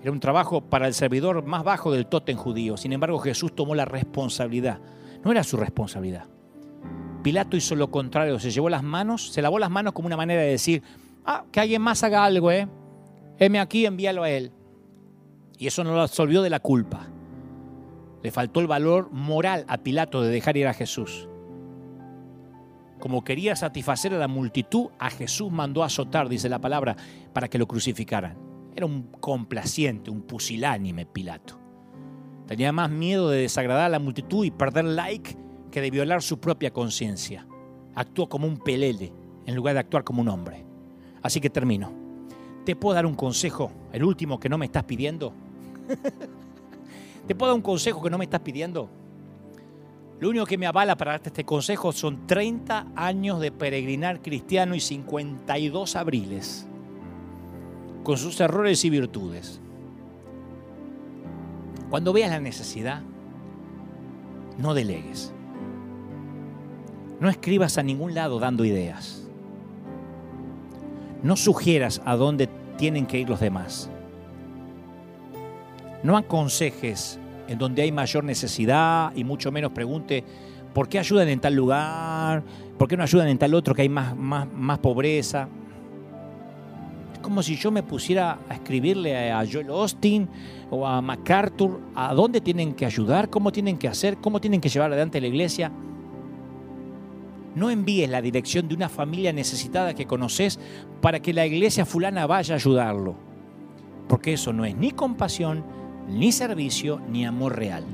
Era 0.00 0.10
un 0.10 0.20
trabajo 0.20 0.62
para 0.62 0.88
el 0.88 0.94
servidor 0.94 1.44
más 1.44 1.62
bajo 1.62 1.92
del 1.92 2.06
tótem 2.06 2.36
judío. 2.36 2.76
Sin 2.76 2.92
embargo, 2.92 3.18
Jesús 3.20 3.54
tomó 3.54 3.74
la 3.74 3.84
responsabilidad 3.84 4.80
no 5.24 5.30
era 5.30 5.44
su 5.44 5.56
responsabilidad. 5.56 6.26
Pilato 7.22 7.56
hizo 7.56 7.74
lo 7.74 7.90
contrario, 7.90 8.38
se 8.38 8.50
llevó 8.50 8.68
las 8.68 8.82
manos, 8.82 9.32
se 9.32 9.42
lavó 9.42 9.58
las 9.58 9.70
manos 9.70 9.92
como 9.92 10.06
una 10.06 10.16
manera 10.16 10.42
de 10.42 10.48
decir, 10.48 10.82
ah, 11.24 11.44
que 11.50 11.60
alguien 11.60 11.82
más 11.82 12.02
haga 12.02 12.24
algo, 12.24 12.50
¿eh? 12.50 12.68
Heme 13.38 13.60
aquí, 13.60 13.86
envíalo 13.86 14.22
a 14.24 14.30
él. 14.30 14.52
Y 15.58 15.66
eso 15.66 15.84
no 15.84 15.94
lo 15.94 16.02
absolvió 16.02 16.42
de 16.42 16.50
la 16.50 16.60
culpa. 16.60 17.08
Le 18.22 18.30
faltó 18.30 18.60
el 18.60 18.66
valor 18.66 19.10
moral 19.12 19.64
a 19.68 19.78
Pilato 19.78 20.22
de 20.22 20.30
dejar 20.30 20.56
ir 20.56 20.66
a 20.66 20.74
Jesús. 20.74 21.28
Como 22.98 23.24
quería 23.24 23.56
satisfacer 23.56 24.14
a 24.14 24.18
la 24.18 24.28
multitud, 24.28 24.90
a 24.98 25.10
Jesús 25.10 25.50
mandó 25.50 25.82
a 25.82 25.86
azotar, 25.86 26.28
dice 26.28 26.48
la 26.48 26.60
palabra, 26.60 26.96
para 27.32 27.48
que 27.48 27.58
lo 27.58 27.66
crucificaran. 27.66 28.38
Era 28.76 28.86
un 28.86 29.10
complaciente, 29.20 30.10
un 30.10 30.22
pusilánime 30.22 31.06
Pilato. 31.06 31.60
Tenía 32.46 32.72
más 32.72 32.90
miedo 32.90 33.28
de 33.28 33.42
desagradar 33.42 33.86
a 33.86 33.88
la 33.88 33.98
multitud 33.98 34.44
y 34.44 34.50
perder 34.50 34.84
like 34.84 35.36
que 35.72 35.80
de 35.80 35.90
violar 35.90 36.22
su 36.22 36.38
propia 36.38 36.72
conciencia. 36.72 37.44
Actuó 37.96 38.28
como 38.28 38.46
un 38.46 38.58
pelele 38.58 39.12
en 39.44 39.56
lugar 39.56 39.74
de 39.74 39.80
actuar 39.80 40.04
como 40.04 40.22
un 40.22 40.28
hombre. 40.28 40.64
Así 41.22 41.40
que 41.40 41.50
termino. 41.50 41.92
¿Te 42.64 42.76
puedo 42.76 42.94
dar 42.94 43.06
un 43.06 43.14
consejo? 43.14 43.72
El 43.92 44.04
último 44.04 44.38
que 44.38 44.48
no 44.48 44.58
me 44.58 44.66
estás 44.66 44.84
pidiendo. 44.84 45.32
¿Te 47.26 47.34
puedo 47.34 47.50
dar 47.50 47.56
un 47.56 47.62
consejo 47.62 48.00
que 48.00 48.10
no 48.10 48.18
me 48.18 48.24
estás 48.24 48.40
pidiendo? 48.40 48.88
Lo 50.20 50.28
único 50.28 50.46
que 50.46 50.58
me 50.58 50.66
avala 50.66 50.96
para 50.96 51.12
darte 51.12 51.30
este 51.30 51.44
consejo 51.44 51.90
son 51.90 52.28
30 52.28 52.92
años 52.94 53.40
de 53.40 53.50
peregrinar 53.50 54.22
cristiano 54.22 54.76
y 54.76 54.80
52 54.80 55.96
abriles, 55.96 56.68
con 58.04 58.16
sus 58.16 58.40
errores 58.40 58.84
y 58.84 58.90
virtudes. 58.90 59.60
Cuando 61.90 62.12
veas 62.12 62.30
la 62.30 62.38
necesidad, 62.38 63.02
no 64.58 64.74
delegues. 64.74 65.34
No 67.22 67.30
escribas 67.30 67.78
a 67.78 67.84
ningún 67.84 68.14
lado 68.14 68.40
dando 68.40 68.64
ideas. 68.64 69.22
No 71.22 71.36
sugieras 71.36 72.02
a 72.04 72.16
dónde 72.16 72.48
tienen 72.76 73.06
que 73.06 73.20
ir 73.20 73.28
los 73.28 73.38
demás. 73.38 73.88
No 76.02 76.16
aconsejes 76.16 77.20
en 77.46 77.58
donde 77.58 77.82
hay 77.82 77.92
mayor 77.92 78.24
necesidad 78.24 79.14
y 79.14 79.22
mucho 79.22 79.52
menos 79.52 79.70
pregunte 79.70 80.24
por 80.74 80.88
qué 80.88 80.98
ayudan 80.98 81.28
en 81.28 81.38
tal 81.38 81.54
lugar, 81.54 82.42
por 82.76 82.88
qué 82.88 82.96
no 82.96 83.04
ayudan 83.04 83.28
en 83.28 83.38
tal 83.38 83.54
otro 83.54 83.72
que 83.72 83.82
hay 83.82 83.88
más, 83.88 84.16
más, 84.16 84.52
más 84.52 84.80
pobreza 84.80 85.48
como 87.22 87.40
si 87.40 87.54
yo 87.54 87.70
me 87.70 87.84
pusiera 87.84 88.40
a 88.48 88.54
escribirle 88.54 89.30
a 89.30 89.46
Joel 89.46 89.68
Austin 89.68 90.28
o 90.70 90.84
a 90.84 91.00
MacArthur 91.00 91.78
a 91.94 92.12
dónde 92.14 92.40
tienen 92.40 92.74
que 92.74 92.84
ayudar, 92.84 93.30
cómo 93.30 93.52
tienen 93.52 93.78
que 93.78 93.86
hacer, 93.86 94.16
cómo 94.16 94.40
tienen 94.40 94.60
que 94.60 94.68
llevar 94.68 94.90
adelante 94.90 95.20
la 95.20 95.28
iglesia. 95.28 95.70
No 97.54 97.70
envíes 97.70 98.08
la 98.08 98.22
dirección 98.22 98.68
de 98.68 98.74
una 98.74 98.88
familia 98.88 99.32
necesitada 99.32 99.94
que 99.94 100.06
conoces 100.06 100.58
para 101.00 101.20
que 101.20 101.34
la 101.34 101.46
iglesia 101.46 101.84
fulana 101.84 102.26
vaya 102.26 102.54
a 102.54 102.56
ayudarlo. 102.56 103.16
Porque 104.08 104.32
eso 104.34 104.52
no 104.52 104.64
es 104.64 104.76
ni 104.76 104.92
compasión, 104.92 105.64
ni 106.08 106.32
servicio, 106.32 107.00
ni 107.08 107.26
amor 107.26 107.56
real. 107.56 107.84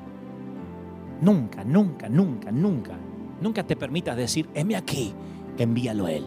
Nunca, 1.20 1.64
nunca, 1.64 2.09
nunca, 2.09 2.52
nunca, 2.52 2.97
nunca 3.40 3.64
te 3.64 3.76
permitas 3.76 4.16
decir, 4.16 4.48
heme 4.55 4.76
aquí, 4.76 5.12
envíalo 5.59 6.06
a 6.06 6.12
él. 6.12 6.24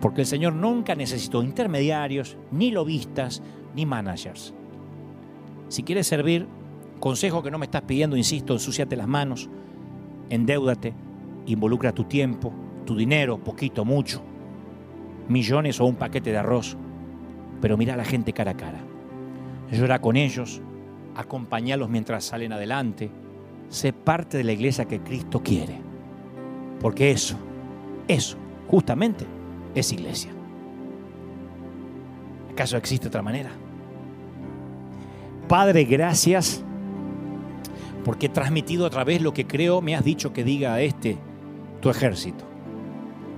Porque 0.00 0.20
el 0.20 0.26
Señor 0.26 0.52
nunca 0.52 0.94
necesitó 0.94 1.42
intermediarios, 1.42 2.36
ni 2.52 2.70
lobistas, 2.70 3.42
ni 3.74 3.86
managers. 3.86 4.54
Si 5.68 5.82
quieres 5.82 6.06
servir, 6.06 6.46
consejo 7.00 7.42
que 7.42 7.50
no 7.50 7.58
me 7.58 7.66
estás 7.66 7.82
pidiendo, 7.82 8.16
insisto, 8.16 8.52
ensuciate 8.52 8.96
las 8.96 9.08
manos, 9.08 9.50
endeudate, 10.30 10.94
involucra 11.46 11.92
tu 11.92 12.04
tiempo, 12.04 12.52
tu 12.84 12.96
dinero, 12.96 13.38
poquito, 13.38 13.84
mucho, 13.84 14.22
millones 15.28 15.80
o 15.80 15.86
un 15.86 15.96
paquete 15.96 16.30
de 16.30 16.38
arroz, 16.38 16.76
pero 17.60 17.76
mira 17.76 17.94
a 17.94 17.96
la 17.96 18.04
gente 18.04 18.32
cara 18.32 18.52
a 18.52 18.56
cara. 18.56 18.80
Llora 19.70 20.00
con 20.00 20.16
ellos, 20.16 20.62
acompañalos 21.14 21.88
mientras 21.88 22.24
salen 22.24 22.52
adelante, 22.52 23.10
sé 23.68 23.92
parte 23.92 24.38
de 24.38 24.44
la 24.44 24.52
iglesia 24.52 24.84
que 24.84 25.00
Cristo 25.00 25.42
quiere. 25.42 25.80
Porque 26.80 27.10
eso, 27.10 27.36
eso, 28.06 28.36
justamente, 28.68 29.26
es 29.74 29.92
iglesia. 29.92 30.30
¿Acaso 32.52 32.76
existe 32.76 33.08
otra 33.08 33.22
manera? 33.22 33.50
Padre, 35.48 35.84
gracias 35.84 36.64
porque 38.04 38.26
he 38.26 38.28
transmitido 38.28 38.86
a 38.86 38.90
través 38.90 39.20
lo 39.20 39.34
que 39.34 39.48
creo 39.48 39.82
me 39.82 39.96
has 39.96 40.04
dicho 40.04 40.32
que 40.32 40.44
diga 40.44 40.74
a 40.74 40.80
este 40.80 41.18
ejército, 41.90 42.44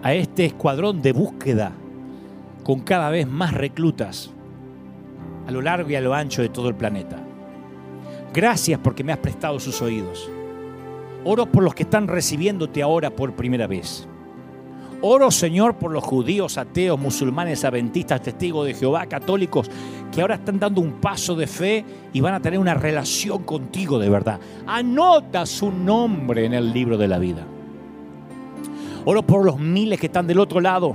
a 0.03 0.15
este 0.15 0.47
escuadrón 0.47 1.03
de 1.03 1.13
búsqueda 1.13 1.73
con 2.65 2.81
cada 2.81 3.11
vez 3.11 3.27
más 3.27 3.55
reclutas 3.55 4.31
a 5.47 5.51
lo 5.51 5.63
largo 5.63 5.91
y 5.91 5.97
a 5.97 6.01
lo 6.01 6.13
ancho 6.15 6.43
de 6.43 6.51
todo 6.51 6.69
el 6.69 6.75
planeta. 6.75 7.17
Gracias 8.35 8.79
porque 8.83 9.03
me 9.03 9.13
has 9.13 9.19
prestado 9.19 9.59
sus 9.59 9.81
oídos. 9.81 10.31
Oro 11.25 11.47
por 11.47 11.65
los 11.65 11.75
que 11.75 11.85
están 11.85 12.07
recibiéndote 12.07 12.83
ahora 12.83 13.11
por 13.11 13.35
primera 13.35 13.67
vez. 13.67 14.07
Oro, 15.01 15.31
Señor, 15.31 15.77
por 15.77 15.93
los 15.93 16.05
judíos, 16.05 16.59
ateos, 16.59 16.99
musulmanes, 16.99 17.65
adventistas, 17.65 18.21
testigos 18.21 18.67
de 18.67 18.75
Jehová, 18.75 19.07
católicos, 19.07 19.71
que 20.13 20.21
ahora 20.21 20.35
están 20.35 20.59
dando 20.59 20.81
un 20.81 21.01
paso 21.01 21.35
de 21.37 21.47
fe 21.47 21.85
y 22.13 22.21
van 22.21 22.35
a 22.35 22.41
tener 22.41 22.59
una 22.59 22.75
relación 22.75 23.45
contigo 23.45 23.99
de 23.99 24.11
verdad. 24.11 24.41
Anota 24.67 25.47
su 25.47 25.71
nombre 25.71 26.45
en 26.45 26.53
el 26.53 26.73
libro 26.73 26.99
de 26.99 27.09
la 27.09 27.19
vida. 27.19 27.47
Oro 29.11 29.23
por 29.23 29.43
los 29.43 29.59
miles 29.59 29.99
que 29.99 30.05
están 30.05 30.27
del 30.27 30.39
otro 30.39 30.61
lado 30.61 30.95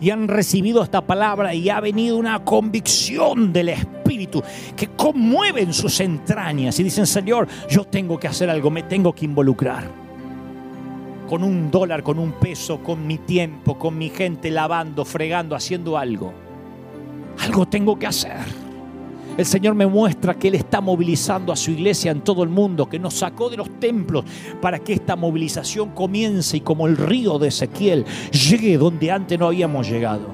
y 0.00 0.10
han 0.10 0.28
recibido 0.28 0.84
esta 0.84 1.04
palabra 1.04 1.52
y 1.52 1.68
ha 1.68 1.80
venido 1.80 2.16
una 2.16 2.44
convicción 2.44 3.52
del 3.52 3.70
Espíritu 3.70 4.40
que 4.76 4.86
conmueve 4.90 5.62
en 5.62 5.72
sus 5.72 5.98
entrañas 5.98 6.78
y 6.78 6.84
dicen, 6.84 7.08
Señor, 7.08 7.48
yo 7.68 7.82
tengo 7.82 8.20
que 8.20 8.28
hacer 8.28 8.48
algo, 8.48 8.70
me 8.70 8.84
tengo 8.84 9.12
que 9.12 9.24
involucrar 9.24 9.90
con 11.28 11.42
un 11.42 11.72
dólar, 11.72 12.04
con 12.04 12.20
un 12.20 12.30
peso, 12.34 12.84
con 12.84 13.04
mi 13.04 13.18
tiempo, 13.18 13.76
con 13.76 13.98
mi 13.98 14.10
gente 14.10 14.48
lavando, 14.52 15.04
fregando, 15.04 15.56
haciendo 15.56 15.98
algo. 15.98 16.32
Algo 17.40 17.66
tengo 17.66 17.98
que 17.98 18.06
hacer. 18.06 18.67
El 19.38 19.46
Señor 19.46 19.76
me 19.76 19.86
muestra 19.86 20.34
que 20.34 20.48
Él 20.48 20.56
está 20.56 20.80
movilizando 20.80 21.52
a 21.52 21.56
su 21.56 21.70
iglesia 21.70 22.10
en 22.10 22.22
todo 22.22 22.42
el 22.42 22.48
mundo, 22.48 22.88
que 22.88 22.98
nos 22.98 23.14
sacó 23.14 23.48
de 23.48 23.56
los 23.56 23.70
templos 23.78 24.24
para 24.60 24.80
que 24.80 24.94
esta 24.94 25.14
movilización 25.14 25.90
comience 25.90 26.56
y 26.56 26.60
como 26.60 26.88
el 26.88 26.96
río 26.96 27.38
de 27.38 27.46
Ezequiel 27.46 28.04
llegue 28.32 28.76
donde 28.76 29.12
antes 29.12 29.38
no 29.38 29.46
habíamos 29.46 29.88
llegado. 29.88 30.26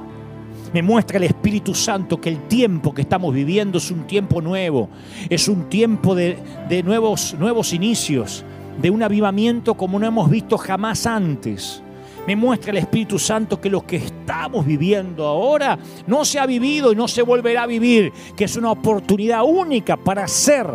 Me 0.72 0.80
muestra 0.80 1.18
el 1.18 1.24
Espíritu 1.24 1.74
Santo 1.74 2.18
que 2.18 2.30
el 2.30 2.48
tiempo 2.48 2.94
que 2.94 3.02
estamos 3.02 3.34
viviendo 3.34 3.76
es 3.76 3.90
un 3.90 4.06
tiempo 4.06 4.40
nuevo, 4.40 4.88
es 5.28 5.48
un 5.48 5.68
tiempo 5.68 6.14
de, 6.14 6.38
de 6.70 6.82
nuevos, 6.82 7.36
nuevos 7.38 7.74
inicios, 7.74 8.42
de 8.80 8.88
un 8.88 9.02
avivamiento 9.02 9.74
como 9.74 9.98
no 9.98 10.06
hemos 10.06 10.30
visto 10.30 10.56
jamás 10.56 11.06
antes. 11.06 11.83
Me 12.26 12.36
muestra 12.36 12.70
el 12.70 12.78
Espíritu 12.78 13.18
Santo 13.18 13.60
que 13.60 13.68
lo 13.68 13.86
que 13.86 13.96
estamos 13.96 14.64
viviendo 14.64 15.26
ahora 15.26 15.78
no 16.06 16.24
se 16.24 16.38
ha 16.38 16.46
vivido 16.46 16.92
y 16.92 16.96
no 16.96 17.06
se 17.06 17.22
volverá 17.22 17.64
a 17.64 17.66
vivir, 17.66 18.12
que 18.34 18.44
es 18.44 18.56
una 18.56 18.70
oportunidad 18.70 19.44
única 19.44 19.96
para 19.96 20.26
ser 20.26 20.66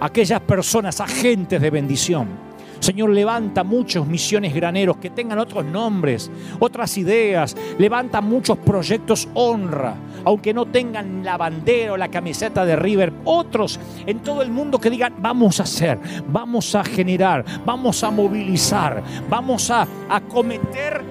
aquellas 0.00 0.40
personas 0.42 1.00
agentes 1.00 1.60
de 1.60 1.70
bendición. 1.70 2.43
Señor, 2.80 3.10
levanta 3.10 3.64
muchos 3.64 4.06
misiones 4.06 4.54
graneros 4.54 4.98
que 4.98 5.10
tengan 5.10 5.38
otros 5.38 5.64
nombres, 5.64 6.30
otras 6.58 6.96
ideas. 6.98 7.56
Levanta 7.78 8.20
muchos 8.20 8.58
proyectos 8.58 9.28
honra, 9.34 9.94
aunque 10.24 10.54
no 10.54 10.66
tengan 10.66 11.24
la 11.24 11.36
bandera 11.36 11.92
o 11.94 11.96
la 11.96 12.08
camiseta 12.08 12.64
de 12.64 12.76
River. 12.76 13.12
Otros 13.24 13.80
en 14.06 14.20
todo 14.20 14.42
el 14.42 14.50
mundo 14.50 14.78
que 14.78 14.90
digan, 14.90 15.14
vamos 15.18 15.60
a 15.60 15.64
hacer, 15.64 15.98
vamos 16.28 16.74
a 16.74 16.84
generar, 16.84 17.44
vamos 17.64 18.02
a 18.04 18.10
movilizar, 18.10 19.02
vamos 19.28 19.70
a 19.70 19.86
acometer 20.08 21.02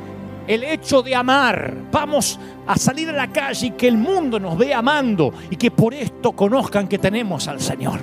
el 0.47 0.63
hecho 0.63 1.01
de 1.01 1.15
amar. 1.15 1.73
Vamos 1.91 2.39
a 2.67 2.77
salir 2.77 3.09
a 3.09 3.13
la 3.13 3.31
calle 3.31 3.67
y 3.67 3.71
que 3.71 3.87
el 3.87 3.97
mundo 3.97 4.39
nos 4.39 4.57
vea 4.57 4.79
amando 4.79 5.33
y 5.49 5.55
que 5.55 5.71
por 5.71 5.93
esto 5.93 6.33
conozcan 6.33 6.87
que 6.87 6.97
tenemos 6.97 7.47
al 7.47 7.59
Señor. 7.59 7.99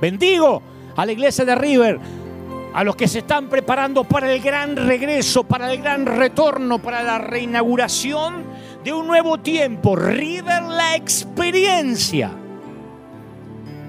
Bendigo 0.00 0.62
a 0.98 1.06
la 1.06 1.12
iglesia 1.12 1.44
de 1.44 1.54
River 1.54 2.00
a 2.74 2.84
los 2.84 2.96
que 2.96 3.06
se 3.06 3.20
están 3.20 3.48
preparando 3.48 4.04
para 4.04 4.32
el 4.32 4.40
gran 4.40 4.76
regreso, 4.76 5.44
para 5.44 5.72
el 5.72 5.80
gran 5.80 6.04
retorno, 6.04 6.80
para 6.80 7.02
la 7.02 7.18
reinauguración 7.18 8.44
de 8.84 8.92
un 8.92 9.06
nuevo 9.06 9.38
tiempo. 9.38 9.94
River 9.94 10.64
la 10.64 10.96
experiencia. 10.96 12.30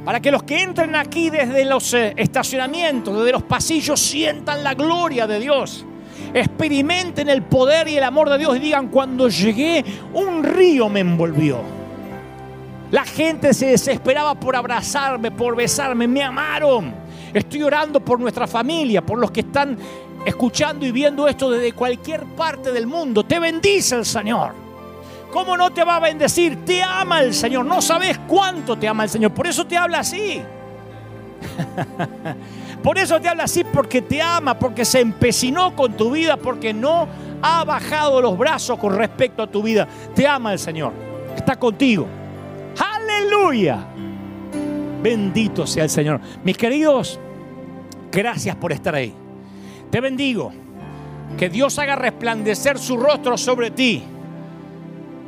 Para 0.05 0.19
que 0.19 0.31
los 0.31 0.43
que 0.43 0.61
entren 0.61 0.95
aquí 0.95 1.29
desde 1.29 1.65
los 1.65 1.93
eh, 1.93 2.13
estacionamientos, 2.15 3.17
desde 3.17 3.31
los 3.31 3.43
pasillos, 3.43 3.99
sientan 3.99 4.63
la 4.63 4.75
gloria 4.75 5.25
de 5.27 5.39
Dios. 5.39 5.85
Experimenten 6.33 7.27
el 7.27 7.41
poder 7.41 7.87
y 7.87 7.97
el 7.97 8.03
amor 8.03 8.29
de 8.29 8.37
Dios 8.37 8.55
y 8.55 8.59
digan, 8.59 8.87
cuando 8.87 9.29
llegué, 9.29 9.83
un 10.13 10.43
río 10.43 10.89
me 10.89 10.99
envolvió. 11.01 11.78
La 12.91 13.05
gente 13.05 13.53
se 13.53 13.67
desesperaba 13.67 14.35
por 14.35 14.55
abrazarme, 14.55 15.31
por 15.31 15.55
besarme, 15.55 16.07
me 16.07 16.23
amaron. 16.23 16.93
Estoy 17.33 17.61
orando 17.61 17.99
por 17.99 18.19
nuestra 18.19 18.47
familia, 18.47 19.05
por 19.05 19.19
los 19.19 19.29
que 19.29 19.41
están 19.41 19.77
escuchando 20.25 20.85
y 20.85 20.91
viendo 20.91 21.27
esto 21.27 21.51
desde 21.51 21.73
cualquier 21.73 22.23
parte 22.25 22.71
del 22.71 22.87
mundo. 22.87 23.23
Te 23.23 23.39
bendice 23.39 23.95
el 23.95 24.05
Señor. 24.05 24.53
¿Cómo 25.31 25.55
no 25.55 25.71
te 25.71 25.83
va 25.83 25.97
a 25.97 25.99
bendecir? 25.99 26.65
Te 26.65 26.81
ama 26.81 27.21
el 27.21 27.33
Señor. 27.35 27.65
No 27.65 27.81
sabes 27.81 28.19
cuánto 28.27 28.75
te 28.77 28.87
ama 28.87 29.03
el 29.03 29.09
Señor. 29.09 29.31
Por 29.31 29.45
eso 29.45 29.65
te 29.67 29.77
habla 29.77 29.99
así. 29.99 30.41
Por 32.83 32.97
eso 32.97 33.19
te 33.19 33.27
habla 33.27 33.43
así, 33.43 33.65
porque 33.65 34.01
te 34.01 34.21
ama, 34.21 34.57
porque 34.57 34.85
se 34.85 35.01
empecinó 35.01 35.75
con 35.75 35.97
tu 35.97 36.11
vida, 36.11 36.37
porque 36.37 36.73
no 36.73 37.09
ha 37.41 37.65
bajado 37.65 38.21
los 38.21 38.37
brazos 38.37 38.79
con 38.79 38.95
respecto 38.95 39.43
a 39.43 39.47
tu 39.47 39.61
vida. 39.61 39.85
Te 40.15 40.25
ama 40.25 40.53
el 40.53 40.59
Señor. 40.59 40.93
Está 41.35 41.57
contigo. 41.57 42.07
Aleluya. 43.09 43.85
Bendito 45.01 45.65
sea 45.65 45.83
el 45.83 45.89
Señor. 45.89 46.19
Mis 46.43 46.57
queridos, 46.57 47.19
gracias 48.11 48.55
por 48.55 48.71
estar 48.71 48.95
ahí. 48.95 49.13
Te 49.89 50.01
bendigo. 50.01 50.51
Que 51.37 51.49
Dios 51.49 51.77
haga 51.79 51.95
resplandecer 51.95 52.77
su 52.77 52.97
rostro 52.97 53.37
sobre 53.37 53.71
ti. 53.71 54.03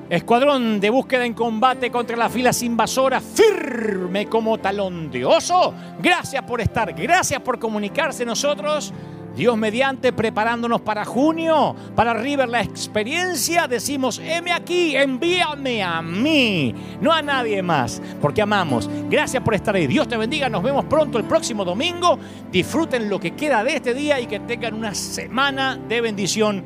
Escuadrón 0.09 0.81
de 0.81 0.89
búsqueda 0.89 1.25
en 1.25 1.33
combate 1.33 1.89
contra 1.89 2.17
las 2.17 2.31
filas 2.33 2.61
invasoras, 2.63 3.23
firme 3.23 4.25
como 4.25 4.57
talón 4.57 5.09
de 5.09 5.23
oso. 5.23 5.73
Gracias 6.01 6.43
por 6.43 6.59
estar, 6.59 6.93
gracias 6.93 7.39
por 7.41 7.57
comunicarse 7.59 8.25
nosotros. 8.25 8.93
Dios 9.35 9.57
mediante, 9.57 10.11
preparándonos 10.11 10.81
para 10.81 11.05
junio, 11.05 11.75
para 11.95 12.13
River 12.13 12.49
la 12.49 12.61
experiencia, 12.61 13.67
decimos, 13.67 14.19
heme 14.19 14.51
aquí, 14.51 14.95
envíame 14.95 15.81
a 15.81 16.01
mí, 16.01 16.75
no 16.99 17.11
a 17.11 17.21
nadie 17.21 17.61
más, 17.63 18.01
porque 18.21 18.41
amamos. 18.41 18.89
Gracias 19.09 19.41
por 19.43 19.53
estar 19.53 19.75
ahí. 19.75 19.87
Dios 19.87 20.07
te 20.07 20.17
bendiga, 20.17 20.49
nos 20.49 20.63
vemos 20.63 20.85
pronto 20.85 21.17
el 21.17 21.23
próximo 21.23 21.63
domingo. 21.63 22.19
Disfruten 22.51 23.09
lo 23.09 23.19
que 23.19 23.31
queda 23.31 23.63
de 23.63 23.75
este 23.75 23.93
día 23.93 24.19
y 24.19 24.27
que 24.27 24.39
tengan 24.41 24.73
una 24.73 24.93
semana 24.93 25.77
de 25.77 26.01
bendición. 26.01 26.63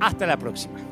Hasta 0.00 0.26
la 0.26 0.36
próxima. 0.36 0.91